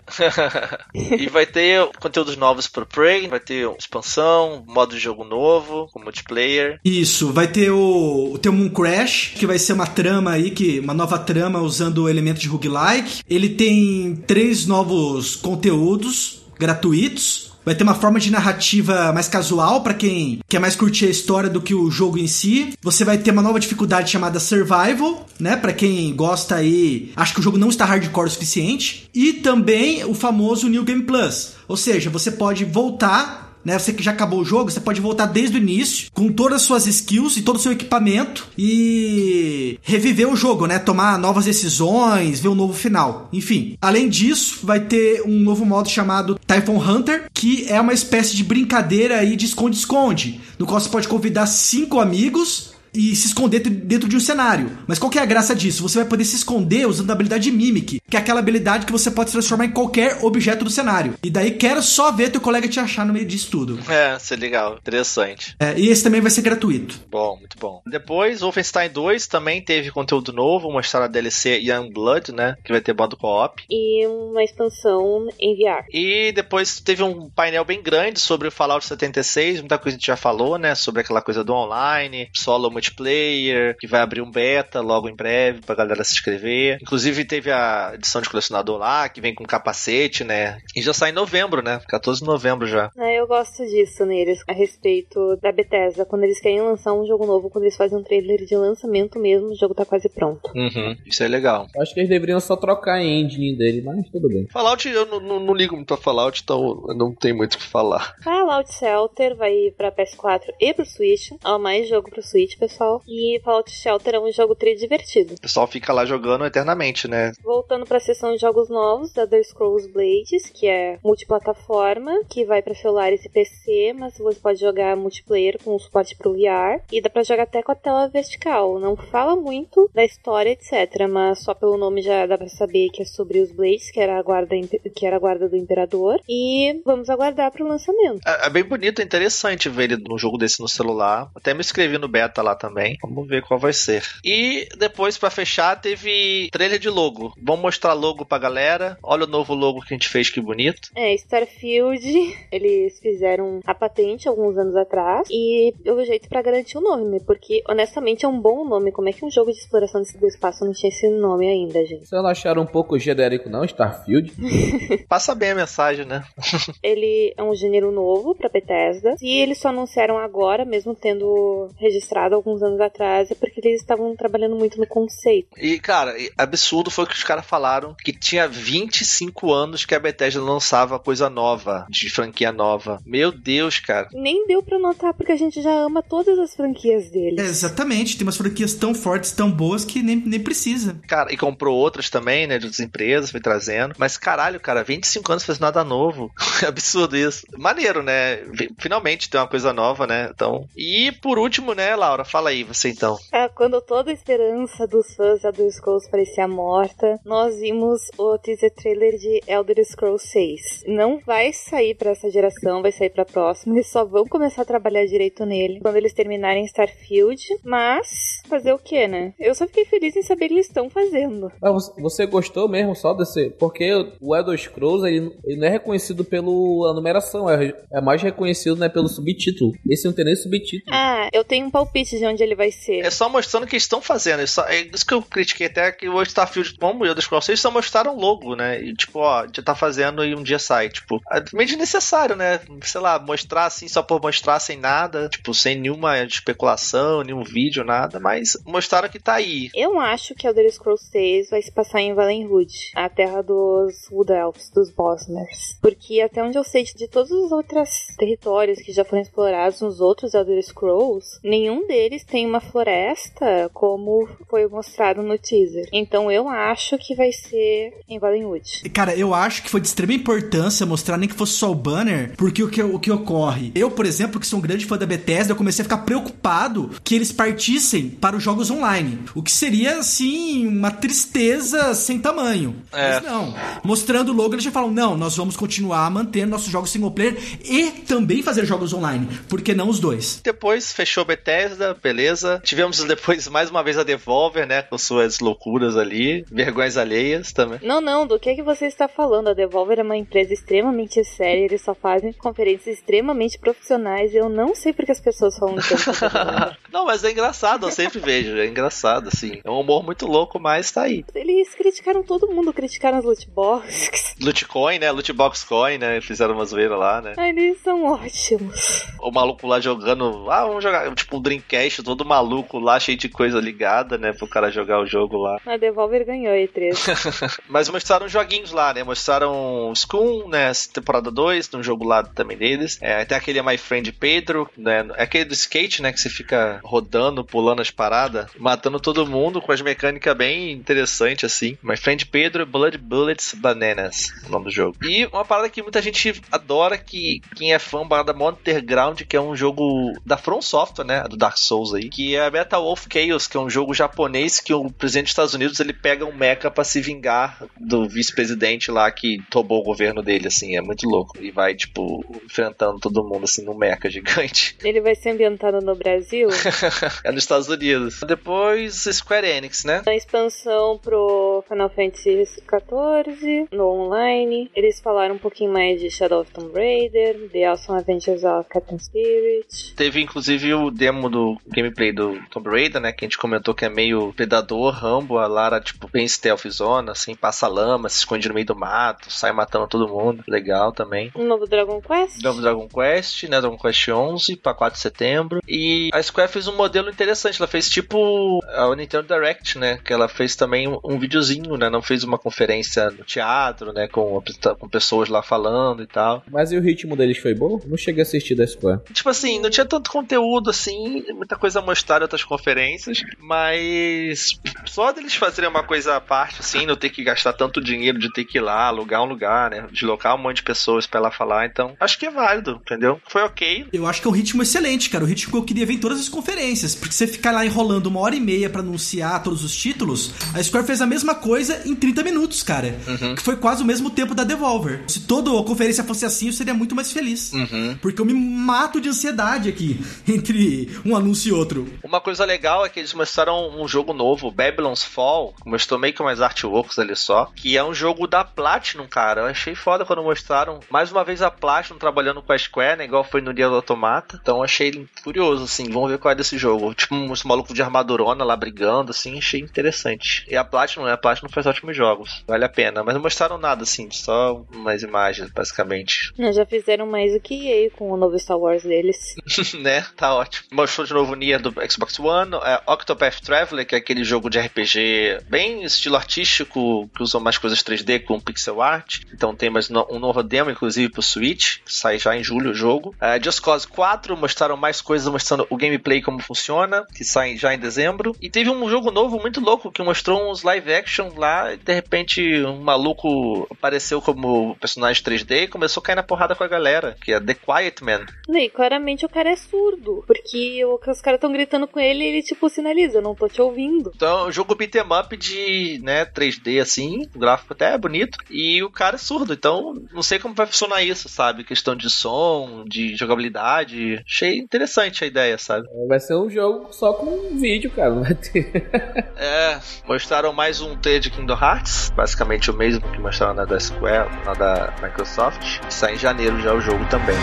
e 0.95 1.29
vai 1.29 1.47
ter 1.47 1.87
conteúdos 2.01 2.37
novos 2.37 2.67
pro 2.67 2.87
Prey, 2.87 3.29
vai 3.29 3.41
ter 3.41 3.69
expansão, 3.79 4.65
modo 4.67 4.95
de 4.95 5.01
jogo 5.01 5.25
novo, 5.25 5.89
com 5.93 6.01
multiplayer. 6.01 6.79
Isso, 6.85 7.33
vai 7.33 7.49
ter 7.49 7.71
o, 7.71 8.39
ter 8.41 8.49
o 8.49 8.53
Moon 8.53 8.69
Crash, 8.69 9.33
que 9.37 9.47
vai 9.47 9.59
ser 9.59 9.73
uma 9.73 9.87
trama 9.87 10.33
aí, 10.33 10.51
que 10.51 10.81
uma 10.81 10.95
nova 10.95 11.19
trama 11.19 11.61
usando 11.61 12.09
elementos 12.09 12.43
de 12.43 12.49
roguelike. 12.49 13.23
Ele 13.29 13.49
tem 13.49 14.17
três 14.27 14.67
novos 14.67 15.37
conteúdos 15.37 16.43
gratuitos. 16.59 17.52
Vai 17.65 17.75
ter 17.75 17.85
uma 17.85 17.95
forma 17.95 18.19
de 18.19 18.31
narrativa 18.31 19.13
mais 19.13 19.29
casual 19.29 19.83
pra 19.83 19.95
quem 19.95 20.41
quer 20.49 20.59
mais 20.59 20.75
curtir 20.75 21.07
a 21.07 21.11
história 21.11 21.49
do 21.49 21.61
que 21.61 21.75
o 21.75 21.91
jogo 21.91 22.19
em 22.19 22.27
si. 22.27 22.75
Você 22.83 23.05
vai 23.05 23.19
ter 23.19 23.31
uma 23.31 23.43
nova 23.43 23.61
dificuldade 23.61 24.11
chamada 24.11 24.41
Survival, 24.41 25.27
né? 25.39 25.57
Pra 25.57 25.73
quem 25.73 26.15
gosta 26.15 26.57
aí, 26.57 27.13
acha 27.15 27.33
que 27.33 27.41
o 27.41 27.43
jogo 27.43 27.59
não 27.59 27.69
está 27.69 27.85
hardcore 27.85 28.27
o 28.27 28.31
suficiente. 28.31 29.09
E 29.15 29.35
também 29.35 30.05
o 30.05 30.15
famoso 30.15 30.69
New 30.69 30.83
Game 30.83 31.03
Plus. 31.05 31.53
Ou 31.69 31.77
seja, 31.77 32.11
você 32.11 32.31
pode 32.31 32.65
voltar 32.65 33.52
né? 33.65 33.79
Você 33.79 33.93
que 33.93 34.03
já 34.03 34.13
acabou 34.13 34.41
o 34.41 34.45
jogo, 34.45 34.71
você 34.71 34.81
pode 34.81 35.01
voltar 35.01 35.27
desde 35.27 35.57
o 35.57 35.61
início 35.61 36.11
com 36.13 36.31
todas 36.31 36.57
as 36.57 36.63
suas 36.63 36.87
skills 36.87 37.37
e 37.37 37.43
todo 37.43 37.57
o 37.57 37.59
seu 37.59 37.73
equipamento 37.73 38.49
e 38.57 39.79
reviver 39.83 40.29
o 40.29 40.37
jogo, 40.37 40.67
né? 40.67 40.79
Tomar 40.79 41.19
novas 41.19 41.45
decisões, 41.45 42.41
ver 42.41 42.49
um 42.49 42.55
novo 42.55 42.73
final. 42.73 43.29
Enfim, 43.33 43.77
além 43.81 44.09
disso, 44.09 44.61
vai 44.63 44.81
ter 44.81 45.23
um 45.23 45.41
novo 45.41 45.65
modo 45.65 45.89
chamado 45.89 46.39
Typhon 46.47 46.79
Hunter, 46.79 47.27
que 47.33 47.67
é 47.69 47.81
uma 47.81 47.93
espécie 47.93 48.37
de 48.37 48.45
brincadeira 48.45 49.19
aí 49.19 49.37
de 49.37 49.47
esconde-esconde, 49.47 50.41
no 50.59 50.67
qual 50.67 50.81
você 50.81 50.89
pode 50.89 51.09
convidar 51.09 51.47
cinco 51.47 52.01
amigos 52.01 52.73
e 52.95 53.15
se 53.17 53.29
esconder 53.29 53.61
dentro 53.61 54.09
de 54.09 54.17
um 54.17 54.21
cenário. 54.21 54.79
Mas 54.87 54.99
qual 54.99 55.11
que 55.11 55.19
é 55.19 55.23
a 55.23 55.27
graça 55.27 55.55
disso? 55.55 55.83
Você 55.83 55.99
vai 55.99 56.09
poder 56.09 56.25
se 56.25 56.37
esconder 56.37 56.87
usando 56.87 57.11
a 57.11 57.13
habilidade 57.13 57.51
Mimic, 57.51 58.01
que 58.09 58.17
é 58.17 58.21
aquela 58.21 58.41
habilidade 58.41 58.87
que 58.87 58.93
você 58.93 59.11
pode 59.11 59.31
se 59.31 59.37
transformar 59.37 59.67
em 59.67 59.71
qualquer 59.71 60.19
objeto 60.23 60.65
do 60.65 60.71
cenário. 60.71 61.15
E 61.23 61.31
daí 61.31 61.53
quero 61.53 61.83
só 61.83 62.13
ver 62.13 62.31
teu 62.31 62.41
colega 62.41 62.69
te 62.69 62.81
achar 62.81 63.07
no 63.07 63.13
meio 63.13 63.27
disso 63.27 63.51
tudo. 63.51 63.79
É, 63.91 64.17
isso 64.17 64.35
é 64.35 64.37
legal, 64.37 64.77
interessante. 64.77 65.57
É, 65.59 65.79
e 65.79 65.89
esse 65.89 66.03
também 66.03 66.21
vai 66.21 66.31
ser 66.31 66.43
gratuito. 66.43 67.01
Bom, 67.11 67.37
muito 67.39 67.57
bom. 67.59 67.83
Depois, 67.87 68.41
Wolfenstein 68.41 68.91
2 68.91 69.27
também 69.27 69.63
teve 69.63 69.91
conteúdo 69.91 70.33
novo, 70.33 70.71
mostraram 70.71 71.07
a 71.07 71.09
DLC 71.09 71.61
Youngblood, 71.61 72.33
né? 72.33 72.57
Que 72.65 72.73
vai 72.73 72.81
ter 72.81 72.95
modo 72.95 73.17
co-op. 73.17 73.63
E 73.71 74.07
uma 74.07 74.43
expansão 74.43 75.29
em 75.39 75.57
VR. 75.57 75.85
E 75.91 76.33
depois 76.33 76.81
teve 76.81 77.03
um 77.03 77.31
painel 77.31 77.65
bem 77.65 77.83
grande 77.83 78.21
sobre 78.21 78.49
o 78.49 78.53
Fallout 78.53 78.85
76, 78.85 79.61
muita 79.61 79.79
coisa 79.79 79.97
a 79.97 79.99
gente 79.99 80.07
já 80.07 80.17
falou, 80.17 80.59
né? 80.59 80.75
Sobre 80.75 81.01
aquela 81.01 81.23
coisa 81.23 81.45
do 81.45 81.53
online, 81.53 82.29
solo 82.33 82.71
multiplayer, 82.83 83.77
que 83.79 83.87
vai 83.87 84.01
abrir 84.01 84.21
um 84.21 84.31
beta 84.31 84.81
logo 84.81 85.09
em 85.09 85.15
breve 85.15 85.61
pra 85.65 85.75
galera 85.75 86.03
se 86.05 86.13
inscrever. 86.15 86.79
Inclusive 86.83 87.25
teve 87.25 87.51
a 87.51 87.93
edição 87.95 88.21
de 88.21 88.29
colecionador 88.29 88.79
lá, 88.79 89.09
que 89.09 89.21
vem 89.21 89.35
com 89.35 89.45
capacete, 89.45 90.25
né? 90.25 90.59
E 90.77 90.83
já 90.83 90.93
sai 90.93 91.11
em 91.11 91.15
novembro, 91.15 91.63
né? 91.63 91.81
14 91.89 92.21
de 92.21 92.27
novembro 92.27 92.67
já. 92.67 92.91
É, 92.99 93.19
eu 93.21 93.27
gosto 93.27 93.65
disso 93.67 94.05
neles, 94.05 94.41
a 94.49 94.53
respeito 94.53 95.37
da 95.41 95.53
Bethesda. 95.53 96.05
Quando 96.05 96.25
eles 96.25 96.41
querem 96.41 96.61
lançar 96.61 96.93
um 96.93 97.07
jogo 97.07 97.27
novo, 97.27 97.49
quando 97.51 97.65
eles 97.65 97.77
fazem 97.77 97.97
um 97.99 98.03
trailer 98.03 98.45
de 98.45 98.57
lançamento 98.57 99.19
mesmo, 99.19 99.49
o 99.49 99.57
jogo 99.57 99.75
tá 99.75 99.85
quase 99.85 100.09
pronto. 100.09 100.51
Uhum, 100.55 100.97
isso 101.07 101.23
é 101.23 101.29
legal. 101.29 101.67
Eu 101.75 101.83
Acho 101.83 101.95
que 101.95 102.01
eles 102.01 102.09
deveriam 102.11 102.41
só 102.41 102.57
trocar 102.57 102.95
a 102.95 103.03
engine 103.05 103.57
dele, 103.57 103.83
mas 103.83 104.09
tudo 104.11 104.29
bem. 104.29 104.47
Fallout, 104.51 104.89
eu 104.89 105.07
não, 105.07 105.21
não- 105.21 105.41
não 105.41 105.55
ligo 105.55 105.75
muito 105.77 105.95
a 105.95 105.97
Fallout, 105.97 106.41
então 106.43 106.85
eu 106.89 106.95
não 106.95 107.15
tenho 107.15 107.37
muito 107.37 107.55
o 107.55 107.59
que 107.59 107.65
falar. 107.65 108.15
Fallout 108.23 108.73
Shelter 108.75 109.37
vai 109.37 109.53
ir 109.53 109.75
pra 109.77 109.91
PS4 109.93 110.43
e 110.61 110.73
pro 110.75 110.85
Switch. 110.87 111.31
Ó, 111.45 111.59
mais 111.59 111.89
jogo 111.89 112.11
pro 112.11 112.23
Switch, 112.23 112.57
pessoal. 112.59 112.72
E 113.07 113.41
Fallout 113.45 113.71
Shelter 113.71 114.15
é 114.15 114.21
um 114.21 114.33
jogo 114.33 114.55
tri 114.55 114.75
divertido. 114.75 115.35
O 115.35 115.41
pessoal 115.41 115.67
fica 115.67 115.93
lá 115.93 116.05
jogando 116.05 116.45
eternamente, 116.45 117.09
né? 117.09 117.33
Voltando 117.43 117.87
pra 117.87 118.01
seção 118.01 118.33
de 118.33 118.41
jogos 118.41 118.69
novos, 118.69 119.13
da 119.13 119.27
The 119.27 119.43
Scrolls 119.43 119.91
Blades, 119.91 120.51
que 120.53 120.67
é 120.67 120.99
multiplataforma, 121.03 122.23
que 122.29 122.45
vai 122.45 122.63
pra 122.63 122.75
celulares 122.75 123.25
e 123.25 123.29
PC, 123.29 123.95
mas 123.99 124.17
você 124.19 124.39
pode 124.39 124.61
jogar 124.61 124.97
multiplayer 124.97 125.59
com 125.63 125.79
suporte 125.79 126.17
pro 126.17 126.33
VR. 126.33 126.81
E 126.91 127.01
dá 127.01 127.11
pra 127.11 127.23
jogar 127.23 127.45
até 127.45 127.63
com 127.63 127.73
a 127.73 127.77
tela 127.77 128.09
vertical. 128.09 128.79
Não 128.79 128.97
fala 128.97 129.37
muito 129.37 129.91
da 129.95 130.05
história, 130.05 130.51
etc. 130.51 131.09
Mas 131.11 131.41
só 131.41 131.55
pelo 131.55 131.77
nome 131.77 132.03
já 132.03 132.27
dá 132.27 132.39
pra 132.39 132.49
saber 132.49 132.91
que 132.91 133.03
é 133.03 133.05
sobre 133.05 133.41
os 133.41 133.53
Blades, 133.53 133.91
que 133.91 134.01
era 134.01 134.19
a 134.19 134.23
guarda, 134.23 134.57
que 134.95 135.07
era 135.07 135.19
guarda 135.19 135.49
do 135.49 135.57
Imperador. 135.57 136.21
E 136.29 136.81
vamos 136.85 137.09
aguardar 137.09 137.51
pro 137.51 137.67
lançamento. 137.67 138.21
É, 138.27 138.47
é 138.47 138.51
bem 138.51 138.65
bonito, 138.65 139.01
é 139.01 139.05
interessante 139.05 139.69
ver 139.69 139.93
ele 139.93 140.05
num 140.09 140.19
jogo 140.19 140.39
desse 140.39 140.61
no 140.61 140.69
celular. 140.69 141.31
Até 141.35 141.55
me 141.55 141.61
inscrevi 141.61 141.99
no 141.99 142.09
beta 142.09 142.43
lá 142.43 142.55
também. 142.63 142.97
Vamos 143.03 143.27
ver 143.29 143.43
qual 143.43 143.59
vai 143.59 143.73
ser. 143.73 144.05
E 144.25 144.69
depois, 144.79 145.19
pra 145.19 145.31
fechar, 145.31 145.81
teve 145.81 146.49
trailer 146.53 146.79
de 146.79 146.89
logo. 146.89 147.35
Vamos 147.43 147.63
mostrar 147.63 147.93
logo 147.93 148.25
pra 148.25 148.39
galera. 148.39 148.97
Olha 149.03 149.25
o 149.25 149.29
novo 149.29 149.53
logo 149.53 149.81
que 149.81 149.93
a 149.93 149.97
gente 149.97 150.09
fez, 150.09 150.31
que 150.31 150.41
bonito. 150.41 150.91
É, 150.95 151.13
Starfield, 151.15 152.07
eles 152.53 153.01
fizeram 153.01 153.61
a 153.67 153.75
patente 153.75 154.29
alguns 154.29 154.57
anos 154.57 154.77
atrás 154.77 155.27
e 155.29 155.75
pelo 155.83 156.05
jeito 156.05 156.29
pra 156.29 156.43
garantir 156.43 156.79
o 156.79 156.81
nome, 156.81 157.21
porque 157.21 157.63
honestamente 157.69 158.25
é 158.25 158.29
um 158.29 158.41
bom 158.41 158.65
nome. 158.65 158.93
Como 158.93 159.09
é 159.09 159.13
que 159.13 159.25
um 159.25 159.31
jogo 159.31 159.51
de 159.51 159.59
exploração 159.59 160.03
do 160.03 160.27
espaço 160.27 160.65
não 160.65 160.73
tinha 160.73 160.91
esse 160.91 161.09
nome 161.09 161.49
ainda, 161.49 161.85
gente? 161.85 162.07
Vocês 162.07 162.23
não 162.23 162.31
acharam 162.31 162.63
um 162.63 162.67
pouco 162.67 162.99
genérico, 162.99 163.51
não? 163.51 163.65
Starfield? 163.65 164.33
Passa 165.09 165.35
bem 165.35 165.51
a 165.51 165.57
mensagem, 165.57 166.05
né? 166.05 166.23
Ele 166.83 167.35
é 167.37 167.43
um 167.43 167.55
gênero 167.55 167.91
novo 167.91 168.35
pra 168.35 168.49
Bethesda 168.49 169.17
e 169.21 169.41
eles 169.41 169.59
só 169.59 169.69
anunciaram 169.69 170.19
agora, 170.19 170.65
mesmo 170.65 170.95
tendo 170.95 171.69
registrado 171.79 172.35
alguns 172.35 172.52
anos 172.61 172.81
atrás, 172.81 173.31
é 173.31 173.35
porque 173.37 173.61
eles 173.65 173.81
estavam 173.81 174.17
trabalhando 174.17 174.57
muito 174.57 174.79
no 174.81 174.87
conceito. 174.87 175.47
E, 175.57 175.79
cara, 175.79 176.13
absurdo 176.37 176.91
foi 176.91 177.05
o 177.05 177.07
que 177.07 177.15
os 177.15 177.23
caras 177.23 177.47
falaram 177.47 177.95
que 178.03 178.13
tinha 178.13 178.49
25 178.49 179.53
anos 179.53 179.85
que 179.85 179.95
a 179.95 180.01
Bethesda 180.01 180.43
lançava 180.43 180.99
coisa 180.99 181.31
nova, 181.31 181.87
de 181.89 182.11
franquia 182.11 182.51
nova. 182.51 183.01
Meu 183.07 183.31
Deus, 183.31 183.79
cara. 183.79 184.09
Nem 184.13 184.47
deu 184.47 184.63
pra 184.63 184.79
notar 184.79 185.15
porque 185.15 185.31
a 185.33 185.37
gente 185.37 185.63
já 185.63 185.71
ama 185.73 186.03
todas 186.03 186.37
as 186.39 186.55
franquias 186.55 187.07
É, 187.07 187.11
deles. 187.11 187.41
exatamente, 187.45 188.17
tem 188.17 188.27
umas 188.27 188.37
franquias 188.37 188.75
tão 188.75 188.93
fortes, 188.95 189.31
tão 189.31 189.51
boas 189.51 189.85
que 189.85 190.03
nem, 190.03 190.17
nem 190.17 190.41
precisa. 190.41 190.99
Cara, 191.07 191.33
e 191.33 191.37
comprou 191.37 191.77
outras 191.77 192.11
também, 192.11 192.47
né, 192.47 192.59
de 192.59 192.67
outras 192.67 192.81
empresas, 192.81 193.31
foi 193.31 193.41
trazendo. 193.41 193.95
Mas 193.99 194.17
caralho, 194.17 194.59
cara, 194.59 194.83
25 194.83 195.31
anos 195.31 195.45
faz 195.45 195.59
nada 195.59 195.85
novo. 195.85 196.31
Absurdo 196.67 197.17
isso. 197.17 197.47
Maneiro, 197.57 198.03
né? 198.03 198.39
Finalmente 198.79 199.29
tem 199.31 199.41
uma 199.41 199.47
coisa 199.47 199.73
nova, 199.73 200.07
né? 200.07 200.31
Então. 200.35 200.67
E 200.77 201.13
por 201.21 201.39
último, 201.39 201.75
né, 201.75 201.95
Laura, 201.95 202.25
fala 202.33 202.49
aí 202.51 202.65
você 202.65 202.89
então. 202.89 203.17
É, 203.33 203.47
quando 203.49 203.81
toda 203.83 204.11
a 204.11 204.15
esperança 204.15 204.87
dos 204.87 205.15
fãs 205.15 205.41
de 205.41 205.47
Elder 205.47 205.71
Scrolls 205.71 206.11
parecia 206.11 206.49
morta, 206.49 207.21
nós 207.25 207.61
vimos 207.61 208.01
o 208.19 208.39
teaser 208.39 208.73
trailer 208.75 209.17
de 209.19 209.41
Elder 209.47 209.85
Scrolls 209.85 210.27
6. 210.29 210.85
Não 210.87 211.21
vai 211.21 211.53
sair 211.53 211.95
pra 211.95 212.11
essa 212.13 212.31
geração, 212.31 212.81
vai 212.83 212.91
sair 212.91 213.11
pra 213.11 213.25
próxima. 213.27 213.75
Eles 213.75 213.91
só 213.91 214.05
vão 214.05 214.25
começar 214.27 214.63
a 214.63 214.65
trabalhar 214.65 215.05
direito 215.07 215.45
nele 215.45 215.81
quando 215.81 215.97
eles 215.97 216.15
terminarem 216.15 216.65
Starfield. 216.65 217.43
Mas, 217.65 218.41
fazer 218.49 218.73
o 218.73 218.79
que, 218.79 219.07
né? 219.07 219.35
Eu 219.39 219.55
só 219.55 219.67
fiquei 219.67 219.85
feliz 219.85 220.17
em 220.17 220.23
saber 220.23 220.49
que 220.49 220.55
eles 220.55 220.67
estão 220.67 220.89
fazendo. 220.89 221.53
Mas 221.61 221.73
você- 221.73 222.01
você 222.01 222.27
gostou 222.27 222.69
mesmo 222.69 222.95
só 222.97 223.13
desse? 223.13 223.51
Porque 223.59 223.91
o 224.21 224.35
Elder 224.35 224.59
Scrolls 224.59 225.07
ele, 225.07 225.31
ele 225.45 225.61
não 225.61 225.67
é 225.67 225.71
reconhecido 225.71 226.25
pela 226.25 226.95
numeração, 226.95 227.49
é, 227.51 227.75
é 227.93 228.01
mais 228.01 228.23
reconhecido 228.23 228.77
né, 228.77 228.89
pelo 228.89 229.09
subtítulo. 229.09 229.73
Esse 229.89 230.07
não 230.07 230.15
tem 230.15 230.25
nem 230.25 230.37
subtítulo. 230.37 230.91
Ah, 230.95 231.29
eu 231.33 231.45
tenho 231.45 231.67
um 231.67 231.71
palpite 231.71 232.19
de 232.23 232.27
onde 232.33 232.43
ele 232.43 232.55
vai 232.55 232.71
ser. 232.71 233.01
É 233.01 233.11
só 233.11 233.29
mostrando 233.29 233.65
o 233.65 233.67
que 233.67 233.75
eles 233.75 233.83
estão 233.83 234.01
fazendo. 234.01 234.41
É, 234.41 234.47
só- 234.47 234.65
é 234.67 234.81
isso 234.83 235.05
que 235.05 235.13
eu 235.15 235.21
critiquei 235.23 235.67
até 235.67 235.91
que 235.93 236.09
o 236.09 236.23
Starfield, 236.23 236.75
como 236.79 237.03
o 237.03 237.07
Elder 237.07 237.23
Scrolls 237.23 237.47
6, 237.47 237.61
só 237.61 237.71
mostraram 237.71 238.17
logo, 238.17 238.55
né? 238.55 238.81
E 238.81 238.95
tipo, 238.95 239.19
ó, 239.19 239.45
já 239.55 239.63
tá 239.63 239.75
fazendo 239.75 240.25
e 240.25 240.35
um 240.35 240.43
dia 240.43 240.59
sai. 240.59 240.89
Tipo, 240.89 241.21
é 241.33 241.43
meio 241.53 241.67
desnecessário, 241.69 242.37
né? 242.37 242.61
Sei 242.83 243.01
lá, 243.01 243.19
mostrar 243.19 243.67
assim 243.67 243.89
só 243.89 244.03
por 244.03 244.21
mostrar 244.23 244.59
sem 244.61 244.77
nada, 244.79 245.29
tipo, 245.29 245.53
sem 245.55 245.77
nenhuma 245.79 246.17
especulação, 246.57 247.23
nenhum 247.23 247.43
vídeo, 247.43 247.85
nada. 247.85 248.21
Mas 248.21 248.53
mostraram 248.65 249.09
que 249.09 249.19
tá 249.19 249.35
aí. 249.35 249.71
Eu 249.75 249.99
acho 249.99 250.35
que 250.35 250.47
Elder 250.47 250.71
Scrolls 250.73 251.05
6 251.11 251.51
vai 251.51 251.63
se 251.63 251.73
passar 251.73 252.01
em 252.01 252.15
Valenwood, 252.15 252.73
a 252.95 253.09
terra 253.09 253.43
dos 253.43 254.09
Wood 254.11 254.33
Elves, 254.33 254.71
dos 254.71 254.91
Bosmers. 254.91 255.79
Porque 255.81 256.21
até 256.21 256.43
onde 256.43 256.59
eu 256.59 256.65
sei 256.65 256.85
de 256.85 257.09
todos 257.09 257.31
os 257.31 257.51
outros 257.53 257.89
territórios 258.19 258.81
que 258.81 258.93
já 258.93 259.05
foram 259.05 259.23
explorados 259.23 259.81
nos 259.81 260.01
outros 260.01 260.35
Elder 260.35 260.63
Scrolls, 260.63 261.39
nenhum 261.43 261.87
deles 261.87 262.12
tem 262.21 262.47
uma 262.47 262.61
floresta 262.61 263.71
como 263.73 264.29
foi 264.49 264.67
mostrado 264.67 265.23
no 265.23 265.39
teaser. 265.39 265.89
Então 265.93 266.31
eu 266.31 266.49
acho 266.49 266.99
que 266.99 267.15
vai 267.15 267.33
ser 267.33 267.95
em 268.09 268.19
Valenwood. 268.19 268.89
Cara, 268.91 269.15
eu 269.15 269.33
acho 269.35 269.63
que 269.63 269.71
foi 269.71 269.81
de 269.81 269.87
extrema 269.87 270.13
importância 270.13 270.85
mostrar 270.85 271.17
nem 271.17 271.29
que 271.29 271.35
fosse 271.35 271.55
só 271.55 271.71
o 271.71 271.75
banner, 271.75 272.35
porque 272.37 272.63
o 272.63 272.69
que, 272.69 272.83
o 272.83 272.99
que 272.99 273.11
ocorre? 273.11 273.73
Eu, 273.75 273.91
por 273.91 274.07
exemplo, 274.07 274.41
que 274.41 274.47
sou 274.47 274.59
um 274.59 274.63
grande 274.63 274.85
fã 274.85 274.99
da 274.99 275.07
Bethesda, 275.07 275.53
eu 275.53 275.57
comecei 275.57 275.83
a 275.83 275.85
ficar 275.85 275.99
preocupado 275.99 276.91
que 277.03 277.15
eles 277.15 277.33
partissem 277.33 278.11
para 278.11 278.37
os 278.37 278.43
jogos 278.43 278.71
online. 278.71 279.21
O 279.35 279.43
que 279.43 279.53
seria, 279.53 279.99
assim, 279.99 280.67
uma 280.67 280.91
tristeza 280.91 281.95
sem 281.95 282.19
tamanho. 282.19 282.77
É. 282.93 283.15
Mas 283.15 283.23
não. 283.25 283.55
Mostrando 283.85 284.31
o 284.31 284.35
logo, 284.35 284.55
eles 284.55 284.65
já 284.65 284.71
falam, 284.71 284.91
não, 284.91 285.17
nós 285.17 285.37
vamos 285.37 285.57
continuar 285.57 286.11
mantendo 286.11 286.51
nossos 286.51 286.71
jogos 286.71 286.91
single 286.91 287.11
player 287.11 287.37
e 287.65 287.91
também 287.91 288.43
fazer 288.43 288.65
jogos 288.65 288.93
online. 288.93 289.29
Por 289.49 289.63
que 289.63 289.75
não 289.75 289.89
os 289.89 289.99
dois? 289.99 290.41
Depois 290.43 290.93
fechou 290.93 291.25
Bethesda, 291.25 291.95
beleza. 292.03 292.61
Tivemos 292.65 293.03
depois 293.05 293.47
mais 293.49 293.71
uma 293.71 293.83
vez 293.83 293.97
a 293.99 294.03
Devolver, 294.03 294.67
né? 294.67 294.83
Com 294.83 294.99
suas 294.99 295.41
loucuras 295.41 295.97
ali, 295.97 296.45
vergonhas 296.51 296.97
alheias 296.97 297.53
também. 297.53 297.79
Não, 297.83 298.01
não, 298.01 298.27
do 298.27 298.39
que 298.39 298.55
que 298.55 298.63
você 298.63 298.87
está 298.87 299.09
falando? 299.09 299.49
A 299.49 299.55
Devolver 299.55 299.99
é 299.99 300.03
uma 300.03 300.17
empresa 300.17 300.53
extremamente 300.53 301.25
séria, 301.25 301.65
eles 301.65 301.83
só 301.83 301.95
fazem 301.95 302.33
conferências 302.33 302.99
extremamente 302.99 303.59
profissionais. 303.59 304.35
Eu 304.35 304.49
não 304.49 304.75
sei 304.75 304.93
porque 304.93 305.13
as 305.13 305.21
pessoas 305.21 305.57
falam 305.57 305.77
tanto. 305.77 306.77
Não, 306.93 307.07
mas 307.07 307.25
é 307.25 307.31
engraçado, 307.31 307.87
eu 307.87 307.91
sempre 307.91 308.19
vejo. 308.19 308.59
É 308.59 308.67
engraçado, 308.67 309.29
assim. 309.29 309.61
É 309.65 309.71
um 309.71 309.81
humor 309.81 310.05
muito 310.05 310.27
louco, 310.27 310.61
mas 310.61 310.91
tá 310.93 311.03
aí. 311.03 311.25
Eles 311.35 311.75
criticaram 311.75 312.23
todo 312.23 312.49
mundo, 312.49 312.73
criticaram 312.73 313.19
as 313.19 313.25
loot 313.25 313.49
boxes. 313.51 314.35
Lootcoin, 314.43 314.99
né? 314.99 315.11
Lootbox 315.11 315.65
Coin, 315.65 315.99
né? 315.99 316.21
Fizeram 316.21 316.55
uma 316.55 316.65
zoeira 316.65 316.97
lá, 316.97 317.23
né? 317.23 317.35
Eles 317.49 317.81
são 317.81 318.05
ótimos. 318.05 319.07
O 319.21 319.31
maluco 319.31 319.67
lá 319.67 319.81
jogando. 319.81 320.51
Ah, 320.51 320.65
vamos 320.67 320.83
jogar. 320.83 321.15
Tipo, 321.15 321.37
um 321.37 321.41
Dreamcast 321.41 322.03
todo 322.03 322.25
maluco 322.25 322.79
lá, 322.79 322.99
cheio 322.99 323.17
de 323.17 323.29
coisa 323.29 323.61
ligada, 323.61 324.19
né? 324.19 324.33
Pro 324.33 324.49
cara 324.49 324.71
jogar 324.71 325.01
o 325.01 325.07
jogo 325.07 325.37
lá. 325.37 325.59
A 325.65 325.77
Devolver 325.77 326.27
ganhou 326.27 326.53
a 326.53 326.57
E3. 326.67 327.61
Mas 327.69 327.89
mostraram 327.89 328.29
joguinhos 328.29 328.73
lá, 328.73 328.93
né? 328.93 329.03
Mostraram 329.05 329.93
Scum, 329.95 330.49
né? 330.49 330.73
Temporada 330.93 331.31
2, 331.31 331.71
num 331.71 331.83
jogo 331.83 332.05
lá 332.05 332.23
também 332.23 332.57
deles. 332.57 332.99
É, 333.01 333.25
tem 333.25 333.37
aquele 333.37 333.63
My 333.63 333.79
Friend 333.79 334.13
Pedro, 334.13 334.69
né? 334.77 335.07
É 335.17 335.23
aquele 335.23 335.45
do 335.47 335.55
skate, 335.55 336.03
né? 336.03 336.13
Que 336.13 336.21
você 336.21 336.29
fica 336.29 336.82
rodando, 336.83 337.45
pulando 337.45 337.81
as 337.83 337.91
paradas, 337.91 338.47
matando 338.59 339.01
todo 339.01 339.27
mundo 339.27 339.61
com 339.61 339.73
as 339.73 339.81
mecânicas 339.81 340.37
bem 340.37 340.73
interessantes, 340.73 341.45
assim. 341.45 341.77
My 341.83 341.97
Friend 341.97 342.25
Pedro, 342.27 342.67
Blood 342.67 342.99
Bullets 342.99 343.55
Bananas, 343.55 344.33
o 344.47 344.51
nome 344.51 344.67
do 344.67 344.71
jogo. 344.71 344.97
E 345.03 345.27
uma 345.27 345.45
parada 345.45 345.69
que 345.69 345.83
muita 345.83 346.03
gente 346.03 346.41
adora, 346.51 346.99
que 346.99 347.41
quem 347.57 347.73
é 347.73 347.79
fã 347.79 348.07
da 348.07 348.33
Underground, 348.33 349.23
que 349.23 349.37
é 349.37 349.41
um 349.41 349.57
jogo 349.57 350.13
da 350.25 350.37
From 350.37 350.61
Software, 350.61 351.05
né? 351.05 351.25
Do 351.29 351.37
Dark 351.37 351.57
Souls 351.57 351.95
aí, 351.95 352.09
que 352.09 352.35
é 352.35 352.47
a 352.47 352.51
Metal 352.51 352.83
Wolf 352.83 353.07
Chaos, 353.11 353.47
que 353.47 353.57
é 353.57 353.61
um 353.61 353.71
jogo 353.71 353.95
japonês 353.95 354.61
que 354.61 354.75
o 354.75 354.91
presidente 354.91 355.25
dos 355.25 355.33
Estados 355.33 355.55
Unidos 355.55 355.81
ele 355.81 355.93
pega 355.93 356.25
um 356.25 356.35
mecha 356.35 356.71
pra 356.71 356.85
se 356.85 357.01
vingar 357.01 357.65
do 357.79 358.09
vice-presidente 358.09 358.91
lá 358.91 359.11
que 359.11 359.39
tomou 359.51 359.81
o 359.81 359.85
governo 359.85 360.23
dele, 360.23 360.49
assim, 360.49 360.77
é 360.77 360.81
muito 360.81 361.09
louco. 361.09 361.37
E 361.41 361.51
vai, 361.51 361.75
tipo, 361.75 362.25
enfrentando 362.45 362.99
todo 362.99 363.25
mundo, 363.25 363.45
assim, 363.45 363.65
num 363.65 363.75
mecha 363.75 364.11
gigante. 364.11 364.77
Ele 364.83 365.01
vai 365.01 365.15
ser 365.15 365.31
ambientado 365.31 365.81
no 365.81 365.95
Brasil. 365.95 366.49
é 367.25 367.33
nos 367.33 367.43
Estados 367.43 367.69
Unidos. 367.69 368.21
Depois 368.27 369.07
Square 369.11 369.47
Enix, 369.47 369.85
né? 369.85 370.03
A 370.07 370.15
expansão 370.15 370.99
pro 370.99 371.65
Final 371.69 371.89
Fantasy 371.91 372.45
XIV, 372.45 373.69
no 373.73 373.87
online. 373.87 374.71
Eles 374.75 375.01
falaram 375.01 375.35
um 375.35 375.39
pouquinho 375.39 375.73
mais 375.73 376.01
de 376.01 376.11
Shadow 376.11 376.41
of 376.41 376.51
Tomb 376.53 376.73
Raider, 376.73 377.49
The 377.51 377.67
Awesome 377.67 377.99
Adventures 377.99 378.45
of 378.45 378.69
Captain 378.69 378.99
Spirit. 378.99 379.95
Teve 379.97 380.21
inclusive 380.21 380.75
o 380.75 380.91
demo 380.91 381.29
do 381.29 381.57
gameplay 381.67 382.13
do 382.13 382.39
Tomb 382.51 382.69
Raider, 382.69 383.01
né? 383.01 383.13
Que 383.13 383.25
a 383.25 383.27
gente 383.27 383.39
comentou 383.39 383.75
que 383.75 383.85
é 383.85 383.89
meio 383.89 384.33
predador, 384.33 384.93
Rambo, 384.93 385.39
a 385.39 385.47
Lara, 385.47 385.81
tipo, 385.81 386.09
bem 386.09 386.27
stealth 386.27 386.67
zone, 386.69 387.11
assim, 387.11 387.35
passa 387.35 387.67
lama, 387.69 388.09
se 388.09 388.19
esconde 388.19 388.49
no 388.49 388.55
meio 388.55 388.67
do 388.67 388.77
mato, 388.77 389.31
sai 389.31 389.53
matando 389.53 389.87
todo 389.87 390.09
mundo. 390.09 390.45
Legal 390.49 390.93
também. 390.93 391.31
Um 391.35 391.47
novo 391.47 391.67
Dragon 391.67 392.01
Quest. 392.01 392.43
Novo 392.43 392.61
Dragon 392.61 392.89
Quest, 392.89 393.45
né? 393.45 393.61
Dragon 393.61 393.77
Quest 393.77 394.09
11 394.09 394.57
para 394.57 394.75
4 394.75 394.95
de 394.95 395.03
setembro. 395.03 395.61
E 395.67 396.11
a 396.13 396.23
Square 396.23 396.51
fez 396.63 396.69
um 396.69 396.77
modelo 396.77 397.11
interessante. 397.11 397.61
Ela 397.61 397.69
fez 397.69 397.89
tipo 397.89 398.61
a 398.69 398.95
Nintendo 398.95 399.27
Direct, 399.27 399.79
né? 399.79 399.99
Que 400.05 400.13
ela 400.13 400.29
fez 400.29 400.55
também 400.55 400.89
um 400.89 401.19
videozinho, 401.19 401.77
né? 401.77 401.91
Não 401.91 402.01
fez 402.01 402.23
uma 402.23 402.39
conferência 402.39 403.11
no 403.11 403.25
teatro, 403.25 403.93
né? 403.93 404.07
Com, 404.07 404.43
com 404.79 404.89
pessoas 404.89 405.29
lá 405.29 405.43
falando 405.43 406.03
e 406.03 406.07
tal. 406.07 406.43
Mas 406.51 406.71
e 406.71 406.77
o 406.77 406.81
ritmo 406.81 407.17
deles 407.17 407.39
foi 407.39 407.55
bom? 407.55 407.81
Não 407.87 407.97
cheguei 407.97 408.23
a 408.23 408.27
assistir 408.27 408.55
da 408.55 408.67
Square. 408.67 409.01
Tipo 409.13 409.29
assim, 409.29 409.59
não 409.59 409.71
tinha 409.71 409.85
tanto 409.85 410.11
conteúdo 410.11 410.71
assim, 410.71 411.25
muita 411.35 411.57
coisa 411.57 411.81
a 411.81 411.83
mostrar 411.83 412.19
em 412.19 412.23
outras 412.23 412.45
conferências, 412.45 413.23
mas 413.39 414.59
só 414.87 415.13
deles 415.13 415.35
fazerem 415.35 415.69
uma 415.69 415.83
coisa 415.83 416.17
à 416.17 416.21
parte, 416.21 416.61
assim, 416.61 416.87
não 416.87 416.97
ter 416.97 417.11
que 417.11 417.25
gastar 417.25 417.53
tanto 417.53 417.81
dinheiro 417.81 418.19
de 418.19 418.33
ter 418.33 418.45
que 418.45 418.59
ir 418.59 418.61
lá, 418.61 418.87
alugar 418.87 419.23
um 419.23 419.27
lugar, 419.27 419.71
né? 419.71 419.87
Deslocar 419.91 420.35
um 420.35 420.39
monte 420.39 420.57
de 420.57 420.63
pessoas 420.63 421.07
para 421.07 421.21
ela 421.21 421.31
falar, 421.31 421.67
então 421.67 421.97
acho 421.99 422.19
que 422.19 422.27
é 422.27 422.31
válido, 422.31 422.81
entendeu? 422.83 423.21
Foi 423.27 423.43
ok. 423.43 423.87
Eu 423.93 424.07
acho 424.07 424.21
que 424.21 424.29
é 424.29 424.31
um 424.31 424.35
ritmo 424.35 424.63
excelente, 424.63 425.11
cara. 425.11 425.25
O 425.25 425.27
ritmo 425.27 425.53
que 425.53 425.59
eu 425.59 425.65
queria 425.65 425.87
ver 425.87 425.95
em 425.95 425.99
todas 425.99 426.21
as 426.21 426.29
conferências. 426.29 426.52
Porque 426.95 427.15
você 427.15 427.27
ficar 427.27 427.53
lá 427.53 427.65
enrolando 427.65 428.07
uma 428.07 428.21
hora 428.21 428.35
e 428.35 428.41
meia 428.41 428.69
para 428.69 428.81
anunciar 428.81 429.43
todos 429.43 429.65
os 429.65 429.75
títulos, 429.75 430.33
a 430.55 430.63
Square 430.63 430.87
fez 430.87 431.01
a 431.01 431.07
mesma 431.07 431.35
coisa 431.35 431.83
em 431.85 431.95
30 431.95 432.23
minutos, 432.23 432.63
cara. 432.63 432.99
Uhum. 433.07 433.35
Que 433.35 433.43
foi 433.43 433.57
quase 433.57 433.83
o 433.83 433.87
mesmo 433.87 434.11
tempo 434.11 434.35
da 434.35 434.45
Devolver. 434.45 435.05
Se 435.09 435.21
toda 435.21 435.51
a 435.51 435.65
conferência 435.65 436.05
fosse 436.05 436.25
assim, 436.25 436.47
eu 436.47 436.53
seria 436.53 436.75
muito 436.75 436.95
mais 436.95 437.13
feliz. 437.13 437.53
Uhum. 437.53 437.97
Porque 438.01 438.21
eu 438.21 438.25
me 438.25 438.35
mato 438.35 439.01
de 439.01 439.09
ansiedade 439.09 439.69
aqui 439.69 440.01
entre 440.27 440.91
um 441.05 441.17
anúncio 441.17 441.51
e 441.51 441.53
outro. 441.53 441.87
Uma 442.03 442.21
coisa 442.21 442.45
legal 442.45 442.85
é 442.85 442.89
que 442.89 443.01
eles 443.01 443.15
mostraram 443.15 443.81
um 443.81 443.87
jogo 443.89 444.13
novo, 444.13 444.51
Babylon's 444.51 445.05
Fall. 445.05 445.55
Mostrou 445.65 445.99
meio 445.99 446.15
que 446.15 446.23
umas 446.23 446.41
artworks 446.41 446.99
ali 446.99 447.17
só. 447.17 447.51
Que 447.55 447.77
é 447.77 447.85
um 447.85 447.95
jogo 447.95 448.27
da 448.27 448.45
Platinum, 448.45 449.07
cara. 449.07 449.43
Eu 449.43 449.47
achei 449.47 449.75
foda 449.75 450.05
quando 450.05 450.23
mostraram. 450.23 450.81
Mais 450.91 451.11
uma 451.11 451.25
vez 451.25 451.43
a 451.43 451.51
Platinum 451.51 451.99
trabalhando 451.99 452.43
com 452.43 452.53
a 452.53 452.59
Square, 452.59 452.99
né? 452.99 453.05
Igual 453.05 453.25
foi 453.25 453.41
no 453.41 453.55
Dia 453.55 453.69
do 453.69 453.77
Automata. 453.77 454.39
Então 454.41 454.63
achei 454.63 455.07
curioso, 455.23 455.65
assim. 455.65 455.85
Vamos 455.91 456.11
ver 456.11 456.19
qual 456.19 456.33
é 456.33 456.35
desse 456.43 456.59
jogo. 456.59 456.95
Tipo, 456.95 457.15
uns 457.15 457.45
malucos 457.45 457.75
de 457.75 457.83
armadurona 457.83 458.45
lá 458.45 458.57
brigando, 458.57 459.11
assim. 459.11 459.39
Achei 459.39 459.61
interessante. 459.61 460.45
E 460.49 460.57
a 460.57 460.65
Platinum, 460.65 461.07
né? 461.07 461.13
A 461.13 461.17
Platinum 461.17 461.49
faz 461.49 461.67
ótimos 461.67 461.97
jogos. 461.97 462.45
Vale 462.47 462.65
a 462.65 462.69
pena. 462.69 463.03
Mas 463.03 463.15
não 463.15 463.23
mostraram 463.23 463.59
nada, 463.59 463.83
assim. 463.85 464.11
Só 464.11 464.65
umas 464.73 465.03
imagens, 465.03 465.51
basicamente. 465.51 466.33
Não, 466.39 466.53
já 466.53 466.67
fizeram 466.67 467.07
mais 467.07 467.33
do 467.33 467.41
que 467.41 467.69
EA 467.69 467.91
com 467.91 468.11
o 468.11 468.17
novo 468.17 468.39
Star 468.39 468.59
Wars 468.59 468.83
deles. 468.83 469.35
né? 469.81 470.05
Tá 470.17 470.35
ótimo. 470.35 470.69
Mostrou 470.73 471.07
de 471.07 471.15
novo 471.15 471.33
o 471.33 471.37
Nier 471.37 471.61
do 471.61 471.73
Xbox 471.91 472.19
One. 472.19 472.55
É, 472.57 472.81
Octopath 472.87 473.41
Traveler, 473.41 473.87
que 473.87 473.95
é 473.95 473.99
aquele 473.99 474.25
jogo 474.25 474.51
de 474.51 474.59
RPG 474.59 475.45
bem 475.49 475.85
estilo 475.85 476.17
artístico, 476.17 477.09
que 477.15 477.23
usa 477.23 477.39
mais 477.39 477.59
coisas 477.59 477.83
3D 477.83 478.25
com 478.25 478.41
pixel 478.41 478.83
art. 478.83 479.21
Então 479.33 479.55
tem 479.55 479.71
mais 479.71 479.91
um 479.91 480.19
novo 480.19 480.43
demo, 480.43 480.71
inclusive, 480.71 481.13
pro 481.13 481.23
Switch, 481.23 481.79
que 481.85 481.93
sai 481.93 482.19
já 482.19 482.37
em 482.37 482.43
julho 482.43 482.71
o 482.71 482.75
jogo. 482.75 483.15
É, 483.21 483.43
Just 483.43 483.61
Cause 483.61 483.87
4 483.87 484.37
mostraram 484.37 484.77
mais 484.77 485.01
coisas 485.01 485.31
mostrando 485.31 485.67
o 485.71 485.77
gameplay 485.77 486.22
como 486.23 486.41
funciona, 486.41 487.05
que 487.15 487.25
sai 487.25 487.57
já 487.57 487.75
em 487.75 487.79
dezembro. 487.79 488.35
E 488.41 488.49
teve 488.49 488.71
um 488.71 488.89
jogo 488.89 489.11
novo 489.11 489.39
muito 489.39 489.61
louco 489.61 489.91
que 489.91 490.03
mostrou 490.03 490.51
uns 490.51 490.63
live 490.63 490.93
action 490.93 491.31
lá 491.37 491.75
e 491.75 491.77
de 491.77 491.93
repente 491.93 492.43
um 492.65 492.81
maluco 492.81 493.67
apareceu 493.71 494.21
como 494.21 494.77
personagem 494.77 495.23
3D 495.23 495.65
e 495.65 495.69
começou 495.69 496.01
a 496.01 496.05
cair 496.05 496.17
na 496.17 496.23
porrada 496.23 496.55
com 496.55 496.65
a 496.65 496.69
galera, 496.69 497.17
que 497.23 497.33
é 497.33 497.41
The 497.41 497.55
Quiet 497.55 498.03
Man. 498.03 498.27
E 498.49 498.69
claramente 498.69 499.25
o 499.27 499.29
cara 499.29 499.51
é 499.51 499.57
surdo, 499.57 500.25
porque 500.27 500.83
os 500.85 501.21
caras 501.21 501.39
estão 501.39 501.53
gritando 501.53 501.87
com 501.87 502.01
ele 502.01 502.25
e 502.25 502.27
ele 502.29 502.43
tipo 502.43 502.69
sinaliza, 502.69 503.19
eu 503.19 503.23
não 503.23 503.35
tô 503.35 503.49
te 503.49 503.61
ouvindo. 503.61 504.13
Então, 504.15 504.47
o 504.47 504.53
jogo 504.53 504.75
beat'em 504.75 505.03
up 505.03 505.37
de, 505.37 506.01
né, 506.03 506.25
3D 506.25 506.81
assim, 506.81 507.29
o 507.35 507.39
gráfico 507.39 507.73
até 507.73 507.95
é 507.95 507.99
bonito, 507.99 508.39
e 508.51 508.83
o 508.83 508.91
cara 508.91 509.17
é 509.17 509.19
surdo, 509.19 509.53
então 509.53 509.95
não 510.13 510.23
sei 510.23 510.39
como 510.39 510.55
vai 510.55 510.67
funcionar 510.67 511.03
isso, 511.03 511.29
sabe? 511.29 511.65
Questão 511.65 511.95
de 511.95 512.09
som, 512.11 512.85
de 512.87 513.17
jogabilidade. 513.17 514.23
Achei 514.27 514.59
interessante 514.59 515.25
a 515.25 515.27
ideia, 515.27 515.59
sabe? 515.59 515.87
Vai 516.13 516.21
ser 516.21 516.35
um 516.35 516.51
jogo 516.51 516.89
só 516.91 517.15
com 517.15 517.59
vídeo, 517.59 517.91
cara, 517.91 518.11
vai 518.11 518.35
ter. 518.35 518.87
é, 519.35 519.81
mostraram 520.07 520.53
mais 520.53 520.79
um 520.83 520.95
trailer 520.95 521.23
de 521.23 521.31
Kingdom 521.31 521.55
Hearts, 521.55 522.13
basicamente 522.15 522.71
o 522.71 522.75
mesmo 522.75 523.01
que 523.01 523.19
mostraram 523.19 523.55
na 523.55 523.65
da 523.65 523.81
Square, 523.81 524.29
na 524.45 524.53
da 524.53 524.93
Microsoft. 525.03 525.81
Sai 525.89 526.17
em 526.17 526.19
janeiro 526.19 526.61
já 526.61 526.75
o 526.75 526.83
jogo 526.83 527.03
também. 527.07 527.39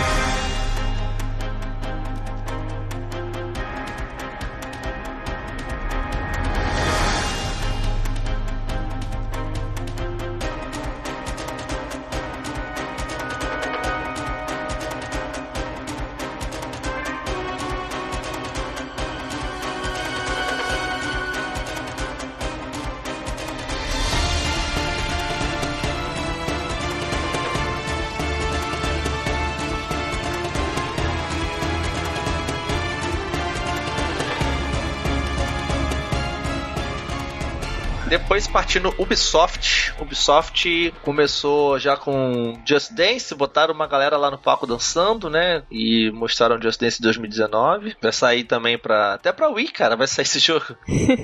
Depois 38.40 38.48
partindo 38.48 38.94
Ubisoft. 38.96 39.92
Ubisoft 40.00 40.94
começou 41.02 41.78
já 41.78 41.96
com 41.96 42.58
Just 42.64 42.92
Dance, 42.92 43.34
botaram 43.34 43.74
uma 43.74 43.86
galera 43.86 44.16
lá 44.16 44.30
no 44.30 44.38
palco 44.38 44.66
dançando, 44.66 45.28
né? 45.28 45.62
E 45.70 46.10
mostraram 46.12 46.60
Just 46.60 46.80
Dance 46.80 47.02
2019. 47.02 47.96
Vai 48.00 48.12
sair 48.12 48.44
também 48.44 48.78
pra. 48.78 49.14
Até 49.14 49.32
pra 49.32 49.48
Wii, 49.48 49.68
cara, 49.68 49.96
vai 49.96 50.06
sair 50.06 50.24
esse 50.24 50.38
jogo. 50.40 50.64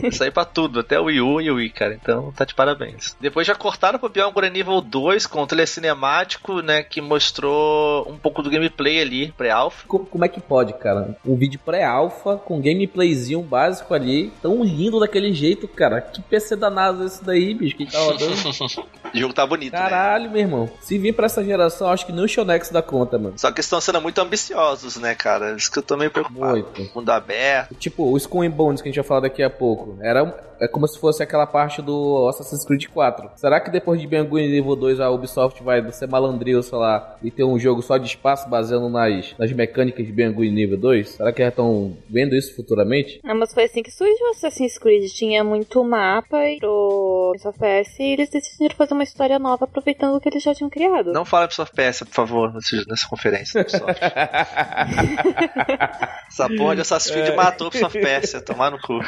Vai 0.03 0.13
sair 0.13 0.31
pra 0.31 0.45
tudo, 0.45 0.81
até 0.81 1.01
o 1.01 1.05
Wii 1.05 1.21
U 1.21 1.41
e 1.41 1.51
o 1.51 1.55
Wii, 1.55 1.71
cara. 1.71 1.95
Então 1.95 2.33
tá 2.33 2.45
de 2.45 2.55
parabéns. 2.55 3.17
Depois 3.21 3.47
já 3.47 3.55
cortaram 3.55 3.99
pro 3.99 4.09
Beyond 4.11 4.51
Nível 4.51 4.81
2 4.81 5.27
com 5.27 5.43
o 5.43 5.47
telecinemático, 5.47 6.61
né? 6.61 6.83
Que 6.83 7.01
mostrou 7.01 8.07
um 8.11 8.19
pouco 8.19 8.43
do 8.43 8.51
gameplay 8.51 9.01
ali, 9.01 9.33
pré-alpha. 9.33 9.87
Como 9.87 10.25
é 10.25 10.29
que 10.29 10.41
pode, 10.41 10.75
cara? 10.75 11.17
Um 11.25 11.37
vídeo 11.37 11.61
pré-alpha 11.65 12.37
com 12.37 12.61
gameplayzinho 12.61 13.41
básico 13.41 13.95
ali, 13.95 14.33
tão 14.43 14.63
lindo 14.63 15.01
daquele 15.01 15.33
jeito, 15.33 15.67
cara. 15.67 16.01
Que 16.01 16.21
PC 16.21 16.57
danado 16.57 17.06
esse 17.07 17.25
daí, 17.25 17.55
bicho, 17.55 17.77
que 17.77 17.91
tá 17.91 17.99
rodando. 17.99 18.33
o 19.15 19.19
jogo 19.19 19.35
tá 19.35 19.47
bonito, 19.47 19.73
Caralho, 19.73 20.25
né? 20.25 20.31
meu 20.31 20.41
irmão. 20.41 20.71
Se 20.81 20.99
vir 20.99 21.15
pra 21.15 21.27
essa 21.27 21.45
geração, 21.45 21.89
acho 21.89 22.07
que 22.07 22.13
nem 22.13 22.25
o 22.25 22.29
Shonex 22.29 22.71
dá 22.71 22.83
conta, 22.83 23.19
mano. 23.19 23.35
Só 23.37 23.51
que 23.51 23.61
estão 23.61 23.81
sendo 23.81 24.01
muito 24.01 24.21
ambiciosos, 24.21 24.97
né, 24.97 25.15
cara? 25.15 25.55
Isso 25.57 25.71
que 25.71 25.79
eu 25.79 25.83
tô 25.83 25.97
meio 25.97 26.11
preocupado. 26.11 26.53
Muito. 26.53 26.91
Mundo 26.95 27.11
aberto. 27.11 27.75
Tipo, 27.75 28.11
o 28.11 28.17
Skull 28.17 28.43
and 28.43 28.51
Bones 28.51 28.81
que 28.81 28.89
a 28.89 28.91
gente 28.91 29.01
vai 29.01 29.07
falar 29.07 29.21
daqui 29.21 29.43
a 29.43 29.51
pouco. 29.51 29.97
Era 30.01 30.47
é 30.61 30.67
como 30.67 30.87
se 30.89 30.99
fosse 30.99 31.23
aquela 31.23 31.47
parte 31.47 31.83
do 31.83 32.29
Assassin's 32.29 32.65
Creed 32.65 32.87
4. 32.87 33.31
Será 33.37 33.61
que 33.61 33.71
depois 33.71 34.01
de 34.01 34.07
Beyond 34.07 34.31
nível 34.31 34.77
2 34.77 35.01
a 35.01 35.11
Ubisoft 35.11 35.63
vai 35.63 35.91
ser 35.93 36.09
malandril, 36.09 36.63
sei 36.63 36.79
lá, 36.79 37.17
e 37.23 37.31
ter 37.31 37.45
um 37.45 37.59
jogo 37.59 37.83
só 37.83 37.97
de 37.97 38.07
espaço 38.07 38.49
baseando 38.49 38.89
nas, 38.89 39.35
nas 39.39 39.53
mecânicas 39.53 40.07
de 40.07 40.13
Beyond 40.13 40.51
nível 40.51 40.79
2? 40.79 41.09
Será 41.11 41.33
que 41.33 41.43
já 41.43 41.49
estão 41.49 41.97
vendo 42.09 42.35
isso 42.35 42.55
futuramente? 42.55 43.21
Não, 43.23 43.35
mas 43.35 43.53
foi 43.53 43.65
assim 43.65 43.83
que 43.83 43.91
surgiu 43.91 44.27
o 44.27 44.31
Assassin's 44.31 44.79
Creed. 44.79 45.11
Tinha 45.13 45.45
muito 45.45 45.83
mapa 45.85 46.39
pro 46.59 46.86
Ubisoft 47.31 47.59
PS 47.59 48.01
e 48.01 48.13
eles 48.13 48.31
decidiram 48.31 48.77
fazer 48.77 48.95
uma 48.95 49.05
história 49.05 49.39
nova 49.39 49.65
aproveitando 49.65 50.17
o 50.17 50.21
que 50.21 50.29
eles 50.29 50.43
já 50.43 50.55
tinham 50.55 50.71
criado. 50.71 51.13
Não 51.13 51.25
fala 51.25 51.45
Ubisoft 51.45 51.75
PS, 51.75 52.01
por 52.01 52.15
favor, 52.15 52.53
nessa 52.53 53.09
conferência 53.09 53.61
Ubisoft. 53.61 53.87
Essa 56.29 56.49
porra 56.49 56.75
de 56.75 56.81
Assassin's 56.83 57.15
Creed 57.15 57.29
é. 57.29 57.37
matou 57.37 57.69
Ubisoft 57.69 57.99
PS, 57.99 58.43
tomar 58.43 58.71
no 58.71 58.79
cu. 58.81 58.99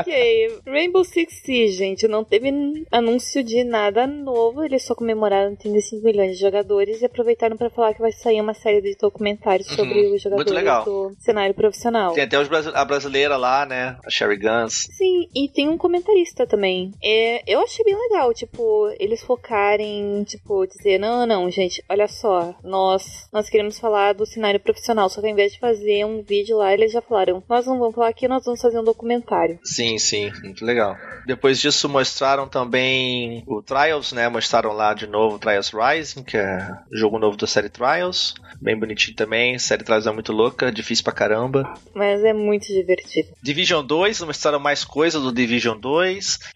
ok. 0.00 0.60
Rainbow 0.66 1.04
Six 1.04 1.42
Siege, 1.44 1.76
gente, 1.76 2.08
não 2.08 2.24
teve 2.24 2.50
anúncio 2.90 3.42
de 3.42 3.64
nada 3.64 4.06
novo. 4.06 4.64
Eles 4.64 4.84
só 4.84 4.94
comemoraram 4.94 5.54
35 5.56 6.04
milhões 6.04 6.32
de 6.32 6.40
jogadores 6.40 7.02
e 7.02 7.06
aproveitaram 7.06 7.56
para 7.56 7.70
falar 7.70 7.94
que 7.94 8.00
vai 8.00 8.12
sair 8.12 8.40
uma 8.40 8.54
série 8.54 8.80
de 8.80 8.96
documentários 8.96 9.68
uhum. 9.70 9.76
sobre 9.76 10.14
os 10.14 10.22
jogadores 10.22 10.84
do 10.84 11.12
cenário 11.18 11.54
profissional. 11.54 12.14
Tem 12.14 12.24
até 12.24 12.36
a 12.36 12.84
brasileira 12.84 13.36
lá, 13.36 13.66
né? 13.66 13.96
A 14.04 14.10
Sherry 14.10 14.36
Guns. 14.36 14.88
Sim, 14.96 15.28
e 15.34 15.48
tem 15.48 15.68
um 15.68 15.76
comentarista 16.16 16.46
também. 16.46 16.92
É, 17.02 17.42
eu 17.46 17.60
achei 17.60 17.84
bem 17.84 17.94
legal, 17.94 18.32
tipo, 18.32 18.90
eles 18.98 19.22
focarem, 19.22 20.24
tipo, 20.24 20.66
dizer, 20.66 20.98
não, 20.98 21.26
não, 21.26 21.50
gente, 21.50 21.84
olha 21.88 22.08
só, 22.08 22.54
nós, 22.64 23.28
nós 23.32 23.48
queremos 23.48 23.78
falar 23.78 24.14
do 24.14 24.24
cenário 24.24 24.60
profissional, 24.60 25.08
só 25.08 25.20
que 25.20 25.26
ao 25.26 25.32
invés 25.32 25.52
de 25.52 25.60
fazer 25.60 26.04
um 26.04 26.22
vídeo 26.22 26.56
lá, 26.56 26.72
eles 26.72 26.92
já 26.92 27.02
falaram: 27.02 27.42
nós 27.48 27.66
não 27.66 27.78
vamos 27.78 27.94
falar 27.94 28.08
aqui, 28.08 28.26
nós 28.26 28.44
vamos 28.44 28.60
fazer 28.60 28.78
um 28.78 28.84
documentário. 28.84 29.58
Sim, 29.62 29.98
sim, 29.98 30.32
muito 30.42 30.64
legal. 30.64 30.96
Depois 31.26 31.60
disso 31.60 31.88
mostraram 31.88 32.48
também 32.48 33.42
o 33.46 33.60
Trials, 33.60 34.12
né? 34.12 34.28
Mostraram 34.28 34.72
lá 34.72 34.94
de 34.94 35.06
novo 35.06 35.36
o 35.36 35.38
Trials 35.38 35.72
Rising, 35.72 36.22
que 36.22 36.36
é 36.36 36.68
jogo 36.92 37.18
novo 37.18 37.36
da 37.36 37.46
série 37.46 37.68
Trials. 37.68 38.34
Bem 38.60 38.78
bonitinho 38.78 39.16
também. 39.16 39.56
A 39.56 39.58
série 39.58 39.82
Trials 39.82 40.06
é 40.06 40.12
muito 40.12 40.32
louca, 40.32 40.70
difícil 40.70 41.02
pra 41.02 41.12
caramba. 41.12 41.74
Mas 41.94 42.22
é 42.22 42.32
muito 42.32 42.66
divertido. 42.68 43.28
Division 43.42 43.84
2, 43.84 44.20
mostraram 44.22 44.60
mais 44.60 44.84
coisas 44.84 45.20
do 45.20 45.32
Division 45.32 45.76
2. 45.76 46.05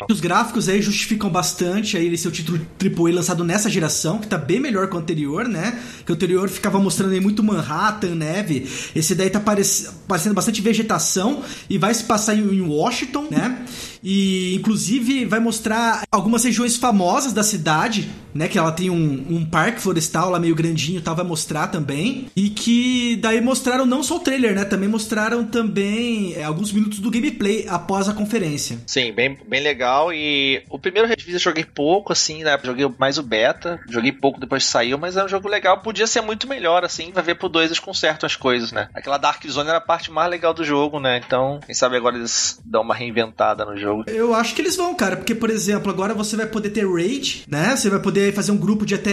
Os 0.08 0.20
gráficos 0.20 0.68
aí 0.68 0.80
justificam 0.80 1.30
bastante 1.30 1.96
aí 1.96 2.06
ele 2.06 2.16
ser 2.16 2.28
o 2.28 2.30
título 2.30 2.60
AAA 2.80 3.14
lançado 3.14 3.44
nessa 3.44 3.70
geração, 3.70 4.18
que 4.18 4.26
tá 4.26 4.38
bem 4.38 4.60
melhor 4.60 4.88
que 4.88 4.96
o 4.96 4.98
anterior, 4.98 5.48
né? 5.48 5.80
Que 6.04 6.12
o 6.12 6.14
anterior 6.14 6.48
ficava 6.48 6.78
mostrando 6.78 7.12
aí 7.12 7.20
muito 7.20 7.42
Manhattan, 7.42 8.14
neve. 8.14 8.68
Esse 8.94 9.14
daí 9.14 9.30
tá 9.30 9.40
parec 9.40 9.88
parecendo 10.06 10.34
bastante 10.34 10.60
vegetação 10.60 11.42
e 11.68 11.78
vai 11.78 11.94
se 11.94 12.04
passar 12.04 12.34
em 12.34 12.60
Washington, 12.60 13.28
né? 13.30 13.64
E 14.02 14.54
inclusive 14.54 15.26
vai 15.26 15.40
mostrar 15.40 16.04
algumas 16.10 16.44
regiões 16.44 16.76
famosas 16.76 17.32
da 17.32 17.42
cidade, 17.42 18.10
né? 18.34 18.48
Que 18.48 18.58
ela 18.58 18.72
tem 18.72 18.90
um, 18.90 19.26
um 19.30 19.44
parque 19.44 19.80
florestal 19.80 20.30
lá 20.30 20.38
meio 20.38 20.54
grandinho 20.54 20.98
e 20.98 21.02
tal, 21.02 21.14
vai 21.14 21.24
mostrar 21.24 21.68
também. 21.68 22.28
E 22.34 22.48
que 22.48 23.16
daí 23.16 23.40
mostraram 23.40 23.84
não 23.84 24.02
só 24.02 24.16
o 24.16 24.20
trailer, 24.20 24.54
né? 24.54 24.64
Também 24.64 24.88
mostraram 24.88 25.44
também 25.44 26.34
é, 26.34 26.44
alguns 26.44 26.72
minutos 26.72 26.98
do 26.98 27.10
gameplay 27.10 27.66
após 27.68 28.08
a 28.08 28.14
conferência. 28.14 28.78
Sim, 28.86 29.12
bem, 29.12 29.36
bem 29.46 29.62
legal. 29.62 30.12
E 30.12 30.62
o 30.68 30.78
primeiro 30.78 31.08
Red 31.08 31.16
eu 31.28 31.38
joguei 31.38 31.64
pouco, 31.64 32.12
assim, 32.12 32.42
né? 32.42 32.58
Joguei 32.62 32.88
mais 32.98 33.18
o 33.18 33.22
beta, 33.22 33.80
joguei 33.88 34.12
pouco 34.12 34.40
depois 34.40 34.64
saiu, 34.64 34.98
mas 34.98 35.16
é 35.16 35.24
um 35.24 35.28
jogo 35.28 35.48
legal. 35.48 35.78
Podia 35.78 36.06
ser 36.06 36.20
muito 36.20 36.48
melhor, 36.48 36.84
assim, 36.84 37.12
vai 37.12 37.22
ver 37.22 37.36
pro 37.36 37.48
2 37.48 37.66
eles 37.66 37.78
consertam 37.78 38.26
as 38.26 38.36
coisas, 38.36 38.72
né? 38.72 38.88
Aquela 38.94 39.18
Dark 39.18 39.44
Zone 39.46 39.68
era 39.68 39.78
a 39.78 39.82
parte 39.82 40.10
mais 40.10 40.30
legal 40.30 40.52
do 40.52 40.64
jogo, 40.64 40.98
né? 40.98 41.20
Então, 41.24 41.60
quem 41.64 41.74
sabe 41.74 41.96
agora 41.96 42.16
eles 42.16 42.60
dão 42.64 42.82
uma 42.82 42.94
reinventada 42.94 43.64
no 43.64 43.76
jogo. 43.76 44.04
Eu 44.06 44.34
acho 44.34 44.54
que 44.54 44.62
eles 44.62 44.76
vão, 44.76 44.94
cara, 44.94 45.16
porque, 45.16 45.34
por 45.34 45.50
exemplo, 45.50 45.90
agora 45.90 46.14
você 46.14 46.36
vai 46.36 46.46
poder 46.46 46.70
ter 46.70 46.86
raid, 46.86 47.44
né? 47.48 47.76
Você 47.76 47.88
vai 47.88 48.00
poder 48.00 48.34
fazer 48.34 48.52
um 48.52 48.56
grupo 48.56 48.84
de 48.84 48.94
até 48.94 49.12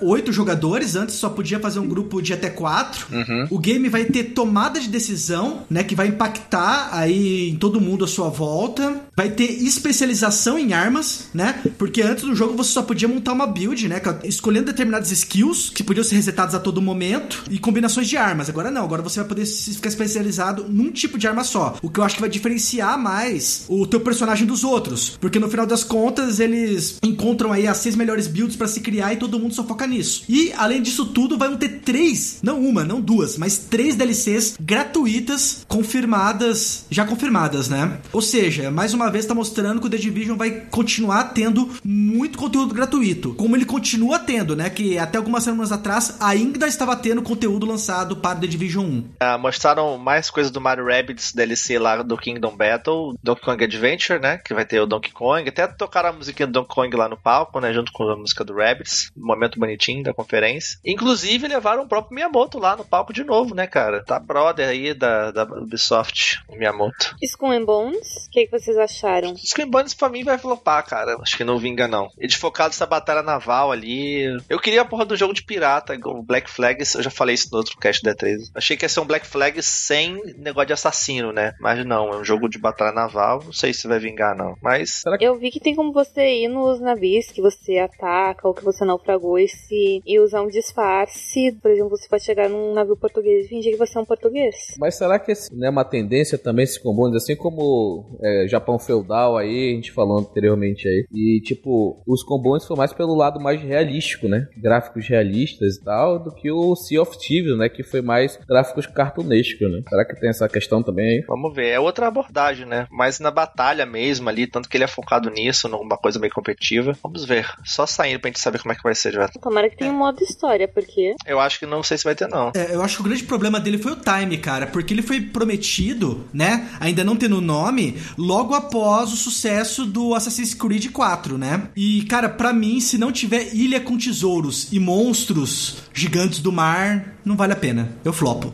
oito 0.00 0.32
jogadores, 0.32 0.96
antes 0.96 1.14
só 1.16 1.28
podia 1.28 1.60
fazer 1.60 1.78
um 1.78 1.88
grupo 1.88 2.20
de 2.20 2.32
até 2.32 2.50
quatro. 2.50 3.06
Uhum. 3.12 3.46
O 3.50 3.58
game 3.58 3.88
vai 3.88 4.04
ter 4.04 4.24
tomada 4.24 4.80
de 4.80 4.88
decisão, 4.88 5.64
né? 5.70 5.84
Que 5.84 5.94
vai 5.94 6.08
impactar 6.08 6.90
aí 6.92 7.50
em 7.50 7.56
todo 7.56 7.80
mundo 7.80 8.04
à 8.04 8.08
sua 8.08 8.28
volta. 8.28 9.02
Vai 9.16 9.30
ter 9.30 9.53
especialização 9.54 10.58
em 10.58 10.72
armas, 10.72 11.26
né? 11.32 11.62
Porque 11.78 12.02
antes 12.02 12.24
do 12.24 12.34
jogo 12.34 12.56
você 12.56 12.70
só 12.70 12.82
podia 12.82 13.08
montar 13.08 13.32
uma 13.32 13.46
build, 13.46 13.88
né? 13.88 14.00
Escolhendo 14.24 14.66
determinadas 14.66 15.10
skills 15.10 15.70
que 15.70 15.82
podiam 15.82 16.04
ser 16.04 16.16
resetadas 16.16 16.54
a 16.54 16.60
todo 16.60 16.80
momento 16.82 17.44
e 17.50 17.58
combinações 17.58 18.08
de 18.08 18.16
armas. 18.16 18.48
Agora 18.48 18.70
não, 18.70 18.84
agora 18.84 19.02
você 19.02 19.20
vai 19.20 19.28
poder 19.28 19.46
ficar 19.46 19.88
especializado 19.88 20.66
num 20.68 20.90
tipo 20.90 21.18
de 21.18 21.26
arma 21.26 21.44
só. 21.44 21.76
O 21.82 21.90
que 21.90 22.00
eu 22.00 22.04
acho 22.04 22.16
que 22.16 22.20
vai 22.20 22.30
diferenciar 22.30 22.98
mais 22.98 23.64
o 23.68 23.86
teu 23.86 24.00
personagem 24.00 24.46
dos 24.46 24.64
outros. 24.64 25.16
Porque 25.20 25.38
no 25.38 25.48
final 25.48 25.66
das 25.66 25.84
contas, 25.84 26.40
eles 26.40 26.98
encontram 27.02 27.52
aí 27.52 27.66
as 27.66 27.78
seis 27.78 27.96
melhores 27.96 28.26
builds 28.26 28.56
para 28.56 28.68
se 28.68 28.80
criar 28.80 29.12
e 29.12 29.16
todo 29.16 29.38
mundo 29.38 29.54
só 29.54 29.64
foca 29.64 29.86
nisso. 29.86 30.24
E 30.28 30.52
além 30.56 30.82
disso 30.82 31.06
tudo, 31.06 31.38
vão 31.38 31.56
ter 31.56 31.80
três, 31.80 32.38
não 32.42 32.60
uma, 32.64 32.84
não 32.84 33.00
duas, 33.00 33.36
mas 33.36 33.58
três 33.58 33.94
DLCs 33.94 34.56
gratuitas 34.60 35.64
confirmadas, 35.68 36.84
já 36.90 37.04
confirmadas, 37.04 37.68
né? 37.68 37.98
Ou 38.12 38.22
seja, 38.22 38.70
mais 38.70 38.94
uma 38.94 39.10
vez 39.10 39.26
tá 39.26 39.34
mostrando 39.44 39.78
que 39.78 39.86
o 39.86 39.90
The 39.90 39.98
Division 39.98 40.38
vai 40.38 40.62
continuar 40.70 41.34
tendo 41.34 41.70
muito 41.84 42.38
conteúdo 42.38 42.74
gratuito, 42.74 43.34
como 43.34 43.54
ele 43.54 43.66
continua 43.66 44.18
tendo, 44.18 44.56
né? 44.56 44.70
Que 44.70 44.96
até 44.98 45.18
algumas 45.18 45.44
semanas 45.44 45.70
atrás 45.70 46.16
ainda 46.18 46.66
estava 46.66 46.96
tendo 46.96 47.20
conteúdo 47.20 47.66
lançado 47.66 48.16
para 48.16 48.40
The 48.40 48.46
Division 48.46 48.86
1. 48.86 49.04
Ah, 49.20 49.36
mostraram 49.36 49.98
mais 49.98 50.30
coisas 50.30 50.50
do 50.50 50.62
Mario 50.62 50.86
Rabbids 50.86 51.34
DLC 51.34 51.78
lá 51.78 52.02
do 52.02 52.16
Kingdom 52.16 52.56
Battle, 52.56 53.14
Donkey 53.22 53.44
Kong 53.44 53.62
Adventure, 53.62 54.18
né? 54.18 54.38
Que 54.38 54.54
vai 54.54 54.64
ter 54.64 54.80
o 54.80 54.86
Donkey 54.86 55.12
Kong. 55.12 55.46
Até 55.46 55.66
tocaram 55.66 56.08
a 56.08 56.12
musiquinha 56.14 56.46
do 56.46 56.54
Donkey 56.54 56.74
Kong 56.74 56.96
lá 56.96 57.06
no 57.06 57.18
palco, 57.18 57.60
né? 57.60 57.70
Junto 57.74 57.92
com 57.92 58.04
a 58.08 58.16
música 58.16 58.42
do 58.44 58.54
Rabbids. 58.54 59.10
Um 59.14 59.26
momento 59.26 59.60
bonitinho 59.60 60.02
da 60.02 60.14
conferência. 60.14 60.78
Inclusive, 60.86 61.46
levaram 61.46 61.82
o 61.82 61.88
próprio 61.88 62.14
Miyamoto 62.14 62.58
lá 62.58 62.74
no 62.76 62.84
palco 62.84 63.12
de 63.12 63.22
novo, 63.24 63.54
né, 63.54 63.66
cara? 63.66 64.02
Tá 64.02 64.18
brother 64.18 64.66
aí 64.66 64.94
da, 64.94 65.30
da 65.30 65.42
Ubisoft, 65.44 66.42
o 66.48 66.56
Miyamoto. 66.56 67.14
Skull 67.22 67.50
and 67.50 67.66
Bones, 67.66 68.26
o 68.26 68.30
que, 68.30 68.46
que 68.46 68.58
vocês 68.58 68.78
acharam? 68.78 69.33
Skull 69.42 69.64
and 69.64 69.70
Bones 69.70 69.94
pra 69.94 70.08
mim 70.08 70.24
vai 70.24 70.38
flopar, 70.38 70.84
cara. 70.86 71.16
Acho 71.20 71.36
que 71.36 71.44
não 71.44 71.58
vinga, 71.58 71.88
não. 71.88 72.08
Eles 72.18 72.34
focaram 72.34 72.70
nessa 72.70 72.86
batalha 72.86 73.22
naval 73.22 73.72
ali. 73.72 74.24
Eu 74.48 74.58
queria 74.58 74.82
a 74.82 74.84
porra 74.84 75.04
do 75.04 75.16
jogo 75.16 75.34
de 75.34 75.44
pirata, 75.44 75.98
o 76.04 76.22
Black 76.22 76.50
Flag. 76.50 76.82
Eu 76.94 77.02
já 77.02 77.10
falei 77.10 77.34
isso 77.34 77.48
no 77.50 77.58
outro 77.58 77.78
cast 77.78 78.02
da 78.02 78.14
13. 78.14 78.50
Achei 78.54 78.76
que 78.76 78.84
ia 78.84 78.88
ser 78.88 79.00
um 79.00 79.06
Black 79.06 79.26
Flag 79.26 79.60
sem 79.62 80.20
negócio 80.36 80.68
de 80.68 80.72
assassino, 80.72 81.32
né? 81.32 81.54
Mas 81.60 81.84
não, 81.84 82.12
é 82.12 82.16
um 82.16 82.24
jogo 82.24 82.48
de 82.48 82.58
batalha 82.58 82.92
naval. 82.92 83.42
Não 83.44 83.52
sei 83.52 83.72
se 83.72 83.88
vai 83.88 83.98
vingar, 83.98 84.36
não. 84.36 84.56
Mas. 84.62 85.02
Eu 85.20 85.38
vi 85.38 85.50
que 85.50 85.60
tem 85.60 85.74
como 85.74 85.92
você 85.92 86.44
ir 86.44 86.48
nos 86.48 86.80
navios 86.80 87.26
que 87.26 87.40
você 87.40 87.78
ataca 87.78 88.46
ou 88.46 88.54
que 88.54 88.64
você 88.64 88.84
naufragou 88.84 89.38
e, 89.38 89.48
se, 89.48 90.02
e 90.04 90.18
usar 90.18 90.42
um 90.42 90.48
disfarce. 90.48 91.52
Por 91.60 91.70
exemplo, 91.70 91.90
você 91.90 92.08
pode 92.08 92.24
chegar 92.24 92.48
num 92.48 92.74
navio 92.74 92.96
português 92.96 93.46
e 93.46 93.48
fingir 93.48 93.72
que 93.72 93.78
você 93.78 93.98
é 93.98 94.00
um 94.00 94.04
português. 94.04 94.74
Mas 94.78 94.96
será 94.96 95.18
que 95.18 95.32
esse 95.32 95.54
não 95.54 95.66
é 95.66 95.70
uma 95.70 95.84
tendência 95.84 96.38
também 96.38 96.66
se 96.66 96.80
combune, 96.80 97.16
assim 97.16 97.36
como 97.36 98.18
é, 98.22 98.46
Japão 98.48 98.78
feudal 98.78 99.23
aí, 99.36 99.72
a 99.72 99.74
gente 99.74 99.92
falou 99.92 100.18
anteriormente 100.18 100.86
aí. 100.88 101.06
E 101.12 101.40
tipo, 101.42 102.02
os 102.06 102.22
combones 102.22 102.66
foi 102.66 102.76
mais 102.76 102.92
pelo 102.92 103.14
lado 103.14 103.40
mais 103.40 103.60
realístico, 103.60 104.28
né? 104.28 104.48
Gráficos 104.56 105.08
realistas 105.08 105.76
e 105.76 105.84
tal, 105.84 106.18
do 106.18 106.34
que 106.34 106.50
o 106.50 106.74
Sea 106.76 107.02
of 107.02 107.18
Thieves, 107.18 107.56
né? 107.56 107.68
Que 107.68 107.82
foi 107.82 108.02
mais 108.02 108.38
gráficos 108.48 108.86
cartunescos, 108.86 109.70
né? 109.70 109.82
Será 109.88 110.04
que 110.04 110.20
tem 110.20 110.30
essa 110.30 110.48
questão 110.48 110.82
também 110.82 111.06
aí? 111.06 111.24
Vamos 111.26 111.54
ver, 111.54 111.68
é 111.68 111.80
outra 111.80 112.08
abordagem, 112.08 112.66
né? 112.66 112.86
Mas 112.90 113.20
na 113.20 113.30
batalha 113.30 113.86
mesmo 113.86 114.28
ali, 114.28 114.46
tanto 114.46 114.68
que 114.68 114.76
ele 114.76 114.84
é 114.84 114.88
focado 114.88 115.30
nisso, 115.30 115.68
numa 115.68 115.96
coisa 115.96 116.18
meio 116.18 116.32
competitiva. 116.32 116.96
Vamos 117.02 117.24
ver. 117.24 117.46
Só 117.64 117.86
saindo 117.86 118.20
pra 118.20 118.28
gente 118.28 118.40
saber 118.40 118.60
como 118.60 118.72
é 118.72 118.76
que 118.76 118.82
vai 118.82 118.94
ser, 118.94 119.12
já. 119.12 119.28
Tomara 119.28 119.68
que 119.68 119.76
tenha 119.76 119.90
um 119.90 119.98
modo 119.98 120.22
história, 120.22 120.68
porque. 120.68 121.14
Eu 121.26 121.40
acho 121.40 121.58
que 121.58 121.66
não 121.66 121.82
sei 121.82 121.98
se 121.98 122.04
vai 122.04 122.14
ter, 122.14 122.28
não. 122.28 122.52
É, 122.54 122.74
eu 122.74 122.82
acho 122.82 122.96
que 122.96 123.02
o 123.02 123.04
grande 123.04 123.24
problema 123.24 123.60
dele 123.60 123.78
foi 123.78 123.92
o 123.92 123.96
time, 123.96 124.38
cara, 124.38 124.66
porque 124.66 124.94
ele 124.94 125.02
foi 125.02 125.20
prometido, 125.20 126.24
né? 126.32 126.68
Ainda 126.80 127.04
não 127.04 127.16
tendo 127.16 127.40
nome, 127.40 127.96
logo 128.16 128.54
após 128.54 129.03
o 129.12 129.16
sucesso 129.16 129.84
do 129.84 130.14
Assassin's 130.14 130.54
Creed 130.54 130.90
4, 130.90 131.38
né? 131.38 131.68
E, 131.76 132.02
cara, 132.02 132.28
para 132.28 132.52
mim, 132.52 132.80
se 132.80 132.98
não 132.98 133.12
tiver 133.12 133.54
ilha 133.54 133.80
com 133.80 133.96
tesouros 133.96 134.68
e 134.72 134.78
monstros 134.78 135.76
gigantes 135.92 136.40
do 136.40 136.52
mar, 136.52 137.13
não 137.24 137.36
vale 137.36 137.52
a 137.54 137.56
pena. 137.56 137.88
Eu 138.04 138.12
flopo. 138.12 138.52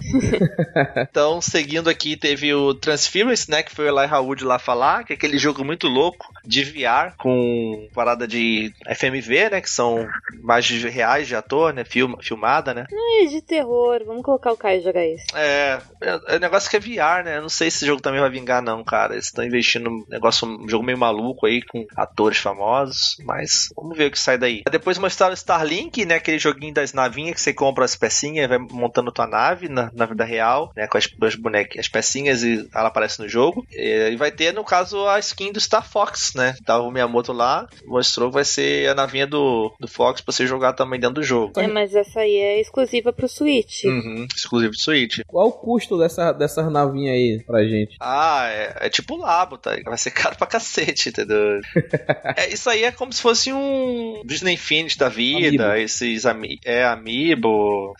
então, 1.10 1.40
seguindo 1.40 1.90
aqui, 1.90 2.16
teve 2.16 2.55
o 2.55 2.72
Transference, 2.72 3.51
né? 3.51 3.62
Que 3.62 3.74
foi 3.74 3.90
o 3.90 3.98
Eli 3.98 4.06
Raoud 4.06 4.44
lá 4.44 4.59
falar, 4.59 5.05
que 5.05 5.12
é 5.12 5.16
aquele 5.16 5.38
jogo 5.38 5.64
muito 5.64 5.88
louco 5.88 6.32
de 6.44 6.62
VR 6.62 7.14
com 7.18 7.88
parada 7.92 8.28
de 8.28 8.72
FMV, 8.94 9.51
né? 9.51 9.60
Que 9.60 9.70
são 9.70 10.06
imagens 10.32 10.82
reais 10.84 11.26
de 11.26 11.34
ator, 11.34 11.72
né? 11.72 11.84
Film, 11.84 12.14
filmada, 12.20 12.72
né? 12.72 12.86
É 13.22 13.26
de 13.26 13.42
terror. 13.42 14.02
Vamos 14.06 14.22
colocar 14.22 14.52
o 14.52 14.56
Caio 14.56 14.82
jogar 14.82 15.06
isso. 15.06 15.24
É, 15.34 15.80
é, 16.01 16.36
é 16.36 16.38
negócio 16.38 16.70
que 16.70 16.76
é 16.76 16.80
VR, 16.80 17.24
né? 17.24 17.38
Eu 17.38 17.42
não 17.42 17.48
sei 17.48 17.70
se 17.70 17.78
esse 17.78 17.86
jogo 17.86 18.01
também 18.01 18.20
vai 18.20 18.30
vingar, 18.30 18.62
não, 18.62 18.84
cara. 18.84 19.14
Eles 19.14 19.26
estão 19.26 19.44
investindo 19.44 19.90
num 19.90 20.05
negócio, 20.09 20.47
um 20.47 20.68
jogo 20.68 20.84
meio 20.84 20.98
maluco 20.98 21.47
aí, 21.47 21.62
com 21.62 21.86
atores 21.97 22.38
famosos, 22.38 23.16
mas 23.24 23.70
vamos 23.74 23.97
ver 23.97 24.06
o 24.06 24.10
que 24.10 24.18
sai 24.18 24.38
daí. 24.38 24.62
Depois 24.70 24.98
mostraram 24.98 25.32
o 25.32 25.36
Starlink, 25.36 26.05
né? 26.05 26.14
Aquele 26.14 26.38
joguinho 26.38 26.74
das 26.74 26.92
navinhas 26.92 27.34
que 27.34 27.40
você 27.40 27.52
compra 27.52 27.84
as 27.84 27.97
pecinhas 27.97 28.44
e 28.44 28.48
vai 28.48 28.60
montando 28.70 29.12
tua 29.12 29.27
nave 29.27 29.69
na, 29.69 29.91
na 29.95 30.07
vida 30.07 30.24
real, 30.24 30.73
né? 30.77 30.87
Com 30.87 30.99
as, 30.99 31.09
as 31.23 31.35
bonecas, 31.35 31.78
as 31.78 31.89
pecinhas 31.89 32.43
e 32.43 32.69
ela 32.74 32.89
aparece 32.89 33.20
no 33.20 33.28
jogo. 33.28 33.66
E, 33.70 34.11
e 34.12 34.16
vai 34.16 34.31
ter, 34.31 34.53
no 34.53 34.65
caso, 34.65 35.07
a 35.07 35.19
skin 35.19 35.53
do 35.53 35.61
Star 35.61 35.89
Fox, 35.89 36.35
né? 36.35 36.55
Tava 36.65 36.85
o 36.85 36.91
Miyamoto 36.91 37.32
lá, 37.32 37.69
mostrou 37.87 38.28
que 38.28 38.35
vai 38.35 38.45
ser 38.45 38.89
a 38.89 38.95
navinha 38.95 39.27
do, 39.27 39.73
do 39.78 39.89
Fox 39.89 40.20
pra 40.20 40.32
você 40.32 40.47
jogar 40.47 40.73
também 40.73 41.01
dentro 41.01 41.16
do 41.16 41.23
jogo. 41.23 41.59
É, 41.59 41.66
mas 41.66 41.95
essa 41.95 42.20
aí 42.20 42.37
é 42.37 42.61
exclusiva 42.61 43.12
pro 43.12 43.28
Switch. 43.28 43.85
Uhum, 43.85 44.27
exclusivo 44.35 44.73
do 44.73 44.81
Switch. 44.81 45.20
Qual 45.27 45.49
o 45.49 45.53
custo 45.53 45.99
dessa, 45.99 46.32
dessas 46.32 46.70
navinhas 46.70 47.15
aí 47.15 47.43
pra 47.47 47.65
gente? 47.65 47.97
Ah, 48.01 48.49
é, 48.49 48.87
é 48.87 48.89
tipo 48.89 49.16
Labo, 49.16 49.59
tá? 49.59 49.77
Vai 49.85 49.99
ser 49.99 50.11
caro 50.11 50.37
pra 50.37 50.47
cacete, 50.47 51.09
entendeu? 51.09 51.61
é, 52.37 52.53
isso 52.53 52.69
aí 52.69 52.85
é 52.85 52.93
como 52.93 53.12
se 53.12 53.23
fosse 53.23 53.53
um 53.53 54.23
Disney 54.24 54.55
Infinity 54.55 54.99
da 54.99 55.09
vida, 55.09 55.65
Amiibo. 55.65 55.85
esses 55.85 56.27
ami 56.27 56.59
é, 56.65 56.85
Amiibo, 56.85 57.95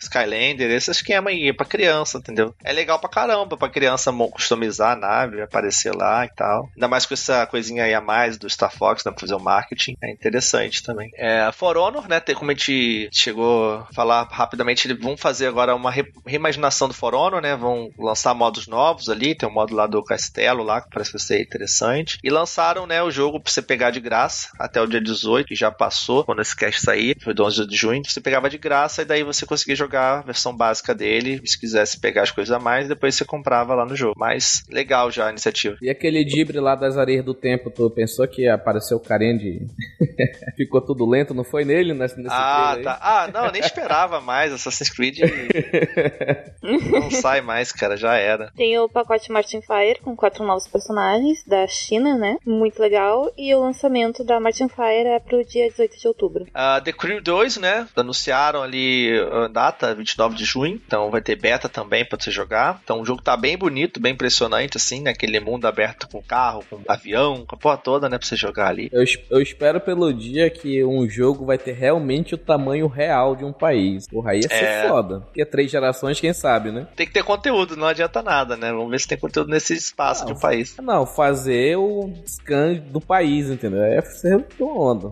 Skylander, 0.51 0.71
esse 0.71 0.91
esquema 0.91 1.29
aí 1.29 1.47
é 1.47 1.53
pra 1.53 1.65
criança, 1.65 2.17
entendeu? 2.17 2.53
É 2.63 2.71
legal 2.71 2.99
pra 2.99 3.09
caramba 3.09 3.57
pra 3.57 3.69
criança 3.69 4.11
customizar 4.31 4.93
a 4.93 4.95
nave, 4.95 5.41
aparecer 5.41 5.95
lá 5.95 6.25
e 6.25 6.29
tal. 6.29 6.69
Ainda 6.75 6.87
mais 6.87 7.05
com 7.05 7.13
essa 7.13 7.45
coisinha 7.47 7.83
aí 7.83 7.93
a 7.93 8.01
mais 8.01 8.37
do 8.37 8.49
Star 8.49 8.71
Fox, 8.71 9.03
né, 9.03 9.11
pra 9.11 9.21
fazer 9.21 9.35
o 9.35 9.39
marketing. 9.39 9.95
É 10.01 10.11
interessante 10.11 10.83
também. 10.83 11.09
É, 11.15 11.49
For 11.53 11.77
Honor, 11.77 12.07
né, 12.07 12.21
como 12.35 12.51
a 12.51 12.53
gente 12.53 13.09
chegou 13.11 13.75
a 13.75 13.93
falar 13.93 14.27
rapidamente, 14.29 14.87
eles 14.87 15.01
vão 15.01 15.17
fazer 15.17 15.47
agora 15.47 15.75
uma 15.75 15.91
re 15.91 16.03
reimaginação 16.25 16.87
do 16.87 16.93
For 16.93 17.13
Honor, 17.13 17.41
né, 17.41 17.55
vão 17.55 17.89
lançar 17.97 18.33
modos 18.33 18.67
novos 18.67 19.09
ali, 19.09 19.35
tem 19.35 19.47
um 19.47 19.53
modo 19.53 19.75
lá 19.75 19.87
do 19.87 20.03
castelo 20.03 20.63
lá, 20.63 20.81
que 20.81 20.89
parece 20.89 21.17
ser 21.19 21.41
interessante. 21.41 22.17
E 22.23 22.29
lançaram, 22.29 22.85
né, 22.87 23.01
o 23.01 23.11
jogo 23.11 23.39
pra 23.39 23.51
você 23.51 23.61
pegar 23.61 23.91
de 23.91 23.99
graça 23.99 24.49
até 24.59 24.81
o 24.81 24.87
dia 24.87 25.01
18, 25.01 25.47
que 25.47 25.55
já 25.55 25.71
passou, 25.71 26.23
quando 26.23 26.41
esse 26.41 26.55
cast 26.55 26.81
sair, 26.81 27.17
foi 27.21 27.33
do 27.33 27.43
11 27.43 27.67
de 27.67 27.75
junho, 27.75 28.01
você 28.05 28.21
pegava 28.21 28.49
de 28.49 28.57
graça 28.57 29.01
e 29.01 29.05
daí 29.05 29.23
você 29.23 29.45
conseguia 29.45 29.75
jogar 29.75 30.25
básica 30.55 30.95
dele, 30.95 31.41
se 31.45 31.59
quisesse 31.59 31.99
pegar 31.99 32.23
as 32.23 32.31
coisas 32.31 32.51
a 32.51 32.59
mais, 32.59 32.87
depois 32.87 33.15
você 33.15 33.23
comprava 33.25 33.75
lá 33.75 33.85
no 33.85 33.95
jogo. 33.95 34.15
Mas 34.17 34.63
legal 34.69 35.11
já 35.11 35.27
a 35.27 35.29
iniciativa. 35.29 35.77
E 35.81 35.89
aquele 35.89 36.23
Dibre 36.23 36.59
lá 36.59 36.75
das 36.75 36.97
areias 36.97 37.25
do 37.25 37.33
tempo, 37.33 37.69
tu 37.69 37.89
pensou 37.89 38.27
que 38.27 38.47
apareceu 38.47 38.97
o 38.97 38.99
carinha 38.99 39.37
de... 39.37 39.67
Ficou 40.55 40.81
tudo 40.81 41.07
lento, 41.07 41.33
não 41.33 41.43
foi 41.43 41.65
nele 41.65 41.93
nesse, 41.93 42.17
nesse 42.17 42.33
Ah, 42.33 42.77
tá. 42.81 42.99
Ah, 43.01 43.29
não, 43.33 43.45
eu 43.45 43.51
nem 43.51 43.61
esperava 43.61 44.21
mais. 44.21 44.53
Assassin's 44.53 44.89
Creed 44.89 45.19
não 46.61 47.11
sai 47.11 47.41
mais, 47.41 47.71
cara, 47.71 47.97
já 47.97 48.15
era. 48.15 48.51
Tem 48.55 48.77
o 48.79 48.89
pacote 48.89 49.31
Martin 49.31 49.61
Fire 49.61 49.99
com 50.01 50.15
quatro 50.15 50.45
novos 50.45 50.67
personagens 50.67 51.43
da 51.45 51.67
China, 51.67 52.17
né? 52.17 52.37
Muito 52.45 52.81
legal. 52.81 53.31
E 53.37 53.53
o 53.53 53.61
lançamento 53.61 54.23
da 54.23 54.39
Martin 54.39 54.67
Fire 54.67 55.07
é 55.07 55.19
pro 55.19 55.45
dia 55.45 55.69
18 55.69 55.99
de 55.99 56.07
outubro. 56.07 56.43
Uh, 56.45 56.81
The 56.83 56.93
Crew 56.93 57.21
2, 57.21 57.57
né? 57.57 57.87
Anunciaram 57.95 58.61
ali 58.63 59.11
a 59.31 59.47
data, 59.47 59.93
29 59.93 60.30
de 60.35 60.45
junho. 60.45 60.79
Então 60.85 61.09
vai 61.09 61.21
ter 61.21 61.35
beta 61.35 61.67
também 61.69 62.05
pra 62.05 62.17
você 62.19 62.31
jogar. 62.31 62.79
Então 62.83 63.01
o 63.01 63.05
jogo 63.05 63.21
tá 63.21 63.35
bem 63.35 63.57
bonito, 63.57 63.99
bem 63.99 64.13
impressionante, 64.13 64.77
assim, 64.77 65.01
né? 65.01 65.11
Aquele 65.11 65.39
mundo 65.39 65.65
aberto 65.65 66.07
com 66.07 66.21
carro, 66.21 66.63
com 66.69 66.81
avião, 66.87 67.45
com 67.45 67.55
a 67.55 67.57
porra 67.57 67.77
toda, 67.77 68.09
né? 68.09 68.17
Pra 68.17 68.27
você 68.27 68.35
jogar 68.35 68.67
ali. 68.67 68.89
Eu, 68.91 69.03
eu 69.29 69.41
espero 69.41 69.79
pelo 69.79 70.13
dia 70.13 70.49
que 70.49 70.83
um 70.83 71.07
jogo 71.09 71.45
vai 71.45 71.57
ter 71.57 71.73
realmente 71.73 72.35
o 72.35 72.37
tamanho 72.37 72.87
real 72.87 73.35
de 73.35 73.45
um 73.45 73.53
país. 73.53 74.07
Porra, 74.07 74.31
aí 74.31 74.41
ia 74.41 74.49
ser 74.49 74.63
é... 74.63 74.87
foda. 74.87 75.21
Porque 75.21 75.45
três 75.45 75.71
gerações, 75.71 76.19
quem 76.19 76.33
sabe, 76.33 76.71
né? 76.71 76.87
Tem 76.95 77.05
que 77.05 77.13
ter 77.13 77.23
conteúdo, 77.23 77.75
não 77.75 77.87
adianta 77.87 78.21
nada, 78.21 78.55
né? 78.55 78.71
Vamos 78.71 78.91
ver 78.91 78.99
se 78.99 79.07
tem 79.07 79.17
conteúdo 79.17 79.49
nesse 79.49 79.73
espaço 79.73 80.21
não, 80.21 80.27
de 80.27 80.33
um 80.33 80.39
país. 80.39 80.75
Não, 80.81 81.05
fazer 81.05 81.77
o 81.77 82.11
scan 82.25 82.75
do 82.75 83.01
país, 83.01 83.49
entendeu? 83.49 83.81
É 83.83 84.01
ser 84.01 84.45
onda. 84.59 85.11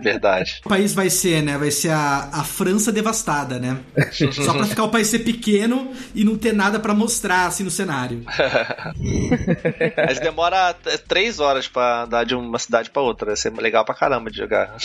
Verdade. 0.00 0.60
O 0.64 0.68
país 0.68 0.94
vai 0.94 1.10
ser, 1.10 1.42
né? 1.42 1.56
Vai 1.56 1.70
ser 1.70 1.90
a, 1.90 2.28
a 2.32 2.44
França 2.44 2.92
devastada, 2.92 3.58
né? 3.58 3.80
Só 4.32 4.52
pra 4.52 4.64
ficar 4.64 4.84
o 4.84 4.90
país 4.90 5.08
ser 5.08 5.20
pequeno 5.20 5.92
e 6.14 6.24
não 6.24 6.36
ter 6.36 6.52
nada 6.52 6.78
para 6.78 6.94
mostrar 6.94 7.46
assim 7.46 7.64
no 7.64 7.70
cenário. 7.70 8.22
Mas 10.06 10.20
demora 10.20 10.74
três 11.06 11.40
horas 11.40 11.68
para 11.68 12.04
andar 12.04 12.24
de 12.24 12.34
uma 12.34 12.58
cidade 12.58 12.90
para 12.90 13.02
outra. 13.02 13.26
Vai 13.28 13.36
ser 13.36 13.52
legal 13.54 13.84
pra 13.84 13.94
caramba 13.94 14.30
de 14.30 14.36
jogar. 14.36 14.76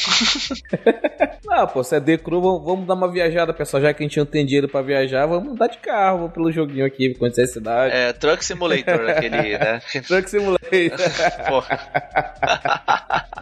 Não, 1.45 1.68
pô, 1.68 1.84
se 1.84 1.95
é 1.95 1.99
The 1.99 2.18
Crew, 2.18 2.41
vamos 2.41 2.88
dar 2.88 2.94
uma 2.94 3.11
viajada, 3.11 3.53
pessoal. 3.53 3.82
Já 3.82 3.94
que 3.94 4.03
a 4.03 4.07
gente 4.07 4.18
não 4.18 4.26
tem 4.26 4.45
dinheiro 4.45 4.68
pra 4.68 4.82
viajar, 4.82 5.26
vamos 5.26 5.57
dar 5.57 5.68
de 5.68 5.78
carro 5.78 6.30
pelo 6.30 6.52
joguinho 6.52 6.86
aqui, 6.86 7.14
conhecer 7.16 7.44
a 7.44 7.48
cidade. 7.48 7.95
É, 7.95 8.14
Truck 8.14 8.44
Simulator, 8.44 9.10
aquele, 9.10 9.57
né? 9.57 9.82
Truck 10.07 10.30
Simulator. 10.30 10.60
Porra. 11.48 11.90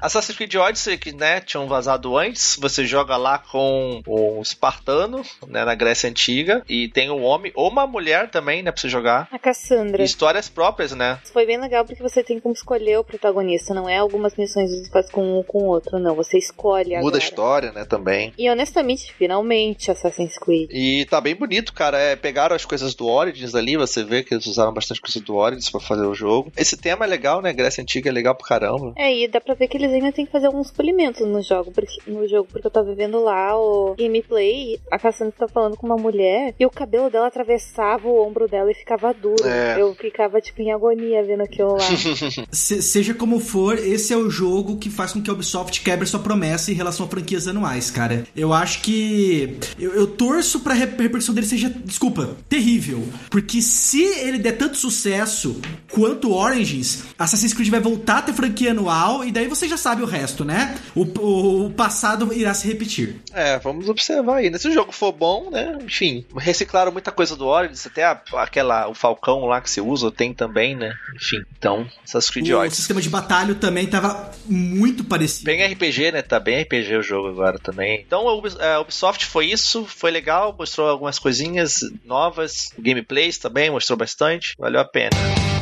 Assassin's 0.02 0.38
Creed 0.38 0.56
Odyssey, 0.56 0.98
que, 0.98 1.12
né, 1.12 1.42
tinham 1.42 1.68
vazado 1.68 2.18
antes, 2.18 2.58
você 2.60 2.86
joga 2.86 3.18
lá 3.18 3.38
com 3.38 4.02
um 4.08 4.42
espartano, 4.42 5.22
né, 5.48 5.66
na 5.66 5.76
Grécia 5.88 6.10
Antiga, 6.10 6.64
e 6.68 6.90
tem 6.90 7.10
um 7.10 7.24
homem 7.24 7.52
ou 7.56 7.70
uma 7.70 7.88
mulher 7.88 8.30
também, 8.30 8.62
né, 8.62 8.72
pra 8.72 8.82
você 8.82 8.90
jogar. 8.90 9.30
A 9.32 9.40
Cassandra. 9.40 10.02
E 10.02 10.06
histórias 10.06 10.50
próprias, 10.50 10.92
né? 10.92 11.20
Foi 11.32 11.46
bem 11.46 11.58
legal 11.58 11.86
porque 11.86 12.04
você 12.04 12.22
tem 12.22 12.40
como 12.42 12.54
escolher 12.54 12.98
o 13.00 13.06
protagonista, 13.06 13.74
não 13.74 13.88
é 13.88 13.98
algumas 13.98 14.36
missões 14.36 14.70
você 14.70 14.90
faz 14.90 15.10
com 15.10 15.40
um 15.40 15.44
com 15.44 15.60
o 15.60 15.68
outro, 15.68 15.98
não, 15.98 16.14
você 16.14 16.38
escolhe 16.38 16.90
Muda 16.90 17.00
agora. 17.00 17.16
a 17.16 17.20
história, 17.20 17.72
né, 17.72 17.86
também. 17.86 18.34
E 18.38 18.50
honestamente, 18.50 19.14
finalmente 19.14 19.90
Assassin's 19.90 20.38
Creed. 20.38 20.70
E 20.74 21.06
tá 21.06 21.22
bem 21.22 21.36
bonito, 21.36 21.72
cara, 21.72 21.98
é, 21.98 22.18
pegaram 22.18 22.54
as 22.54 22.66
coisas 22.66 22.94
do 22.94 23.08
Origins 23.08 23.56
ali, 23.56 23.78
você 23.78 24.04
vê 24.04 24.24
que 24.24 24.34
eles 24.34 24.46
usaram 24.46 24.74
bastante 24.74 25.00
coisa 25.00 25.22
do 25.22 25.36
Origins 25.36 25.70
pra 25.70 25.80
fazer 25.80 26.06
o 26.06 26.14
jogo. 26.14 26.52
Esse 26.58 26.76
tema 26.76 27.06
é 27.06 27.08
legal, 27.08 27.42
né, 27.42 27.54
Grécia 27.54 27.82
Antiga 27.82 28.10
é 28.10 28.12
legal 28.12 28.36
pra 28.36 28.46
caramba. 28.48 28.94
É, 28.98 29.16
e 29.16 29.28
dá 29.30 29.40
pra 29.40 29.54
ver 29.54 29.70
que 29.70 29.78
eles 29.78 29.94
ainda 29.94 30.12
tem 30.12 30.26
que 30.26 30.32
fazer 30.34 30.48
alguns 30.48 30.70
polimentos 30.70 31.26
no 31.26 31.42
jogo, 31.42 31.72
porque, 31.72 31.98
no 32.08 32.28
jogo, 32.28 32.50
porque 32.52 32.68
eu 32.68 32.72
tava 32.72 32.94
vendo 32.94 33.24
lá 33.24 33.58
o 33.58 33.96
gameplay, 33.98 34.80
a 34.92 35.00
Cassandra 35.00 35.34
tá 35.38 35.48
falando 35.48 35.77
com 35.78 35.88
uma 35.88 35.96
mulher 35.96 36.54
e 36.60 36.66
o 36.66 36.70
cabelo 36.70 37.10
dela 37.10 37.28
atravessava 37.28 38.08
o 38.08 38.26
ombro 38.26 38.48
dela 38.48 38.72
e 38.72 38.76
ficava 38.76 39.14
duro. 39.14 39.48
É. 39.48 39.80
Eu 39.80 39.94
ficava, 39.96 40.42
tipo, 40.42 40.62
em 40.62 40.72
agonia 40.72 41.24
vendo 41.24 41.44
aquilo 41.44 41.74
lá. 41.74 41.88
Se, 42.52 42.82
seja 42.82 43.14
como 43.14 43.40
for, 43.40 43.78
esse 43.78 44.14
é 44.14 44.18
o 44.18 44.30
jogo 44.30 44.78
que 44.78 44.90
faz 44.90 45.14
com 45.14 45.22
que 45.22 45.30
a 45.30 45.34
Ubisoft 45.34 45.82
quebre 45.82 46.06
sua 46.06 46.20
promessa 46.20 46.72
em 46.72 46.76
relação 46.76 47.06
a 47.06 47.10
franquias 47.10 47.48
anuais, 47.48 47.92
cara. 47.92 48.24
Eu 48.36 48.54
acho 48.54 48.82
que. 48.82 49.58
Eu, 49.80 49.94
eu 49.94 50.08
torço 50.08 50.60
pra 50.62 50.74
repercussão 50.74 51.34
dele 51.34 51.48
seja, 51.48 51.70
desculpa, 51.70 52.36
terrível. 52.50 53.04
Porque 53.30 53.62
se 53.62 54.04
ele 54.04 54.38
der 54.38 54.58
tanto 54.58 54.78
sucesso 54.78 55.60
quanto 55.92 56.34
Origins, 56.34 57.04
Assassin's 57.18 57.54
Creed 57.54 57.70
vai 57.70 57.80
voltar 57.80 58.20
a 58.20 58.22
ter 58.22 58.34
franquia 58.34 58.72
anual 58.72 59.24
e 59.24 59.32
daí 59.32 59.48
você 59.48 59.68
já 59.68 59.78
sabe 59.78 60.02
o 60.02 60.06
resto, 60.06 60.44
né? 60.44 60.76
O, 60.96 61.04
o, 61.20 61.66
o 61.68 61.72
passado 61.72 62.34
irá 62.34 62.54
se 62.54 62.68
repetir. 62.68 63.22
É, 63.34 63.60
vamos 63.60 63.90
observar 63.90 64.38
aí. 64.38 64.58
Se 64.58 64.68
o 64.68 64.72
jogo 64.72 64.92
for 64.92 65.12
bom, 65.12 65.50
né? 65.50 65.67
Enfim, 65.84 66.26
reciclaram 66.36 66.92
muita 66.92 67.12
coisa 67.12 67.36
do 67.36 67.46
Origins, 67.46 67.86
até 67.86 68.04
a, 68.04 68.22
aquela, 68.34 68.88
o 68.88 68.94
Falcão 68.94 69.46
lá 69.46 69.62
que 69.62 69.70
você 69.70 69.82
usa 69.82 70.12
tem 70.12 70.34
também, 70.34 70.76
né? 70.76 70.94
Enfim, 71.16 71.44
então, 71.58 71.88
essas 72.04 72.30
Creed 72.30 72.50
O 72.50 72.70
sistema 72.70 73.02
de 73.02 73.10
batalha 73.10 73.56
também 73.56 73.88
tava 73.88 74.32
muito 74.46 75.04
parecido. 75.04 75.46
Bem 75.46 75.66
RPG, 75.66 76.12
né? 76.12 76.22
Tá 76.22 76.40
bem 76.40 76.62
RPG 76.62 76.98
o 76.98 77.04
jogo 77.04 77.30
agora 77.30 77.60
também. 77.60 78.04
Então, 78.06 78.28
a 78.28 78.80
Ubisoft 78.80 79.26
foi 79.26 79.48
isso, 79.48 79.86
foi 79.86 80.12
legal, 80.12 80.56
mostrou 80.58 80.90
algumas 80.90 81.20
coisinhas 81.20 81.80
novas, 82.04 82.72
gameplays 82.78 83.38
também, 83.38 83.70
mostrou 83.70 83.98
bastante, 83.98 84.56
valeu 84.58 84.82
a 84.82 84.86
pena. 84.86 85.57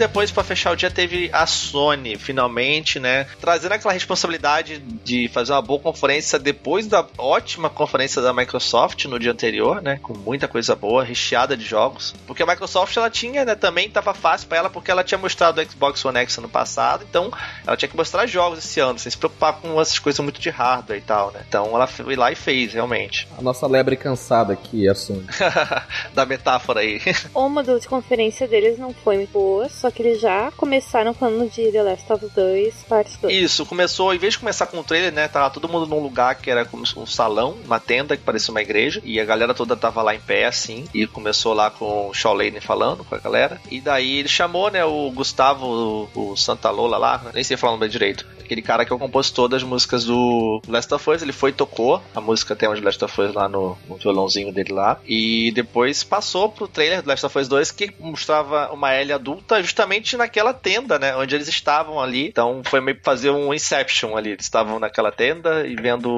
Depois, 0.00 0.30
para 0.30 0.42
fechar 0.42 0.72
o 0.72 0.76
dia, 0.76 0.90
teve 0.90 1.28
a 1.30 1.46
Sony, 1.46 2.16
finalmente, 2.16 2.98
né? 2.98 3.26
Trazendo 3.38 3.72
aquela 3.72 3.92
responsabilidade 3.92 4.78
de 4.78 5.28
fazer 5.28 5.52
uma 5.52 5.60
boa 5.60 5.78
conferência 5.78 6.38
depois 6.38 6.86
da 6.86 7.06
ótima 7.18 7.68
conferência 7.68 8.22
da 8.22 8.32
Microsoft 8.32 9.04
no 9.04 9.18
dia 9.18 9.30
anterior, 9.30 9.82
né? 9.82 9.98
Com 10.02 10.14
muita 10.16 10.48
coisa 10.48 10.74
boa, 10.74 11.04
recheada 11.04 11.54
de 11.54 11.64
jogos. 11.64 12.14
Porque 12.26 12.42
a 12.42 12.46
Microsoft, 12.46 12.96
ela 12.96 13.10
tinha, 13.10 13.44
né? 13.44 13.54
Também 13.54 13.90
tava 13.90 14.14
fácil 14.14 14.48
para 14.48 14.56
ela, 14.56 14.70
porque 14.70 14.90
ela 14.90 15.04
tinha 15.04 15.18
mostrado 15.18 15.60
o 15.60 15.70
Xbox 15.70 16.02
One 16.02 16.18
X 16.20 16.38
ano 16.38 16.48
passado, 16.48 17.04
então 17.08 17.30
ela 17.66 17.76
tinha 17.76 17.88
que 17.88 17.96
mostrar 17.96 18.26
jogos 18.26 18.58
esse 18.60 18.80
ano, 18.80 18.98
sem 18.98 19.10
se 19.10 19.18
preocupar 19.18 19.60
com 19.60 19.78
essas 19.78 19.98
coisas 19.98 20.18
muito 20.20 20.40
de 20.40 20.48
hardware 20.48 20.98
e 20.98 21.02
tal, 21.02 21.30
né? 21.30 21.44
Então 21.46 21.66
ela 21.74 21.86
foi 21.86 22.16
lá 22.16 22.32
e 22.32 22.34
fez, 22.34 22.72
realmente. 22.72 23.28
A 23.36 23.42
nossa 23.42 23.66
lebre 23.66 23.96
cansada 23.96 24.54
aqui, 24.54 24.88
a 24.88 24.94
Sony. 24.94 25.26
da 26.14 26.24
metáfora 26.24 26.80
aí. 26.80 27.00
O 27.34 27.50
modelo 27.50 27.78
de 27.78 27.86
conferência 27.86 28.48
deles 28.48 28.78
não 28.78 28.94
foi 28.94 29.16
muito 29.16 29.32
boa, 29.32 29.68
só 29.68 29.89
que 29.92 30.02
eles 30.02 30.20
já 30.20 30.50
começaram 30.52 31.12
falando 31.12 31.50
de 31.50 31.70
The 31.70 31.82
Last 31.82 32.12
of 32.12 32.24
Us 32.24 32.32
2, 32.32 32.74
parte 32.88 33.18
2. 33.20 33.34
Isso, 33.34 33.66
começou, 33.66 34.14
em 34.14 34.18
vez 34.18 34.34
de 34.34 34.38
começar 34.38 34.66
com 34.66 34.78
o 34.78 34.84
trailer, 34.84 35.12
né, 35.12 35.28
tava 35.28 35.50
todo 35.50 35.68
mundo 35.68 35.86
num 35.86 36.00
lugar 36.00 36.36
que 36.36 36.50
era 36.50 36.64
como 36.64 36.84
um 36.96 37.06
salão, 37.06 37.56
uma 37.64 37.80
tenda 37.80 38.16
que 38.16 38.22
parecia 38.22 38.52
uma 38.52 38.62
igreja, 38.62 39.00
e 39.04 39.18
a 39.18 39.24
galera 39.24 39.54
toda 39.54 39.76
tava 39.76 40.02
lá 40.02 40.14
em 40.14 40.20
pé, 40.20 40.46
assim, 40.46 40.86
e 40.94 41.06
começou 41.06 41.52
lá 41.52 41.70
com 41.70 42.08
o 42.08 42.14
Shaw 42.14 42.34
Lane 42.34 42.60
falando 42.60 43.04
com 43.04 43.14
a 43.14 43.18
galera, 43.18 43.60
e 43.70 43.80
daí 43.80 44.18
ele 44.18 44.28
chamou, 44.28 44.70
né, 44.70 44.84
o 44.84 45.10
Gustavo, 45.10 46.08
o, 46.14 46.32
o 46.32 46.36
Santa 46.36 46.70
Lola 46.70 46.96
lá, 46.96 47.22
nem 47.34 47.42
sei 47.42 47.56
falar 47.56 47.74
o 47.74 47.76
nome 47.76 47.90
direito, 47.90 48.26
aquele 48.38 48.62
cara 48.62 48.84
que 48.84 48.92
é 48.92 48.96
o 48.96 48.98
compositor 48.98 49.48
das 49.48 49.62
músicas 49.62 50.04
do 50.04 50.60
Last 50.68 50.92
of 50.94 51.10
Us, 51.10 51.22
ele 51.22 51.32
foi 51.32 51.50
e 51.50 51.52
tocou 51.52 52.02
a 52.14 52.20
música 52.20 52.54
tema 52.54 52.74
de 52.74 52.80
Last 52.80 53.04
of 53.04 53.20
Us 53.20 53.34
lá 53.34 53.48
no, 53.48 53.76
no 53.88 53.96
violãozinho 53.96 54.52
dele 54.52 54.72
lá, 54.72 55.00
e 55.06 55.50
depois 55.52 56.04
passou 56.04 56.48
pro 56.48 56.68
trailer 56.68 57.02
do 57.02 57.08
Last 57.08 57.26
of 57.26 57.38
Us 57.38 57.48
2 57.48 57.70
que 57.72 57.92
mostrava 57.98 58.72
uma 58.72 58.94
Ellie 58.94 59.12
adulta 59.12 59.60
justamente 59.62 59.79
justamente 59.80 60.16
naquela 60.16 60.52
tenda, 60.52 60.98
né? 60.98 61.16
Onde 61.16 61.34
eles 61.34 61.48
estavam 61.48 61.98
ali. 61.98 62.28
Então 62.28 62.62
foi 62.64 62.80
meio 62.80 63.00
fazer 63.02 63.30
um 63.30 63.52
Inception 63.54 64.16
ali. 64.16 64.32
Eles 64.32 64.44
estavam 64.44 64.78
naquela 64.78 65.10
tenda 65.10 65.66
e 65.66 65.74
vendo 65.74 66.10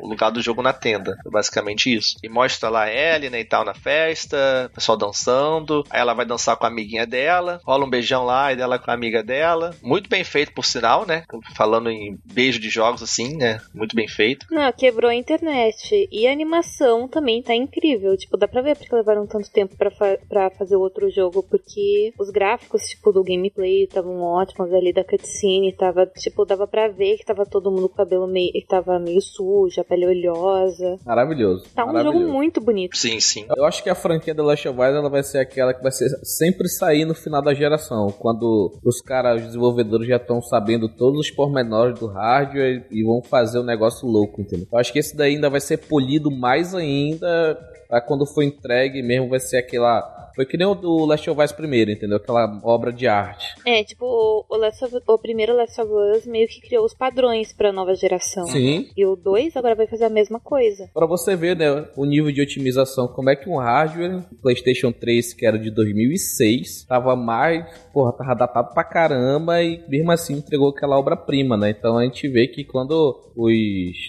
o 0.00 0.08
lugar 0.08 0.30
do 0.30 0.40
jogo 0.40 0.62
na 0.62 0.72
tenda. 0.72 1.16
Basicamente 1.30 1.94
isso. 1.94 2.16
E 2.22 2.28
mostra 2.28 2.70
lá 2.70 2.84
a 2.84 2.92
Ellie, 2.92 3.28
né, 3.28 3.40
e 3.40 3.44
tal, 3.44 3.64
na 3.64 3.74
festa, 3.74 4.68
o 4.70 4.74
pessoal 4.74 4.96
dançando. 4.96 5.84
Aí 5.90 6.00
ela 6.00 6.14
vai 6.14 6.24
dançar 6.24 6.56
com 6.56 6.64
a 6.64 6.68
amiguinha 6.68 7.06
dela. 7.06 7.60
Rola 7.64 7.84
um 7.84 7.90
beijão 7.90 8.24
lá 8.24 8.52
e 8.52 8.56
dela 8.56 8.78
com 8.78 8.90
a 8.90 8.94
amiga 8.94 9.22
dela. 9.22 9.74
Muito 9.82 10.08
bem 10.08 10.24
feito, 10.24 10.52
por 10.52 10.64
sinal, 10.64 11.06
né? 11.06 11.24
Falando 11.54 11.90
em 11.90 12.18
beijo 12.24 12.58
de 12.58 12.70
jogos, 12.70 13.02
assim, 13.02 13.36
né? 13.36 13.60
Muito 13.74 13.94
bem 13.94 14.08
feito. 14.08 14.46
Não, 14.50 14.72
quebrou 14.72 15.10
a 15.10 15.14
internet. 15.14 16.08
E 16.10 16.26
a 16.26 16.32
animação 16.32 17.06
também 17.06 17.42
tá 17.42 17.54
incrível. 17.54 18.16
Tipo, 18.16 18.38
dá 18.38 18.48
pra 18.48 18.62
ver 18.62 18.76
porque 18.76 18.94
levaram 18.94 19.26
tanto 19.26 19.50
tempo 19.50 19.76
pra, 19.76 19.90
fa 19.90 20.18
pra 20.26 20.50
fazer 20.50 20.76
outro 20.76 21.10
jogo. 21.10 21.42
Porque 21.42 22.14
os 22.18 22.30
gráficos, 22.30 22.82
tipo, 22.88 22.99
do 23.12 23.24
gameplay 23.24 23.84
estavam 23.84 24.20
ótimos 24.20 24.72
ali 24.74 24.92
da 24.92 25.02
cutscene. 25.02 25.74
Tava, 25.74 26.06
tipo, 26.06 26.44
dava 26.44 26.66
pra 26.66 26.88
ver 26.88 27.16
que 27.16 27.24
tava 27.24 27.46
todo 27.46 27.70
mundo 27.70 27.88
com 27.88 27.94
o 27.94 27.96
cabelo 27.96 28.26
meio. 28.26 28.52
que 28.52 28.66
tava 28.66 28.98
meio 28.98 29.20
sujo, 29.22 29.80
a 29.80 29.84
pele 29.84 30.06
oleosa. 30.06 30.96
Maravilhoso. 31.06 31.64
Tá 31.74 31.84
um 31.84 31.86
maravilhoso. 31.92 32.18
jogo 32.18 32.32
muito 32.32 32.60
bonito. 32.60 32.96
Sim, 32.96 33.18
sim. 33.20 33.46
Eu 33.56 33.64
acho 33.64 33.82
que 33.82 33.88
a 33.88 33.94
franquia 33.94 34.34
The 34.34 34.42
Last 34.42 34.68
of 34.68 34.78
Us 34.78 34.86
ela 34.86 35.08
vai 35.08 35.22
ser 35.22 35.38
aquela 35.38 35.72
que 35.72 35.82
vai 35.82 35.92
ser 35.92 36.08
sempre 36.22 36.68
sair 36.68 37.04
no 37.04 37.14
final 37.14 37.42
da 37.42 37.54
geração, 37.54 38.08
quando 38.18 38.78
os 38.84 39.00
caras, 39.00 39.40
os 39.40 39.46
desenvolvedores 39.46 40.06
já 40.06 40.16
estão 40.16 40.42
sabendo 40.42 40.88
todos 40.88 41.20
os 41.20 41.30
pormenores 41.30 41.98
do 41.98 42.06
hardware 42.06 42.86
e 42.90 43.02
vão 43.02 43.22
fazer 43.22 43.58
um 43.58 43.64
negócio 43.64 44.06
louco, 44.06 44.40
entendeu? 44.40 44.66
Eu 44.72 44.78
acho 44.78 44.92
que 44.92 44.98
esse 44.98 45.16
daí 45.16 45.34
ainda 45.34 45.48
vai 45.48 45.60
ser 45.60 45.78
polido 45.78 46.30
mais 46.30 46.74
ainda 46.74 47.58
pra 47.90 48.00
quando 48.00 48.24
for 48.24 48.42
entregue 48.42 49.02
mesmo 49.02 49.28
vai 49.28 49.40
ser 49.40 49.58
aquela 49.58 50.30
foi 50.34 50.46
que 50.46 50.56
nem 50.56 50.66
o 50.66 50.76
do 50.76 51.04
Last 51.04 51.28
of 51.28 51.42
Us 51.42 51.50
primeiro, 51.52 51.90
entendeu? 51.90 52.16
Aquela 52.16 52.60
obra 52.62 52.92
de 52.92 53.06
arte. 53.08 53.46
É, 53.66 53.82
tipo, 53.82 54.06
o, 54.06 54.44
o, 54.48 54.56
Last 54.56 54.84
of- 54.84 55.02
o 55.06 55.18
primeiro 55.18 55.54
Last 55.54 55.78
of 55.80 55.90
Us 55.92 56.24
meio 56.24 56.46
que 56.46 56.60
criou 56.60 56.84
os 56.84 56.94
padrões 56.94 57.52
pra 57.52 57.72
nova 57.72 57.94
geração. 57.96 58.46
Sim. 58.46 58.88
E 58.96 59.04
o 59.04 59.16
2 59.16 59.56
agora 59.56 59.74
vai 59.74 59.88
fazer 59.88 60.04
a 60.04 60.08
mesma 60.08 60.38
coisa. 60.38 60.88
Pra 60.94 61.04
você 61.04 61.34
ver, 61.34 61.56
né, 61.56 61.84
o 61.96 62.04
nível 62.06 62.30
de 62.30 62.40
otimização, 62.40 63.08
como 63.08 63.28
é 63.28 63.34
que 63.36 63.50
um 63.50 63.56
hardware 63.58 64.22
PlayStation 64.40 64.92
3, 64.92 65.34
que 65.34 65.44
era 65.44 65.58
de 65.58 65.68
2006, 65.70 66.84
tava 66.84 67.16
mais, 67.16 67.66
porra, 67.92 68.12
tava 68.12 68.34
datado 68.34 68.72
pra 68.72 68.84
caramba 68.84 69.60
e 69.62 69.82
mesmo 69.88 70.12
assim 70.12 70.34
entregou 70.34 70.68
aquela 70.70 70.96
obra-prima, 70.98 71.56
né? 71.56 71.70
Então 71.70 71.98
a 71.98 72.04
gente 72.04 72.28
vê 72.28 72.46
que 72.46 72.62
quando 72.64 73.18
os 73.36 73.52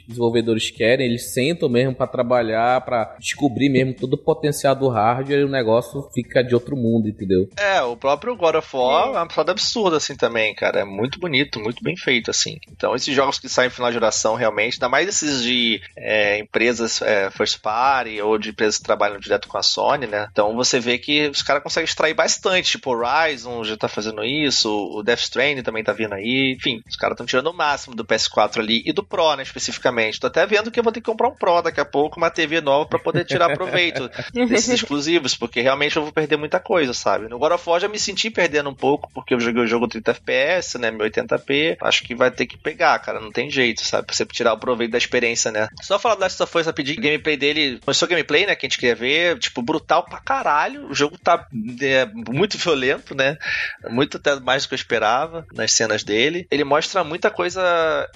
desenvolvedores 0.07 0.69
querem, 0.69 1.07
eles 1.07 1.33
sentam 1.33 1.67
mesmo 1.67 1.95
pra 1.95 2.05
trabalhar, 2.07 2.81
pra 2.85 3.15
descobrir 3.19 3.69
mesmo 3.71 3.93
todo 3.93 4.13
o 4.13 4.17
potencial 4.17 4.75
do 4.75 4.89
hardware 4.89 5.39
e 5.39 5.43
o 5.43 5.49
negócio 5.49 6.09
fica 6.13 6.43
de 6.43 6.53
outro 6.53 6.75
mundo, 6.75 7.07
entendeu? 7.07 7.49
É, 7.57 7.81
o 7.81 7.95
próprio 7.95 8.35
God 8.35 8.55
of 8.55 8.75
War 8.75 9.07
é 9.07 9.11
uma 9.11 9.27
parada 9.27 9.51
absurda, 9.51 9.97
assim, 9.97 10.15
também, 10.15 10.53
cara. 10.53 10.81
É 10.81 10.85
muito 10.85 11.19
bonito, 11.19 11.59
muito 11.59 11.83
bem 11.83 11.95
feito, 11.95 12.31
assim. 12.31 12.57
Então, 12.69 12.95
esses 12.95 13.13
jogos 13.13 13.39
que 13.39 13.49
saem 13.49 13.69
final 13.69 13.89
de 13.89 13.95
geração, 13.95 14.35
realmente, 14.35 14.75
ainda 14.75 14.89
mais 14.89 15.07
esses 15.07 15.43
de 15.43 15.81
é, 15.97 16.39
empresas 16.39 17.01
é, 17.01 17.29
first 17.31 17.59
party 17.61 18.21
ou 18.21 18.37
de 18.37 18.49
empresas 18.49 18.77
que 18.77 18.83
trabalham 18.83 19.19
direto 19.19 19.47
com 19.47 19.57
a 19.57 19.63
Sony, 19.63 20.07
né? 20.07 20.27
Então, 20.31 20.55
você 20.55 20.79
vê 20.79 20.97
que 20.97 21.27
os 21.27 21.41
caras 21.41 21.63
conseguem 21.63 21.85
extrair 21.85 22.13
bastante. 22.13 22.71
Tipo, 22.71 22.91
o 22.91 22.97
Horizon 22.97 23.63
já 23.63 23.77
tá 23.77 23.87
fazendo 23.87 24.23
isso, 24.23 24.69
o 24.69 25.03
Death 25.03 25.21
Stranding 25.21 25.63
também 25.63 25.83
tá 25.83 25.93
vindo 25.93 26.13
aí. 26.13 26.55
Enfim, 26.57 26.81
os 26.87 26.95
caras 26.95 27.13
estão 27.13 27.25
tirando 27.25 27.47
o 27.47 27.53
máximo 27.53 27.95
do 27.95 28.05
PS4 28.05 28.59
ali 28.59 28.81
e 28.85 28.93
do 28.93 29.03
Pro, 29.03 29.35
né, 29.35 29.43
especificamente. 29.43 30.19
Tô 30.19 30.27
até 30.27 30.45
vendo 30.45 30.71
que 30.71 30.79
eu 30.79 30.83
vou 30.83 30.91
ter 30.91 31.01
que 31.01 31.09
comprar 31.09 31.29
um 31.29 31.35
Pro 31.35 31.61
daqui 31.61 31.79
a 31.79 31.85
pouco, 31.85 32.17
uma 32.17 32.29
TV 32.29 32.61
nova 32.61 32.87
pra 32.87 32.99
poder 32.99 33.25
tirar 33.25 33.55
proveito 33.65 34.09
desses 34.33 34.69
exclusivos, 34.81 35.35
porque 35.35 35.61
realmente 35.61 35.95
eu 35.95 36.03
vou 36.03 36.11
perder 36.11 36.37
muita 36.37 36.59
coisa, 36.59 36.93
sabe? 36.93 37.27
No 37.27 37.39
God 37.39 37.53
of 37.53 37.69
War 37.69 37.79
já 37.79 37.87
me 37.87 37.99
senti 37.99 38.29
perdendo 38.29 38.69
um 38.69 38.75
pouco, 38.75 39.09
porque 39.13 39.33
eu 39.33 39.39
joguei 39.39 39.63
o 39.63 39.67
jogo 39.67 39.87
30 39.87 40.11
FPS, 40.11 40.77
né, 40.77 40.91
1080p, 40.91 41.77
acho 41.81 42.03
que 42.03 42.15
vai 42.15 42.31
ter 42.31 42.45
que 42.45 42.57
pegar, 42.57 42.97
cara, 42.99 43.19
não 43.19 43.31
tem 43.31 43.49
jeito, 43.49 43.83
sabe? 43.85 44.07
Pra 44.07 44.15
você 44.15 44.25
tirar 44.25 44.53
o 44.53 44.59
proveito 44.59 44.91
da 44.91 44.97
experiência, 44.97 45.51
né? 45.51 45.67
Só 45.81 45.99
falar 45.99 46.15
do 46.15 46.21
Last 46.21 46.41
of 46.41 46.57
Us 46.57 46.65
rapidinho, 46.65 46.99
o 46.99 47.01
gameplay 47.01 47.37
dele, 47.37 47.79
começou 47.83 48.07
gameplay, 48.07 48.45
né, 48.45 48.55
que 48.55 48.65
a 48.65 48.69
gente 48.69 48.79
queria 48.79 48.95
ver, 48.95 49.39
tipo, 49.39 49.61
brutal 49.61 50.03
pra 50.03 50.19
caralho, 50.19 50.87
o 50.89 50.95
jogo 50.95 51.17
tá 51.17 51.47
é, 51.81 52.05
muito 52.05 52.57
violento, 52.57 53.15
né? 53.15 53.37
Muito 53.89 54.17
até 54.17 54.39
mais 54.39 54.63
do 54.63 54.69
que 54.69 54.73
eu 54.73 54.77
esperava 54.77 55.45
nas 55.53 55.71
cenas 55.73 56.03
dele. 56.03 56.47
Ele 56.51 56.63
mostra 56.63 57.03
muita 57.03 57.29
coisa 57.29 57.61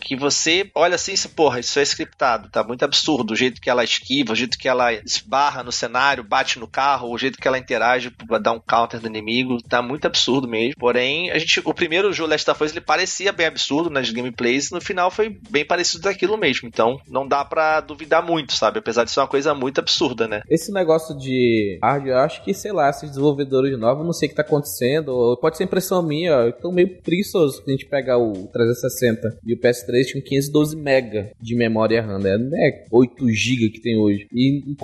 que 0.01 0.15
você 0.15 0.69
olha 0.73 0.95
assim, 0.95 1.13
e, 1.13 1.27
porra, 1.29 1.59
isso 1.59 1.79
é 1.79 1.83
scriptado, 1.83 2.49
tá 2.49 2.63
muito 2.63 2.83
absurdo, 2.83 3.31
o 3.31 3.35
jeito 3.35 3.61
que 3.61 3.69
ela 3.69 3.83
esquiva, 3.83 4.33
o 4.33 4.35
jeito 4.35 4.57
que 4.57 4.67
ela 4.67 4.93
esbarra 5.35 5.63
no 5.63 5.71
cenário, 5.71 6.23
bate 6.23 6.57
no 6.57 6.67
carro, 6.67 7.11
o 7.11 7.17
jeito 7.17 7.37
que 7.37 7.47
ela 7.47 7.57
interage 7.57 8.09
pra 8.09 8.39
dar 8.39 8.53
um 8.53 8.59
counter 8.59 8.99
do 8.99 9.07
inimigo, 9.07 9.61
tá 9.61 9.81
muito 9.81 10.05
absurdo 10.05 10.47
mesmo. 10.47 10.75
Porém, 10.79 11.29
a 11.31 11.37
gente, 11.37 11.61
o 11.63 11.73
primeiro 11.73 12.13
jogo 12.13 12.29
Last 12.29 12.49
of 12.49 12.63
Us, 12.63 12.71
ele 12.71 12.81
parecia 12.81 13.33
bem 13.33 13.45
absurdo 13.45 13.89
nas 13.89 14.09
gameplays, 14.09 14.71
no 14.71 14.79
final 14.79 15.11
foi 15.11 15.37
bem 15.49 15.65
parecido 15.65 16.03
daquilo 16.03 16.37
mesmo. 16.37 16.67
Então, 16.67 16.99
não 17.07 17.27
dá 17.27 17.43
pra 17.43 17.81
duvidar 17.81 18.25
muito, 18.25 18.53
sabe? 18.53 18.79
Apesar 18.79 19.03
de 19.03 19.11
ser 19.11 19.19
uma 19.19 19.27
coisa 19.27 19.53
muito 19.53 19.79
absurda, 19.79 20.27
né? 20.27 20.41
Esse 20.49 20.71
negócio 20.71 21.17
de 21.17 21.77
hardware, 21.83 22.15
eu 22.15 22.19
acho 22.19 22.43
que, 22.43 22.53
sei 22.53 22.71
lá, 22.71 22.89
esses 22.89 23.09
desenvolvedores 23.09 23.77
novos, 23.77 24.05
não 24.05 24.13
sei 24.13 24.27
o 24.27 24.29
que 24.29 24.35
tá 24.35 24.41
acontecendo, 24.41 25.37
pode 25.41 25.57
ser 25.57 25.65
impressão 25.65 26.01
minha, 26.01 26.47
estão 26.47 26.71
meio 26.71 27.01
preguiçosos 27.01 27.57
se 27.57 27.63
a 27.67 27.71
gente 27.71 27.85
pegar 27.85 28.17
o 28.17 28.47
360 28.47 29.39
e 29.45 29.53
o 29.53 29.59
PS3 29.59 30.05
tinha 30.05 30.23
512 30.23 30.75
mega 30.77 31.31
de 31.41 31.55
memória 31.55 32.01
RAM, 32.01 32.19
né? 32.19 32.37
Não 32.37 32.57
é 32.57 32.85
8 32.91 33.27
GB 33.29 33.69
que 33.69 33.81
tem 33.81 33.97
hoje. 33.97 34.27
E, 34.31 34.71
e 34.71 34.75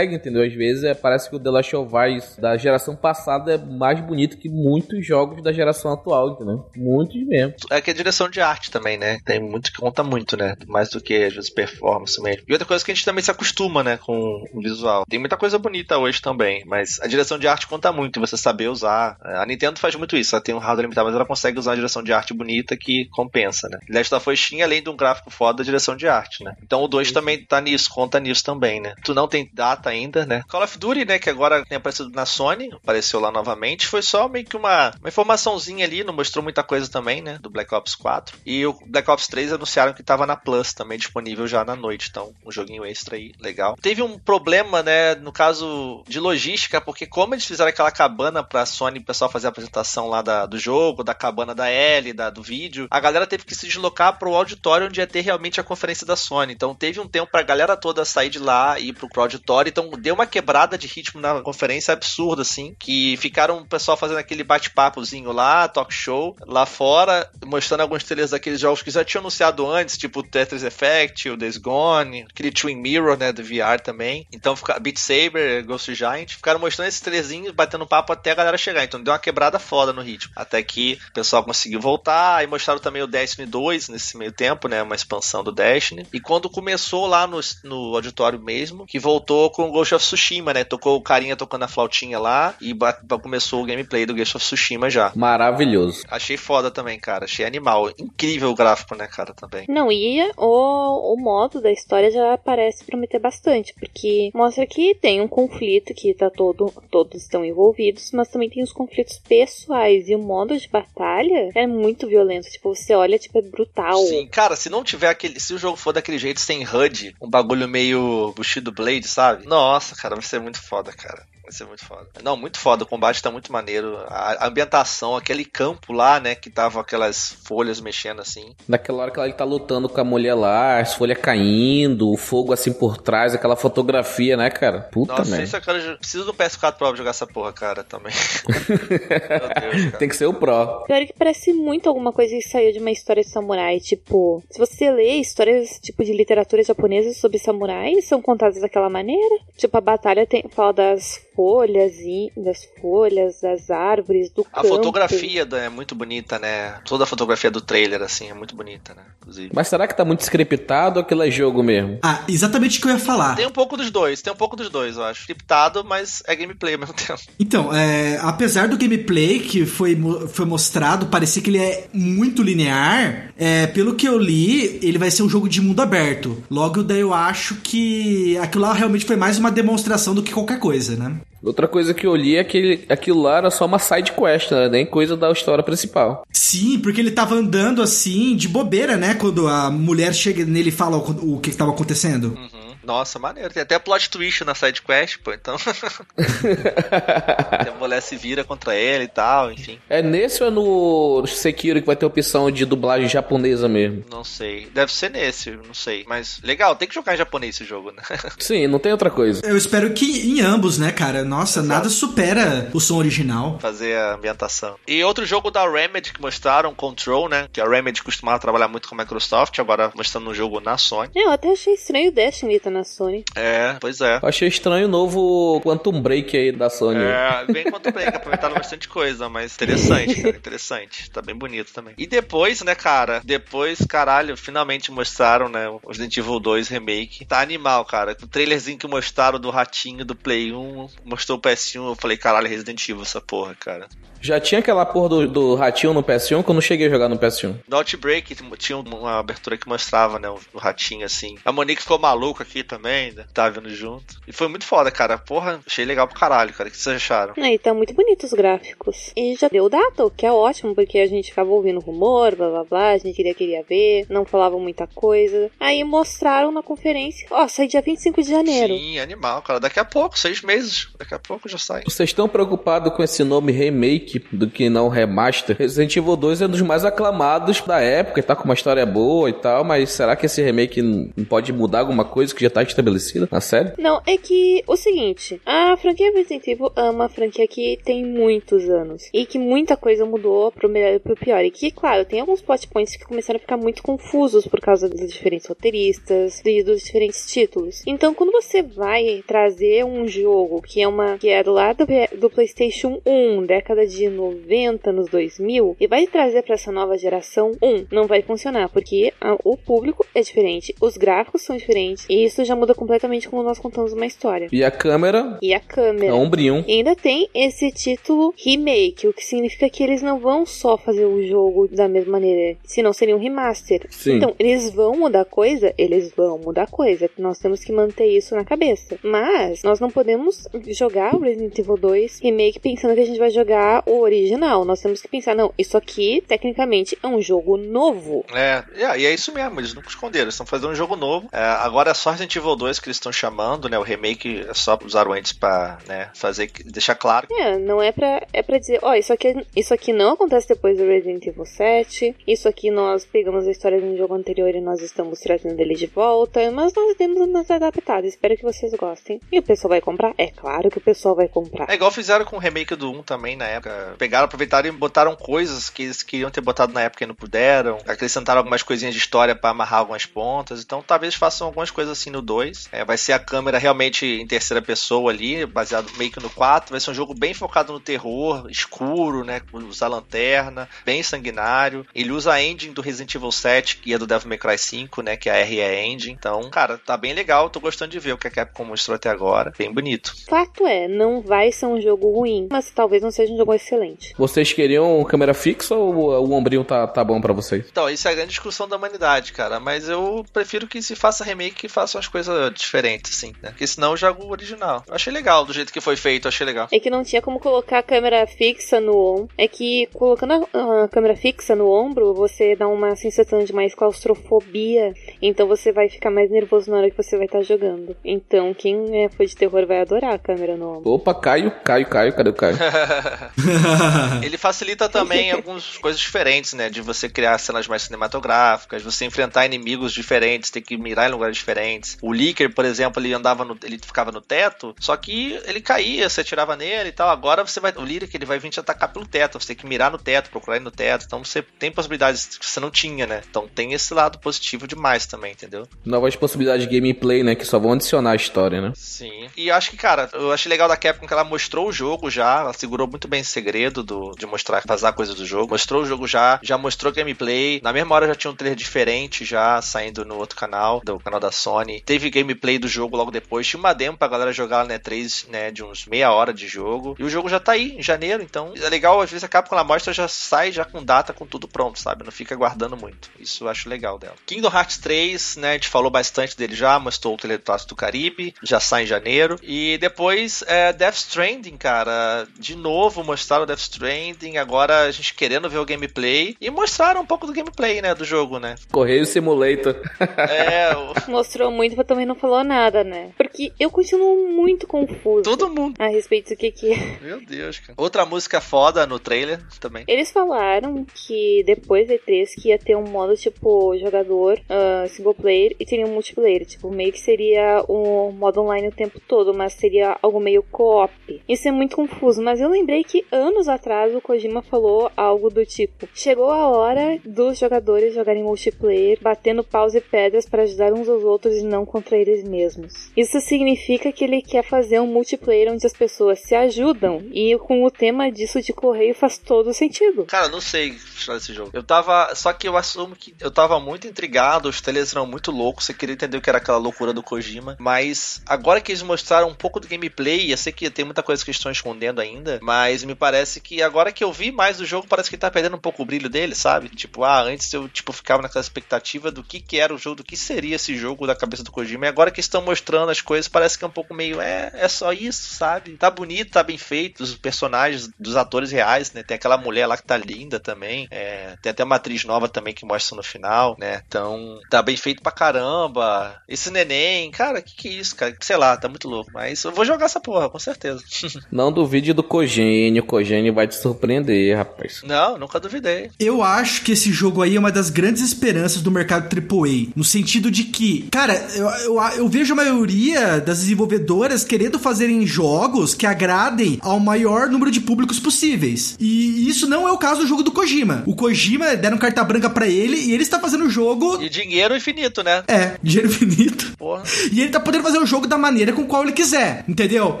consegue, 0.10 0.16
entendeu? 0.16 0.42
Às 0.42 0.52
vezes 0.52 0.84
é, 0.84 0.94
parece 0.94 1.30
que 1.30 1.36
o 1.36 1.38
The 1.38 1.50
Last 1.50 1.76
of 1.76 1.92
Us 1.94 2.36
da 2.36 2.56
geração 2.56 2.96
passada 2.96 3.54
é 3.54 3.58
mais 3.58 4.00
bonito 4.00 4.36
que 4.36 4.48
muitos 4.48 5.06
jogos 5.06 5.42
da 5.42 5.52
geração 5.52 5.92
atual, 5.92 6.30
entendeu? 6.30 6.66
Muitos 6.76 7.22
mesmo. 7.26 7.54
É 7.70 7.80
que 7.80 7.90
a 7.90 7.94
direção 7.94 8.28
de 8.28 8.40
arte 8.40 8.70
também, 8.70 8.98
né? 8.98 9.18
Tem 9.24 9.40
muito 9.40 9.72
que 9.72 9.78
conta 9.78 10.02
muito, 10.02 10.36
né? 10.36 10.56
Mais 10.66 10.90
do 10.90 11.00
que 11.00 11.14
às 11.24 11.34
vezes 11.34 11.50
performance 11.50 12.20
mesmo. 12.20 12.42
E 12.48 12.52
outra 12.52 12.66
coisa 12.66 12.84
que 12.84 12.90
a 12.90 12.94
gente 12.94 13.04
também 13.04 13.22
se 13.22 13.30
acostuma, 13.30 13.82
né, 13.82 13.96
com 13.96 14.44
o 14.52 14.60
visual. 14.60 15.04
Tem 15.08 15.18
muita 15.18 15.36
coisa 15.36 15.58
bonita 15.58 15.98
hoje 15.98 16.20
também, 16.20 16.64
mas 16.66 16.98
a 17.00 17.06
direção 17.06 17.38
de 17.38 17.46
arte 17.46 17.66
conta 17.66 17.92
muito, 17.92 18.20
você 18.20 18.36
saber 18.36 18.68
usar. 18.68 19.16
A 19.22 19.46
Nintendo 19.46 19.78
faz 19.78 19.94
muito 19.94 20.16
isso, 20.16 20.34
ela 20.34 20.42
tem 20.42 20.54
um 20.54 20.58
hardware 20.58 20.84
limitado, 20.84 21.06
mas 21.06 21.14
ela 21.14 21.26
consegue 21.26 21.58
usar 21.58 21.70
uma 21.70 21.76
direção 21.76 22.02
de 22.02 22.12
arte 22.12 22.34
bonita 22.34 22.76
que 22.76 23.06
compensa, 23.10 23.68
né? 23.68 23.78
Last 23.88 24.14
of 24.14 24.30
Us 24.30 24.40
tinha, 24.40 24.64
além 24.64 24.82
de 24.82 24.88
um 24.88 24.96
gráfico 24.96 25.30
foda, 25.30 25.62
a 25.62 25.64
direção 25.64 25.96
de 25.96 26.08
arte, 26.08 26.42
né? 26.42 26.54
Então 26.62 26.82
o 26.82 26.88
2 26.88 27.12
também 27.12 27.44
tá 27.44 27.60
nisso, 27.60 27.90
conta 27.90 28.18
nisso 28.18 28.44
também, 28.44 28.80
né? 28.80 28.94
Tu 29.04 29.14
não 29.14 29.28
tem 29.28 29.48
data 29.52 29.90
ainda, 29.90 29.99
né? 30.08 30.42
Call 30.48 30.62
of 30.62 30.78
Duty, 30.78 31.04
né, 31.04 31.18
que 31.18 31.30
agora 31.30 31.64
tem 31.64 31.76
aparecido 31.76 32.10
na 32.10 32.26
Sony, 32.26 32.70
apareceu 32.72 33.20
lá 33.20 33.30
novamente, 33.30 33.86
foi 33.86 34.02
só 34.02 34.28
meio 34.28 34.44
que 34.44 34.56
uma, 34.56 34.92
uma 34.98 35.08
informaçãozinha 35.08 35.84
ali, 35.84 36.04
não 36.04 36.14
mostrou 36.14 36.42
muita 36.42 36.62
coisa 36.62 36.90
também, 36.90 37.20
né, 37.20 37.38
do 37.40 37.50
Black 37.50 37.74
Ops 37.74 37.94
4. 37.94 38.38
E 38.44 38.66
o 38.66 38.72
Black 38.86 39.10
Ops 39.10 39.26
3 39.28 39.52
anunciaram 39.52 39.92
que 39.92 40.02
tava 40.02 40.26
na 40.26 40.36
Plus 40.36 40.72
também 40.72 40.98
disponível 40.98 41.46
já 41.46 41.64
na 41.64 41.76
noite, 41.76 42.08
então 42.10 42.32
um 42.44 42.52
joguinho 42.52 42.84
extra 42.84 43.16
aí, 43.16 43.32
legal. 43.40 43.76
Teve 43.80 44.02
um 44.02 44.18
problema, 44.18 44.82
né, 44.82 45.14
no 45.14 45.32
caso 45.32 46.04
de 46.08 46.20
logística, 46.20 46.80
porque 46.80 47.06
como 47.06 47.34
eles 47.34 47.44
fizeram 47.44 47.70
aquela 47.70 47.90
cabana 47.90 48.42
pra 48.42 48.66
Sony 48.66 48.98
o 48.98 49.04
pessoal 49.04 49.30
fazer 49.30 49.46
a 49.46 49.50
apresentação 49.50 50.08
lá 50.08 50.22
da, 50.22 50.46
do 50.46 50.58
jogo, 50.58 51.04
da 51.04 51.14
cabana 51.14 51.54
da 51.54 51.68
L, 51.68 52.12
da, 52.12 52.30
do 52.30 52.42
vídeo, 52.42 52.86
a 52.90 53.00
galera 53.00 53.26
teve 53.26 53.44
que 53.44 53.54
se 53.54 53.66
deslocar 53.66 54.18
pro 54.18 54.34
auditório 54.34 54.86
onde 54.86 55.00
ia 55.00 55.06
ter 55.06 55.20
realmente 55.20 55.60
a 55.60 55.64
conferência 55.64 56.06
da 56.06 56.16
Sony. 56.16 56.52
Então 56.52 56.74
teve 56.74 57.00
um 57.00 57.08
tempo 57.08 57.30
pra 57.30 57.42
galera 57.42 57.76
toda 57.76 58.04
sair 58.04 58.30
de 58.30 58.38
lá 58.38 58.78
e 58.78 58.88
ir 58.88 58.92
pro, 58.92 59.08
pro 59.08 59.22
auditório, 59.22 59.70
então 59.70 59.79
deu 59.88 60.14
uma 60.14 60.26
quebrada 60.26 60.76
de 60.76 60.86
ritmo 60.86 61.20
na 61.20 61.40
conferência 61.40 61.92
absurda, 61.92 62.42
assim, 62.42 62.74
que 62.78 63.16
ficaram 63.16 63.58
o 63.58 63.66
pessoal 63.66 63.96
fazendo 63.96 64.18
aquele 64.18 64.44
bate-papozinho 64.44 65.32
lá, 65.32 65.68
talk 65.68 65.92
show, 65.92 66.36
lá 66.46 66.66
fora, 66.66 67.30
mostrando 67.44 67.80
alguns 67.80 68.04
trailers 68.04 68.30
daqueles 68.32 68.60
jogos 68.60 68.82
que 68.82 68.90
já 68.90 69.04
tinham 69.04 69.20
anunciado 69.20 69.66
antes, 69.66 69.96
tipo 69.96 70.20
o 70.20 70.22
Tetris 70.22 70.62
Effect, 70.62 71.30
o 71.30 71.36
Days 71.36 71.56
Gone, 71.56 72.26
aquele 72.30 72.50
Twin 72.50 72.76
Mirror, 72.76 73.16
né, 73.16 73.32
do 73.32 73.42
VR 73.42 73.80
também. 73.82 74.26
Então, 74.32 74.54
Beat 74.80 74.98
Saber, 74.98 75.62
Ghost 75.64 75.94
Giant, 75.94 76.34
ficaram 76.34 76.60
mostrando 76.60 76.88
esses 76.88 77.00
trailerzinhos, 77.00 77.52
batendo 77.52 77.86
papo 77.86 78.12
até 78.12 78.32
a 78.32 78.34
galera 78.34 78.58
chegar. 78.58 78.84
Então, 78.84 79.02
deu 79.02 79.12
uma 79.12 79.18
quebrada 79.18 79.58
foda 79.58 79.92
no 79.92 80.02
ritmo. 80.02 80.32
Até 80.36 80.62
que 80.62 80.98
o 81.10 81.12
pessoal 81.12 81.44
conseguiu 81.44 81.80
voltar, 81.80 82.42
e 82.42 82.46
mostraram 82.46 82.80
também 82.80 83.02
o 83.02 83.06
Destiny 83.06 83.46
2 83.46 83.88
nesse 83.88 84.16
meio 84.16 84.32
tempo, 84.32 84.68
né, 84.68 84.82
uma 84.82 84.94
expansão 84.94 85.42
do 85.42 85.52
Destiny. 85.52 86.06
E 86.12 86.20
quando 86.20 86.50
começou 86.50 87.06
lá 87.06 87.26
no, 87.26 87.40
no 87.64 87.94
auditório 87.94 88.40
mesmo, 88.40 88.86
que 88.86 88.98
voltou 88.98 89.50
com 89.50 89.69
o 89.70 89.72
Ghost 89.72 89.94
of 89.94 90.04
Tsushima, 90.04 90.52
né, 90.52 90.64
tocou 90.64 90.96
o 90.96 91.00
carinha 91.00 91.36
tocando 91.36 91.62
a 91.62 91.68
flautinha 91.68 92.18
lá, 92.18 92.54
e 92.60 92.76
começou 93.22 93.62
o 93.62 93.66
gameplay 93.66 94.04
do 94.04 94.14
Ghost 94.14 94.36
of 94.36 94.44
Tsushima 94.44 94.90
já. 94.90 95.12
Maravilhoso. 95.14 96.02
Achei 96.10 96.36
foda 96.36 96.70
também, 96.70 96.98
cara. 96.98 97.24
Achei 97.24 97.46
animal. 97.46 97.90
Incrível 97.98 98.50
o 98.50 98.54
gráfico, 98.54 98.94
né, 98.94 99.06
cara, 99.06 99.32
também. 99.32 99.66
Não, 99.68 99.90
e 99.90 100.20
o, 100.36 101.14
o 101.14 101.16
modo 101.16 101.60
da 101.60 101.70
história 101.70 102.10
já 102.10 102.36
parece 102.36 102.84
prometer 102.84 103.18
bastante, 103.18 103.72
porque 103.78 104.30
mostra 104.34 104.66
que 104.66 104.94
tem 104.94 105.20
um 105.20 105.28
conflito 105.28 105.94
que 105.94 106.12
tá 106.14 106.28
todo, 106.30 106.72
todos 106.90 107.22
estão 107.22 107.44
envolvidos, 107.44 108.10
mas 108.12 108.28
também 108.28 108.50
tem 108.50 108.62
os 108.62 108.72
conflitos 108.72 109.18
pessoais, 109.18 110.08
e 110.08 110.14
o 110.14 110.18
modo 110.18 110.58
de 110.58 110.68
batalha 110.68 111.50
é 111.54 111.66
muito 111.66 112.08
violento, 112.08 112.50
tipo, 112.50 112.74
você 112.74 112.94
olha, 112.94 113.18
tipo, 113.18 113.38
é 113.38 113.42
brutal. 113.42 113.98
Sim, 114.06 114.26
cara, 114.26 114.56
se 114.56 114.68
não 114.68 114.82
tiver 114.82 115.08
aquele. 115.08 115.38
Se 115.38 115.54
o 115.54 115.58
jogo 115.58 115.76
for 115.76 115.92
daquele 115.92 116.18
jeito 116.18 116.40
sem 116.40 116.64
HUD, 116.64 117.14
um 117.20 117.30
bagulho 117.30 117.68
meio 117.68 118.32
Bushido 118.34 118.72
Blade, 118.72 119.06
sabe? 119.06 119.46
Nossa, 119.60 119.94
cara, 119.94 120.14
vai 120.14 120.24
ser 120.24 120.40
muito 120.40 120.58
foda, 120.58 120.90
cara. 120.90 121.22
Vai 121.50 121.56
ser 121.56 121.64
muito 121.64 121.84
foda. 121.84 122.06
Não, 122.22 122.36
muito 122.36 122.60
foda. 122.60 122.84
O 122.84 122.86
combate 122.86 123.20
tá 123.20 123.28
muito 123.28 123.50
maneiro. 123.50 123.98
A 124.06 124.46
ambientação, 124.46 125.16
aquele 125.16 125.44
campo 125.44 125.92
lá, 125.92 126.20
né? 126.20 126.36
Que 126.36 126.48
tava 126.48 126.80
aquelas 126.80 127.36
folhas 127.44 127.80
mexendo 127.80 128.20
assim. 128.20 128.54
Naquela 128.68 129.02
hora 129.02 129.10
que 129.10 129.18
ele 129.18 129.32
tá 129.32 129.44
lutando 129.44 129.88
com 129.88 130.00
a 130.00 130.04
mulher 130.04 130.34
lá, 130.34 130.78
as 130.78 130.94
folhas 130.94 131.18
caindo, 131.18 132.08
o 132.08 132.16
fogo 132.16 132.52
assim 132.52 132.72
por 132.72 132.98
trás, 132.98 133.34
aquela 133.34 133.56
fotografia, 133.56 134.36
né, 134.36 134.48
cara? 134.48 134.82
Puta 134.92 135.12
Nossa, 135.12 135.28
merda. 135.28 135.44
isso 135.44 135.56
é 135.56 135.60
cara. 135.60 135.96
Preciso 135.96 136.24
do 136.24 136.32
PS4 136.32 136.76
Pro 136.76 136.88
pra 136.88 136.94
jogar 136.94 137.10
essa 137.10 137.26
porra, 137.26 137.52
cara, 137.52 137.82
também. 137.82 138.12
Meu 138.70 138.78
Deus, 138.78 139.82
cara. 139.82 139.98
Tem 139.98 140.08
que 140.08 140.14
ser 140.14 140.26
o 140.26 140.34
Pro. 140.34 140.84
Pior 140.86 141.04
que 141.04 141.14
parece 141.18 141.52
muito 141.52 141.88
alguma 141.88 142.12
coisa 142.12 142.32
que 142.32 142.42
saiu 142.42 142.70
de 142.70 142.78
uma 142.78 142.92
história 142.92 143.24
de 143.24 143.28
samurai. 143.28 143.80
Tipo, 143.80 144.40
se 144.48 144.56
você 144.56 144.88
lê 144.92 145.16
histórias 145.16 145.80
tipo 145.82 146.04
de 146.04 146.12
literatura 146.12 146.62
japonesa 146.62 147.12
sobre 147.12 147.38
samurais, 147.40 148.04
são 148.04 148.22
contadas 148.22 148.60
daquela 148.60 148.88
maneira. 148.88 149.36
Tipo, 149.56 149.76
a 149.78 149.80
batalha 149.80 150.24
tem, 150.24 150.44
fala 150.48 150.72
das 150.72 151.18
folhas, 151.40 151.94
e, 152.00 152.30
das 152.36 152.68
folhas, 152.82 153.40
das 153.40 153.70
árvores, 153.70 154.28
do 154.30 154.46
A 154.52 154.60
campo. 154.60 154.68
fotografia 154.68 155.48
é 155.52 155.70
muito 155.70 155.94
bonita, 155.94 156.38
né? 156.38 156.74
Toda 156.84 157.04
a 157.04 157.06
fotografia 157.06 157.50
do 157.50 157.62
trailer, 157.62 158.02
assim, 158.02 158.28
é 158.28 158.34
muito 158.34 158.54
bonita, 158.54 158.92
né? 158.92 159.00
Inclusive. 159.22 159.50
Mas 159.54 159.68
será 159.68 159.88
que 159.88 159.96
tá 159.96 160.04
muito 160.04 160.20
scriptado 160.20 160.98
ou 160.98 161.02
aquilo 161.02 161.22
é 161.22 161.30
jogo 161.30 161.62
mesmo? 161.62 161.98
Ah, 162.02 162.24
exatamente 162.28 162.78
o 162.78 162.82
que 162.82 162.88
eu 162.88 162.92
ia 162.92 162.98
falar. 162.98 163.36
Tem 163.36 163.46
um 163.46 163.50
pouco 163.50 163.74
dos 163.74 163.90
dois, 163.90 164.20
tem 164.20 164.30
um 164.30 164.36
pouco 164.36 164.54
dos 164.54 164.68
dois, 164.68 164.98
eu 164.98 165.02
acho. 165.02 165.22
Scriptado, 165.22 165.82
mas 165.82 166.22
é 166.26 166.36
gameplay 166.36 166.74
ao 166.74 166.80
mesmo 166.80 166.92
tempo. 166.94 167.20
Então, 167.38 167.74
é, 167.74 168.18
apesar 168.20 168.68
do 168.68 168.76
gameplay 168.76 169.38
que 169.38 169.64
foi, 169.64 169.98
foi 170.28 170.44
mostrado 170.44 171.06
parecer 171.06 171.40
que 171.40 171.48
ele 171.48 171.58
é 171.58 171.86
muito 171.90 172.42
linear, 172.42 173.32
é, 173.38 173.66
pelo 173.66 173.94
que 173.94 174.06
eu 174.06 174.18
li, 174.18 174.78
ele 174.82 174.98
vai 174.98 175.10
ser 175.10 175.22
um 175.22 175.28
jogo 175.28 175.48
de 175.48 175.62
mundo 175.62 175.80
aberto. 175.80 176.44
Logo, 176.50 176.82
daí 176.82 177.00
eu 177.00 177.14
acho 177.14 177.56
que 177.62 178.36
aquilo 178.36 178.64
lá 178.64 178.74
realmente 178.74 179.06
foi 179.06 179.16
mais 179.16 179.38
uma 179.38 179.50
demonstração 179.50 180.14
do 180.14 180.22
que 180.22 180.34
qualquer 180.34 180.58
coisa, 180.58 180.96
né? 180.96 181.16
Outra 181.42 181.66
coisa 181.66 181.94
que 181.94 182.06
eu 182.06 182.14
li 182.14 182.36
é 182.36 182.44
que 182.44 182.84
aquilo 182.88 183.22
lá 183.22 183.38
era 183.38 183.50
só 183.50 183.64
uma 183.64 183.78
side 183.78 184.12
quest, 184.12 184.50
né? 184.50 184.68
Nem 184.68 184.84
coisa 184.84 185.16
da 185.16 185.30
história 185.30 185.64
principal. 185.64 186.24
Sim, 186.30 186.78
porque 186.78 187.00
ele 187.00 187.10
tava 187.10 187.34
andando 187.34 187.82
assim, 187.82 188.36
de 188.36 188.48
bobeira, 188.48 188.96
né? 188.96 189.14
Quando 189.14 189.48
a 189.48 189.70
mulher 189.70 190.14
chega 190.14 190.44
nele 190.44 190.68
e 190.68 190.72
fala 190.72 190.98
o, 190.98 191.36
o 191.36 191.40
que, 191.40 191.50
que 191.50 191.56
tava 191.56 191.70
acontecendo. 191.70 192.36
Uhum. 192.36 192.59
Nossa, 192.82 193.18
maneiro. 193.18 193.52
Tem 193.52 193.62
até 193.62 193.78
plot 193.78 194.10
twist 194.10 194.44
na 194.44 194.54
side 194.54 194.82
quest, 194.82 195.18
pô. 195.18 195.32
Então. 195.32 195.56
a 196.16 197.78
mulher 197.78 198.00
se 198.00 198.16
vira 198.16 198.44
contra 198.44 198.74
ele 198.74 199.04
e 199.04 199.08
tal, 199.08 199.52
enfim. 199.52 199.78
É 199.88 200.02
nesse 200.02 200.42
ou 200.42 200.48
é 200.48 200.50
no 200.50 201.26
Sekiro 201.26 201.80
que 201.80 201.86
vai 201.86 201.96
ter 201.96 202.06
opção 202.06 202.50
de 202.50 202.64
dublagem 202.64 203.08
japonesa 203.08 203.68
mesmo? 203.68 204.04
Não 204.10 204.24
sei. 204.24 204.68
Deve 204.72 204.92
ser 204.92 205.10
nesse, 205.10 205.50
não 205.50 205.74
sei. 205.74 206.04
Mas 206.08 206.40
legal, 206.42 206.74
tem 206.76 206.88
que 206.88 206.94
jogar 206.94 207.14
em 207.14 207.18
japonês 207.18 207.56
esse 207.56 207.64
jogo, 207.64 207.90
né? 207.92 208.02
Sim, 208.38 208.66
não 208.66 208.78
tem 208.78 208.92
outra 208.92 209.10
coisa. 209.10 209.42
Eu 209.44 209.56
espero 209.56 209.92
que 209.92 210.28
em 210.28 210.40
ambos, 210.40 210.78
né, 210.78 210.92
cara? 210.92 211.24
Nossa, 211.24 211.62
nada 211.62 211.88
supera 211.88 212.70
o 212.72 212.80
som 212.80 212.96
original. 212.96 213.58
Fazer 213.60 213.96
a 213.96 214.14
ambientação. 214.14 214.76
E 214.86 215.02
outro 215.04 215.26
jogo 215.26 215.50
da 215.50 215.68
Remedy 215.68 216.12
que 216.12 216.20
mostraram, 216.20 216.74
Control, 216.74 217.28
né? 217.28 217.48
Que 217.52 217.60
a 217.60 217.68
Remedy 217.68 218.02
costumava 218.02 218.38
trabalhar 218.38 218.68
muito 218.68 218.88
com 218.88 218.94
a 218.94 218.98
Microsoft, 218.98 219.58
agora 219.58 219.92
mostrando 219.94 220.30
um 220.30 220.34
jogo 220.34 220.60
na 220.60 220.78
Sony. 220.78 221.10
Eu 221.14 221.30
até 221.30 221.52
achei 221.52 221.74
estranho 221.74 222.10
o 222.10 222.12
Destiny 222.12 222.60
tá 222.60 222.70
na 222.70 222.79
Sony. 222.84 223.24
É, 223.34 223.76
pois 223.80 224.00
é. 224.00 224.18
Eu 224.22 224.28
achei 224.28 224.48
estranho 224.48 224.86
o 224.86 224.90
novo 224.90 225.60
Quantum 225.62 226.00
Break 226.00 226.36
aí 226.36 226.52
da 226.52 226.70
Sony. 226.70 227.02
É, 227.02 227.44
bem 227.52 227.64
quanto 227.70 227.90
break, 227.92 228.16
aproveitaram 228.16 228.54
bastante 228.54 228.88
coisa, 228.88 229.28
mas 229.28 229.54
interessante, 229.54 230.22
cara, 230.22 230.36
interessante. 230.36 231.10
Tá 231.10 231.22
bem 231.22 231.34
bonito 231.34 231.72
também. 231.72 231.94
E 231.96 232.06
depois, 232.06 232.62
né, 232.62 232.74
cara, 232.74 233.20
depois, 233.24 233.78
caralho, 233.86 234.36
finalmente 234.36 234.90
mostraram, 234.90 235.48
né, 235.48 235.68
o 235.68 235.80
Resident 235.86 236.16
Evil 236.16 236.40
2 236.40 236.68
Remake. 236.68 237.24
Tá 237.24 237.40
animal, 237.40 237.84
cara. 237.84 238.16
O 238.22 238.26
trailerzinho 238.26 238.78
que 238.78 238.86
mostraram 238.86 239.38
do 239.38 239.50
ratinho 239.50 240.04
do 240.04 240.14
Play 240.14 240.52
1, 240.52 240.88
mostrou 241.04 241.38
o 241.38 241.40
PS1, 241.40 241.88
eu 241.88 241.96
falei, 241.96 242.16
caralho, 242.16 242.48
Resident 242.48 242.88
Evil 242.88 243.02
essa 243.02 243.20
porra, 243.20 243.54
cara. 243.54 243.88
Já 244.20 244.38
tinha 244.38 244.58
aquela 244.58 244.84
porra 244.84 245.08
do, 245.08 245.28
do 245.28 245.54
ratinho 245.54 245.94
no 245.94 246.02
PS1 246.02 246.44
que 246.44 246.50
eu 246.50 246.54
não 246.54 246.60
cheguei 246.60 246.86
a 246.86 246.90
jogar 246.90 247.08
no 247.08 247.18
PS1. 247.18 247.56
No 247.66 247.76
Outbreak 247.76 248.36
tinha 248.58 248.78
uma 248.78 249.18
abertura 249.18 249.56
que 249.56 249.68
mostrava, 249.68 250.18
né, 250.18 250.28
o 250.28 250.58
ratinho 250.58 251.06
assim. 251.06 251.36
A 251.44 251.52
Monique 251.52 251.82
ficou 251.82 251.98
maluca 251.98 252.42
aqui 252.42 252.62
também, 252.62 253.12
né, 253.12 253.24
tava 253.32 253.60
vindo 253.60 253.74
junto. 253.74 254.20
E 254.28 254.32
foi 254.32 254.48
muito 254.48 254.64
foda, 254.64 254.90
cara. 254.90 255.16
Porra, 255.16 255.60
achei 255.66 255.84
legal 255.84 256.06
pro 256.06 256.18
caralho, 256.18 256.52
cara. 256.52 256.68
O 256.68 256.72
que 256.72 256.76
vocês 256.76 256.96
acharam? 256.96 257.34
Aí 257.38 257.58
tá 257.58 257.72
muito 257.72 257.94
bonito 257.94 258.24
os 258.24 258.32
gráficos. 258.32 259.12
E 259.16 259.34
já 259.36 259.48
deu 259.48 259.68
data, 259.68 260.04
o 260.04 260.10
que 260.10 260.26
é 260.26 260.32
ótimo, 260.32 260.74
porque 260.74 260.98
a 260.98 261.06
gente 261.06 261.30
ficava 261.30 261.50
ouvindo 261.50 261.80
rumor, 261.80 262.36
blá 262.36 262.50
blá 262.50 262.64
blá, 262.64 262.90
a 262.90 262.98
gente 262.98 263.14
queria, 263.14 263.34
queria 263.34 263.62
ver, 263.62 264.06
não 264.10 264.24
falavam 264.24 264.60
muita 264.60 264.86
coisa. 264.86 265.50
Aí 265.58 265.82
mostraram 265.82 266.52
na 266.52 266.62
conferência, 266.62 267.26
ó, 267.30 267.48
sai 267.48 267.66
dia 267.66 267.80
25 267.80 268.22
de 268.22 268.28
janeiro. 268.28 268.76
Sim, 268.76 268.98
animal, 268.98 269.40
cara. 269.42 269.60
Daqui 269.60 269.80
a 269.80 269.84
pouco, 269.84 270.18
seis 270.18 270.42
meses. 270.42 270.88
Daqui 270.98 271.14
a 271.14 271.18
pouco 271.18 271.48
já 271.48 271.58
sai. 271.58 271.84
Vocês 271.84 272.10
estão 272.10 272.28
preocupados 272.28 272.92
com 272.94 273.02
esse 273.02 273.24
nome 273.24 273.52
remake 273.52 274.09
do 274.32 274.48
que 274.48 274.68
não 274.68 274.88
remaster? 274.88 275.56
Resident 275.56 275.96
Evil 275.96 276.16
2 276.16 276.42
é 276.42 276.46
um 276.46 276.48
dos 276.48 276.62
mais 276.62 276.84
aclamados 276.84 277.60
da 277.62 277.80
época 277.80 278.20
e 278.20 278.22
tá 278.22 278.34
com 278.34 278.44
uma 278.44 278.54
história 278.54 278.84
boa 278.84 279.28
e 279.28 279.32
tal, 279.32 279.64
mas 279.64 279.90
será 279.90 280.16
que 280.16 280.26
esse 280.26 280.42
remake 280.42 280.82
não 280.82 281.24
pode 281.24 281.52
mudar 281.52 281.80
alguma 281.80 282.04
coisa 282.04 282.34
que 282.34 282.42
já 282.42 282.50
tá 282.50 282.62
estabelecida 282.62 283.28
na 283.30 283.40
série? 283.40 283.72
Não, 283.78 284.00
é 284.06 284.16
que 284.16 284.62
o 284.66 284.76
seguinte, 284.76 285.40
a 285.44 285.76
franquia 285.76 286.12
Resident 286.12 286.46
Evil 286.46 286.72
é 286.76 286.82
uma 286.82 287.08
franquia 287.08 287.46
que 287.46 287.78
tem 287.84 288.04
muitos 288.04 288.68
anos 288.68 289.08
e 289.12 289.26
que 289.26 289.38
muita 289.38 289.76
coisa 289.76 290.04
mudou 290.04 290.50
pro 290.52 290.68
melhor 290.68 290.94
e 290.94 290.98
pro 290.98 291.16
pior. 291.16 291.44
E 291.44 291.50
que, 291.50 291.70
claro, 291.70 292.04
tem 292.04 292.20
alguns 292.20 292.40
plot 292.40 292.68
points 292.68 292.96
que 292.96 293.04
começaram 293.04 293.38
a 293.38 293.40
ficar 293.40 293.56
muito 293.56 293.82
confusos 293.82 294.46
por 294.46 294.60
causa 294.60 294.88
dos 294.88 295.00
diferentes 295.12 295.46
roteiristas 295.46 296.40
e 296.44 296.62
dos 296.62 296.82
diferentes 296.82 297.26
títulos. 297.26 297.82
Então, 297.86 298.14
quando 298.14 298.32
você 298.32 298.62
vai 298.62 299.22
trazer 299.26 299.84
um 299.84 300.06
jogo 300.06 300.62
que 300.62 300.80
é 300.80 300.88
uma 300.88 301.18
que 301.18 301.28
é 301.28 301.42
do 301.42 301.52
lado 301.52 301.86
do 302.18 302.30
PlayStation 302.30 303.00
1, 303.04 303.46
década 303.46 303.86
de 303.86 303.99
90, 304.08 304.92
nos 304.92 305.08
2000, 305.10 305.76
e 305.80 305.86
vai 305.86 306.06
trazer 306.06 306.42
para 306.42 306.54
essa 306.54 306.72
nova 306.72 306.96
geração, 306.96 307.52
um, 307.62 307.84
não 307.90 308.06
vai 308.06 308.22
funcionar, 308.22 308.68
porque 308.68 309.12
a- 309.20 309.36
o 309.44 309.56
público 309.56 310.04
é 310.14 310.20
diferente, 310.20 310.74
os 310.80 310.96
gráficos 310.96 311.42
são 311.42 311.56
diferentes, 311.56 312.06
e 312.08 312.24
isso 312.24 312.44
já 312.44 312.54
muda 312.56 312.74
completamente 312.74 313.28
como 313.28 313.42
nós 313.42 313.58
contamos 313.58 313.92
uma 313.92 314.06
história. 314.06 314.48
E 314.52 314.64
a 314.64 314.70
câmera 314.70 315.38
E 315.42 315.52
a 315.54 315.60
câmera. 315.60 316.12
é 316.12 316.14
um 316.14 316.28
brilho. 316.28 316.64
E 316.66 316.72
ainda 316.74 316.94
tem 316.96 317.28
esse 317.34 317.70
título 317.70 318.32
remake, 318.42 319.06
o 319.06 319.12
que 319.12 319.24
significa 319.24 319.68
que 319.68 319.82
eles 319.82 320.02
não 320.02 320.18
vão 320.18 320.46
só 320.46 320.76
fazer 320.76 321.04
o 321.04 321.22
jogo 321.26 321.68
da 321.68 321.88
mesma 321.88 322.12
maneira, 322.12 322.56
senão 322.64 322.92
seria 322.92 323.16
um 323.16 323.20
remaster. 323.20 323.86
Sim. 323.90 324.16
Então, 324.16 324.34
eles 324.38 324.70
vão 324.70 324.94
mudar 324.96 325.24
coisa? 325.24 325.72
Eles 325.76 326.12
vão 326.16 326.38
mudar 326.38 326.66
coisa. 326.70 327.08
Nós 327.18 327.38
temos 327.38 327.62
que 327.62 327.72
manter 327.72 328.06
isso 328.06 328.34
na 328.34 328.44
cabeça. 328.44 328.98
Mas 329.02 329.62
nós 329.62 329.80
não 329.80 329.90
podemos 329.90 330.46
jogar 330.68 331.14
o 331.14 331.20
Resident 331.20 331.58
Evil 331.58 331.76
2 331.76 332.20
remake 332.22 332.58
pensando 332.60 332.94
que 332.94 333.00
a 333.00 333.04
gente 333.06 333.18
vai 333.18 333.30
jogar 333.30 333.82
o 333.90 334.00
original. 334.02 334.64
Nós 334.64 334.80
temos 334.80 335.02
que 335.02 335.08
pensar, 335.08 335.34
não, 335.34 335.52
isso 335.58 335.76
aqui 335.76 336.22
tecnicamente 336.26 336.96
é 337.02 337.06
um 337.06 337.20
jogo 337.20 337.56
novo. 337.56 338.24
É, 338.32 338.62
é, 338.76 338.98
e 339.00 339.06
é 339.06 339.12
isso 339.12 339.32
mesmo, 339.34 339.58
eles 339.58 339.74
nunca 339.74 339.88
esconderam, 339.88 340.26
eles 340.26 340.34
estão 340.34 340.46
fazendo 340.46 340.70
um 340.70 340.74
jogo 340.76 340.94
novo. 340.94 341.28
É, 341.32 341.42
agora 341.42 341.90
é 341.90 341.94
só 341.94 342.10
Resident 342.10 342.36
Evil 342.36 342.54
2 342.54 342.78
que 342.78 342.86
eles 342.86 342.96
estão 342.96 343.12
chamando, 343.12 343.68
né? 343.68 343.76
O 343.78 343.82
remake 343.82 344.46
é 344.48 344.54
só 344.54 344.78
usaram 344.84 345.12
antes 345.12 345.32
pra 345.32 345.78
né, 345.88 346.10
fazer, 346.14 346.50
deixar 346.64 346.94
claro. 346.94 347.26
É, 347.32 347.58
não 347.58 347.82
é 347.82 347.90
pra, 347.90 348.26
é 348.32 348.42
pra 348.42 348.58
dizer, 348.58 348.78
ó, 348.82 348.94
isso 348.94 349.12
aqui, 349.12 349.44
isso 349.56 349.74
aqui 349.74 349.92
não 349.92 350.12
acontece 350.12 350.46
depois 350.46 350.78
do 350.78 350.84
Resident 350.84 351.26
Evil 351.26 351.44
7, 351.44 352.14
isso 352.26 352.48
aqui 352.48 352.70
nós 352.70 353.04
pegamos 353.04 353.48
a 353.48 353.50
história 353.50 353.80
de 353.80 353.86
um 353.86 353.96
jogo 353.96 354.14
anterior 354.14 354.54
e 354.54 354.60
nós 354.60 354.80
estamos 354.80 355.18
trazendo 355.18 355.58
ele 355.58 355.74
de 355.74 355.86
volta, 355.86 356.48
mas 356.52 356.72
nós 356.74 356.94
temos 356.96 357.28
nos 357.28 357.50
adaptado, 357.50 358.04
espero 358.04 358.36
que 358.36 358.42
vocês 358.44 358.72
gostem. 358.74 359.20
E 359.32 359.38
o 359.38 359.42
pessoal 359.42 359.70
vai 359.70 359.80
comprar? 359.80 360.14
É 360.16 360.28
claro 360.28 360.70
que 360.70 360.78
o 360.78 360.80
pessoal 360.80 361.16
vai 361.16 361.26
comprar. 361.26 361.68
É 361.68 361.74
igual 361.74 361.90
fizeram 361.90 362.24
com 362.24 362.36
o 362.36 362.38
remake 362.38 362.76
do 362.76 362.90
1 362.90 363.02
também 363.02 363.36
na 363.36 363.46
época. 363.46 363.79
Pegaram, 363.98 364.24
aproveitaram 364.24 364.68
e 364.68 364.72
botaram 364.72 365.14
coisas 365.16 365.70
que 365.70 365.84
eles 365.84 366.02
queriam 366.02 366.30
ter 366.30 366.40
botado 366.40 366.72
na 366.72 366.82
época 366.82 367.04
e 367.04 367.06
não 367.06 367.14
puderam. 367.14 367.78
Acrescentaram 367.86 368.38
algumas 368.38 368.62
coisinhas 368.62 368.94
de 368.94 369.00
história 369.00 369.34
pra 369.34 369.50
amarrar 369.50 369.80
algumas 369.80 370.06
pontas. 370.06 370.62
Então 370.62 370.82
talvez 370.86 371.14
façam 371.14 371.46
algumas 371.46 371.70
coisas 371.70 371.98
assim 371.98 372.10
no 372.10 372.22
2. 372.22 372.68
É, 372.72 372.84
vai 372.84 372.96
ser 372.96 373.12
a 373.12 373.18
câmera 373.18 373.58
realmente 373.58 374.06
em 374.06 374.26
terceira 374.26 374.62
pessoa 374.62 375.10
ali, 375.10 375.44
baseado 375.46 375.90
meio 375.96 376.10
que 376.10 376.20
no 376.20 376.30
4. 376.30 376.70
Vai 376.70 376.80
ser 376.80 376.90
um 376.90 376.94
jogo 376.94 377.14
bem 377.14 377.34
focado 377.34 377.72
no 377.72 377.80
terror, 377.80 378.46
escuro, 378.50 379.24
né? 379.24 379.40
Usar 379.52 379.88
lanterna, 379.88 380.68
bem 380.84 381.02
sanguinário. 381.02 381.86
Ele 381.94 382.12
usa 382.12 382.32
a 382.32 382.42
engine 382.42 382.72
do 382.72 382.82
Resident 382.82 383.14
Evil 383.14 383.32
7, 383.32 383.76
que 383.78 383.94
é 383.94 383.98
do 383.98 384.06
Devil 384.06 384.28
May 384.28 384.38
Cry 384.38 384.58
5, 384.58 385.02
né? 385.02 385.16
Que 385.16 385.28
é 385.28 385.40
a 385.40 385.44
RE 385.44 385.60
Engine. 385.60 386.12
Então, 386.12 386.48
cara, 386.50 386.78
tá 386.78 386.96
bem 386.96 387.12
legal. 387.12 387.50
Tô 387.50 387.60
gostando 387.60 387.90
de 387.90 387.98
ver 387.98 388.12
o 388.12 388.18
que 388.18 388.28
a 388.28 388.30
Capcom 388.30 388.64
mostrou 388.64 388.94
até 388.94 389.08
agora. 389.08 389.52
Bem 389.56 389.72
bonito. 389.72 390.14
Fato 390.28 390.66
é, 390.66 390.88
não 390.88 391.20
vai 391.20 391.52
ser 391.52 391.66
um 391.66 391.80
jogo 391.80 392.10
ruim, 392.10 392.48
mas 392.50 392.70
talvez 392.70 393.02
não 393.02 393.10
seja 393.10 393.32
um 393.32 393.36
jogo 393.36 393.54
excelente. 393.54 393.69
Vocês 394.16 394.52
queriam 394.52 395.02
câmera 395.04 395.34
fixa 395.34 395.74
ou 395.74 395.94
o 395.94 396.32
ombrinho 396.32 396.64
tá, 396.64 396.86
tá 396.86 397.04
bom 397.04 397.20
para 397.20 397.32
vocês? 397.32 397.66
Então, 397.70 397.88
isso 397.88 398.06
é 398.08 398.10
a 398.10 398.14
grande 398.14 398.30
discussão 398.30 398.68
da 398.68 398.76
humanidade, 398.76 399.32
cara. 399.32 399.60
Mas 399.60 399.88
eu 399.88 400.24
prefiro 400.32 400.66
que 400.66 400.82
se 400.82 400.94
faça 400.94 401.24
remake 401.24 401.66
e 401.66 401.68
faça 401.68 401.96
umas 401.98 402.08
coisas 402.08 402.52
diferentes, 402.54 403.16
assim, 403.16 403.32
né? 403.42 403.50
Porque 403.50 403.66
senão 403.66 403.92
eu 403.92 403.96
jogo 403.96 404.24
o 404.24 404.30
original. 404.30 404.82
Eu 404.86 404.94
achei 404.94 405.12
legal 405.12 405.44
do 405.44 405.52
jeito 405.52 405.72
que 405.72 405.80
foi 405.80 405.96
feito, 405.96 406.28
achei 406.28 406.46
legal. 406.46 406.68
É 406.72 406.78
que 406.78 406.90
não 406.90 407.02
tinha 407.02 407.22
como 407.22 407.38
colocar 407.40 407.78
a 407.78 407.82
câmera 407.82 408.26
fixa 408.26 408.80
no 408.80 408.96
ombro. 408.96 409.28
É 409.36 409.48
que 409.48 409.88
colocando 409.92 410.48
a, 410.52 410.84
a 410.84 410.88
câmera 410.88 411.16
fixa 411.16 411.54
no 411.54 411.70
ombro, 411.70 412.14
você 412.14 412.56
dá 412.56 412.68
uma 412.68 412.96
sensação 412.96 413.44
de 413.44 413.52
mais 413.52 413.74
claustrofobia. 413.74 414.94
Então 415.20 415.46
você 415.46 415.72
vai 415.72 415.88
ficar 415.88 416.10
mais 416.10 416.30
nervoso 416.30 416.70
na 416.70 416.78
hora 416.78 416.90
que 416.90 416.96
você 416.96 417.16
vai 417.16 417.26
estar 417.26 417.42
jogando. 417.42 417.96
Então, 418.04 418.54
quem 418.54 419.04
é 419.04 419.08
fã 419.08 419.24
de 419.24 419.36
terror 419.36 419.66
vai 419.66 419.80
adorar 419.80 420.14
a 420.14 420.18
câmera 420.18 420.56
no 420.56 420.78
ombro. 420.78 420.90
Opa, 420.90 421.14
Caio, 421.14 421.50
Caio, 421.64 421.86
Caio, 421.86 422.12
cadê 422.12 422.30
o 422.30 422.34
Caio? 422.34 422.56
Ele 424.22 424.36
facilita 424.36 424.88
também 424.88 425.30
algumas 425.30 425.78
coisas 425.78 426.00
diferentes, 426.00 426.52
né? 426.52 426.68
De 426.68 426.80
você 426.80 427.08
criar 427.08 427.38
cenas 427.38 427.66
mais 427.66 427.82
cinematográficas, 427.82 428.82
você 428.82 429.04
enfrentar 429.04 429.46
inimigos 429.46 429.92
diferentes, 429.92 430.50
ter 430.50 430.60
que 430.60 430.76
mirar 430.76 431.08
em 431.08 431.12
lugares 431.12 431.36
diferentes. 431.36 431.98
O 432.00 432.12
Licker, 432.12 432.52
por 432.54 432.64
exemplo, 432.64 433.02
ele 433.02 433.12
andava 433.12 433.44
no, 433.44 433.58
ele 433.62 433.78
ficava 433.78 434.12
no 434.12 434.20
teto, 434.20 434.74
só 434.78 434.96
que 434.96 435.40
ele 435.44 435.60
caía, 435.60 436.08
você 436.08 436.20
atirava 436.20 436.56
nele 436.56 436.90
e 436.90 436.92
tal. 436.92 437.08
Agora 437.08 437.46
você 437.46 437.60
vai, 437.60 437.72
o 437.76 437.84
Lyric 437.84 438.16
ele 438.16 438.26
vai 438.26 438.38
vir 438.38 438.50
te 438.50 438.60
atacar 438.60 438.92
pelo 438.92 439.06
teto, 439.06 439.40
você 439.40 439.48
tem 439.48 439.56
que 439.56 439.66
mirar 439.66 439.90
no 439.90 439.98
teto, 439.98 440.30
procurar 440.30 440.56
ir 440.56 440.60
no 440.60 440.70
teto. 440.70 441.04
Então 441.06 441.24
você 441.24 441.42
tem 441.42 441.70
possibilidades 441.70 442.38
que 442.38 442.46
você 442.46 442.60
não 442.60 442.70
tinha, 442.70 443.06
né? 443.06 443.22
Então 443.28 443.48
tem 443.48 443.72
esse 443.72 443.92
lado 443.94 444.18
positivo 444.18 444.66
demais 444.66 445.06
também, 445.06 445.32
entendeu? 445.32 445.66
Novas 445.84 446.16
possibilidades 446.16 446.66
de 446.66 446.74
gameplay, 446.74 447.22
né? 447.22 447.34
Que 447.34 447.44
só 447.44 447.58
vão 447.58 447.72
adicionar 447.72 448.12
a 448.12 448.16
história, 448.16 448.60
né? 448.60 448.72
Sim. 448.74 449.28
E 449.36 449.50
acho 449.50 449.70
que, 449.70 449.76
cara, 449.76 450.08
eu 450.12 450.32
achei 450.32 450.48
legal 450.48 450.68
da 450.68 450.76
Capcom 450.76 451.06
que 451.06 451.12
ela 451.12 451.24
mostrou 451.24 451.68
o 451.68 451.72
jogo 451.72 452.10
já, 452.10 452.40
ela 452.40 452.52
segurou 452.52 452.86
muito 452.86 453.08
bem 453.08 453.20
esse 453.20 453.30
segredo 453.40 453.82
do, 453.82 454.12
de 454.16 454.26
mostrar, 454.26 454.62
fazer 454.62 454.92
coisas 454.92 455.14
do 455.14 455.24
jogo. 455.24 455.52
Mostrou 455.52 455.82
o 455.82 455.86
jogo 455.86 456.06
já, 456.06 456.38
já 456.42 456.58
mostrou 456.58 456.92
gameplay. 456.92 457.60
Na 457.62 457.72
mesma 457.72 457.94
hora 457.94 458.06
já 458.06 458.14
tinha 458.14 458.30
um 458.30 458.36
trailer 458.36 458.56
diferente 458.56 459.24
já 459.24 459.60
saindo 459.62 460.04
no 460.04 460.16
outro 460.16 460.36
canal, 460.36 460.80
do 460.84 460.98
canal 461.00 461.18
da 461.18 461.32
Sony. 461.32 461.80
Teve 461.80 462.10
gameplay 462.10 462.58
do 462.58 462.68
jogo 462.68 462.96
logo 462.96 463.10
depois. 463.10 463.46
Tinha 463.46 463.58
uma 463.58 463.72
demo 463.72 463.96
pra 463.96 464.08
galera 464.08 464.32
jogar 464.32 464.66
na 464.66 464.78
E3, 464.78 465.28
né, 465.28 465.50
de 465.50 465.64
uns 465.64 465.86
meia 465.86 466.12
hora 466.12 466.32
de 466.32 466.46
jogo. 466.46 466.94
E 466.98 467.02
o 467.02 467.08
jogo 467.08 467.28
já 467.28 467.40
tá 467.40 467.52
aí, 467.52 467.76
em 467.76 467.82
janeiro, 467.82 468.22
então 468.22 468.52
é 468.56 468.68
legal, 468.68 469.00
às 469.00 469.10
vezes 469.10 469.24
a 469.24 469.28
Capcom 469.28 469.54
ela 469.54 469.64
mostra 469.64 469.92
já 469.92 470.06
sai 470.06 470.52
já 470.52 470.64
com 470.64 470.84
data, 470.84 471.12
com 471.12 471.26
tudo 471.26 471.48
pronto, 471.48 471.78
sabe? 471.80 472.04
Não 472.04 472.12
fica 472.12 472.34
aguardando 472.34 472.76
muito. 472.76 473.10
Isso 473.18 473.44
eu 473.44 473.48
acho 473.48 473.68
legal 473.68 473.98
dela. 473.98 474.14
Kingdom 474.26 474.50
Hearts 474.52 474.78
3, 474.78 475.36
né, 475.36 475.50
a 475.50 475.54
gente 475.54 475.68
falou 475.68 475.90
bastante 475.90 476.36
dele 476.36 476.54
já, 476.54 476.78
mostrou 476.78 477.14
o 477.14 477.16
trailer 477.16 477.40
do 477.66 477.76
Caribe, 477.76 478.34
já 478.42 478.60
sai 478.60 478.84
em 478.84 478.86
janeiro. 478.86 479.36
E 479.42 479.78
depois, 479.78 480.44
é, 480.46 480.72
Death 480.72 480.96
Stranding, 480.96 481.56
cara, 481.56 482.26
de 482.38 482.56
novo 482.56 483.02
mostraram 483.30 483.46
Death 483.46 483.60
Stranding, 483.60 484.38
agora 484.38 484.80
a 484.80 484.90
gente 484.90 485.14
querendo 485.14 485.48
ver 485.48 485.58
o 485.58 485.64
gameplay. 485.64 486.36
E 486.40 486.50
mostraram 486.50 487.02
um 487.02 487.06
pouco 487.06 487.26
do 487.26 487.32
gameplay, 487.32 487.80
né, 487.80 487.94
do 487.94 488.04
jogo, 488.04 488.40
né? 488.40 488.56
Correio 488.72 489.06
Simulator. 489.06 489.76
é, 490.00 490.76
o... 490.76 490.90
Mostrou 491.10 491.50
muito, 491.50 491.76
mas 491.76 491.86
também 491.86 492.06
não 492.06 492.16
falou 492.16 492.42
nada, 492.42 492.82
né? 492.82 493.10
Porque 493.16 493.52
eu 493.58 493.70
continuo 493.70 494.28
muito 494.32 494.66
confuso. 494.66 495.22
Todo 495.22 495.48
mundo. 495.48 495.76
A 495.78 495.86
respeito 495.86 496.30
do 496.30 496.36
que 496.36 496.50
que 496.50 496.72
é. 496.72 496.98
Meu 497.00 497.24
Deus, 497.24 497.60
cara. 497.60 497.74
Outra 497.76 498.04
música 498.04 498.40
foda 498.40 498.86
no 498.86 498.98
trailer 498.98 499.40
também. 499.60 499.84
Eles 499.86 500.10
falaram 500.10 500.84
que 500.84 501.44
depois 501.46 501.86
da 501.86 501.94
E3 501.94 502.26
que 502.40 502.48
ia 502.48 502.58
ter 502.58 502.76
um 502.76 502.88
modo 502.88 503.16
tipo 503.16 503.76
jogador 503.78 504.38
uh, 504.38 504.88
single 504.88 505.14
player 505.14 505.54
e 505.60 505.64
teria 505.64 505.86
um 505.86 505.92
multiplayer. 505.92 506.44
Tipo, 506.44 506.70
meio 506.70 506.92
que 506.92 507.00
seria 507.00 507.64
um 507.68 508.10
modo 508.10 508.40
online 508.40 508.68
o 508.68 508.72
tempo 508.72 509.00
todo, 509.06 509.32
mas 509.32 509.52
seria 509.52 509.96
algo 510.02 510.18
meio 510.18 510.42
co-op. 510.42 510.92
Isso 511.28 511.46
é 511.46 511.52
muito 511.52 511.76
confuso, 511.76 512.22
mas 512.22 512.40
eu 512.40 512.48
lembrei 512.48 512.82
que 512.82 513.04
anos 513.20 513.48
atrás 513.48 513.94
o 513.94 514.00
Kojima 514.00 514.42
falou 514.42 514.90
algo 514.96 515.30
do 515.30 515.44
tipo: 515.44 515.88
chegou 515.94 516.30
a 516.30 516.48
hora 516.48 516.98
dos 517.04 517.38
jogadores 517.38 517.94
jogarem 517.94 518.22
multiplayer, 518.22 518.98
batendo 519.00 519.44
paus 519.44 519.74
e 519.74 519.80
pedras 519.80 520.26
para 520.28 520.42
ajudar 520.42 520.72
uns 520.72 520.88
aos 520.88 521.04
outros 521.04 521.36
e 521.36 521.44
não 521.44 521.64
contra 521.64 521.96
eles 521.96 522.24
mesmos. 522.24 522.90
Isso 522.96 523.20
significa 523.20 523.92
que 523.92 524.04
ele 524.04 524.22
quer 524.22 524.42
fazer 524.42 524.80
um 524.80 524.86
multiplayer 524.86 525.52
onde 525.52 525.66
as 525.66 525.72
pessoas 525.72 526.20
se 526.20 526.34
ajudam 526.34 527.02
e 527.12 527.36
com 527.38 527.64
o 527.64 527.70
tema 527.70 528.10
disso 528.10 528.40
de 528.40 528.52
correio 528.52 528.94
faz 528.94 529.18
todo 529.18 529.52
sentido. 529.52 530.04
Cara, 530.06 530.28
não 530.28 530.40
sei 530.40 530.76
desse 531.06 531.32
jogo. 531.32 531.50
Eu 531.52 531.62
tava. 531.62 532.14
Só 532.14 532.32
que 532.32 532.48
eu 532.48 532.56
assumo 532.56 532.96
que 532.96 533.14
eu 533.20 533.30
tava 533.30 533.60
muito 533.60 533.86
intrigado, 533.86 534.48
os 534.48 534.60
trailers 534.60 534.92
eram 534.92 535.06
muito 535.06 535.30
loucos, 535.30 535.64
você 535.66 535.74
queria 535.74 535.94
entender 535.94 536.16
o 536.16 536.20
que 536.20 536.30
era 536.30 536.38
aquela 536.38 536.58
loucura 536.58 536.92
do 536.92 537.02
Kojima. 537.02 537.56
Mas 537.58 538.22
agora 538.26 538.60
que 538.60 538.72
eles 538.72 538.82
mostraram 538.82 539.28
um 539.28 539.34
pouco 539.34 539.60
do 539.60 539.68
gameplay, 539.68 540.32
eu 540.32 540.36
sei 540.36 540.52
que 540.52 540.70
tem 540.70 540.84
muita 540.84 541.02
coisa 541.02 541.24
que 541.24 541.30
estão 541.30 541.50
escondendo 541.50 542.00
ainda, 542.00 542.38
mas 542.42 542.84
me 542.84 542.94
parece 542.94 543.09
que 543.40 543.62
agora 543.62 543.92
que 543.92 544.02
eu 544.02 544.12
vi 544.12 544.32
mais 544.32 544.58
do 544.58 544.66
jogo, 544.66 544.86
parece 544.88 545.08
que 545.08 545.16
tá 545.16 545.30
perdendo 545.30 545.56
um 545.56 545.60
pouco 545.60 545.82
o 545.82 545.86
brilho 545.86 546.08
dele, 546.08 546.34
sabe? 546.34 546.68
Tipo, 546.68 547.04
ah, 547.04 547.22
antes 547.22 547.52
eu 547.52 547.68
tipo, 547.68 547.92
ficava 547.92 548.22
naquela 548.22 548.42
expectativa 548.42 549.10
do 549.10 549.22
que, 549.22 549.40
que 549.40 549.58
era 549.58 549.74
o 549.74 549.78
jogo, 549.78 549.96
do 549.96 550.04
que 550.04 550.16
seria 550.16 550.56
esse 550.56 550.76
jogo 550.76 551.06
da 551.06 551.14
cabeça 551.14 551.44
do 551.44 551.52
Kojima. 551.52 551.86
E 551.86 551.88
agora 551.88 552.10
que 552.10 552.20
estão 552.20 552.42
mostrando 552.42 552.90
as 552.90 553.00
coisas, 553.00 553.28
parece 553.28 553.58
que 553.58 553.64
é 553.64 553.68
um 553.68 553.72
pouco 553.72 553.94
meio, 553.94 554.20
é, 554.20 554.50
é 554.54 554.68
só 554.68 554.92
isso, 554.92 555.34
sabe? 555.34 555.76
Tá 555.76 555.90
bonito, 555.90 556.32
tá 556.32 556.42
bem 556.42 556.58
feito, 556.58 557.02
os 557.02 557.14
personagens 557.14 557.88
dos 557.98 558.16
atores 558.16 558.50
reais, 558.50 558.92
né? 558.92 559.02
Tem 559.02 559.14
aquela 559.14 559.36
mulher 559.36 559.66
lá 559.66 559.76
que 559.76 559.84
tá 559.84 559.96
linda 559.96 560.40
também. 560.40 560.88
É, 560.90 561.36
tem 561.42 561.50
até 561.50 561.64
uma 561.64 561.76
atriz 561.76 562.04
nova 562.04 562.28
também 562.28 562.54
que 562.54 562.66
mostra 562.66 562.96
no 562.96 563.02
final, 563.02 563.56
né? 563.58 563.82
Então, 563.86 564.40
tá 564.50 564.62
bem 564.62 564.76
feito 564.76 565.02
pra 565.02 565.12
caramba. 565.12 566.20
Esse 566.28 566.50
neném, 566.50 567.10
cara, 567.10 567.42
que 567.42 567.60
que 567.60 567.68
é 567.68 567.72
isso, 567.72 567.94
cara? 567.94 568.16
Sei 568.20 568.36
lá, 568.36 568.56
tá 568.56 568.68
muito 568.68 568.88
louco. 568.88 569.10
Mas 569.12 569.44
eu 569.44 569.52
vou 569.52 569.64
jogar 569.64 569.86
essa 569.86 570.00
porra, 570.00 570.30
com 570.30 570.38
certeza. 570.38 570.82
Não 571.30 571.52
duvide 571.52 571.92
do 571.92 572.02
Kojini, 572.02 572.80
o 572.80 572.84
Kojini 573.00 573.30
vai 573.30 573.48
te 573.48 573.54
surpreender, 573.54 574.36
rapaz. 574.36 574.82
Não, 574.84 575.16
nunca 575.16 575.40
duvidei. 575.40 575.90
Eu 575.98 576.22
acho 576.22 576.62
que 576.62 576.72
esse 576.72 576.92
jogo 576.92 577.22
aí 577.22 577.36
é 577.36 577.38
uma 577.38 577.50
das 577.50 577.70
grandes 577.70 578.02
esperanças 578.02 578.60
do 578.60 578.70
mercado 578.70 579.04
AAA. 579.04 579.72
No 579.74 579.84
sentido 579.84 580.30
de 580.30 580.44
que, 580.44 580.86
cara, 580.90 581.14
eu, 581.34 581.48
eu, 581.48 581.82
eu 581.96 582.08
vejo 582.08 582.32
a 582.32 582.36
maioria 582.36 583.18
das 583.20 583.38
desenvolvedoras 583.38 584.22
querendo 584.22 584.58
fazerem 584.58 585.06
jogos 585.06 585.74
que 585.74 585.86
agradem 585.86 586.58
ao 586.60 586.78
maior 586.78 587.28
número 587.28 587.50
de 587.50 587.60
públicos 587.60 587.98
possíveis. 587.98 588.76
E 588.78 589.28
isso 589.28 589.48
não 589.48 589.66
é 589.66 589.72
o 589.72 589.78
caso 589.78 590.02
do 590.02 590.06
jogo 590.06 590.22
do 590.22 590.32
Kojima. 590.32 590.82
O 590.86 590.94
Kojima 590.94 591.56
deram 591.56 591.78
carta 591.78 592.04
branca 592.04 592.28
para 592.28 592.46
ele 592.46 592.76
e 592.76 592.92
ele 592.92 593.02
está 593.02 593.18
fazendo 593.18 593.44
o 593.44 593.50
jogo. 593.50 594.02
E 594.02 594.08
dinheiro 594.08 594.54
infinito, 594.54 595.02
né? 595.02 595.22
É, 595.26 595.52
dinheiro 595.62 595.88
infinito. 595.88 596.52
Porra. 596.58 596.82
E 597.10 597.20
ele 597.20 597.30
tá 597.30 597.40
podendo 597.40 597.64
fazer 597.64 597.78
o 597.78 597.86
jogo 597.86 598.06
da 598.06 598.18
maneira 598.18 598.52
com 598.52 598.66
qual 598.66 598.82
ele 598.82 598.92
quiser, 598.92 599.44
entendeu? 599.48 600.00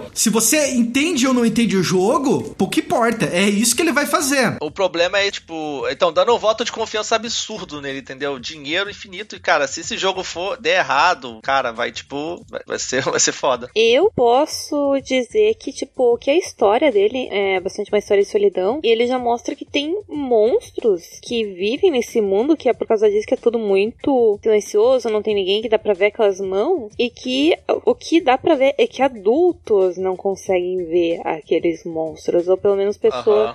Se 0.12 0.28
você 0.28 0.72
entende 0.72 1.26
ou 1.26 1.32
não 1.32 1.46
entende 1.46 1.76
o 1.76 1.82
jogo, 1.82 2.54
pouco 2.58 2.78
importa. 2.90 3.26
É 3.26 3.42
isso 3.42 3.76
que 3.76 3.82
ele 3.82 3.92
vai 3.92 4.04
fazer. 4.04 4.56
O 4.60 4.70
problema 4.70 5.18
é, 5.18 5.30
tipo, 5.30 5.86
então, 5.88 6.12
dando 6.12 6.34
um 6.34 6.38
voto 6.38 6.64
de 6.64 6.72
confiança 6.72 7.14
absurdo 7.14 7.80
nele, 7.80 8.00
entendeu? 8.00 8.38
Dinheiro 8.38 8.90
infinito. 8.90 9.36
E, 9.36 9.40
cara, 9.40 9.68
se 9.68 9.80
esse 9.80 9.96
jogo 9.96 10.24
for 10.24 10.56
der 10.60 10.80
errado, 10.80 11.38
cara, 11.42 11.70
vai, 11.70 11.92
tipo, 11.92 12.44
vai, 12.48 12.60
vai 12.66 12.78
ser, 12.78 13.02
vai 13.08 13.20
ser 13.20 13.32
foda. 13.32 13.70
Eu 13.76 14.10
posso 14.14 15.00
dizer 15.04 15.54
que, 15.54 15.72
tipo, 15.72 16.18
que 16.18 16.30
a 16.30 16.36
história 16.36 16.90
dele 16.90 17.28
é 17.30 17.60
bastante 17.60 17.92
uma 17.92 17.98
história 17.98 18.24
de 18.24 18.28
solidão. 18.28 18.80
E 18.82 18.88
ele 18.88 19.06
já 19.06 19.18
mostra 19.18 19.54
que 19.54 19.64
tem 19.64 19.96
monstros 20.08 21.04
que 21.22 21.44
vivem 21.44 21.92
nesse 21.92 22.20
mundo, 22.20 22.56
que 22.56 22.68
é 22.68 22.72
por 22.72 22.88
causa 22.88 23.08
disso 23.08 23.26
que 23.26 23.34
é 23.34 23.36
tudo 23.36 23.58
muito 23.58 24.38
silencioso, 24.42 25.08
não 25.08 25.22
tem 25.22 25.34
ninguém 25.34 25.62
que 25.62 25.68
dá 25.68 25.78
pra 25.78 25.94
ver 25.94 26.06
aquelas 26.06 26.40
mãos. 26.40 26.92
E 26.98 27.08
que 27.08 27.56
o 27.84 27.94
que 27.94 28.20
dá 28.20 28.36
pra 28.36 28.56
ver 28.56 28.74
é 28.76 28.86
que 28.86 29.02
adultos 29.02 29.96
não 29.96 30.16
conseguem 30.16 30.84
ver 30.86 31.20
aqueles 31.24 31.84
monstros. 31.84 32.48
Ou 32.48 32.56
pelo 32.56 32.79
menos. 32.80 32.98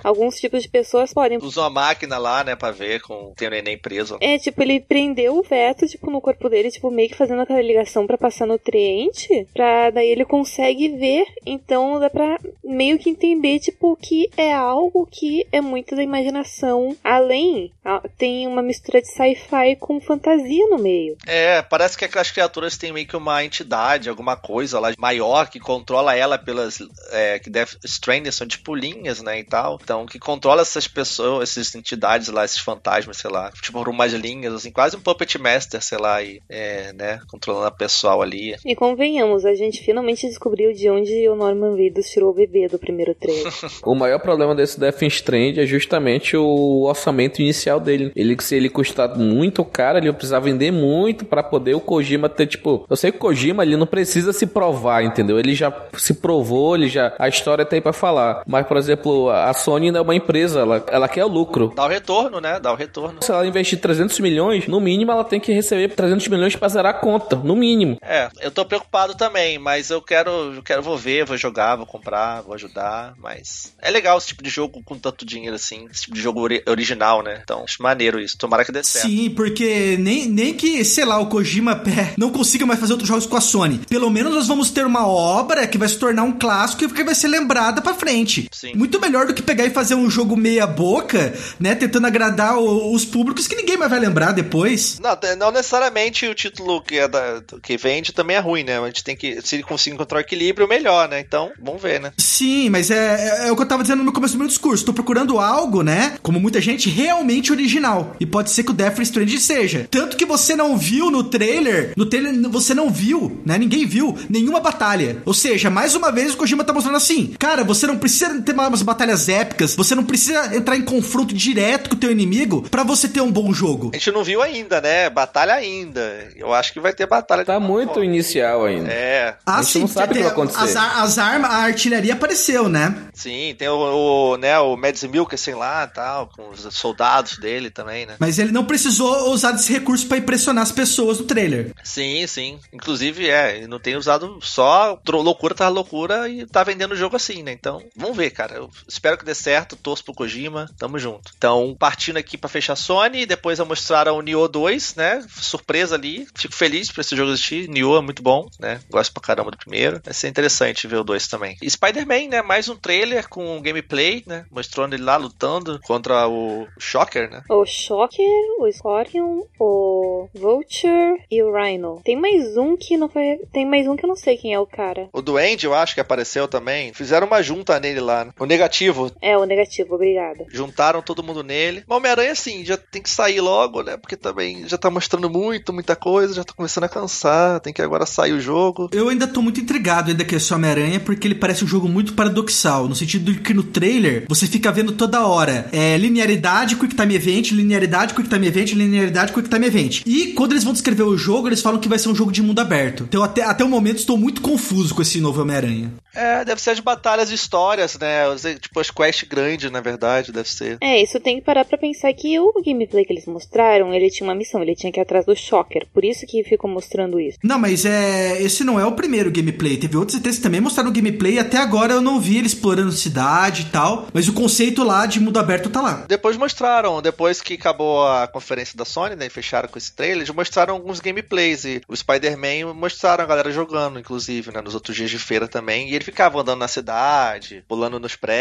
Alguns 0.04 0.36
tipos 0.36 0.62
de 0.62 0.68
pessoas 0.68 1.12
podem. 1.12 1.38
Usa 1.38 1.60
uma 1.62 1.70
máquina 1.70 2.18
lá, 2.18 2.42
né, 2.44 2.54
pra 2.56 2.70
ver 2.70 3.00
com 3.00 3.32
tem 3.36 3.48
o 3.48 3.50
neném 3.50 3.76
preso. 3.78 4.16
É, 4.20 4.38
tipo, 4.38 4.62
ele 4.62 4.80
prendeu 4.80 5.36
o 5.38 5.42
veto, 5.42 5.86
tipo, 5.86 6.10
no 6.10 6.20
corpo 6.20 6.48
dele, 6.48 6.70
tipo, 6.70 6.90
meio 6.90 7.08
que 7.08 7.16
fazendo 7.16 7.42
aquela 7.42 7.60
ligação 7.62 8.06
pra 8.06 8.18
passar 8.18 8.46
nutriente, 8.46 9.46
pra 9.52 9.90
daí 9.90 10.08
ele 10.08 10.24
consegue 10.24 10.88
ver, 10.96 11.24
então 11.44 11.98
dá 11.98 12.08
pra 12.10 12.38
meio 12.64 12.98
que 12.98 13.10
entender, 13.10 13.58
tipo, 13.58 13.96
que 13.96 14.28
é 14.36 14.52
algo 14.52 15.06
que 15.10 15.46
é 15.52 15.60
muito 15.60 15.94
da 15.96 16.02
imaginação. 16.02 16.96
Além, 17.02 17.72
a- 17.84 18.02
tem 18.18 18.46
uma 18.46 18.62
mistura 18.62 19.00
de 19.00 19.08
sci-fi 19.08 19.76
com 19.78 20.00
fantasia 20.00 20.66
no 20.68 20.78
meio. 20.78 21.16
É, 21.26 21.62
parece 21.62 21.96
que 21.96 22.04
aquelas 22.04 22.30
criaturas 22.30 22.76
têm 22.76 22.92
meio 22.92 23.06
que 23.06 23.16
uma 23.16 23.44
entidade, 23.44 24.08
alguma 24.08 24.36
coisa 24.36 24.78
lá 24.78 24.92
maior 24.98 25.48
que 25.48 25.58
controla 25.60 26.14
ela 26.16 26.38
pelas. 26.38 26.78
É, 27.10 27.38
que 27.38 27.50
Death 27.50 27.76
Stranding 27.84 28.30
são 28.30 28.46
tipo 28.46 28.74
linhas, 28.74 29.15
né? 29.22 29.38
E 29.38 29.44
tal. 29.44 29.78
Então, 29.82 30.06
que 30.06 30.18
controla 30.18 30.62
essas 30.62 30.86
pessoas, 30.86 31.50
essas 31.50 31.74
entidades 31.74 32.28
lá, 32.28 32.44
esses 32.44 32.58
fantasmas, 32.58 33.16
sei 33.16 33.30
lá. 33.30 33.50
Tipo, 33.60 33.78
por 33.78 33.88
umas 33.88 34.12
linhas, 34.12 34.54
assim, 34.54 34.70
quase 34.70 34.96
um 34.96 35.00
Puppet 35.00 35.38
Master, 35.38 35.82
sei 35.82 35.98
lá, 35.98 36.22
e, 36.22 36.40
é, 36.48 36.92
né? 36.92 37.20
Controlando 37.28 37.66
a 37.66 37.70
pessoal 37.70 38.22
ali. 38.22 38.56
E 38.64 38.74
convenhamos, 38.74 39.44
a 39.44 39.54
gente 39.54 39.82
finalmente 39.82 40.26
descobriu 40.26 40.72
de 40.72 40.88
onde 40.90 41.28
o 41.28 41.36
Norman 41.36 41.76
Reedus 41.76 42.06
tirou 42.06 42.30
o 42.30 42.34
bebê 42.34 42.68
do 42.68 42.78
primeiro 42.78 43.14
trailer. 43.14 43.52
O 43.84 43.94
maior 43.94 44.18
problema 44.18 44.54
desse 44.54 44.80
Death 44.80 45.02
Strand 45.02 45.58
é 45.58 45.66
justamente 45.66 46.36
o 46.36 46.84
orçamento 46.84 47.40
inicial 47.40 47.78
dele. 47.78 48.10
Ele, 48.16 48.36
se 48.40 48.54
ele 48.54 48.68
custar 48.68 49.16
muito 49.16 49.64
caro, 49.64 49.98
ele 49.98 50.12
precisa 50.12 50.40
vender 50.40 50.70
muito 50.70 51.24
pra 51.24 51.42
poder 51.42 51.74
o 51.74 51.80
Kojima 51.80 52.28
ter, 52.28 52.46
tipo... 52.46 52.84
Eu 52.88 52.96
sei 52.96 53.10
que 53.10 53.18
o 53.18 53.20
Kojima, 53.20 53.62
ele 53.62 53.76
não 53.76 53.86
precisa 53.86 54.32
se 54.32 54.46
provar, 54.46 55.04
entendeu? 55.04 55.38
Ele 55.38 55.54
já 55.54 55.72
se 55.96 56.14
provou, 56.14 56.74
ele 56.74 56.88
já... 56.88 57.14
A 57.18 57.28
história 57.28 57.64
tá 57.64 57.76
aí 57.76 57.80
pra 57.80 57.92
falar. 57.92 58.42
Mas, 58.46 58.66
por 58.66 58.76
exemplo, 58.76 58.95
exemplo, 58.96 59.30
a 59.30 59.52
Sony 59.52 59.88
é 59.88 60.00
uma 60.00 60.14
empresa, 60.14 60.60
ela, 60.60 60.84
ela 60.88 61.08
quer 61.08 61.24
o 61.24 61.28
lucro. 61.28 61.72
Dá 61.74 61.84
o 61.84 61.88
retorno, 61.88 62.40
né? 62.40 62.58
Dá 62.58 62.72
o 62.72 62.76
retorno. 62.76 63.18
Se 63.22 63.30
ela 63.30 63.46
investir 63.46 63.80
300 63.80 64.18
milhões, 64.20 64.66
no 64.66 64.80
mínimo 64.80 65.12
ela 65.12 65.24
tem 65.24 65.38
que 65.38 65.52
receber 65.52 65.88
300 65.88 66.26
milhões 66.28 66.56
pra 66.56 66.68
zerar 66.68 66.94
a 66.94 66.98
conta, 66.98 67.36
no 67.36 67.54
mínimo. 67.54 67.98
É, 68.02 68.28
eu 68.40 68.50
tô 68.50 68.64
preocupado 68.64 69.14
também, 69.14 69.58
mas 69.58 69.90
eu 69.90 70.00
quero, 70.00 70.54
eu 70.54 70.62
quero, 70.62 70.82
vou 70.82 70.96
ver, 70.96 71.24
vou 71.24 71.36
jogar, 71.36 71.76
vou 71.76 71.86
comprar, 71.86 72.42
vou 72.42 72.54
ajudar, 72.54 73.14
mas 73.18 73.74
é 73.80 73.90
legal 73.90 74.18
esse 74.18 74.28
tipo 74.28 74.42
de 74.42 74.50
jogo 74.50 74.82
com 74.84 74.98
tanto 74.98 75.26
dinheiro 75.26 75.54
assim, 75.54 75.86
esse 75.90 76.02
tipo 76.02 76.14
de 76.14 76.20
jogo 76.20 76.40
ori 76.40 76.62
original, 76.66 77.22
né? 77.22 77.40
Então, 77.42 77.64
acho 77.64 77.82
maneiro 77.82 78.18
isso, 78.18 78.38
tomara 78.38 78.64
que 78.64 78.72
dê 78.72 78.82
certo. 78.82 79.08
Sim, 79.08 79.30
porque 79.30 79.96
nem, 79.98 80.28
nem 80.28 80.54
que, 80.54 80.84
sei 80.84 81.04
lá, 81.04 81.18
o 81.18 81.26
Kojima 81.26 81.76
pé, 81.76 82.14
não 82.18 82.30
consiga 82.30 82.66
mais 82.66 82.80
fazer 82.80 82.92
outros 82.92 83.08
jogos 83.08 83.26
com 83.26 83.36
a 83.36 83.40
Sony. 83.40 83.80
Pelo 83.88 84.10
menos 84.10 84.34
nós 84.34 84.48
vamos 84.48 84.70
ter 84.70 84.86
uma 84.86 85.06
obra 85.06 85.66
que 85.66 85.78
vai 85.78 85.88
se 85.88 85.98
tornar 85.98 86.22
um 86.22 86.32
clássico 86.32 86.84
e 86.84 86.88
que 86.88 87.04
vai 87.04 87.14
ser 87.14 87.28
lembrada 87.28 87.82
pra 87.82 87.94
frente. 87.94 88.48
Sim. 88.52 88.72
Muito 88.74 88.85
melhor 89.00 89.26
do 89.26 89.34
que 89.34 89.42
pegar 89.42 89.64
e 89.66 89.70
fazer 89.70 89.94
um 89.94 90.08
jogo 90.10 90.36
meia 90.36 90.66
boca, 90.66 91.32
né? 91.58 91.74
Tentando 91.74 92.06
agradar 92.06 92.56
o- 92.58 92.92
os 92.94 93.04
públicos 93.04 93.46
que 93.46 93.54
ninguém 93.56 93.76
mais 93.76 93.90
vai 93.90 94.00
lembrar 94.00 94.32
depois. 94.32 94.98
Não, 95.00 95.16
não 95.38 95.50
necessariamente 95.52 96.26
o 96.26 96.34
título 96.34 96.80
que, 96.82 96.96
é 96.98 97.08
da, 97.08 97.42
que 97.62 97.76
vende 97.76 98.12
também 98.12 98.36
é 98.36 98.40
ruim, 98.40 98.62
né? 98.64 98.78
A 98.78 98.86
gente 98.86 99.04
tem 99.04 99.16
que, 99.16 99.40
se 99.42 99.56
ele 99.56 99.62
conseguir 99.62 99.94
encontrar 99.94 100.18
o 100.18 100.20
equilíbrio, 100.20 100.68
melhor, 100.68 101.08
né? 101.08 101.20
Então, 101.20 101.50
vamos 101.62 101.82
ver, 101.82 102.00
né? 102.00 102.12
Sim, 102.18 102.70
mas 102.70 102.90
é, 102.90 103.44
é, 103.44 103.48
é 103.48 103.52
o 103.52 103.56
que 103.56 103.62
eu 103.62 103.66
tava 103.68 103.82
dizendo 103.82 104.02
no 104.04 104.12
começo 104.12 104.34
do 104.34 104.38
meu 104.38 104.48
discurso. 104.48 104.84
Tô 104.84 104.92
procurando 104.92 105.38
algo, 105.38 105.82
né? 105.82 106.16
Como 106.22 106.38
muita 106.40 106.60
gente, 106.60 106.88
realmente 106.88 107.52
original. 107.52 108.14
E 108.20 108.26
pode 108.26 108.50
ser 108.50 108.62
que 108.62 108.70
o 108.70 108.74
Death 108.74 108.98
Stranding 109.00 109.38
seja. 109.38 109.86
Tanto 109.90 110.16
que 110.16 110.24
você 110.24 110.54
não 110.54 110.76
viu 110.76 111.10
no 111.10 111.24
trailer. 111.24 111.92
No 111.96 112.06
trailer 112.06 112.34
você 112.50 112.74
não 112.74 112.90
viu, 112.90 113.40
né? 113.44 113.58
Ninguém 113.58 113.86
viu 113.86 114.16
nenhuma 114.28 114.60
batalha. 114.60 115.22
Ou 115.24 115.34
seja, 115.34 115.70
mais 115.70 115.94
uma 115.94 116.10
vez 116.12 116.34
o 116.34 116.36
Kojima 116.36 116.64
tá 116.64 116.72
mostrando 116.72 116.96
assim: 116.96 117.34
cara, 117.38 117.64
você 117.64 117.86
não 117.86 117.98
precisa 117.98 118.40
ter 118.42 118.54
umas 118.76 118.82
batalhas 118.82 119.28
épicas. 119.28 119.74
Você 119.74 119.94
não 119.94 120.04
precisa 120.04 120.54
entrar 120.54 120.76
em 120.76 120.82
confronto 120.82 121.34
direto 121.34 121.90
com 121.90 121.96
o 121.96 121.98
teu 121.98 122.10
inimigo 122.10 122.62
pra 122.68 122.82
você 122.84 123.08
ter 123.08 123.20
um 123.20 123.30
bom 123.30 123.52
jogo. 123.52 123.90
A 123.94 123.96
gente 123.96 124.12
não 124.12 124.22
viu 124.22 124.42
ainda, 124.42 124.80
né? 124.80 125.08
Batalha 125.10 125.54
ainda. 125.54 126.28
Eu 126.36 126.52
acho 126.52 126.72
que 126.72 126.80
vai 126.80 126.92
ter 126.92 127.06
batalha. 127.06 127.44
Tá 127.44 127.58
muito 127.58 127.94
forma. 127.94 128.04
inicial 128.04 128.64
ainda. 128.64 128.90
É, 128.90 129.34
A 129.44 129.62
gente 129.62 129.80
não 129.80 129.88
sabe 129.88 130.12
o 130.12 130.16
que 130.16 130.22
vai 130.22 130.32
acontecer. 130.32 130.60
As, 130.60 130.76
as 130.76 131.18
armas, 131.18 131.50
a 131.50 131.56
artilharia 131.56 132.14
apareceu, 132.14 132.68
né? 132.68 132.94
sim, 133.12 133.54
tem 133.58 133.68
o, 133.68 133.76
o, 133.76 134.36
né, 134.36 134.58
o 134.58 134.76
Mads 134.76 135.02
Mikkelsen 135.04 135.54
lá 135.54 135.86
tal, 135.86 136.28
com 136.28 136.50
os 136.50 136.60
soldados 136.74 137.38
dele 137.38 137.70
também, 137.70 138.04
né? 138.06 138.16
Mas 138.18 138.38
ele 138.38 138.52
não 138.52 138.64
precisou 138.64 139.30
usar 139.30 139.52
desse 139.52 139.72
recurso 139.72 140.06
pra 140.06 140.18
impressionar 140.18 140.62
as 140.62 140.72
pessoas 140.72 141.18
no 141.18 141.24
trailer. 141.24 141.72
Sim, 141.82 142.26
sim. 142.26 142.58
Inclusive, 142.72 143.28
é, 143.28 143.56
ele 143.56 143.66
não 143.66 143.78
tem 143.78 143.96
usado 143.96 144.38
só 144.42 144.98
loucura 145.08 145.54
tá 145.54 145.68
loucura 145.68 146.28
e 146.28 146.46
tá 146.46 146.62
vendendo 146.62 146.92
o 146.92 146.96
jogo 146.96 147.16
assim, 147.16 147.42
né? 147.42 147.52
Então, 147.52 147.82
vamos 147.96 148.16
ver, 148.16 148.30
cara. 148.30 148.65
Eu 148.66 148.84
espero 148.88 149.18
que 149.18 149.24
dê 149.24 149.34
certo, 149.34 149.76
torço 149.76 150.04
pro 150.04 150.14
Kojima, 150.14 150.68
tamo 150.78 150.98
junto. 150.98 151.32
Então, 151.36 151.74
partindo 151.78 152.16
aqui 152.16 152.36
pra 152.36 152.48
fechar 152.48 152.72
a 152.74 152.76
Sony, 152.76 153.26
depois 153.26 153.58
mostraram 153.60 154.16
o 154.18 154.22
Nioh 154.22 154.48
2, 154.48 154.94
né? 154.96 155.24
Surpresa 155.28 155.94
ali. 155.94 156.26
Fico 156.34 156.54
feliz 156.54 156.90
por 156.90 157.00
esse 157.00 157.16
jogo 157.16 157.30
existir. 157.32 157.68
Nioh 157.68 157.98
é 157.98 158.00
muito 158.00 158.22
bom, 158.22 158.48
né? 158.60 158.80
Gosto 158.90 159.12
pra 159.12 159.22
caramba 159.22 159.50
do 159.50 159.56
primeiro. 159.56 160.00
Vai 160.04 160.14
ser 160.14 160.28
interessante 160.28 160.86
ver 160.86 160.96
o 160.96 161.04
2 161.04 161.28
também. 161.28 161.56
E 161.62 161.70
Spider-Man, 161.70 162.28
né? 162.28 162.42
Mais 162.42 162.68
um 162.68 162.76
trailer 162.76 163.28
com 163.28 163.60
gameplay, 163.60 164.22
né? 164.26 164.44
Mostrando 164.50 164.94
ele 164.94 165.02
lá 165.02 165.16
lutando 165.16 165.80
contra 165.82 166.28
o 166.28 166.66
Shocker, 166.78 167.30
né? 167.30 167.42
O 167.48 167.64
Shocker, 167.64 168.26
o 168.60 168.70
Scorpion, 168.72 169.42
o 169.58 170.28
Vulture 170.34 171.22
e 171.30 171.42
o 171.42 171.52
Rhino. 171.54 172.00
Tem 172.04 172.16
mais 172.16 172.56
um 172.56 172.76
que 172.76 172.96
não 172.96 173.08
foi. 173.08 173.38
Tem 173.52 173.66
mais 173.66 173.86
um 173.86 173.96
que 173.96 174.04
eu 174.04 174.08
não 174.08 174.16
sei 174.16 174.36
quem 174.36 174.54
é 174.54 174.58
o 174.60 174.66
cara. 174.66 175.08
O 175.12 175.22
Duende, 175.22 175.66
eu 175.66 175.74
acho 175.74 175.94
que 175.94 176.00
apareceu 176.00 176.46
também. 176.48 176.92
Fizeram 176.92 177.26
uma 177.26 177.42
junta 177.42 177.78
nele 177.80 178.00
lá. 178.00 178.24
né? 178.24 178.32
O 178.38 178.46
negativo, 178.56 179.10
É, 179.20 179.36
o 179.36 179.44
negativo, 179.44 179.94
obrigada. 179.94 180.44
Juntaram 180.50 181.02
todo 181.02 181.22
mundo 181.22 181.42
nele. 181.42 181.84
Mas 181.86 181.96
Homem-Aranha, 181.98 182.32
assim, 182.32 182.64
já 182.64 182.76
tem 182.76 183.02
que 183.02 183.10
sair 183.10 183.40
logo, 183.40 183.82
né? 183.82 183.96
Porque 183.96 184.16
também 184.16 184.66
já 184.68 184.76
tá 184.78 184.90
mostrando 184.90 185.28
muito, 185.30 185.72
muita 185.72 185.94
coisa, 185.94 186.34
já 186.34 186.44
tá 186.44 186.52
começando 186.54 186.84
a 186.84 186.88
cansar. 186.88 187.60
Tem 187.60 187.72
que 187.72 187.82
agora 187.82 188.06
sair 188.06 188.32
o 188.32 188.40
jogo. 188.40 188.88
Eu 188.92 189.08
ainda 189.08 189.26
tô 189.26 189.42
muito 189.42 189.60
intrigado 189.60 190.10
ainda 190.10 190.24
com 190.24 190.34
esse 190.34 190.52
Homem-Aranha, 190.52 191.00
porque 191.00 191.26
ele 191.26 191.34
parece 191.34 191.64
um 191.64 191.68
jogo 191.68 191.88
muito 191.88 192.14
paradoxal, 192.14 192.88
no 192.88 192.94
sentido 192.94 193.32
de 193.32 193.40
que 193.40 193.54
no 193.54 193.62
trailer 193.62 194.24
você 194.28 194.46
fica 194.46 194.72
vendo 194.72 194.92
toda 194.92 195.26
hora 195.26 195.68
é, 195.72 195.96
linearidade, 195.96 196.76
Quick 196.76 196.94
Time 196.94 197.14
Event, 197.14 197.50
linearidade, 197.52 198.14
Quick 198.14 198.28
Time 198.28 198.46
Event, 198.46 198.72
linearidade, 198.72 199.32
Quick 199.32 199.48
Time 199.48 199.66
Event. 199.66 200.02
E 200.06 200.32
quando 200.32 200.52
eles 200.52 200.64
vão 200.64 200.72
descrever 200.72 201.02
o 201.02 201.16
jogo, 201.16 201.48
eles 201.48 201.60
falam 201.60 201.80
que 201.80 201.88
vai 201.88 201.98
ser 201.98 202.08
um 202.08 202.14
jogo 202.14 202.32
de 202.32 202.42
mundo 202.42 202.60
aberto. 202.60 203.04
Então 203.04 203.22
até, 203.22 203.42
até 203.42 203.64
o 203.64 203.68
momento 203.68 203.98
estou 203.98 204.16
muito 204.16 204.40
confuso 204.40 204.94
com 204.94 205.02
esse 205.02 205.20
novo 205.20 205.42
Homem-Aranha. 205.42 205.92
É, 206.14 206.44
deve 206.44 206.60
ser 206.62 206.70
as 206.70 206.80
batalhas 206.80 207.28
de 207.28 207.34
histórias, 207.34 207.98
né? 207.98 208.26
Os- 208.28 208.45
Tipo, 208.54 208.80
as 208.80 208.90
quests 208.90 209.28
grandes, 209.28 209.70
na 209.70 209.80
verdade, 209.80 210.32
deve 210.32 210.48
ser. 210.48 210.78
É, 210.80 211.02
isso 211.02 211.20
tem 211.20 211.36
que 211.36 211.44
parar 211.44 211.64
pra 211.64 211.76
pensar 211.76 212.12
que 212.12 212.38
o 212.38 212.52
gameplay 212.64 213.04
que 213.04 213.12
eles 213.12 213.26
mostraram, 213.26 213.92
ele 213.92 214.10
tinha 214.10 214.26
uma 214.28 214.34
missão, 214.34 214.62
ele 214.62 214.74
tinha 214.74 214.92
que 214.92 215.00
ir 215.00 215.02
atrás 215.02 215.26
do 215.26 215.34
Shocker. 215.34 215.86
Por 215.92 216.04
isso 216.04 216.26
que 216.26 216.42
ficou 216.44 216.70
mostrando 216.70 217.20
isso. 217.20 217.38
Não, 217.42 217.58
mas 217.58 217.84
é. 217.84 218.40
Esse 218.40 218.64
não 218.64 218.78
é 218.78 218.86
o 218.86 218.92
primeiro 218.92 219.30
gameplay. 219.30 219.76
Teve 219.76 219.96
outros 219.96 220.18
ETs 220.18 220.36
que 220.36 220.42
também 220.42 220.60
mostraram 220.60 220.92
gameplay 220.92 221.34
e 221.34 221.38
até 221.38 221.58
agora 221.58 221.94
eu 221.94 222.00
não 222.00 222.20
vi 222.20 222.38
ele 222.38 222.46
explorando 222.46 222.92
cidade 222.92 223.62
e 223.62 223.64
tal. 223.66 224.06
Mas 224.12 224.28
o 224.28 224.32
conceito 224.32 224.84
lá 224.84 225.06
de 225.06 225.20
mundo 225.20 225.38
aberto 225.38 225.70
tá 225.70 225.80
lá. 225.80 226.04
Depois 226.08 226.36
mostraram, 226.36 227.00
depois 227.02 227.40
que 227.40 227.54
acabou 227.54 228.06
a 228.06 228.26
conferência 228.26 228.76
da 228.76 228.84
Sony, 228.84 229.16
né? 229.16 229.26
E 229.26 229.30
fecharam 229.30 229.68
com 229.68 229.78
esse 229.78 229.92
trailer, 229.92 230.18
eles 230.18 230.30
mostraram 230.30 230.74
alguns 230.74 231.00
gameplays. 231.00 231.64
E 231.64 231.80
o 231.88 231.96
Spider-Man 231.96 232.74
mostraram 232.74 233.24
a 233.24 233.26
galera 233.26 233.50
jogando, 233.50 233.98
inclusive, 233.98 234.52
né? 234.52 234.60
Nos 234.60 234.74
outros 234.74 234.96
dias 234.96 235.10
de 235.10 235.18
feira 235.18 235.48
também. 235.48 235.90
E 235.90 235.94
ele 235.94 236.04
ficava 236.04 236.40
andando 236.40 236.60
na 236.60 236.68
cidade, 236.68 237.64
pulando 237.68 237.98
nos 237.98 238.16
prédios, 238.16 238.35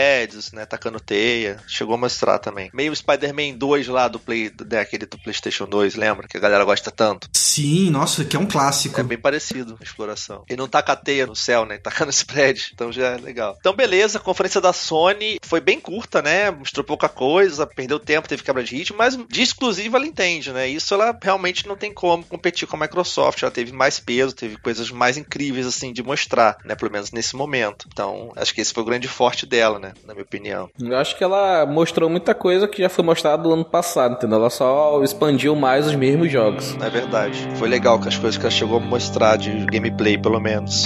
né? 0.52 0.66
Tacando 0.66 1.00
teia. 1.00 1.58
Chegou 1.68 1.96
a 1.96 1.98
mostrar 1.98 2.40
também. 2.40 2.70
Meio 2.74 2.96
Spider-Man 2.96 3.58
2 3.58 3.88
lá 3.88 4.08
do 4.08 4.20
Play, 4.20 4.50
daquele 4.50 5.06
do 5.06 5.18
PlayStation 5.18 5.66
2, 5.66 5.96
lembra? 5.96 6.28
Que 6.28 6.38
a 6.38 6.40
galera 6.40 6.64
gosta 6.64 6.92
tanto. 6.92 7.30
Sim, 7.34 7.90
nossa, 7.90 8.26
que 8.26 8.36
é 8.36 8.40
um 8.40 8.46
clássico. 8.46 9.00
É 9.00 9.04
bem 9.04 9.18
parecido 9.18 9.78
a 9.80 9.84
exploração. 9.84 10.44
Ele 10.50 10.58
não 10.58 10.68
taca 10.68 10.94
a 10.94 10.96
teia 10.96 11.26
no 11.26 11.36
céu, 11.36 11.66
né? 11.66 11.78
Taca 11.86 12.06
nesse 12.06 12.26
prédio. 12.26 12.68
Então 12.74 12.92
já 12.92 13.12
é 13.12 13.18
legal. 13.18 13.56
Então, 13.60 13.74
beleza, 13.74 14.18
a 14.18 14.22
conferência 14.22 14.60
da 14.60 14.74
Sony 14.74 15.38
foi 15.44 15.62
bem 15.62 15.80
curta, 15.80 16.22
né? 16.22 16.52
Mostrou 16.52 16.84
pouca 16.84 17.08
coisa, 17.08 17.66
perdeu 17.66 18.00
tempo, 18.00 18.28
teve 18.28 18.44
quebra 18.44 18.64
de 18.64 18.76
ritmo, 18.76 18.98
mas 18.98 19.16
de 19.16 19.42
exclusiva 19.42 19.98
ela 19.98 20.06
entende, 20.06 20.52
né? 20.52 20.68
Isso 20.68 20.94
ela 20.94 21.18
realmente 21.22 21.68
não 21.68 21.76
tem 21.76 21.94
como 21.94 22.24
competir 22.26 22.68
com 22.68 22.76
a 22.76 22.80
Microsoft. 22.80 23.42
Ela 23.42 23.52
teve 23.52 23.72
mais 23.72 24.00
peso, 24.00 24.36
teve 24.36 24.58
coisas 24.58 24.92
mais 24.92 25.18
incríveis, 25.18 25.66
assim, 25.66 25.94
de 25.94 26.04
mostrar, 26.04 26.58
né? 26.66 26.76
Pelo 26.76 26.92
menos 26.92 27.12
nesse 27.12 27.36
momento. 27.36 27.88
Então, 27.92 28.32
acho 28.36 28.54
que 28.54 28.62
esse 28.62 28.74
foi 28.74 28.84
o 28.84 28.86
grande 28.86 29.08
forte 29.08 29.46
dela, 29.46 29.80
né? 29.80 29.85
Na 30.06 30.14
minha 30.14 30.24
opinião. 30.24 30.70
Eu 30.80 30.98
acho 30.98 31.18
que 31.18 31.24
ela 31.24 31.66
mostrou 31.66 32.10
muita 32.10 32.34
coisa 32.34 32.68
que 32.68 32.82
já 32.82 32.90
foi 32.90 33.04
mostrada 33.04 33.44
no 33.44 33.54
ano 33.54 33.66
passado, 33.66 34.14
entendeu? 34.16 34.38
Ela 34.38 34.50
só 34.50 35.02
expandiu 35.04 35.56
mais 35.56 35.88
os 35.88 35.96
mesmos 35.96 36.32
jogos. 36.32 36.76
É 36.82 36.90
verdade. 36.90 37.48
Foi 37.56 37.68
legal 37.68 38.00
com 38.00 38.08
as 38.08 38.18
coisas 38.18 38.38
que 38.38 38.44
ela 38.44 38.52
chegou 38.52 38.78
a 38.78 38.82
mostrar 38.82 39.38
de 39.38 39.66
gameplay, 39.66 40.18
pelo 40.18 40.40
menos. 40.40 40.86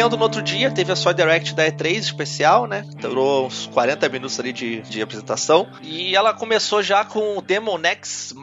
Nintendo 0.00 0.16
no 0.16 0.22
outro 0.22 0.40
dia 0.40 0.70
teve 0.70 0.90
a 0.90 0.96
sua 0.96 1.12
Direct 1.12 1.54
da 1.54 1.70
E3 1.70 1.98
especial, 1.98 2.66
né? 2.66 2.86
Durou 3.02 3.46
uns 3.46 3.66
40 3.66 4.08
minutos 4.08 4.40
ali 4.40 4.50
de, 4.50 4.80
de 4.80 5.02
apresentação. 5.02 5.68
E 5.82 6.16
ela 6.16 6.32
começou 6.32 6.82
já 6.82 7.04
com 7.04 7.36
o 7.36 7.42
Demon 7.42 7.78
X 7.84 8.34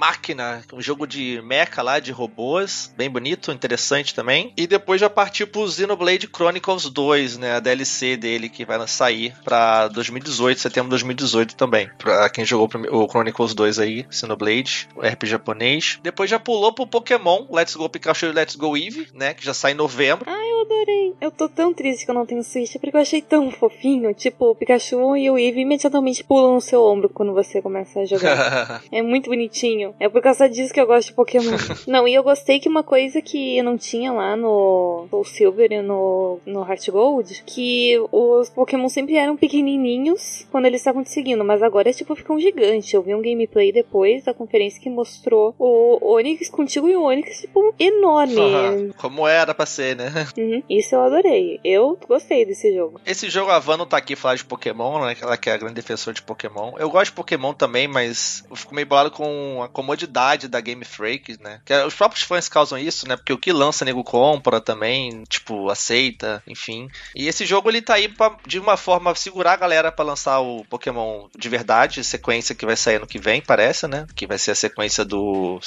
um 0.72 0.80
jogo 0.80 1.08
de 1.08 1.42
mecha 1.42 1.82
lá, 1.82 2.00
de 2.00 2.12
robôs. 2.12 2.94
Bem 2.96 3.10
bonito, 3.10 3.52
interessante 3.52 4.14
também. 4.14 4.54
E 4.56 4.68
depois 4.68 5.02
já 5.02 5.10
partiu 5.10 5.48
pro 5.48 5.68
Xenoblade 5.68 6.30
Chronicles 6.32 6.92
2, 6.92 7.40
né? 7.40 7.56
A 7.56 7.60
DLC 7.60 8.16
dele 8.16 8.50
que 8.50 8.64
vai 8.64 8.88
sair 8.88 9.34
pra 9.44 9.88
2018, 9.88 10.62
setembro 10.62 10.90
de 10.90 10.92
2018 10.92 11.56
também. 11.56 11.90
Pra 11.98 12.30
quem 12.30 12.46
jogou 12.46 12.70
o 12.92 13.08
Chronicles 13.10 13.56
2 13.56 13.80
aí, 13.80 14.06
Xenoblade, 14.12 14.88
o 14.96 15.02
RPG 15.02 15.26
japonês. 15.26 16.00
Depois 16.04 16.30
já 16.30 16.38
pulou 16.38 16.72
pro 16.72 16.86
Pokémon 16.86 17.48
Let's 17.50 17.76
Go 17.76 17.90
Pikachu 17.90 18.28
e 18.28 18.32
Let's 18.32 18.56
Go 18.56 18.78
Eevee, 18.78 19.08
né? 19.12 19.34
Que 19.34 19.44
já 19.44 19.56
sai 19.56 19.72
em 19.72 19.76
novembro. 19.76 20.30
Eu 20.30 20.58
eu 20.58 20.62
adorei. 20.62 21.16
Eu 21.22 21.32
tô 21.32 21.47
tão 21.48 21.74
triste 21.74 22.06
que 22.06 22.12
eu 22.12 22.16
não 22.16 22.26
tenho 22.26 22.44
Switch 22.44 22.76
porque 22.80 22.96
eu 22.96 23.02
achei 23.02 23.22
tão 23.22 23.52
fofinho. 23.52 24.14
Tipo, 24.14 24.52
o 24.52 24.56
Pikachu 24.56 25.16
e 25.16 25.30
o 25.30 25.38
Eevee 25.38 25.62
imediatamente 25.62 26.24
pulam 26.24 26.56
no 26.56 26.62
seu 26.62 26.84
ombro 26.84 27.10
quando 27.10 27.34
você 27.34 27.62
começa 27.62 28.02
a 28.02 28.06
jogar. 28.06 28.82
é 28.92 29.02
muito 29.02 29.30
bonitinho. 29.30 29.94
É 30.00 30.10
por 30.10 30.22
causa 30.22 30.48
disso 30.50 30.74
que 30.74 30.80
eu 30.80 30.88
gosto 30.88 31.10
de 31.10 31.14
Pokémon. 31.14 31.52
não, 31.88 32.08
e 32.08 32.14
eu 32.14 32.24
gostei 32.24 32.60
que 32.60 32.70
uma 32.70 32.84
coisa 32.84 33.22
que 33.22 33.62
não 33.62 33.78
tinha 33.78 34.12
lá 34.12 34.36
no 34.36 35.08
Soul 35.10 35.26
Silver 35.26 35.72
e 35.72 35.82
no, 35.82 36.40
no 36.46 36.62
Heart 36.62 36.90
Gold, 36.90 37.44
que 37.46 37.96
os 38.12 38.50
Pokémon 38.50 38.90
sempre 38.90 39.16
eram 39.16 39.36
pequenininhos 39.36 40.46
quando 40.52 40.66
eles 40.66 40.82
estavam 40.82 41.04
te 41.04 41.12
seguindo, 41.12 41.44
mas 41.44 41.62
agora 41.62 41.94
tipo 41.94 42.16
ficam 42.16 42.40
gigantes. 42.40 42.94
Eu 42.94 43.02
vi 43.02 43.14
um 43.14 43.22
gameplay 43.22 43.72
depois 43.72 44.24
da 44.24 44.34
conferência 44.34 44.82
que 44.82 44.90
mostrou 44.90 45.54
o 45.58 46.14
Onix 46.14 46.50
contigo 46.50 46.90
e 46.90 46.96
o 46.96 47.04
Onix 47.04 47.42
tipo 47.42 47.74
enorme. 47.80 48.94
Como 48.98 49.28
era 49.28 49.54
pra 49.54 49.66
ser, 49.66 49.96
né? 49.96 50.12
Uhum, 50.38 50.64
isso 50.70 50.96
eu 50.96 51.02
adorei. 51.02 51.37
Eu 51.64 52.00
gostei 52.08 52.46
desse 52.46 52.74
jogo. 52.74 53.00
Esse 53.06 53.30
jogo 53.30 53.52
a 53.52 53.60
Van 53.60 53.78
não 53.78 53.86
tá 53.86 53.98
aqui 53.98 54.16
falar 54.16 54.36
de 54.36 54.46
Pokémon, 54.46 55.06
né? 55.06 55.16
Ela 55.22 55.38
que 55.38 55.50
é 55.50 55.54
a 55.54 55.58
grande 55.58 55.76
defensora 55.76 56.14
de 56.14 56.22
Pokémon. 56.22 56.74
Eu 56.78 56.90
gosto 56.90 57.12
de 57.12 57.16
Pokémon 57.16 57.54
também, 57.54 57.88
mas 57.88 58.44
eu 58.50 58.56
fico 58.56 58.76
meio 58.76 58.88
bolado 58.88 59.12
com 59.12 59.62
a 59.64 59.68
comodidade 59.68 60.48
da 60.48 60.60
Game 60.60 60.84
Freak, 60.84 61.42
né? 61.42 61.62
Que 61.66 61.74
os 61.84 61.94
próprios 61.94 62.24
fãs 62.24 62.50
causam 62.50 62.78
isso, 62.78 63.08
né? 63.08 63.16
Porque 63.16 63.34
o 63.34 63.38
que 63.38 63.52
lança, 63.52 63.86
nego 63.86 64.04
compra 64.04 64.60
também, 64.60 65.24
tipo, 65.30 65.70
aceita, 65.70 66.42
enfim. 66.48 66.90
E 67.16 67.28
esse 67.28 67.46
jogo 67.46 67.70
ele 67.70 67.82
tá 67.82 67.96
aí 67.96 68.08
pra, 68.08 68.36
de 68.46 68.60
uma 68.60 68.78
forma, 68.78 69.14
segurar 69.16 69.54
a 69.54 69.58
galera 69.58 69.92
para 69.92 70.06
lançar 70.06 70.40
o 70.40 70.64
Pokémon 70.66 71.28
de 71.38 71.50
verdade, 71.50 72.04
sequência 72.04 72.56
que 72.56 72.66
vai 72.66 72.76
sair 72.76 72.96
ano 72.96 73.08
que 73.08 73.20
vem, 73.20 73.42
parece, 73.42 73.88
né? 73.88 74.08
Que 74.16 74.28
vai 74.28 74.38
ser 74.38 74.52
a 74.52 74.56
sequência 74.56 75.04
do 75.06 75.60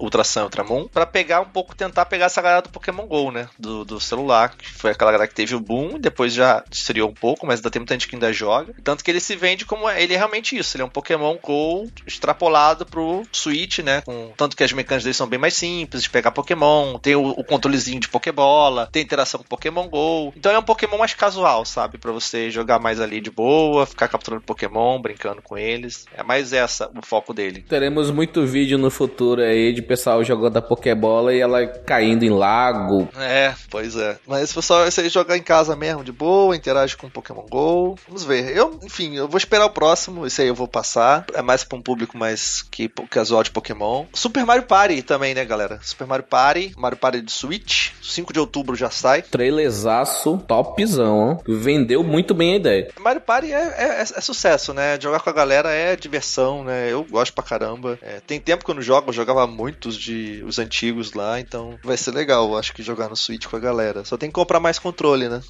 Ultra 0.00 0.24
Sun 0.24 0.40
e 0.40 0.44
Ultramon, 0.44 0.88
pra 0.88 1.06
pegar 1.06 1.40
um 1.40 1.48
pouco, 1.48 1.74
tentar 1.74 2.06
pegar 2.06 2.26
essa 2.26 2.42
galera 2.42 2.62
do 2.62 2.68
Pokémon 2.68 3.06
GO, 3.06 3.30
né? 3.30 3.48
Do, 3.58 3.84
do 3.84 4.00
celular, 4.00 4.50
que 4.56 4.70
foi 4.70 4.90
aquela 4.90 5.12
galera 5.14 5.28
que 5.28 5.34
teve 5.34 5.54
o 5.54 5.60
boom, 5.60 5.98
depois 5.98 6.32
já 6.32 6.62
estreou 6.70 7.08
um 7.08 7.14
pouco, 7.14 7.46
mas 7.46 7.58
ainda 7.58 7.70
tem 7.70 7.80
muita 7.80 7.94
gente 7.94 8.08
que 8.08 8.16
ainda 8.16 8.32
joga. 8.32 8.74
Tanto 8.82 9.04
que 9.04 9.10
ele 9.10 9.20
se 9.20 9.36
vende 9.36 9.64
como. 9.64 9.88
Ele 9.90 10.14
é 10.14 10.16
realmente 10.16 10.56
isso, 10.56 10.76
ele 10.76 10.82
é 10.82 10.86
um 10.86 10.90
Pokémon 10.90 11.36
GO 11.42 11.88
extrapolado 12.06 12.84
pro 12.84 13.22
Switch, 13.32 13.78
né? 13.78 14.02
Com, 14.02 14.32
tanto 14.36 14.56
que 14.56 14.64
as 14.64 14.72
mecânicas 14.72 15.04
dele 15.04 15.14
são 15.14 15.26
bem 15.26 15.38
mais 15.38 15.54
simples 15.54 16.02
de 16.02 16.10
pegar 16.10 16.30
Pokémon, 16.30 16.98
tem 16.98 17.14
o, 17.14 17.30
o 17.30 17.44
controlezinho 17.44 18.00
de 18.00 18.08
Pokébola, 18.08 18.88
tem 18.90 19.02
interação 19.02 19.38
com 19.38 19.46
Pokémon 19.46 19.88
GO. 19.88 20.32
Então 20.36 20.52
é 20.52 20.58
um 20.58 20.62
Pokémon 20.62 20.98
mais 20.98 21.14
casual, 21.14 21.64
sabe? 21.64 21.98
Pra 21.98 22.12
você 22.12 22.50
jogar 22.50 22.78
mais 22.78 23.00
ali 23.00 23.20
de 23.20 23.30
boa, 23.30 23.86
ficar 23.86 24.08
capturando 24.08 24.42
Pokémon, 24.42 25.00
brincando 25.00 25.42
com 25.42 25.56
eles. 25.56 26.06
É 26.16 26.22
mais 26.22 26.52
essa 26.52 26.90
o 26.96 27.04
foco 27.04 27.32
dele. 27.32 27.64
Teremos 27.68 28.10
muito 28.10 28.46
vídeo 28.46 28.78
no 28.78 28.90
futuro 28.90 29.42
aí 29.42 29.72
de 29.72 29.82
pessoal 29.82 30.22
jogando 30.24 30.56
a 30.56 30.62
Pokébola 30.62 31.34
e 31.34 31.40
ela 31.40 31.66
caindo 31.66 32.24
em 32.24 32.30
lago. 32.30 33.08
É, 33.16 33.54
pois 33.70 33.96
é. 33.96 34.16
Mas 34.26 34.50
se 34.50 34.54
você 34.54 35.03
jogar 35.08 35.36
em 35.36 35.42
casa 35.42 35.76
mesmo, 35.76 36.04
de 36.04 36.12
boa, 36.12 36.56
interage 36.56 36.96
com 36.96 37.08
Pokémon 37.08 37.44
GO. 37.48 37.96
Vamos 38.06 38.24
ver. 38.24 38.56
Eu, 38.56 38.78
enfim, 38.82 39.14
eu 39.14 39.28
vou 39.28 39.38
esperar 39.38 39.66
o 39.66 39.70
próximo. 39.70 40.26
Esse 40.26 40.42
aí 40.42 40.48
eu 40.48 40.54
vou 40.54 40.68
passar. 40.68 41.26
É 41.34 41.42
mais 41.42 41.64
pra 41.64 41.78
um 41.78 41.82
público 41.82 42.16
mais 42.16 42.62
que 42.62 42.88
casual 43.10 43.42
de 43.42 43.50
Pokémon. 43.50 44.06
Super 44.12 44.44
Mario 44.44 44.64
Party 44.64 45.02
também, 45.02 45.34
né, 45.34 45.44
galera? 45.44 45.78
Super 45.82 46.06
Mario 46.06 46.24
Party, 46.24 46.72
Mario 46.76 46.98
Party 46.98 47.20
de 47.20 47.32
Switch. 47.32 47.90
5 48.02 48.32
de 48.32 48.40
outubro 48.40 48.76
já 48.76 48.90
sai. 48.90 49.22
Trailerzaço 49.22 50.38
topzão, 50.46 51.18
ó. 51.18 51.38
Vendeu 51.46 52.02
muito 52.02 52.34
bem 52.34 52.54
a 52.54 52.56
ideia. 52.56 52.88
Mario 53.00 53.20
Party 53.20 53.52
é, 53.52 53.56
é, 53.56 53.84
é, 53.84 54.00
é 54.00 54.20
sucesso, 54.20 54.72
né? 54.72 54.98
Jogar 55.00 55.20
com 55.20 55.30
a 55.30 55.32
galera 55.32 55.70
é 55.70 55.96
diversão, 55.96 56.64
né? 56.64 56.90
Eu 56.90 57.04
gosto 57.04 57.32
pra 57.32 57.44
caramba. 57.44 57.98
É, 58.02 58.20
tem 58.26 58.40
tempo 58.40 58.64
que 58.64 58.70
eu 58.70 58.74
não 58.74 58.82
jogo, 58.82 59.08
eu 59.08 59.14
jogava 59.14 59.46
muitos 59.46 59.96
de 59.96 60.42
os 60.46 60.58
antigos 60.58 61.12
lá, 61.14 61.40
então 61.40 61.78
vai 61.82 61.96
ser 61.96 62.12
legal, 62.12 62.56
acho 62.56 62.72
que 62.72 62.82
jogar 62.82 63.08
no 63.08 63.16
Switch 63.16 63.46
com 63.46 63.56
a 63.56 63.60
galera. 63.60 64.04
Só 64.04 64.16
tem 64.16 64.28
que 64.28 64.34
comprar 64.34 64.60
mais 64.60 64.78
controle, 64.94 65.28
né? 65.28 65.42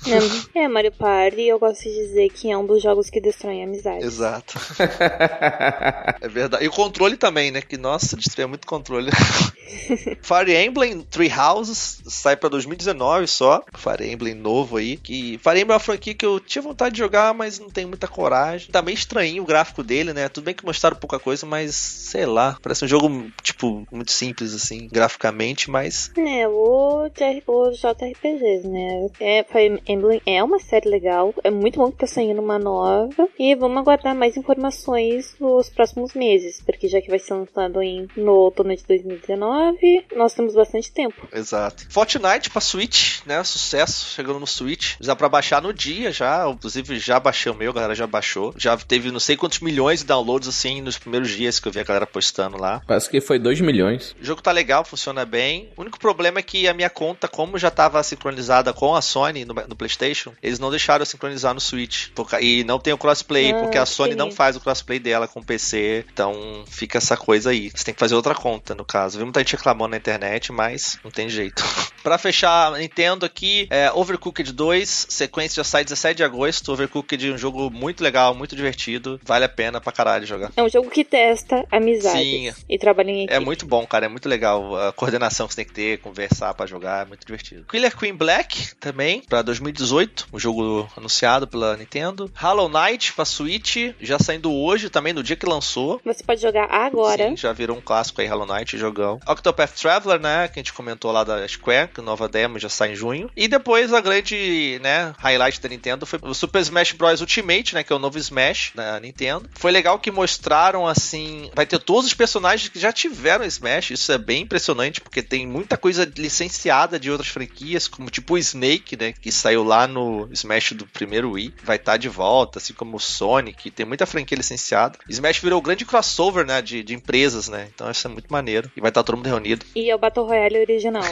É, 0.55 0.63
é 0.65 0.69
Mario 0.69 0.93
Party, 0.93 1.43
eu 1.43 1.59
gosto 1.59 1.83
de 1.83 1.95
dizer 1.95 2.31
que 2.31 2.51
é 2.51 2.57
um 2.57 2.67
dos 2.67 2.83
jogos 2.83 3.11
que 3.11 3.21
destroem 3.21 3.63
a 3.63 3.67
amizade. 3.67 4.05
Exato. 4.05 4.55
é 6.21 6.29
verdade. 6.29 6.65
E 6.65 6.69
o 6.69 6.73
controle 6.73 7.17
também, 7.17 7.51
né? 7.51 7.61
Que 7.61 7.77
nossa, 7.77 8.17
destruía 8.17 8.49
muito 8.49 8.67
controle. 8.67 9.11
Fire 10.23 10.55
Emblem 10.55 11.03
Three 11.03 11.31
Houses 11.31 12.01
sai 12.07 12.37
pra 12.37 12.49
2019 12.49 13.27
só. 13.27 13.63
Fire 13.75 14.11
Emblem 14.11 14.35
novo 14.35 14.79
aí. 14.79 14.97
Que 14.97 15.39
Fire 15.39 15.61
Emblem 15.61 15.73
é 15.73 15.75
uma 15.75 15.79
franquia 15.79 16.15
que 16.15 16.25
eu 16.25 16.41
tinha 16.41 16.63
vontade 16.63 16.95
de 16.95 16.99
jogar, 16.99 17.35
mas 17.35 17.59
não 17.59 17.69
tenho 17.69 17.89
muita 17.89 18.09
coragem. 18.09 18.71
Tá 18.71 18.81
meio 18.81 18.95
estranho 18.95 19.43
o 19.43 19.47
gráfico 19.47 19.83
dele, 19.83 20.13
né? 20.13 20.29
Tudo 20.29 20.45
bem 20.45 20.55
que 20.55 20.65
mostraram 20.65 20.97
pouca 20.97 21.19
coisa, 21.19 21.45
mas 21.45 21.75
sei 21.75 22.25
lá. 22.25 22.57
Parece 22.63 22.85
um 22.85 22.89
jogo, 22.89 23.31
tipo, 23.43 23.87
muito 23.91 24.13
simples, 24.13 24.55
assim, 24.55 24.89
graficamente, 24.91 25.71
mas. 25.71 26.11
É, 26.17 26.49
o, 26.49 27.09
o 27.47 27.71
JRPGs, 27.73 28.69
né? 28.69 29.11
É, 29.21 29.34
Fire 29.43 29.83
Emblem 29.89 30.23
é 30.27 30.43
uma 30.43 30.59
série 30.59 30.89
legal. 30.89 31.35
É 31.43 31.51
muito 31.51 31.79
bom 31.79 31.91
que 31.91 31.99
tá 31.99 32.07
saindo 32.07 32.41
uma 32.41 32.59
nova. 32.59 33.29
E 33.39 33.55
vamos 33.55 33.79
aguardar 33.79 34.15
mais 34.15 34.37
informações 34.37 35.35
nos 35.41 35.69
próximos 35.69 36.15
meses. 36.15 36.63
Porque 36.65 36.89
já 36.89 37.01
que 37.01 37.09
vai 37.09 37.19
ser 37.19 37.35
lançado 37.35 37.83
em, 37.83 38.09
no 38.17 38.33
outono 38.33 38.75
de 38.75 38.85
2019, 38.87 40.07
nós 40.15 40.35
temos 40.35 40.55
bastante 40.55 40.93
tempo. 40.93 41.27
Exato. 41.33 41.87
Fortnite 41.91 42.51
pra 42.51 42.61
Switch, 42.61 43.21
né? 43.27 43.43
Sucesso, 43.43 44.15
chegando 44.15 44.41
no 44.41 44.47
Switch. 44.47 44.95
Já 45.01 45.17
pra 45.17 45.29
baixar 45.29 45.61
no 45.61 45.73
dia 45.73 46.13
já. 46.13 46.49
Inclusive, 46.49 46.99
já 46.99 47.19
baixei 47.19 47.51
o 47.51 47.55
meu, 47.55 47.71
a 47.71 47.75
galera 47.75 47.95
já 47.95 48.07
baixou. 48.07 48.55
Já 48.57 48.77
teve 48.77 49.11
não 49.11 49.21
sei 49.21 49.37
quantos 49.37 49.61
milhões 49.61 50.01
de 50.01 50.07
downloads 50.07 50.49
assim 50.49 50.81
nos 50.81 50.99
primeiros 50.99 51.31
dias 51.31 51.59
que 51.59 51.69
eu 51.69 51.73
vi 51.73 51.81
a 51.81 51.85
galera 51.85 52.07
postando 52.07 52.57
lá. 52.57 52.83
Parece 52.87 53.11
que 53.11 53.21
foi 53.21 53.39
2 53.39 53.61
milhões. 53.61 54.15
O 54.21 54.25
jogo 54.25 54.43
tá 54.43 54.53
legal, 54.53 54.85
funciona 54.85 55.25
bem. 55.25 55.69
O 55.77 55.83
único 55.83 55.99
problema 55.99 56.39
é 56.39 56.43
que 56.43 56.69
a 56.69 56.75
minha 56.75 56.91
conta, 56.91 57.29
como 57.29 57.59
já 57.59 57.71
tava 57.71 58.03
sincronizada 58.03 58.73
com 58.73 58.95
a 58.95 59.03
Sony 59.15 59.45
no, 59.45 59.55
no 59.55 59.77
PlayStation, 59.77 60.33
eles 60.43 60.59
não 60.59 60.71
deixaram 60.71 61.05
sincronizar 61.05 61.55
no 61.55 61.61
Switch. 61.61 62.09
e 62.41 62.65
não 62.65 62.81
tem 62.81 62.93
o 62.93 62.99
crossplay, 62.99 63.53
ah, 63.53 63.61
porque 63.61 63.79
a 63.79 63.87
Sony 63.87 64.13
sim. 64.13 64.19
não 64.19 64.33
faz 64.33 64.57
o 64.57 64.61
crossplay 64.61 64.99
dela 64.99 65.29
com 65.29 65.39
o 65.39 65.45
PC. 65.45 66.05
Então 66.13 66.65
fica 66.67 66.99
essa 66.99 67.17
coisa 67.17 67.51
aí. 67.51 67.71
Você 67.71 67.85
tem 67.85 67.95
que 67.95 68.01
fazer 68.01 68.17
outra 68.17 68.35
conta, 68.35 68.75
no 68.75 68.85
caso. 68.85 69.19
Vi 69.19 69.25
muita 69.25 69.39
gente 69.41 69.57
reclamando 69.57 69.91
na 69.91 69.97
internet, 69.97 70.51
mas 70.51 70.99
não 71.05 71.13
tem 71.13 71.29
jeito. 71.29 71.63
pra 72.03 72.19
fechar, 72.19 72.73
Nintendo 72.73 73.25
aqui, 73.25 73.67
é 73.71 73.91
Overcooked 73.93 74.53
2, 74.53 75.07
sequência 75.09 75.63
já 75.63 75.65
sai 75.65 75.85
17 75.85 76.17
de 76.17 76.25
agosto. 76.25 76.73
Overcooked 76.73 77.31
é 77.31 77.33
um 77.33 77.39
jogo 77.39 77.71
muito 77.71 78.03
legal, 78.03 78.35
muito 78.35 78.57
divertido. 78.57 79.21
Vale 79.25 79.45
a 79.45 79.49
pena 79.49 79.81
pra 79.81 79.93
caralho 79.93 80.27
jogar. 80.27 80.51
É 80.57 80.63
um 80.63 80.69
jogo 80.69 80.91
que 80.91 81.05
testa 81.05 81.65
amizade 81.71 82.55
e 82.69 82.79
trabalha 82.79 83.11
em 83.11 83.19
equipe. 83.25 83.33
É 83.33 83.39
muito 83.39 83.65
bom, 83.65 83.87
cara. 83.87 84.07
É 84.07 84.09
muito 84.09 84.29
legal. 84.29 84.77
A 84.77 84.93
coordenação 84.93 85.47
que 85.47 85.55
você 85.55 85.65
tem 85.65 85.67
que 85.67 85.73
ter, 85.73 85.99
conversar 86.01 86.53
pra 86.55 86.67
jogar, 86.67 87.07
é 87.07 87.09
muito 87.09 87.25
divertido. 87.25 87.65
Killer 87.71 87.97
Queen 87.97 88.15
Black 88.15 88.75
também, 88.77 89.04
pra 89.29 89.43
2018. 89.43 90.29
Um 90.33 90.39
jogo 90.39 90.89
anunciado 90.97 91.47
pela 91.47 91.77
Nintendo. 91.77 92.31
Hollow 92.35 92.69
Knight 92.69 93.13
pra 93.13 93.25
Switch, 93.25 93.77
já 94.01 94.19
saindo 94.19 94.53
hoje 94.53 94.91
também, 94.91 95.13
no 95.13 95.23
dia 95.23 95.37
que 95.37 95.47
lançou. 95.47 96.01
Você 96.05 96.23
pode 96.23 96.41
jogar 96.41 96.71
agora. 96.71 97.29
Sim, 97.29 97.37
já 97.37 97.53
virou 97.53 97.77
um 97.77 97.81
clássico 97.81 98.21
aí, 98.21 98.27
Hollow 98.27 98.47
Knight, 98.47 98.77
jogão. 98.79 99.21
Octopath 99.27 99.73
Traveler, 99.73 100.21
né, 100.21 100.49
que 100.49 100.59
a 100.59 100.63
gente 100.63 100.73
comentou 100.73 101.13
lá 101.13 101.25
da 101.25 101.47
Square, 101.47 101.89
que 101.89 102.01
a 102.01 102.05
nova 102.05 102.29
demo 102.29 102.59
já 102.59 102.69
sai 102.69 102.93
em 102.93 102.97
junho. 102.97 103.31
E 103.37 103.49
depois 103.49 103.93
a 103.93 104.01
grande, 104.01 104.79
né, 104.83 105.15
highlight 105.19 105.61
da 105.61 105.69
Nintendo 105.69 106.07
foi 106.07 106.19
o 106.23 106.35
Super 106.35 106.61
Smash 106.61 106.93
Bros. 106.93 107.21
Ultimate, 107.21 107.75
né, 107.75 107.83
que 107.83 107.93
é 107.93 107.97
o 107.97 107.99
novo 107.99 108.19
Smash 108.19 108.73
da 108.75 108.99
Nintendo. 109.01 109.49
Foi 109.55 109.71
legal 109.71 109.99
que 109.99 110.11
mostraram, 110.11 110.87
assim, 110.87 111.51
vai 111.55 111.67
ter 111.67 111.79
todos 111.79 112.07
os 112.07 112.15
personagens 112.15 112.69
que 112.69 112.79
já 112.79 112.93
tiveram 112.93 113.45
Smash, 113.45 113.91
isso 113.91 114.13
é 114.13 114.19
bem 114.19 114.43
impressionante, 114.43 115.01
porque 115.01 115.23
tem 115.23 115.47
muita 115.47 115.77
coisa 115.77 116.11
licenciada 116.17 116.99
de 116.99 117.11
outras 117.11 117.29
franquias, 117.29 117.89
como 117.89 118.11
tipo 118.11 118.35
o 118.35 118.39
Snake, 118.39 118.94
né, 118.97 119.13
que 119.13 119.31
saiu 119.31 119.65
lá 119.65 119.87
no 119.87 120.29
Smash 120.33 120.73
do 120.73 120.87
primeiro 120.87 121.33
Wii, 121.33 121.55
vai 121.63 121.77
estar 121.77 121.93
tá 121.93 121.99
de 121.99 122.09
volta, 122.09 122.59
assim 122.59 122.73
como 122.73 122.97
o 122.97 123.01
Sonic, 123.01 123.71
tem 123.71 123.87
muita 123.87 124.07
franquia 124.07 124.37
licenciada. 124.37 124.99
Smash 125.09 125.39
virou 125.39 125.59
o 125.59 125.63
grande 125.63 125.85
crossover, 125.85 126.47
né, 126.47 126.61
de, 126.63 126.83
de 126.83 126.95
empresas, 126.95 127.49
né, 127.49 127.69
então 127.75 127.91
isso 127.91 128.07
é 128.07 128.11
muito 128.11 128.33
maneiro. 128.33 128.71
E 128.77 128.81
vai 128.81 128.91
estar 128.91 129.03
tá 129.03 129.07
todo 129.07 129.17
mundo 129.17 129.27
reunido. 129.27 129.65
E 129.75 129.91
é 129.91 129.95
o 129.95 129.99
Battle 129.99 130.27
Royale 130.27 130.61
original. 130.61 131.03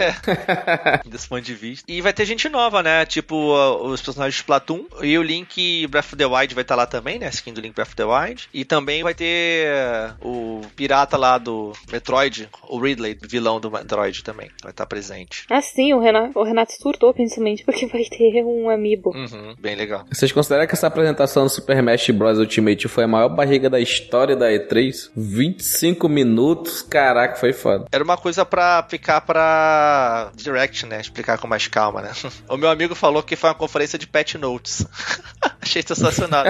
Desse 1.07 1.29
ponto 1.29 1.43
de 1.43 1.55
vista. 1.55 1.91
E 1.91 2.01
vai 2.01 2.13
ter 2.13 2.25
gente 2.25 2.49
nova, 2.49 2.83
né, 2.83 3.05
tipo 3.07 3.35
uh, 3.35 3.87
os 3.87 4.01
personagens 4.01 4.35
de 4.35 4.41
Splatoon, 4.41 4.85
e 5.03 5.19
o 5.19 5.23
Link 5.23 5.87
Breath 5.89 6.07
of 6.07 6.17
the 6.17 6.27
Wild 6.27 6.55
vai 6.55 6.63
estar 6.63 6.75
tá 6.75 6.77
lá 6.77 6.87
também, 6.87 7.19
né, 7.19 7.29
skin 7.29 7.53
do 7.53 7.61
Link 7.61 7.75
Breath 7.75 7.89
of 7.89 7.97
the 7.97 8.05
Wild. 8.05 8.49
E 8.53 8.65
também 8.65 9.03
vai 9.03 9.15
ter 9.15 9.69
uh, 10.23 10.29
o 10.29 10.61
pirata 10.77 11.17
lá 11.17 11.39
do 11.39 11.73
Metroid, 11.91 12.49
o 12.69 12.79
Ridley, 12.79 13.19
vilão 13.23 13.61
do 13.61 13.71
Metroid 13.71 14.23
também, 14.23 14.49
vai 14.63 14.71
estar 14.71 14.85
tá 14.85 14.87
presente. 14.87 15.45
Ah, 15.51 15.61
sim, 15.61 15.93
o 15.95 16.01
Renato, 16.01 16.39
o 16.39 16.43
Renato 16.43 16.73
surtou, 16.73 17.13
principalmente 17.13 17.65
porque 17.73 17.87
vai 17.87 18.05
ter 18.05 18.45
um 18.45 18.69
amiibo. 18.69 19.11
Uhum, 19.11 19.55
bem 19.59 19.75
legal. 19.75 20.05
Vocês 20.13 20.31
consideram 20.31 20.67
que 20.67 20.75
essa 20.75 20.87
apresentação 20.87 21.45
do 21.45 21.49
Super 21.49 21.79
Smash 21.79 22.11
Bros. 22.11 22.39
Ultimate 22.39 22.87
foi 22.87 23.05
a 23.05 23.09
maior 23.09 23.31
barriga 23.31 23.71
da 23.71 23.81
história 23.81 24.37
da 24.37 24.51
E3? 24.51 25.11
25 25.17 26.09
minutos, 26.09 26.83
caraca, 26.83 27.37
foi 27.37 27.53
foda. 27.53 27.87
Era 27.91 28.05
uma 28.05 28.17
coisa 28.17 28.45
pra 28.45 28.87
ficar 28.89 29.23
pra 29.23 30.31
Direct, 30.35 30.87
né? 30.87 31.01
Explicar 31.01 31.39
com 31.39 31.49
mais 31.49 31.67
calma, 31.67 32.03
né? 32.03 32.13
O 32.49 32.57
meu 32.57 32.69
amigo 32.69 32.95
falou 32.95 33.23
que 33.23 33.35
foi 33.37 33.49
uma 33.49 33.55
conferência 33.55 33.99
de 33.99 34.07
patch 34.07 34.35
notes. 34.35 34.87
Achei 35.63 35.83
sensacional. 35.83 36.45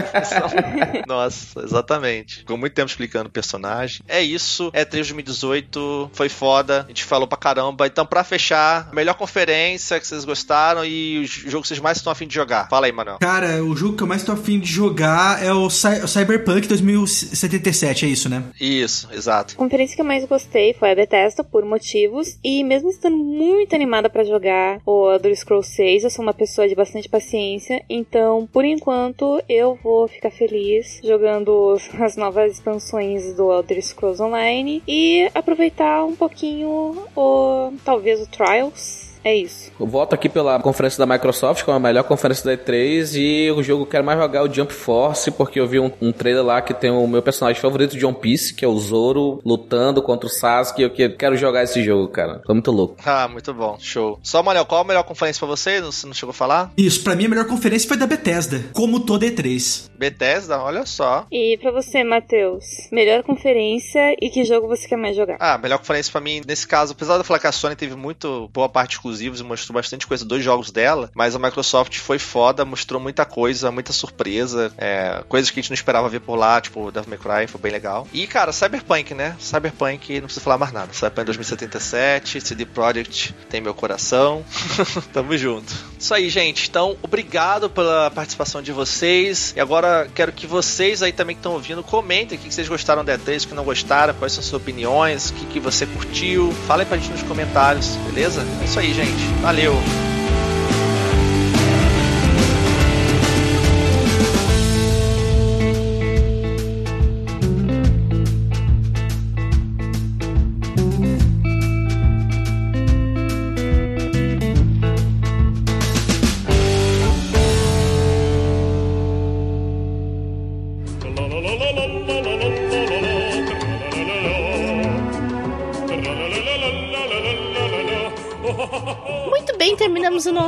Nossa, 1.06 1.60
exatamente. 1.60 2.38
Ficou 2.38 2.56
muito 2.56 2.72
tempo 2.72 2.88
explicando 2.88 3.28
o 3.28 3.32
personagem. 3.32 4.02
É 4.08 4.22
isso. 4.22 4.70
É 4.72 4.84
3 4.84 5.12
2018. 5.12 6.10
Foi 6.12 6.28
foda. 6.28 6.84
A 6.84 6.88
gente 6.88 7.04
falou 7.04 7.26
pra 7.26 7.38
caramba. 7.38 7.86
Então, 7.86 8.06
pra 8.06 8.24
fechar, 8.24 8.90
melhor 8.92 9.14
conferência 9.14 10.00
que 10.00 10.06
vocês 10.06 10.24
gostaram 10.24 10.84
e 10.84 11.18
o 11.18 11.26
jogo 11.26 11.62
que 11.62 11.68
vocês 11.68 11.80
mais 11.80 11.98
estão 11.98 12.12
afim 12.12 12.26
de 12.26 12.34
jogar. 12.34 12.68
Fala 12.68 12.86
aí, 12.86 12.92
Manuel. 12.92 13.18
Cara, 13.18 13.62
o 13.62 13.76
jogo 13.76 13.96
que 13.96 14.02
eu 14.02 14.06
mais 14.06 14.22
tô 14.22 14.32
afim 14.32 14.58
de 14.58 14.70
jogar 14.70 15.42
é 15.44 15.52
o, 15.52 15.68
Cy 15.68 16.00
o 16.02 16.08
Cyberpunk 16.08 16.66
2077, 16.66 18.06
é 18.06 18.08
isso, 18.08 18.28
né? 18.28 18.44
Isso, 18.60 19.08
exato. 19.12 19.54
A 19.54 19.58
conferência 19.58 19.94
que 19.94 20.00
eu 20.00 20.06
mais 20.06 20.24
gostei 20.24 20.74
foi 20.74 20.92
a 20.92 20.94
Bethesda, 20.94 21.44
por 21.44 21.64
motivos. 21.64 22.38
E 22.42 22.64
mesmo 22.64 22.88
estando 22.88 23.16
muito 23.16 23.74
animada 23.74 24.08
para 24.08 24.24
jogar 24.24 24.80
o 24.86 25.12
Elder 25.12 25.36
Scrolls 25.36 25.74
6, 25.74 26.04
eu 26.04 26.10
sou 26.10 26.22
uma 26.22 26.34
pessoa 26.34 26.68
de 26.68 26.74
bastante 26.74 27.08
paciência. 27.08 27.82
Então, 27.88 28.48
por 28.52 28.64
enquanto, 28.64 29.01
eu 29.48 29.74
vou 29.82 30.06
ficar 30.06 30.30
feliz 30.30 31.00
jogando 31.02 31.76
as 32.00 32.16
novas 32.16 32.52
expansões 32.52 33.34
do 33.34 33.52
Elder 33.52 33.82
Scrolls 33.82 34.22
Online 34.22 34.82
e 34.86 35.28
aproveitar 35.34 36.04
um 36.04 36.14
pouquinho 36.14 36.96
o 37.16 37.72
talvez 37.84 38.20
o 38.20 38.26
Trials 38.26 39.01
é 39.24 39.34
isso. 39.34 39.70
Eu 39.78 39.86
voto 39.86 40.14
aqui 40.14 40.28
pela 40.28 40.58
conferência 40.60 41.04
da 41.04 41.12
Microsoft, 41.12 41.64
que 41.64 41.70
é 41.70 41.74
a 41.74 41.78
melhor 41.78 42.04
conferência 42.04 42.44
da 42.44 42.62
E3, 42.62 43.14
e 43.16 43.50
o 43.50 43.62
jogo 43.62 43.84
que 43.84 43.88
eu 43.88 43.90
quero 43.92 44.04
mais 44.04 44.18
jogar 44.18 44.40
é 44.40 44.42
o 44.42 44.52
Jump 44.52 44.72
Force, 44.72 45.30
porque 45.30 45.60
eu 45.60 45.66
vi 45.66 45.78
um, 45.78 45.90
um 46.00 46.12
trailer 46.12 46.44
lá 46.44 46.60
que 46.60 46.74
tem 46.74 46.90
o 46.90 47.06
meu 47.06 47.22
personagem 47.22 47.60
favorito 47.60 47.96
de 47.96 48.04
One 48.04 48.16
Piece, 48.16 48.54
que 48.54 48.64
é 48.64 48.68
o 48.68 48.78
Zoro, 48.78 49.40
lutando 49.44 50.02
contra 50.02 50.26
o 50.26 50.30
Sasuke, 50.30 50.82
e 50.82 50.84
eu 50.84 51.16
quero 51.16 51.36
jogar 51.36 51.62
esse 51.62 51.82
jogo, 51.82 52.08
cara. 52.08 52.40
Tô 52.44 52.52
muito 52.52 52.70
louco. 52.70 52.96
Ah, 53.12 53.28
muito 53.28 53.52
bom. 53.52 53.76
Show. 53.78 54.18
Só, 54.22 54.42
Manel, 54.42 54.64
qual 54.64 54.80
a 54.80 54.84
melhor 54.84 55.02
conferência 55.04 55.38
pra 55.38 55.48
você? 55.48 55.80
Você 55.82 56.06
não 56.06 56.14
chegou 56.14 56.30
a 56.30 56.34
falar? 56.34 56.72
Isso, 56.78 57.02
pra 57.04 57.14
mim 57.14 57.26
a 57.26 57.28
melhor 57.28 57.44
conferência 57.46 57.86
foi 57.86 57.96
da 57.96 58.06
Bethesda, 58.06 58.64
como 58.72 59.00
toda 59.00 59.26
E3. 59.26 59.90
Bethesda, 60.02 60.60
olha 60.60 60.84
só. 60.84 61.26
E 61.30 61.56
pra 61.58 61.70
você, 61.70 62.02
Matheus, 62.02 62.64
melhor 62.90 63.22
conferência 63.22 64.16
e 64.20 64.28
que 64.30 64.44
jogo 64.44 64.66
você 64.66 64.88
quer 64.88 64.96
mais 64.96 65.14
jogar? 65.14 65.36
Ah, 65.38 65.56
melhor 65.56 65.78
conferência 65.78 66.10
pra 66.10 66.20
mim, 66.20 66.42
nesse 66.44 66.66
caso, 66.66 66.92
apesar 66.92 67.14
de 67.14 67.20
eu 67.20 67.24
falar 67.24 67.38
que 67.38 67.46
a 67.46 67.52
Sony 67.52 67.76
teve 67.76 67.94
muito 67.94 68.50
boa 68.52 68.68
parte 68.68 68.96
exclusivos 68.96 69.38
e 69.38 69.44
mostrou 69.44 69.74
bastante 69.74 70.04
coisa 70.04 70.24
dos 70.24 70.42
jogos 70.42 70.72
dela, 70.72 71.08
mas 71.14 71.36
a 71.36 71.38
Microsoft 71.38 71.98
foi 71.98 72.18
foda, 72.18 72.64
mostrou 72.64 73.00
muita 73.00 73.24
coisa, 73.24 73.70
muita 73.70 73.92
surpresa, 73.92 74.72
é, 74.76 75.22
coisas 75.28 75.50
que 75.50 75.60
a 75.60 75.62
gente 75.62 75.70
não 75.70 75.74
esperava 75.74 76.08
ver 76.08 76.20
por 76.20 76.34
lá, 76.34 76.60
tipo 76.60 76.90
Devil 76.90 77.10
May 77.10 77.18
Cry, 77.18 77.46
foi 77.46 77.60
bem 77.60 77.70
legal. 77.70 78.08
E, 78.12 78.26
cara, 78.26 78.52
Cyberpunk, 78.52 79.14
né? 79.14 79.36
Cyberpunk, 79.38 80.14
não 80.14 80.22
precisa 80.22 80.42
falar 80.42 80.58
mais 80.58 80.72
nada. 80.72 80.92
Cyberpunk 80.92 81.26
2077, 81.26 82.40
CD 82.40 82.66
Projekt 82.66 83.32
tem 83.48 83.60
meu 83.60 83.74
coração. 83.74 84.44
Tamo 85.12 85.36
junto. 85.38 85.72
Isso 85.98 86.12
aí, 86.12 86.28
gente. 86.28 86.68
Então, 86.68 86.96
obrigado 87.02 87.70
pela 87.70 88.10
participação 88.10 88.60
de 88.60 88.72
vocês. 88.72 89.52
E 89.56 89.60
agora 89.60 89.91
quero 90.14 90.32
que 90.32 90.46
vocês 90.46 91.02
aí 91.02 91.12
também 91.12 91.34
que 91.34 91.40
estão 91.40 91.52
ouvindo 91.52 91.82
comentem 91.82 92.38
o 92.38 92.40
que 92.40 92.52
vocês 92.52 92.68
gostaram 92.68 93.04
da 93.04 93.18
E3, 93.18 93.44
o 93.44 93.48
que 93.48 93.54
não 93.54 93.64
gostaram, 93.64 94.14
quais 94.14 94.32
são 94.32 94.42
suas 94.42 94.60
opiniões, 94.60 95.30
o 95.30 95.34
que, 95.34 95.46
que 95.46 95.60
você 95.60 95.86
curtiu. 95.86 96.52
Fala 96.66 96.82
aí 96.82 96.86
pra 96.86 96.96
gente 96.96 97.10
nos 97.10 97.22
comentários, 97.22 97.96
beleza? 98.06 98.44
É 98.60 98.64
isso 98.64 98.78
aí, 98.78 98.92
gente. 98.92 99.22
Valeu! 99.40 100.11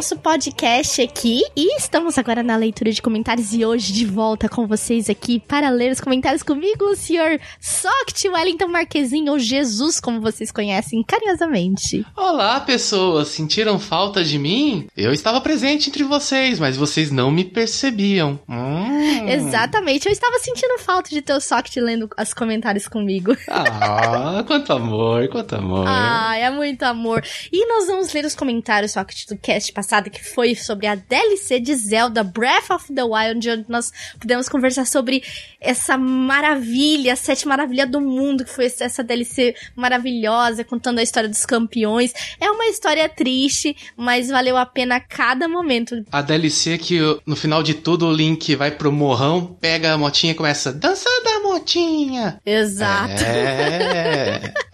Nosso 0.05 0.14
podcast 0.25 1.03
aqui 1.03 1.43
e 1.55 1.77
estamos 1.77 2.17
agora 2.17 2.43
na 2.43 2.57
leitura 2.57 2.91
de 2.91 3.03
comentários 3.03 3.53
e 3.53 3.63
hoje 3.63 3.93
de 3.93 4.07
volta 4.07 4.49
com 4.49 4.67
vocês 4.67 5.11
aqui 5.11 5.39
para 5.39 5.69
ler 5.69 5.93
os 5.93 6.01
comentários 6.01 6.43
comigo, 6.43 6.87
o 6.87 6.97
senhor 6.97 7.39
Soct 7.61 8.27
Wellington 8.27 8.69
Marquezinho 8.69 9.33
ou 9.33 9.39
Jesus, 9.39 10.01
como 10.01 10.23
vocês 10.23 10.51
conhecem 10.51 11.03
carinhosamente. 11.03 12.07
Olá, 12.17 12.59
pessoas! 12.61 13.29
Sentiram 13.29 13.79
falta 13.79 14.25
de 14.25 14.39
mim? 14.39 14.87
Eu 14.97 15.13
estava 15.13 15.43
presente 15.43 15.91
entre 15.91 16.03
vocês, 16.03 16.59
mas 16.59 16.75
vocês 16.75 17.11
não 17.11 17.31
me 17.31 17.45
percebiam. 17.45 18.41
Hum. 18.49 19.29
Exatamente, 19.29 20.07
eu 20.07 20.13
estava 20.13 20.39
sentindo 20.39 20.79
falta 20.79 21.11
de 21.11 21.21
ter 21.21 21.35
o 21.35 21.41
Soct 21.41 21.79
lendo 21.79 22.09
os 22.19 22.33
comentários 22.33 22.89
comigo. 22.89 23.37
Ah, 23.87 24.43
quanto 24.47 24.73
amor, 24.73 25.29
quanto 25.29 25.55
amor. 25.55 25.85
Ah, 25.87 26.37
é 26.37 26.51
muito 26.51 26.83
amor. 26.83 27.23
E 27.53 27.67
nós 27.67 27.87
vamos 27.87 28.13
ler 28.13 28.25
os 28.25 28.35
comentários 28.35 28.95
que 28.95 29.35
do 29.35 29.39
cast 29.39 29.73
passado, 29.73 30.11
que 30.15 30.25
foi 30.25 30.55
sobre 30.55 30.87
a 30.87 30.95
DLC 30.95 31.59
de 31.61 31.75
Zelda 31.75 32.23
Breath 32.23 32.71
of 32.71 32.93
the 32.93 33.03
Wild, 33.03 33.51
onde 33.51 33.65
nós 33.69 33.93
pudemos 34.19 34.49
conversar 34.49 34.87
sobre 34.87 35.23
essa 35.61 35.99
maravilha, 35.99 37.13
a 37.13 37.17
sete 37.17 37.47
maravilha 37.49 37.87
do 37.87 38.01
mundo, 38.01 38.45
que 38.45 38.51
foi 38.51 38.67
essa 38.67 39.03
DLC 39.03 39.55
maravilhosa, 39.75 40.65
contando 40.65 40.99
a 40.99 41.03
história 41.03 41.29
dos 41.29 41.45
campeões. 41.45 42.13
É 42.41 42.51
uma 42.51 42.67
história 42.67 43.09
triste, 43.09 43.77
mas 43.97 44.29
valeu 44.29 44.57
a 44.57 44.65
pena 44.65 45.01
cada 45.01 45.49
momento. 45.49 46.05
A 46.13 46.23
DLC 46.23 46.79
que 46.79 46.99
no 47.27 47.37
final 47.37 47.63
de 47.63 47.75
tudo 47.75 48.07
o 48.07 48.13
Link 48.13 48.55
vai 48.55 48.71
pro 48.71 48.93
morrão, 48.93 49.57
pega 49.61 49.93
a 49.93 49.99
motinha 49.99 50.33
e 50.33 50.37
começa 50.37 50.73
dança 50.73 51.09
da 51.25 51.41
motinha. 51.41 52.41
Exato. 52.45 53.23
É. 53.23 54.53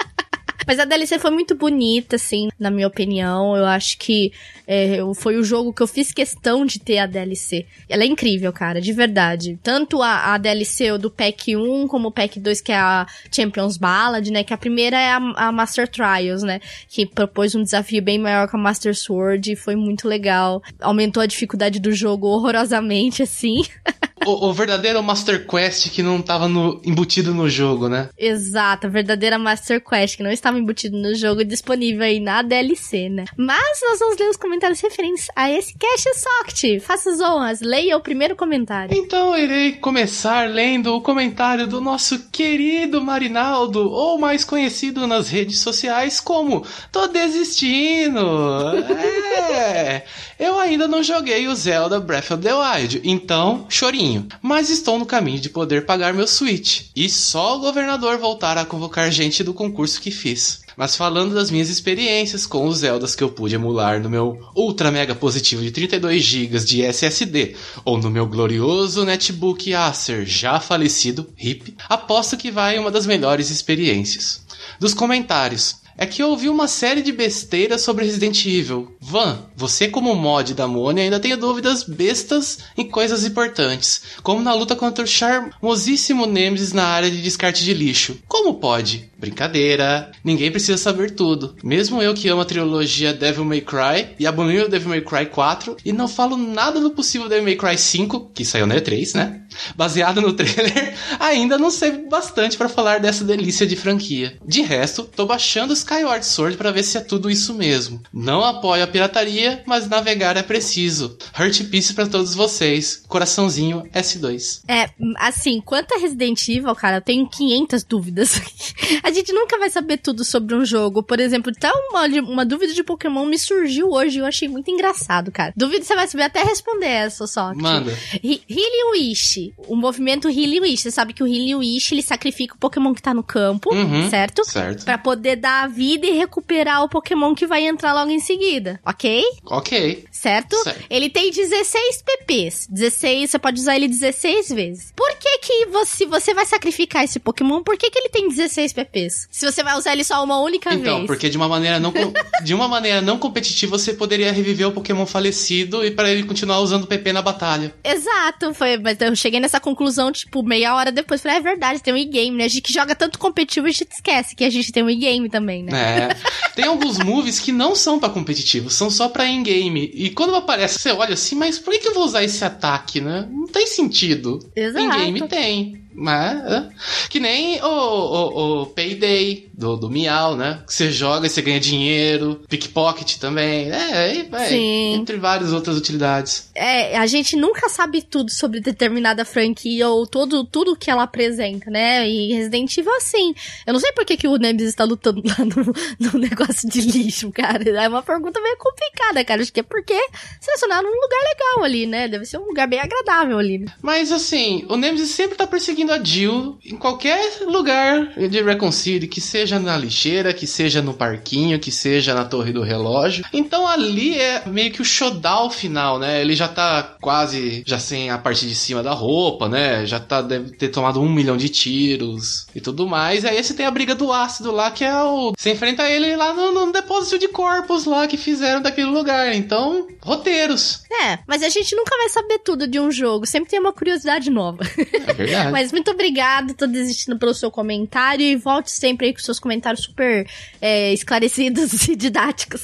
Mas 0.71 0.79
a 0.79 0.85
DLC 0.85 1.19
foi 1.19 1.33
muito 1.33 1.57
bonita, 1.57 2.15
assim, 2.15 2.49
na 2.57 2.71
minha 2.71 2.87
opinião. 2.87 3.57
Eu 3.57 3.67
acho 3.67 3.99
que 3.99 4.33
é, 4.69 4.99
foi 5.17 5.37
o 5.37 5.43
jogo 5.43 5.73
que 5.73 5.83
eu 5.83 5.87
fiz 5.89 6.13
questão 6.13 6.65
de 6.65 6.79
ter 6.79 6.99
a 6.99 7.07
DLC. 7.07 7.67
Ela 7.89 8.05
é 8.05 8.07
incrível, 8.07 8.53
cara, 8.53 8.81
de 8.81 8.93
verdade. 8.93 9.59
Tanto 9.65 10.01
a, 10.01 10.33
a 10.33 10.39
DLC 10.39 10.97
do 10.97 11.11
Pack 11.11 11.57
1 11.57 11.89
como 11.89 12.07
o 12.07 12.13
Pack 12.13 12.39
2, 12.39 12.61
que 12.61 12.71
é 12.71 12.77
a 12.77 13.05
Champions 13.35 13.77
Ballad, 13.77 14.31
né? 14.31 14.45
Que 14.45 14.55
a 14.55 14.57
primeira 14.57 14.97
é 14.97 15.11
a, 15.11 15.17
a 15.17 15.51
Master 15.51 15.89
Trials, 15.89 16.45
né? 16.45 16.61
Que 16.89 17.05
propôs 17.05 17.53
um 17.57 17.65
desafio 17.65 18.01
bem 18.01 18.21
maior 18.21 18.47
com 18.49 18.57
a 18.57 18.61
Master 18.61 18.95
Sword 18.95 19.51
e 19.51 19.57
foi 19.57 19.75
muito 19.75 20.07
legal. 20.07 20.63
Aumentou 20.81 21.21
a 21.21 21.27
dificuldade 21.27 21.81
do 21.81 21.91
jogo 21.91 22.29
horrorosamente, 22.29 23.25
assim. 23.25 23.65
o, 24.27 24.49
o, 24.49 24.53
verdadeiro 24.53 25.03
Master 25.03 25.47
Quest 25.47 25.91
que 25.91 26.03
não 26.03 26.19
estava 26.19 26.49
no, 26.49 26.81
embutido 26.85 27.35
no 27.35 27.49
jogo, 27.49 27.89
né? 27.89 28.09
Exato, 28.19 28.87
a 28.87 28.91
verdadeira 28.91 29.39
Master 29.39 29.83
Quest 29.83 30.17
que 30.17 30.23
não 30.23 30.31
estava 30.31 30.59
embutido 30.59 30.97
no 30.97 31.15
jogo, 31.15 31.45
disponível 31.45 32.05
aí 32.05 32.21
na 32.21 32.43
DLC, 32.43 33.09
né? 33.09 33.25
Mas 33.37 33.81
nós 33.83 33.99
vamos 33.99 34.19
ler 34.19 34.29
os 34.29 34.37
comentários 34.37 34.81
referentes 34.81 35.29
a 35.35 35.51
esse 35.51 35.75
Cash 35.79 36.05
Socket. 36.17 36.83
Faça 36.83 37.11
as 37.11 37.21
honras, 37.21 37.61
leia 37.61 37.97
o 37.97 38.01
primeiro 38.01 38.37
comentário. 38.37 38.97
Então 38.97 39.37
eu 39.37 39.45
irei 39.45 39.73
começar 39.73 40.49
lendo 40.49 40.95
o 40.95 41.01
comentário 41.01 41.67
do 41.67 41.81
nosso 41.81 42.31
querido 42.31 43.01
Marinaldo, 43.01 43.91
ou 43.91 44.19
mais 44.19 44.45
conhecido 44.45 45.07
nas 45.07 45.29
redes 45.29 45.61
sociais 45.61 46.21
como 46.21 46.65
Tô 46.93 47.07
Desistindo. 47.07 48.21
É, 49.51 50.05
eu 50.41 50.59
ainda 50.59 50.89
não 50.89 51.03
joguei 51.03 51.47
o 51.47 51.55
Zelda 51.55 52.01
Breath 52.01 52.31
of 52.31 52.43
the 52.43 52.55
Wild, 52.55 53.03
então 53.05 53.67
chorinho. 53.69 54.27
Mas 54.41 54.71
estou 54.71 54.99
no 54.99 55.05
caminho 55.05 55.39
de 55.39 55.51
poder 55.51 55.85
pagar 55.85 56.15
meu 56.15 56.27
Switch. 56.27 56.87
E 56.97 57.11
só 57.11 57.57
o 57.57 57.61
governador 57.61 58.17
voltar 58.17 58.57
a 58.57 58.65
convocar 58.65 59.12
gente 59.12 59.45
do 59.45 59.53
concurso 59.53 60.01
que 60.01 60.11
fiz. 60.11 60.62
Mas 60.79 60.97
falando 60.97 61.35
das 61.35 61.51
minhas 61.51 61.69
experiências 61.69 62.47
com 62.47 62.67
os 62.67 62.79
Zeldas 62.79 63.15
que 63.15 63.23
eu 63.23 63.29
pude 63.29 63.55
emular 63.55 64.01
no 64.01 64.09
meu 64.09 64.41
ultra 64.57 64.91
mega 64.91 65.15
positivo 65.15 65.61
de 65.61 65.71
32 65.71 66.23
GB 66.23 66.59
de 66.61 66.83
SSD 66.83 67.55
ou 67.85 67.99
no 67.99 68.09
meu 68.09 68.27
glorioso 68.27 69.05
netbook 69.05 69.75
Acer 69.75 70.25
já 70.25 70.59
falecido, 70.59 71.29
RIP, 71.37 71.77
aposto 71.87 72.39
que 72.39 72.51
vai 72.51 72.79
uma 72.79 72.91
das 72.91 73.05
melhores 73.05 73.51
experiências. 73.51 74.41
Dos 74.79 74.95
comentários, 74.95 75.77
é 76.01 76.06
que 76.06 76.22
eu 76.22 76.31
ouvi 76.31 76.48
uma 76.48 76.66
série 76.66 77.02
de 77.02 77.12
besteiras 77.12 77.82
sobre 77.82 78.06
Resident 78.06 78.47
Evil. 78.47 78.97
Van, 78.98 79.40
você 79.55 79.86
como 79.86 80.14
mod 80.14 80.55
da 80.55 80.66
Mone 80.66 81.02
ainda 81.02 81.20
tem 81.20 81.36
dúvidas 81.36 81.82
bestas 81.85 82.60
em 82.74 82.89
coisas 82.89 83.22
importantes, 83.22 84.01
como 84.22 84.40
na 84.40 84.55
luta 84.55 84.74
contra 84.74 85.05
o 85.05 85.06
charmosíssimo 85.06 86.24
Nemesis 86.24 86.72
na 86.72 86.86
área 86.86 87.10
de 87.10 87.20
descarte 87.20 87.62
de 87.62 87.74
lixo. 87.74 88.18
Como 88.27 88.55
pode? 88.55 89.10
Brincadeira, 89.18 90.10
ninguém 90.24 90.51
precisa 90.51 90.78
saber 90.78 91.10
tudo. 91.10 91.55
Mesmo 91.62 92.01
eu 92.01 92.14
que 92.14 92.28
amo 92.28 92.40
a 92.40 92.47
trilogia 92.47 93.12
Devil 93.12 93.44
May 93.44 93.60
Cry 93.60 94.14
e 94.18 94.27
abomino 94.27 94.70
Devil 94.70 94.89
May 94.89 95.02
Cry 95.02 95.27
4 95.27 95.77
e 95.85 95.93
não 95.93 96.09
falo 96.09 96.39
nada 96.39 96.81
do 96.81 96.93
possível 96.93 97.28
Devil 97.28 97.44
May 97.44 97.56
Cry 97.56 97.77
5, 97.77 98.31
que 98.32 98.47
saiu 98.47 98.66
na 98.66 98.77
E3, 98.77 99.14
né? 99.14 99.43
Baseado 99.77 100.22
no 100.22 100.32
trailer, 100.32 100.94
ainda 101.20 101.59
não 101.59 101.70
sei 101.70 101.90
bastante 102.09 102.56
para 102.56 102.70
falar 102.70 103.01
dessa 103.01 103.22
delícia 103.22 103.66
de 103.66 103.77
franquia. 103.77 104.39
De 104.47 104.62
resto, 104.62 105.02
tô 105.02 105.27
baixando 105.27 105.74
os 105.74 105.85
Skyward 105.91 106.25
Sword 106.25 106.57
para 106.57 106.71
ver 106.71 106.85
se 106.85 106.97
é 106.97 107.01
tudo 107.01 107.29
isso 107.29 107.53
mesmo. 107.53 108.01
Não 108.12 108.45
apoio 108.45 108.85
a 108.85 108.87
pirataria, 108.87 109.62
mas 109.67 109.89
navegar 109.89 110.37
é 110.37 110.43
preciso. 110.43 111.19
Heart 111.37 111.65
Peace 111.65 111.93
para 111.93 112.07
todos 112.07 112.33
vocês. 112.33 113.03
Coraçãozinho 113.09 113.83
S2. 113.93 114.62
É, 114.69 114.89
assim, 115.19 115.61
quanto 115.61 115.93
a 115.95 115.99
Resident 115.99 116.47
Evil, 116.49 116.75
cara, 116.77 116.99
eu 116.99 117.01
tenho 117.01 117.29
500 117.29 117.83
dúvidas. 117.83 118.41
a 119.03 119.11
gente 119.11 119.33
nunca 119.33 119.59
vai 119.59 119.69
saber 119.69 119.97
tudo 119.97 120.25
sobre 120.25 120.55
um 120.55 120.65
jogo. 120.65 121.03
Por 121.03 121.19
exemplo, 121.19 121.51
então 121.55 121.73
uma, 121.91 122.07
uma 122.21 122.47
dúvida 122.47 122.73
de 122.73 122.85
Pokémon 122.85 123.27
me 123.27 123.39
surgiu 123.39 123.91
hoje 123.91 124.19
e 124.19 124.21
eu 124.21 124.27
achei 124.27 124.49
muito 124.49 124.71
engraçado, 124.71 125.33
cara. 125.33 125.53
Dúvida 125.57 125.85
você 125.85 125.97
vai 125.97 126.07
saber 126.07 126.23
até 126.25 126.45
responder 126.45 126.87
essa 126.87 127.27
só. 127.27 127.53
Manda. 127.53 127.93
Healing 128.23 128.91
Wish. 128.93 129.53
O 129.67 129.75
movimento 129.75 130.29
Healing 130.29 130.61
Wish. 130.61 130.83
Você 130.83 130.91
sabe 130.93 131.12
que 131.12 131.23
o 131.23 131.27
Healing 131.27 131.57
Wish, 131.57 131.93
ele 131.93 132.03
sacrifica 132.03 132.55
o 132.55 132.59
Pokémon 132.59 132.95
que 132.95 133.03
tá 133.03 133.12
no 133.12 133.25
campo, 133.25 133.75
Uhum, 133.75 134.09
certo? 134.09 134.45
certo. 134.45 134.85
Pra 134.85 134.97
poder 134.97 135.37
dar 135.37 135.69
vida 135.71 136.07
e 136.07 136.13
recuperar 136.17 136.83
o 136.85 136.89
Pokémon 136.89 137.35
que 137.35 137.47
vai 137.47 137.67
entrar 137.67 137.93
logo 137.95 138.11
em 138.11 138.21
seguida, 138.21 138.81
ok? 138.85 139.23
Ok. 139.47 140.05
Certo? 140.11 140.57
Certo. 140.63 140.85
Ele 140.91 141.09
tem 141.09 141.31
16 141.31 142.03
PPs. 142.03 142.67
16, 142.71 143.31
você 143.31 143.39
pode 143.39 143.61
usar 143.61 143.77
ele 143.77 143.89
16 143.89 144.49
vezes. 144.51 144.93
Por 144.97 145.11
que 145.17 145.39
que 145.39 145.67
você, 145.67 145.97
se 145.97 146.07
você 146.07 146.35
vai 146.35 146.45
sacrificar 146.47 147.05
esse 147.05 147.19
Pokémon, 147.19 147.63
por 147.63 147.77
que 147.77 147.91
que 147.91 147.99
ele 147.99 148.09
tem 148.09 148.29
16 148.29 148.73
PPs? 148.73 149.29
Se 149.31 149.45
você 149.51 149.63
vai 149.63 149.77
usar 149.79 149.93
ele 149.93 150.05
só 150.05 150.23
uma 150.23 150.41
única 150.41 150.73
Então, 150.75 150.97
vez. 150.97 151.07
porque 151.07 151.29
de 151.29 151.37
uma 151.37 151.49
maneira 151.49 151.79
não 151.81 151.93
de 152.43 152.55
uma 152.55 152.69
maneira 152.69 153.01
não 153.01 153.19
competitiva 153.19 153.79
você 153.79 153.93
poderia 153.95 154.33
reviver 154.33 154.67
o 154.69 154.73
Pokémon 154.73 155.07
falecido 155.07 155.85
e 155.85 155.91
para 155.91 156.11
ele 156.11 156.25
continuar 156.25 156.61
usando 156.61 156.85
o 156.85 156.87
PP 156.87 157.13
na 157.13 157.23
batalha. 157.23 157.75
Exato, 157.85 158.53
foi, 158.55 158.79
mas 158.79 159.01
eu 159.01 159.15
cheguei 159.15 159.41
nessa 159.41 159.61
conclusão, 159.61 160.11
tipo, 160.11 160.43
meia 160.43 160.75
hora 160.75 160.91
depois. 160.91 161.21
Falei, 161.21 161.39
é 161.39 161.41
verdade, 161.41 161.83
tem 161.83 161.93
um 161.93 161.97
e-game, 161.97 162.37
né? 162.37 162.45
A 162.45 162.49
gente 162.49 162.63
que 162.63 162.73
joga 162.73 162.95
tanto 162.95 163.19
competitivo, 163.19 163.67
a 163.67 163.71
gente 163.71 163.89
esquece 163.93 164.35
que 164.35 164.45
a 164.45 164.51
gente 164.51 164.73
tem 164.73 164.83
um 164.83 164.91
e-game 164.91 165.29
também, 165.29 165.60
né? 165.62 166.09
É. 166.11 166.16
Tem 166.55 166.65
alguns 166.65 166.99
moves 166.99 167.39
que 167.39 167.53
não 167.53 167.74
são 167.74 167.99
pra 167.99 168.09
competitivo, 168.09 168.70
são 168.70 168.91
só 168.91 169.09
pra 169.09 169.27
in-game. 169.27 169.91
E 169.95 170.11
quando 170.11 170.35
aparece, 170.35 170.78
você 170.78 170.91
olha 170.91 171.15
assim, 171.15 171.35
mas 171.35 171.59
por 171.59 171.73
que, 171.78 171.87
eu 171.87 171.95
vou 171.95 172.05
usar 172.05 172.23
esse 172.24 172.45
ataque, 172.45 173.01
né? 173.01 173.28
Não 173.31 173.47
tem 173.47 173.66
sentido. 173.66 174.39
Exato. 174.55 174.85
In-game 174.85 175.28
tem. 175.28 175.81
Mas, 175.93 176.69
que 177.09 177.19
nem 177.20 177.61
o, 177.62 177.66
o, 177.66 178.62
o 178.62 178.66
Payday 178.66 179.49
do, 179.61 179.77
do 179.77 179.91
Miau, 179.91 180.35
né? 180.37 180.62
Que 180.66 180.73
você 180.73 180.91
joga 180.91 181.27
e 181.27 181.31
você 181.31 181.43
ganha 181.43 181.61
dinheiro, 181.61 182.43
pickpocket 182.49 183.19
também. 183.19 183.70
É. 183.70 184.27
Sim. 184.49 184.95
Entre 184.95 185.19
várias 185.19 185.53
outras 185.53 185.77
utilidades. 185.77 186.51
É, 186.55 186.97
a 186.97 187.07
gente 187.07 187.37
nunca 187.37 187.69
sabe 187.69 188.01
tudo 188.03 188.31
sobre 188.31 188.61
determinada 188.61 189.24
franquia 189.24 189.89
ou 189.89 190.07
todo, 190.07 190.45
tudo 190.45 190.74
que 190.74 190.91
ela 190.91 191.03
apresenta, 191.03 191.70
né? 191.70 192.09
E 192.09 192.32
Resident 192.32 192.77
Evil, 192.77 192.95
assim. 192.97 193.35
Eu 193.66 193.74
não 193.74 193.81
sei 193.81 193.93
por 193.93 194.05
que, 194.05 194.16
que 194.16 194.27
o 194.27 194.37
Nemesis 194.37 194.70
está 194.70 194.85
lutando 194.85 195.23
lá 195.24 195.37
no, 195.45 196.12
no 196.12 196.19
negócio 196.19 196.69
de 196.69 196.81
lixo, 196.81 197.31
cara. 197.31 197.69
É 197.69 197.89
uma 197.89 198.03
pergunta 198.03 198.41
meio 198.41 198.57
complicada, 198.57 199.23
cara. 199.24 199.43
Acho 199.43 199.53
que 199.53 199.61
é 199.61 199.62
porque 199.62 199.99
selecionaram 200.41 200.89
um 200.89 201.01
lugar 201.01 201.20
legal 201.28 201.65
ali, 201.65 201.87
né? 201.87 202.09
Deve 202.09 202.24
ser 202.24 202.39
um 202.39 202.47
lugar 202.47 202.66
bem 202.66 202.81
agradável 202.81 203.39
ali. 203.39 203.59
né? 203.59 203.66
Mas 203.82 204.11
assim, 204.11 204.65
o 204.69 204.77
Nemesis 204.77 205.11
sempre 205.11 205.37
tá 205.37 205.47
perseguindo 205.47 205.93
a 205.93 206.03
Jill 206.03 206.59
em 206.65 206.77
qualquer 206.77 207.43
lugar 207.47 208.07
de 208.16 208.43
Recon 208.43 208.73
City, 208.73 209.07
que 209.07 209.20
seja 209.20 209.49
na 209.59 209.77
lixeira, 209.77 210.32
que 210.32 210.47
seja 210.47 210.82
no 210.82 210.94
parquinho, 210.94 211.59
que 211.59 211.72
seja 211.72 212.14
na 212.14 212.24
torre 212.24 212.52
do 212.52 212.62
relógio. 212.62 213.24
Então 213.32 213.66
ali 213.66 214.18
é 214.18 214.43
meio 214.47 214.70
que 214.70 214.82
o 214.82 214.85
showdown 214.85 215.51
final, 215.51 215.98
né? 215.98 216.20
Ele 216.20 216.35
já 216.35 216.48
tá 216.48 216.97
quase 217.01 217.62
já 217.66 217.78
sem 217.78 218.10
a 218.10 218.18
parte 218.18 218.47
de 218.47 218.55
cima 218.55 218.82
da 218.82 218.93
roupa, 218.93 219.48
né? 219.48 219.85
Já 219.86 219.98
tá 219.98 220.22
deve 220.22 220.51
ter 220.51 220.68
tomado 220.68 221.01
um 221.01 221.09
milhão 221.09 221.36
de 221.36 221.48
tiros 221.48 222.47
e 222.55 222.60
tudo 222.60 222.86
mais. 222.86 223.24
Aí 223.24 223.43
você 223.43 223.55
tem 223.55 223.66
a 223.66 223.70
briga 223.70 223.94
do 223.94 224.12
ácido 224.12 224.51
lá, 224.51 224.70
que 224.70 224.85
é 224.85 225.02
o. 225.02 225.32
Você 225.36 225.52
enfrenta 225.52 225.89
ele 225.89 226.14
lá 226.16 226.32
no, 226.32 226.52
no 226.52 226.72
depósito 226.72 227.18
de 227.18 227.28
corpos 227.28 227.85
lá 227.85 228.06
que 228.06 228.16
fizeram 228.16 228.62
daquele 228.62 228.90
lugar. 228.90 229.35
Então, 229.35 229.89
roteiros. 230.02 230.82
É, 231.05 231.18
mas 231.27 231.43
a 231.43 231.48
gente 231.48 231.74
nunca 231.74 231.97
vai 231.97 232.09
saber 232.09 232.39
tudo 232.40 232.66
de 232.66 232.78
um 232.78 232.90
jogo. 232.90 233.27
Sempre 233.27 233.51
tem 233.51 233.60
uma 233.60 233.72
curiosidade 233.72 234.31
nova. 234.31 234.62
É 234.77 235.12
verdade. 235.14 235.51
Mas 235.60 235.72
muito 235.72 235.90
obrigado, 235.90 236.55
tô 236.55 236.66
desistindo 236.66 237.18
pelo 237.18 237.35
seu 237.35 237.51
comentário 237.51 238.24
e 238.24 238.36
volte 238.36 238.70
sempre 238.70 239.06
aí 239.06 239.12
com 239.12 239.20
seus 239.20 239.40
comentários 239.41 239.85
super 239.85 240.27
é, 240.61 240.93
esclarecidos 240.93 241.73
e 241.89 241.97
didáticos. 241.97 242.62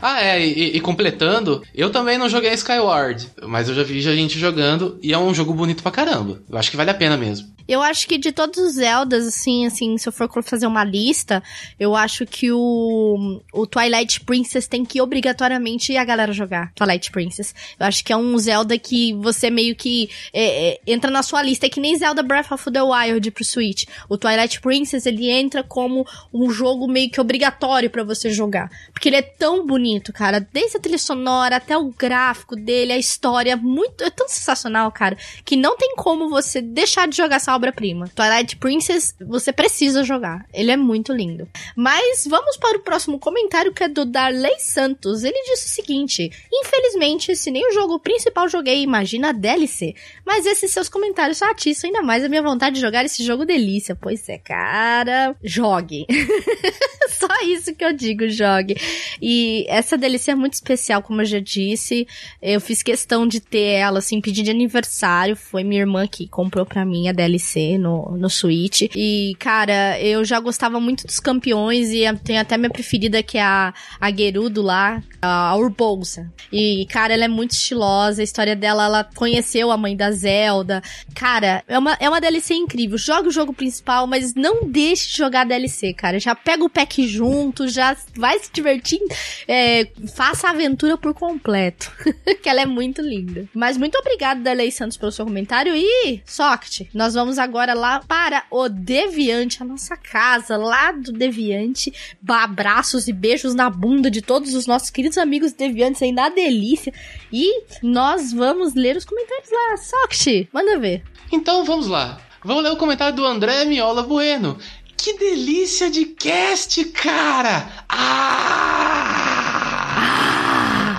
Ah, 0.00 0.22
é, 0.22 0.46
e, 0.46 0.76
e 0.76 0.80
completando, 0.80 1.62
eu 1.74 1.90
também 1.90 2.18
não 2.18 2.28
joguei 2.28 2.52
Skyward, 2.54 3.28
mas 3.42 3.68
eu 3.68 3.74
já 3.74 3.82
vi 3.82 4.00
gente 4.00 4.38
jogando 4.38 4.98
e 5.02 5.12
é 5.12 5.18
um 5.18 5.34
jogo 5.34 5.52
bonito 5.52 5.82
pra 5.82 5.92
caramba. 5.92 6.42
Eu 6.48 6.58
acho 6.58 6.70
que 6.70 6.76
vale 6.76 6.90
a 6.90 6.94
pena 6.94 7.16
mesmo. 7.16 7.55
Eu 7.68 7.82
acho 7.82 8.06
que 8.06 8.18
de 8.18 8.32
todos 8.32 8.58
os 8.58 8.74
Zeldas, 8.74 9.26
assim, 9.26 9.66
assim, 9.66 9.98
se 9.98 10.08
eu 10.08 10.12
for 10.12 10.28
fazer 10.42 10.66
uma 10.66 10.84
lista, 10.84 11.42
eu 11.78 11.96
acho 11.96 12.26
que 12.26 12.50
o, 12.52 13.40
o 13.52 13.66
Twilight 13.66 14.20
Princess 14.20 14.66
tem 14.66 14.84
que 14.84 15.00
obrigatoriamente 15.00 15.96
a 15.96 16.04
galera 16.04 16.32
jogar 16.32 16.72
Twilight 16.74 17.10
Princess. 17.10 17.54
Eu 17.78 17.86
acho 17.86 18.04
que 18.04 18.12
é 18.12 18.16
um 18.16 18.36
Zelda 18.38 18.78
que 18.78 19.14
você 19.14 19.50
meio 19.50 19.74
que 19.74 20.08
é, 20.32 20.68
é, 20.68 20.80
entra 20.86 21.10
na 21.10 21.22
sua 21.22 21.42
lista. 21.42 21.66
É 21.66 21.68
que 21.68 21.80
nem 21.80 21.96
Zelda 21.96 22.22
Breath 22.22 22.52
of 22.52 22.70
the 22.70 22.82
Wild 22.82 23.30
pro 23.30 23.44
Switch. 23.44 23.84
O 24.08 24.16
Twilight 24.16 24.60
Princess, 24.60 25.06
ele 25.06 25.28
entra 25.28 25.62
como 25.62 26.06
um 26.32 26.50
jogo 26.50 26.86
meio 26.86 27.10
que 27.10 27.20
obrigatório 27.20 27.90
pra 27.90 28.04
você 28.04 28.30
jogar. 28.30 28.70
Porque 28.92 29.08
ele 29.08 29.16
é 29.16 29.22
tão 29.22 29.66
bonito, 29.66 30.12
cara. 30.12 30.40
Desde 30.52 30.76
a 30.76 30.80
trilha 30.80 30.98
sonora 30.98 31.56
até 31.56 31.76
o 31.76 31.90
gráfico 31.90 32.54
dele, 32.54 32.92
a 32.92 32.98
história, 32.98 33.56
muito, 33.56 34.04
é 34.04 34.10
tão 34.10 34.28
sensacional, 34.28 34.90
cara, 34.92 35.16
que 35.44 35.56
não 35.56 35.76
tem 35.76 35.94
como 35.96 36.28
você 36.28 36.60
deixar 36.60 37.08
de 37.08 37.16
jogar 37.16 37.36
essa 37.36 37.55
obra-prima. 37.56 38.08
Twilight 38.14 38.56
Princess, 38.56 39.14
você 39.20 39.52
precisa 39.52 40.04
jogar. 40.04 40.46
Ele 40.52 40.70
é 40.70 40.76
muito 40.76 41.12
lindo. 41.12 41.48
Mas 41.74 42.26
vamos 42.28 42.56
para 42.56 42.78
o 42.78 42.82
próximo 42.82 43.18
comentário 43.18 43.72
que 43.72 43.82
é 43.82 43.88
do 43.88 44.04
Darley 44.04 44.58
Santos. 44.58 45.24
Ele 45.24 45.42
disse 45.50 45.66
o 45.66 45.70
seguinte: 45.70 46.30
Infelizmente, 46.52 47.34
se 47.34 47.50
nem 47.50 47.68
o 47.68 47.72
jogo 47.72 47.98
principal 47.98 48.48
joguei, 48.48 48.82
imagina 48.82 49.30
a 49.30 49.32
DLC. 49.32 49.94
Mas 50.24 50.46
esses 50.46 50.70
seus 50.70 50.88
comentários 50.88 51.38
só 51.38 51.50
atiçam 51.50 51.88
ainda 51.88 52.02
mais 52.02 52.24
a 52.24 52.28
minha 52.28 52.42
vontade 52.42 52.76
de 52.76 52.80
jogar 52.80 53.04
esse 53.04 53.24
jogo 53.24 53.44
delícia. 53.44 53.96
Pois 53.96 54.28
é, 54.28 54.38
cara. 54.38 55.34
Jogue. 55.42 56.06
Só 57.08 57.28
isso 57.44 57.74
que 57.74 57.84
eu 57.84 57.92
digo, 57.92 58.28
jogue. 58.28 58.76
E 59.20 59.64
essa 59.68 59.96
DLC 59.96 60.32
é 60.32 60.34
muito 60.34 60.54
especial, 60.54 61.02
como 61.02 61.22
eu 61.22 61.24
já 61.24 61.38
disse. 61.38 62.06
Eu 62.42 62.60
fiz 62.60 62.82
questão 62.82 63.26
de 63.26 63.40
ter 63.40 63.78
ela, 63.78 63.98
assim, 64.00 64.20
pedir 64.20 64.42
de 64.42 64.50
aniversário. 64.50 65.36
Foi 65.36 65.64
minha 65.64 65.80
irmã 65.80 66.06
que 66.06 66.28
comprou 66.28 66.66
pra 66.66 66.84
mim 66.84 67.08
a 67.08 67.12
DLC 67.12 67.45
no, 67.78 68.16
no 68.16 68.28
Switch. 68.28 68.82
E, 68.94 69.36
cara, 69.38 70.00
eu 70.00 70.24
já 70.24 70.40
gostava 70.40 70.80
muito 70.80 71.06
dos 71.06 71.20
campeões 71.20 71.90
e 71.90 72.02
tem 72.24 72.38
até 72.38 72.56
minha 72.56 72.70
preferida, 72.70 73.22
que 73.22 73.38
é 73.38 73.42
a, 73.42 73.72
a 74.00 74.10
Gerudo 74.10 74.62
lá, 74.62 75.02
a 75.20 75.54
Urbolsa. 75.56 76.30
E, 76.52 76.86
cara, 76.90 77.14
ela 77.14 77.24
é 77.24 77.28
muito 77.28 77.52
estilosa. 77.52 78.20
A 78.20 78.24
história 78.24 78.56
dela, 78.56 78.84
ela 78.84 79.04
conheceu 79.04 79.70
a 79.70 79.76
mãe 79.76 79.96
da 79.96 80.10
Zelda. 80.10 80.82
Cara, 81.14 81.62
é 81.66 81.78
uma, 81.78 81.96
é 82.00 82.08
uma 82.08 82.20
DLC 82.20 82.54
incrível. 82.54 82.98
Joga 82.98 83.28
o 83.28 83.32
jogo 83.32 83.52
principal, 83.52 84.06
mas 84.06 84.34
não 84.34 84.68
deixe 84.68 85.10
de 85.10 85.16
jogar 85.16 85.42
a 85.42 85.44
DLC, 85.44 85.92
cara. 85.92 86.18
Já 86.18 86.34
pega 86.34 86.64
o 86.64 86.70
pack 86.70 87.06
junto, 87.06 87.68
já 87.68 87.96
vai 88.16 88.38
se 88.38 88.50
divertir. 88.52 89.00
É, 89.46 89.88
faça 90.14 90.48
a 90.48 90.50
aventura 90.50 90.96
por 90.96 91.14
completo. 91.14 91.92
que 92.42 92.48
ela 92.48 92.60
é 92.60 92.66
muito 92.66 93.02
linda. 93.02 93.48
Mas 93.54 93.76
muito 93.76 93.96
obrigado, 93.98 94.42
Darley 94.42 94.70
Santos, 94.70 94.96
pelo 94.96 95.12
seu 95.12 95.24
comentário. 95.24 95.74
E, 95.74 96.22
Socket, 96.24 96.82
nós 96.94 97.14
vamos 97.14 97.35
agora 97.38 97.74
lá 97.74 98.00
para 98.00 98.44
o 98.50 98.68
Deviante, 98.68 99.62
a 99.62 99.66
nossa 99.66 99.96
casa 99.96 100.56
lá 100.56 100.92
do 100.92 101.12
Deviante. 101.12 101.92
Abraços 102.26 103.08
e 103.08 103.12
beijos 103.12 103.54
na 103.54 103.70
bunda 103.70 104.10
de 104.10 104.22
todos 104.22 104.54
os 104.54 104.66
nossos 104.66 104.90
queridos 104.90 105.18
amigos 105.18 105.52
Deviantes 105.52 106.02
aí 106.02 106.12
na 106.12 106.28
delícia. 106.28 106.92
E 107.32 107.64
nós 107.82 108.32
vamos 108.32 108.74
ler 108.74 108.96
os 108.96 109.04
comentários 109.04 109.50
lá. 109.50 109.76
Socket, 109.76 110.48
manda 110.52 110.78
ver. 110.78 111.02
Então 111.32 111.64
vamos 111.64 111.86
lá. 111.86 112.20
Vamos 112.44 112.62
ler 112.62 112.72
o 112.72 112.76
comentário 112.76 113.16
do 113.16 113.24
André 113.26 113.64
Miola 113.64 114.02
Bueno. 114.02 114.58
Que 114.96 115.12
delícia 115.18 115.90
de 115.90 116.06
cast, 116.06 116.84
cara! 116.86 117.84
Ah! 117.88 119.16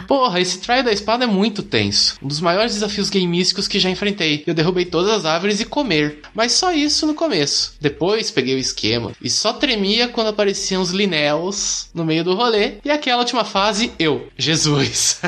Porra, 0.08 0.40
esse 0.40 0.60
Trial 0.60 0.84
da 0.84 0.92
Espada 0.92 1.26
é 1.26 1.28
muito 1.28 1.62
tenso. 1.62 2.16
Um 2.24 2.28
dos 2.28 2.40
maiores 2.40 2.74
desafios 2.74 3.10
gameísticos 3.10 3.68
que 3.68 3.80
já 3.80 3.90
enfrentei. 3.90 4.42
Eu 4.48 4.54
derrubei 4.54 4.86
todas 4.86 5.12
as 5.12 5.26
árvores 5.26 5.60
e 5.60 5.66
comer. 5.66 6.20
Mas 6.34 6.54
só 6.54 6.72
isso 6.72 7.06
no 7.06 7.14
começo. 7.14 7.74
Depois 7.82 8.32
peguei 8.32 8.56
o 8.56 8.60
esquema. 8.60 9.12
E 9.22 9.30
só 9.30 9.52
tremia 9.52 10.08
quando 10.08 10.28
apareciam 10.28 10.82
os 10.82 10.92
Lineos 10.92 11.90
no 11.94 12.06
meio 12.06 12.24
do 12.24 12.36
rolê. 12.36 12.76
E 12.86 12.90
aquela 12.90 13.20
última 13.20 13.44
fase, 13.44 13.92
eu. 14.00 14.30
Jesus. 14.38 15.20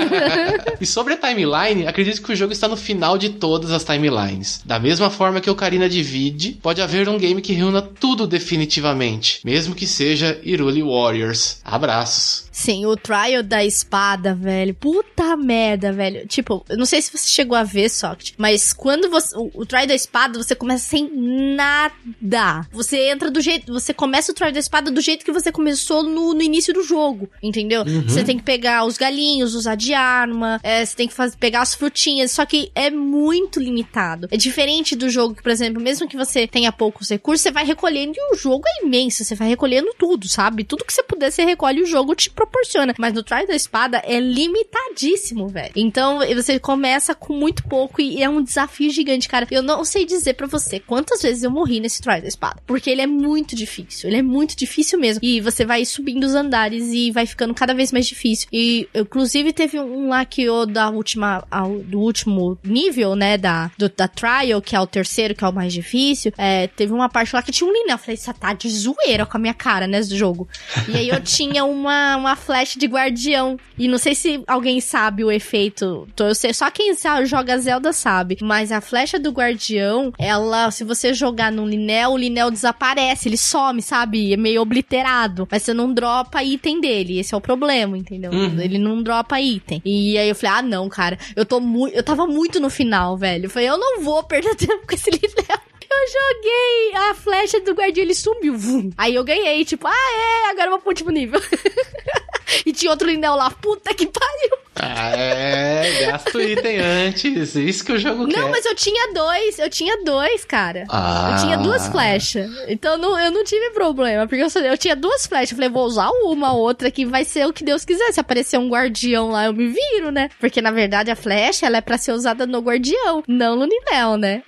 e 0.78 0.84
sobre 0.84 1.14
a 1.14 1.16
timeline, 1.16 1.86
acredito 1.86 2.22
que 2.22 2.32
o 2.32 2.36
jogo 2.36 2.52
está 2.52 2.68
no 2.68 2.76
final 2.76 3.16
de 3.16 3.30
todas 3.30 3.70
as 3.70 3.84
timelines. 3.84 4.60
Da 4.66 4.78
mesma 4.78 5.08
forma 5.08 5.40
que 5.40 5.48
o 5.48 5.54
Ocarina 5.54 5.88
divide, 5.88 6.58
pode 6.62 6.82
haver 6.82 7.08
um 7.08 7.16
game 7.16 7.40
que 7.40 7.54
reúna 7.54 7.80
tudo 7.80 8.26
definitivamente. 8.26 9.40
Mesmo 9.44 9.74
que 9.74 9.86
seja 9.86 10.38
Irule 10.42 10.82
Warriors. 10.82 11.60
Abraços. 11.64 12.44
Sim, 12.52 12.86
o 12.86 12.96
Trial 12.96 13.42
da 13.42 13.64
Espada 13.64 13.93
espada, 13.94 14.34
velho. 14.34 14.74
Puta 14.74 15.36
merda, 15.36 15.92
velho. 15.92 16.26
Tipo, 16.26 16.64
eu 16.68 16.76
não 16.76 16.84
sei 16.84 17.00
se 17.00 17.16
você 17.16 17.28
chegou 17.28 17.56
a 17.56 17.62
ver, 17.62 17.88
Socket, 17.88 18.32
mas 18.36 18.72
quando 18.72 19.08
você. 19.08 19.36
O, 19.36 19.50
o 19.54 19.66
try 19.66 19.86
da 19.86 19.94
espada, 19.94 20.42
você 20.42 20.54
começa 20.54 20.88
sem 20.88 21.08
nada. 21.54 22.66
Você 22.72 23.08
entra 23.08 23.30
do 23.30 23.40
jeito. 23.40 23.72
Você 23.72 23.94
começa 23.94 24.32
o 24.32 24.34
try 24.34 24.50
da 24.50 24.58
espada 24.58 24.90
do 24.90 25.00
jeito 25.00 25.24
que 25.24 25.32
você 25.32 25.52
começou 25.52 26.02
no, 26.02 26.34
no 26.34 26.42
início 26.42 26.74
do 26.74 26.82
jogo, 26.82 27.30
entendeu? 27.42 27.82
Uhum. 27.82 28.02
Você 28.02 28.24
tem 28.24 28.36
que 28.36 28.42
pegar 28.42 28.84
os 28.84 28.98
galinhos, 28.98 29.54
usar 29.54 29.76
de 29.76 29.94
arma, 29.94 30.60
é, 30.62 30.84
você 30.84 30.96
tem 30.96 31.08
que 31.08 31.14
faz, 31.14 31.36
pegar 31.36 31.62
as 31.62 31.74
frutinhas, 31.74 32.32
só 32.32 32.44
que 32.44 32.70
é 32.74 32.90
muito 32.90 33.60
limitado. 33.60 34.28
É 34.30 34.36
diferente 34.36 34.96
do 34.96 35.08
jogo 35.08 35.34
que, 35.34 35.42
por 35.42 35.52
exemplo, 35.52 35.80
mesmo 35.80 36.08
que 36.08 36.16
você 36.16 36.46
tenha 36.46 36.72
poucos 36.72 37.10
recursos, 37.10 37.42
você 37.42 37.52
vai 37.52 37.64
recolhendo 37.64 38.14
e 38.16 38.34
o 38.34 38.36
jogo 38.36 38.64
é 38.66 38.84
imenso, 38.84 39.24
você 39.24 39.34
vai 39.34 39.48
recolhendo 39.48 39.94
tudo, 39.96 40.28
sabe? 40.28 40.64
Tudo 40.64 40.84
que 40.84 40.92
você 40.92 41.02
puder, 41.02 41.30
você 41.30 41.44
recolhe 41.44 41.82
o 41.82 41.86
jogo 41.86 42.14
te 42.14 42.30
proporciona. 42.30 42.94
Mas 42.98 43.12
no 43.12 43.22
Try 43.22 43.46
da 43.46 43.54
Espada 43.54 43.83
é 44.04 44.20
limitadíssimo, 44.20 45.48
velho. 45.48 45.72
Então 45.76 46.20
você 46.34 46.58
começa 46.58 47.14
com 47.14 47.34
muito 47.34 47.64
pouco 47.64 48.00
e 48.00 48.22
é 48.22 48.28
um 48.28 48.42
desafio 48.42 48.90
gigante, 48.90 49.28
cara. 49.28 49.46
Eu 49.50 49.62
não 49.62 49.84
sei 49.84 50.04
dizer 50.04 50.34
para 50.34 50.46
você 50.46 50.80
quantas 50.80 51.22
vezes 51.22 51.42
eu 51.42 51.50
morri 51.50 51.80
nesse 51.80 52.00
Try 52.00 52.20
da 52.20 52.28
Espada, 52.28 52.62
porque 52.66 52.90
ele 52.90 53.02
é 53.02 53.06
muito 53.06 53.54
difícil, 53.54 54.08
ele 54.08 54.18
é 54.18 54.22
muito 54.22 54.56
difícil 54.56 54.98
mesmo. 54.98 55.20
E 55.22 55.40
você 55.40 55.64
vai 55.64 55.84
subindo 55.84 56.24
os 56.24 56.34
andares 56.34 56.92
e 56.92 57.10
vai 57.10 57.26
ficando 57.26 57.54
cada 57.54 57.74
vez 57.74 57.92
mais 57.92 58.06
difícil. 58.06 58.48
E 58.52 58.88
inclusive 58.94 59.52
teve 59.52 59.78
um 59.78 60.08
lá 60.08 60.24
que 60.24 60.42
eu 60.42 60.66
da 60.66 60.90
última 60.90 61.44
ao, 61.50 61.78
do 61.78 62.00
último 62.00 62.58
nível, 62.64 63.14
né, 63.14 63.36
da 63.36 63.70
do, 63.78 63.88
da 63.88 64.08
trial, 64.08 64.60
que 64.60 64.74
é 64.74 64.80
o 64.80 64.86
terceiro, 64.86 65.34
que 65.34 65.44
é 65.44 65.48
o 65.48 65.52
mais 65.52 65.72
difícil. 65.72 66.32
É, 66.36 66.66
teve 66.68 66.92
uma 66.92 67.08
parte 67.08 67.34
lá 67.34 67.42
que 67.42 67.52
tinha 67.52 67.68
um 67.68 67.72
linel. 67.72 67.94
Eu 67.94 67.98
falei, 67.98 68.16
você 68.16 68.32
tá 68.32 68.52
de 68.52 68.68
zoeira 68.68 69.26
com 69.26 69.36
a 69.36 69.40
minha 69.40 69.54
cara, 69.54 69.86
né, 69.86 70.00
do 70.00 70.16
jogo. 70.16 70.48
E 70.88 70.96
aí 70.96 71.08
eu 71.08 71.20
tinha 71.22 71.64
uma 71.64 72.16
uma 72.16 72.36
flecha 72.36 72.78
de 72.78 72.86
guardião. 72.86 73.58
E 73.78 73.88
não 73.88 73.98
sei 73.98 74.14
se 74.14 74.42
alguém 74.46 74.80
sabe 74.80 75.24
o 75.24 75.30
efeito. 75.30 76.08
Eu 76.18 76.34
sei, 76.34 76.52
só 76.52 76.70
quem 76.70 76.94
sabe, 76.94 77.26
joga 77.26 77.58
Zelda 77.58 77.92
sabe. 77.92 78.38
Mas 78.40 78.70
a 78.70 78.80
flecha 78.80 79.18
do 79.18 79.30
guardião, 79.30 80.12
ela, 80.18 80.70
se 80.70 80.84
você 80.84 81.12
jogar 81.12 81.50
no 81.50 81.66
Linel, 81.66 82.12
o 82.12 82.16
Linel 82.16 82.50
desaparece, 82.50 83.28
ele 83.28 83.36
some, 83.36 83.82
sabe? 83.82 84.32
É 84.32 84.36
meio 84.36 84.62
obliterado. 84.62 85.48
Mas 85.50 85.62
você 85.62 85.74
não 85.74 85.92
dropa 85.92 86.42
item 86.42 86.80
dele. 86.80 87.18
Esse 87.18 87.34
é 87.34 87.36
o 87.36 87.40
problema, 87.40 87.96
entendeu? 87.98 88.30
Uhum. 88.32 88.60
Ele 88.60 88.78
não 88.78 89.02
dropa 89.02 89.40
item. 89.40 89.82
E 89.84 90.16
aí 90.16 90.28
eu 90.28 90.34
falei, 90.34 90.58
ah, 90.58 90.62
não, 90.62 90.88
cara. 90.88 91.18
Eu 91.34 91.44
tô 91.44 91.60
muito. 91.60 91.94
Eu 91.94 92.02
tava 92.02 92.26
muito 92.26 92.60
no 92.60 92.70
final, 92.70 93.16
velho. 93.16 93.46
Eu 93.46 93.50
falei, 93.50 93.68
eu 93.68 93.78
não 93.78 94.00
vou 94.00 94.22
perder 94.22 94.54
tempo 94.56 94.86
com 94.86 94.94
esse 94.94 95.10
Linel. 95.10 95.58
Eu 95.90 96.08
joguei 96.08 97.10
a 97.10 97.14
flecha 97.14 97.60
do 97.60 97.72
guardião, 97.72 98.04
ele 98.04 98.14
sumiu. 98.14 98.56
Vum. 98.56 98.90
Aí 98.96 99.14
eu 99.14 99.24
ganhei, 99.24 99.64
tipo, 99.64 99.86
ah, 99.86 99.92
é, 99.92 100.50
agora 100.50 100.66
eu 100.66 100.70
vou 100.70 100.80
pro 100.80 100.88
último 100.88 101.10
nível. 101.10 101.40
e 102.66 102.72
tinha 102.72 102.90
outro 102.90 103.08
Linel 103.08 103.34
lá, 103.34 103.50
puta 103.50 103.92
que 103.94 104.06
pariu. 104.06 104.58
Ah, 104.76 105.10
é, 105.16 106.06
gasto 106.06 106.40
item 106.40 106.80
antes. 106.80 107.54
Isso 107.54 107.84
que 107.84 107.92
o 107.92 107.98
jogo 107.98 108.26
quer. 108.26 108.36
Não, 108.40 108.50
mas 108.50 108.64
eu 108.66 108.74
tinha 108.74 109.12
dois, 109.12 109.58
eu 109.58 109.70
tinha 109.70 110.02
dois, 110.04 110.44
cara. 110.44 110.84
Ah. 110.88 111.30
Eu 111.36 111.42
tinha 111.44 111.56
duas 111.58 111.86
flechas. 111.88 112.50
Então 112.66 112.96
não, 112.98 113.16
eu 113.18 113.30
não 113.30 113.44
tive 113.44 113.70
problema, 113.70 114.26
porque 114.26 114.42
eu, 114.42 114.50
só- 114.50 114.58
eu 114.60 114.76
tinha 114.76 114.96
duas 114.96 115.26
flechas. 115.26 115.52
Eu 115.52 115.56
falei, 115.56 115.70
vou 115.70 115.84
usar 115.84 116.10
uma, 116.10 116.52
outra 116.54 116.90
que 116.90 117.06
vai 117.06 117.24
ser 117.24 117.46
o 117.46 117.52
que 117.52 117.62
Deus 117.64 117.84
quiser. 117.84 118.12
Se 118.12 118.18
aparecer 118.20 118.58
um 118.58 118.68
guardião 118.68 119.30
lá, 119.30 119.44
eu 119.46 119.52
me 119.52 119.68
viro, 119.68 120.10
né? 120.10 120.28
Porque 120.40 120.60
na 120.60 120.72
verdade 120.72 121.10
a 121.10 121.16
flecha, 121.16 121.66
ela 121.66 121.76
é 121.78 121.80
pra 121.80 121.96
ser 121.96 122.10
usada 122.12 122.44
no 122.46 122.58
guardião, 122.60 123.22
não 123.28 123.54
no 123.56 123.66
Ninel, 123.66 124.16
né? 124.16 124.42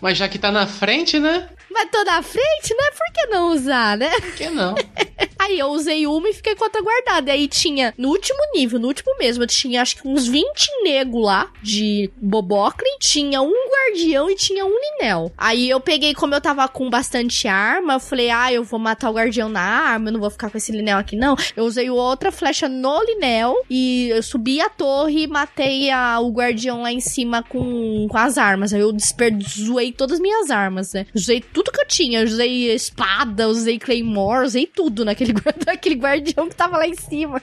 Mas 0.00 0.18
já 0.18 0.28
que 0.28 0.38
tá 0.38 0.52
na 0.52 0.66
frente, 0.66 1.18
né? 1.18 1.48
Mas 1.70 1.90
tô 1.90 2.02
na 2.04 2.22
frente, 2.22 2.70
né? 2.74 2.84
Por 2.96 3.12
que 3.14 3.26
não 3.26 3.52
usar, 3.52 3.96
né? 3.96 4.10
Por 4.10 4.32
que 4.32 4.48
não? 4.50 4.74
Aí 5.38 5.58
eu 5.58 5.68
usei 5.68 6.06
uma 6.06 6.28
e 6.28 6.34
fiquei 6.34 6.54
com 6.54 6.64
a 6.64 6.66
outra 6.66 6.82
guardada. 6.82 7.32
Aí 7.32 7.48
tinha, 7.48 7.94
no 7.96 8.08
último 8.08 8.38
nível, 8.54 8.78
no 8.78 8.88
último 8.88 9.16
mesmo, 9.18 9.46
tinha 9.46 9.82
acho 9.82 9.96
que 9.96 10.06
uns 10.06 10.26
20 10.26 10.82
nego 10.82 11.20
lá 11.20 11.50
de 11.62 12.10
Bobocle, 12.16 12.86
tinha 13.00 13.40
um 13.40 13.52
guardião 13.52 14.30
e 14.30 14.36
tinha 14.36 14.64
um 14.64 14.74
Linel. 14.78 15.32
Aí 15.38 15.68
eu 15.68 15.80
peguei, 15.80 16.14
como 16.14 16.34
eu 16.34 16.40
tava 16.40 16.68
com 16.68 16.90
bastante 16.90 17.48
arma, 17.48 17.94
eu 17.94 18.00
falei, 18.00 18.30
ah, 18.30 18.52
eu 18.52 18.62
vou 18.62 18.78
matar 18.78 19.10
o 19.10 19.14
guardião 19.14 19.48
na 19.48 19.60
arma, 19.60 20.08
eu 20.08 20.12
não 20.12 20.20
vou 20.20 20.30
ficar 20.30 20.50
com 20.50 20.58
esse 20.58 20.70
Linel 20.70 20.98
aqui, 20.98 21.16
não. 21.16 21.34
Eu 21.56 21.64
usei 21.64 21.88
outra 21.88 22.30
flecha 22.30 22.68
no 22.68 23.02
Linel 23.02 23.54
e 23.70 24.08
eu 24.10 24.22
subi 24.22 24.60
a 24.60 24.68
torre 24.68 25.22
e 25.22 25.26
matei 25.26 25.90
a, 25.90 26.20
o 26.20 26.30
guardião 26.30 26.82
lá 26.82 26.92
em 26.92 27.00
cima 27.00 27.42
com, 27.42 28.06
com 28.08 28.18
as 28.18 28.36
armas. 28.36 28.74
Aí 28.74 28.80
eu 28.80 28.92
desperdiçoei 28.92 29.92
todas 29.92 30.16
as 30.16 30.20
minhas 30.20 30.50
armas, 30.50 30.92
né? 30.92 31.06
Usei 31.14 31.40
tudo 31.40 31.72
que 31.72 31.80
eu 31.80 31.86
tinha. 31.86 32.22
Usei 32.22 32.72
espada, 32.74 33.48
usei 33.48 33.78
claymore, 33.78 34.44
usei 34.44 34.66
tudo 34.66 35.07
guarda- 35.32 35.64
naquele 35.66 35.94
guardião 35.94 36.48
que 36.48 36.54
tava 36.56 36.76
lá 36.78 36.86
em 36.86 36.94
cima. 36.94 37.40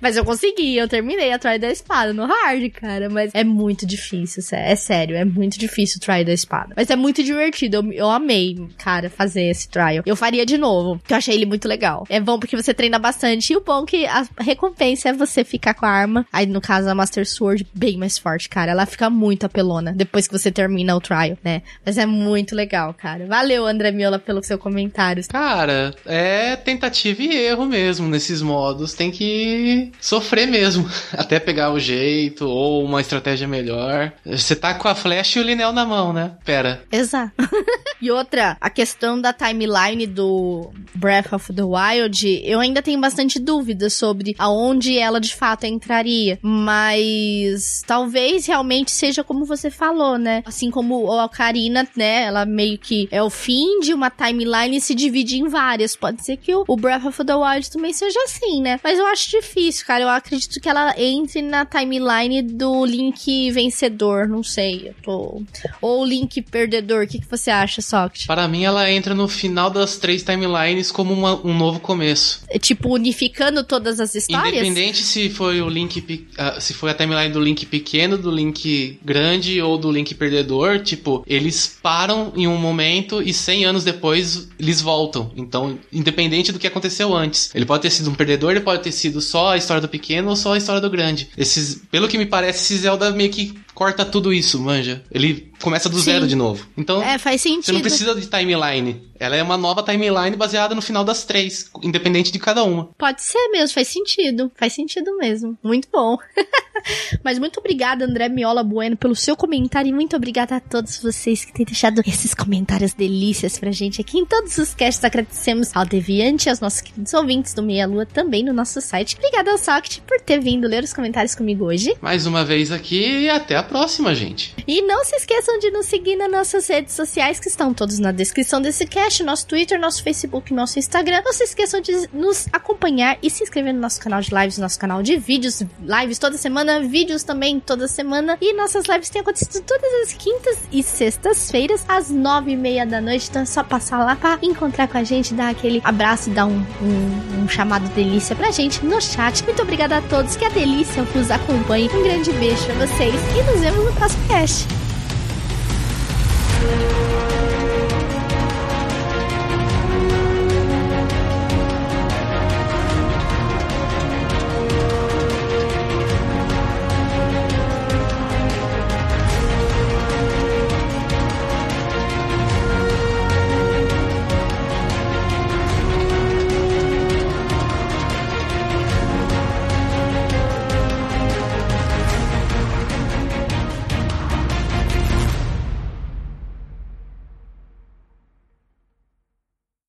Mas 0.00 0.16
eu 0.16 0.24
consegui, 0.24 0.76
eu 0.76 0.88
terminei 0.88 1.32
a 1.32 1.38
try 1.38 1.58
da 1.58 1.70
espada 1.70 2.12
no 2.12 2.26
hard, 2.26 2.70
cara. 2.72 3.08
Mas 3.08 3.30
é 3.34 3.44
muito 3.44 3.86
difícil, 3.86 4.42
é 4.52 4.74
sério, 4.74 5.16
é 5.16 5.24
muito 5.24 5.58
difícil 5.58 6.00
try 6.00 6.24
da 6.24 6.32
espada. 6.32 6.74
Mas 6.76 6.90
é 6.90 6.96
muito 6.96 7.22
divertido, 7.22 7.76
eu, 7.76 7.92
eu 7.92 8.10
amei, 8.10 8.58
cara, 8.78 9.08
fazer 9.10 9.44
esse 9.44 9.68
trial. 9.68 10.02
Eu 10.06 10.16
faria 10.16 10.44
de 10.44 10.58
novo, 10.58 10.98
porque 10.98 11.12
eu 11.12 11.18
achei 11.18 11.34
ele 11.34 11.46
muito 11.46 11.68
legal. 11.68 12.06
É 12.08 12.20
bom 12.20 12.38
porque 12.38 12.56
você 12.56 12.72
treina 12.74 12.98
bastante, 12.98 13.52
e 13.52 13.56
o 13.56 13.60
bom 13.60 13.82
é 13.82 13.86
que 13.86 14.06
a 14.06 14.26
recompensa 14.40 15.08
é 15.10 15.12
você 15.12 15.44
ficar 15.44 15.74
com 15.74 15.86
a 15.86 15.90
arma. 15.90 16.26
Aí, 16.32 16.46
no 16.46 16.60
caso, 16.60 16.88
a 16.88 16.94
Master 16.94 17.26
Sword, 17.26 17.66
bem 17.74 17.96
mais 17.96 18.18
forte, 18.18 18.48
cara. 18.48 18.72
Ela 18.72 18.86
fica 18.86 19.08
muito 19.10 19.44
apelona 19.44 19.92
depois 19.92 20.26
que 20.26 20.36
você 20.38 20.50
termina 20.50 20.94
o 20.96 21.00
trial, 21.00 21.36
né? 21.44 21.62
Mas 21.84 21.98
é 21.98 22.06
muito 22.06 22.54
legal, 22.54 22.94
cara. 22.94 23.26
Valeu, 23.26 23.66
André 23.66 23.90
Miola, 23.90 24.18
pelo 24.18 24.42
seu 24.42 24.58
comentário. 24.58 25.22
Cara, 25.28 25.94
é 26.06 26.56
tentativa 26.72 27.22
e 27.22 27.36
erro 27.36 27.66
mesmo 27.66 28.08
nesses 28.08 28.42
modos. 28.42 28.94
Tem 28.94 29.10
que 29.10 29.92
sofrer 30.00 30.46
mesmo. 30.46 30.88
Até 31.12 31.38
pegar 31.38 31.72
o 31.72 31.78
jeito 31.78 32.46
ou 32.46 32.84
uma 32.84 33.00
estratégia 33.00 33.46
melhor. 33.46 34.12
Você 34.24 34.56
tá 34.56 34.74
com 34.74 34.88
a 34.88 34.94
flecha 34.94 35.38
e 35.38 35.42
o 35.42 35.44
linel 35.44 35.72
na 35.72 35.84
mão, 35.84 36.12
né? 36.12 36.32
Pera. 36.44 36.82
Exato. 36.90 37.32
e 38.00 38.10
outra, 38.10 38.56
a 38.60 38.70
questão 38.70 39.20
da 39.20 39.32
timeline 39.32 40.06
do 40.06 40.70
Breath 40.94 41.32
of 41.32 41.52
the 41.52 41.62
Wild, 41.62 42.42
eu 42.44 42.60
ainda 42.60 42.82
tenho 42.82 43.00
bastante 43.00 43.38
dúvidas 43.38 43.92
sobre 43.94 44.34
aonde 44.38 44.98
ela 44.98 45.20
de 45.20 45.34
fato 45.34 45.64
entraria. 45.64 46.38
Mas 46.42 47.82
talvez 47.86 48.46
realmente 48.46 48.90
seja 48.90 49.22
como 49.22 49.44
você 49.44 49.70
falou, 49.70 50.18
né? 50.18 50.42
Assim 50.46 50.70
como 50.70 51.10
a 51.12 51.24
Ocarina, 51.24 51.86
né? 51.96 52.24
Ela 52.24 52.44
meio 52.44 52.78
que 52.78 53.08
é 53.10 53.22
o 53.22 53.30
fim 53.30 53.80
de 53.80 53.92
uma 53.92 54.10
timeline 54.10 54.76
e 54.76 54.80
se 54.80 54.94
divide 54.94 55.38
em 55.38 55.48
várias. 55.48 55.96
Pode 55.96 56.24
ser 56.24 56.36
que 56.36 56.54
o 56.54 56.61
o 56.68 56.76
Breath 56.76 57.04
of 57.04 57.24
the 57.24 57.34
Wild 57.34 57.70
também 57.70 57.92
seja 57.92 58.18
assim, 58.24 58.60
né? 58.62 58.78
Mas 58.82 58.98
eu 58.98 59.06
acho 59.06 59.30
difícil, 59.30 59.86
cara. 59.86 60.02
Eu 60.04 60.08
acredito 60.08 60.60
que 60.60 60.68
ela 60.68 60.94
entre 60.98 61.42
na 61.42 61.64
timeline 61.64 62.42
do 62.42 62.84
Link 62.84 63.50
vencedor. 63.50 64.28
Não 64.28 64.42
sei. 64.42 64.88
Eu 64.88 64.94
tô. 65.02 65.42
Ou 65.80 66.02
o 66.02 66.04
Link 66.04 66.40
perdedor. 66.42 67.04
O 67.04 67.06
que, 67.06 67.18
que 67.20 67.26
você 67.30 67.50
acha, 67.50 67.80
Socket? 67.82 68.26
Para 68.26 68.46
mim, 68.48 68.64
ela 68.64 68.90
entra 68.90 69.14
no 69.14 69.28
final 69.28 69.70
das 69.70 69.96
três 69.98 70.22
timelines 70.22 70.90
como 70.90 71.12
uma- 71.12 71.40
um 71.46 71.56
novo 71.56 71.80
começo. 71.80 72.42
É, 72.48 72.58
tipo, 72.58 72.88
unificando 72.92 73.64
todas 73.64 74.00
as 74.00 74.14
histórias? 74.14 74.52
Independente 74.54 75.02
se 75.02 75.28
foi 75.30 75.60
o 75.60 75.68
Link, 75.68 76.26
ah, 76.38 76.60
se 76.60 76.74
foi 76.74 76.90
a 76.90 76.94
timeline 76.94 77.32
do 77.32 77.40
Link 77.40 77.66
pequeno, 77.66 78.16
do 78.18 78.30
Link 78.30 78.98
grande 79.04 79.60
ou 79.60 79.76
do 79.78 79.90
Link 79.90 80.14
perdedor, 80.14 80.80
tipo, 80.80 81.24
eles 81.26 81.78
param 81.82 82.32
em 82.36 82.46
um 82.46 82.56
momento 82.56 83.22
e 83.22 83.32
100 83.32 83.64
anos 83.64 83.84
depois 83.84 84.48
eles 84.58 84.80
voltam. 84.80 85.30
Então, 85.36 85.78
independente 85.92 86.51
do 86.52 86.58
que 86.58 86.66
aconteceu 86.66 87.14
antes, 87.14 87.50
ele 87.54 87.64
pode 87.64 87.82
ter 87.82 87.90
sido 87.90 88.10
um 88.10 88.14
perdedor, 88.14 88.50
ele 88.50 88.60
pode 88.60 88.82
ter 88.82 88.92
sido 88.92 89.20
só 89.20 89.52
a 89.52 89.56
história 89.56 89.80
do 89.80 89.88
pequeno 89.88 90.30
ou 90.30 90.36
só 90.36 90.54
a 90.54 90.58
história 90.58 90.80
do 90.80 90.90
grande. 90.90 91.28
Esses, 91.36 91.80
pelo 91.90 92.08
que 92.08 92.18
me 92.18 92.26
parece, 92.26 92.62
esse 92.62 92.82
Zelda 92.82 93.10
meio 93.10 93.30
que 93.30 93.58
corta 93.82 94.04
tudo 94.04 94.32
isso, 94.32 94.60
manja. 94.60 95.02
Ele 95.10 95.50
começa 95.60 95.88
do 95.88 95.96
Sim. 95.98 96.04
zero 96.04 96.26
de 96.26 96.36
novo. 96.36 96.66
Então, 96.76 97.02
É, 97.02 97.18
faz 97.18 97.40
sentido. 97.40 97.64
você 97.66 97.72
não 97.72 97.80
precisa 97.80 98.14
de 98.14 98.26
timeline. 98.26 99.02
Ela 99.18 99.36
é 99.36 99.42
uma 99.42 99.56
nova 99.56 99.82
timeline 99.82 100.36
baseada 100.36 100.74
no 100.74 100.82
final 100.82 101.04
das 101.04 101.24
três, 101.24 101.70
independente 101.82 102.32
de 102.32 102.38
cada 102.38 102.64
uma. 102.64 102.88
Pode 102.98 103.22
ser 103.22 103.48
mesmo, 103.50 103.72
faz 103.74 103.86
sentido. 103.88 104.50
Faz 104.56 104.72
sentido 104.72 105.16
mesmo. 105.16 105.56
Muito 105.62 105.88
bom. 105.92 106.16
Mas 107.22 107.38
muito 107.38 107.60
obrigada, 107.60 108.04
André 108.04 108.28
Miola 108.28 108.64
Bueno, 108.64 108.96
pelo 108.96 109.14
seu 109.14 109.36
comentário 109.36 109.88
e 109.90 109.92
muito 109.92 110.16
obrigada 110.16 110.56
a 110.56 110.60
todos 110.60 110.98
vocês 111.00 111.44
que 111.44 111.52
têm 111.52 111.64
deixado 111.64 112.02
esses 112.04 112.34
comentários 112.34 112.92
delícias 112.94 113.56
pra 113.58 113.70
gente 113.70 114.00
aqui 114.00 114.18
em 114.18 114.24
todos 114.26 114.58
os 114.58 114.74
casts. 114.74 115.04
Agradecemos 115.04 115.70
ao 115.76 115.84
Deviante 115.86 116.48
aos 116.50 116.58
nossos 116.58 116.80
queridos 116.80 117.14
ouvintes 117.14 117.54
do 117.54 117.62
Meia 117.62 117.86
Lua 117.86 118.04
também 118.04 118.42
no 118.44 118.52
nosso 118.52 118.80
site. 118.80 119.16
Obrigada 119.16 119.52
ao 119.52 119.58
Socket 119.58 120.00
por 120.00 120.20
ter 120.20 120.40
vindo 120.40 120.66
ler 120.66 120.82
os 120.82 120.92
comentários 120.92 121.34
comigo 121.36 121.66
hoje. 121.66 121.94
Mais 122.00 122.26
uma 122.26 122.44
vez 122.44 122.72
aqui 122.72 123.20
e 123.22 123.30
até 123.30 123.54
a 123.56 123.62
próxima, 123.62 123.71
gente. 124.14 124.54
E 124.66 124.82
não 124.82 125.04
se 125.04 125.16
esqueçam 125.16 125.58
de 125.58 125.70
nos 125.70 125.86
seguir 125.86 126.16
nas 126.16 126.30
nossas 126.30 126.68
redes 126.68 126.94
sociais, 126.94 127.40
que 127.40 127.48
estão 127.48 127.72
todos 127.72 127.98
na 127.98 128.12
descrição 128.12 128.60
desse 128.60 128.86
cast, 128.86 129.22
nosso 129.22 129.46
Twitter, 129.46 129.78
nosso 129.78 130.02
Facebook, 130.02 130.52
nosso 130.52 130.78
Instagram. 130.78 131.22
Não 131.24 131.32
se 131.32 131.44
esqueçam 131.44 131.80
de 131.80 132.08
nos 132.12 132.46
acompanhar 132.52 133.18
e 133.22 133.30
se 133.30 133.42
inscrever 133.42 133.72
no 133.74 133.80
nosso 133.80 134.00
canal 134.00 134.20
de 134.20 134.34
lives, 134.34 134.58
nosso 134.58 134.78
canal 134.78 135.02
de 135.02 135.16
vídeos, 135.16 135.62
lives 135.80 136.18
toda 136.18 136.36
semana, 136.36 136.80
vídeos 136.80 137.22
também 137.22 137.60
toda 137.60 137.88
semana. 137.88 138.36
E 138.40 138.52
nossas 138.54 138.84
lives 138.86 139.08
têm 139.08 139.20
acontecido 139.20 139.62
todas 139.64 139.92
as 140.02 140.12
quintas 140.12 140.58
e 140.70 140.82
sextas-feiras, 140.82 141.84
às 141.88 142.10
nove 142.10 142.52
e 142.52 142.56
meia 142.56 142.86
da 142.86 143.00
noite. 143.00 143.28
Então 143.30 143.42
é 143.42 143.46
só 143.46 143.62
passar 143.62 144.04
lá 144.04 144.16
pra 144.16 144.38
encontrar 144.42 144.88
com 144.88 144.98
a 144.98 145.04
gente, 145.04 145.34
dar 145.34 145.50
aquele 145.50 145.80
abraço 145.84 146.30
e 146.30 146.32
dar 146.32 146.46
um, 146.46 146.58
um, 146.82 147.42
um 147.42 147.48
chamado 147.48 147.88
delícia 147.90 148.34
pra 148.36 148.50
gente 148.50 148.84
no 148.84 149.00
chat. 149.00 149.42
Muito 149.44 149.62
obrigada 149.62 149.98
a 149.98 150.02
todos, 150.02 150.36
que 150.36 150.44
a 150.44 150.48
delícia 150.48 151.02
vos 151.02 151.30
acompanhe. 151.30 151.88
Um 151.92 152.02
grande 152.02 152.32
beijo 152.32 152.64
pra 152.66 152.86
vocês 152.86 153.14
e 153.14 153.42
vemos 153.60 153.84
no 153.84 153.92
próximo 153.92 154.28
cast. 154.28 154.66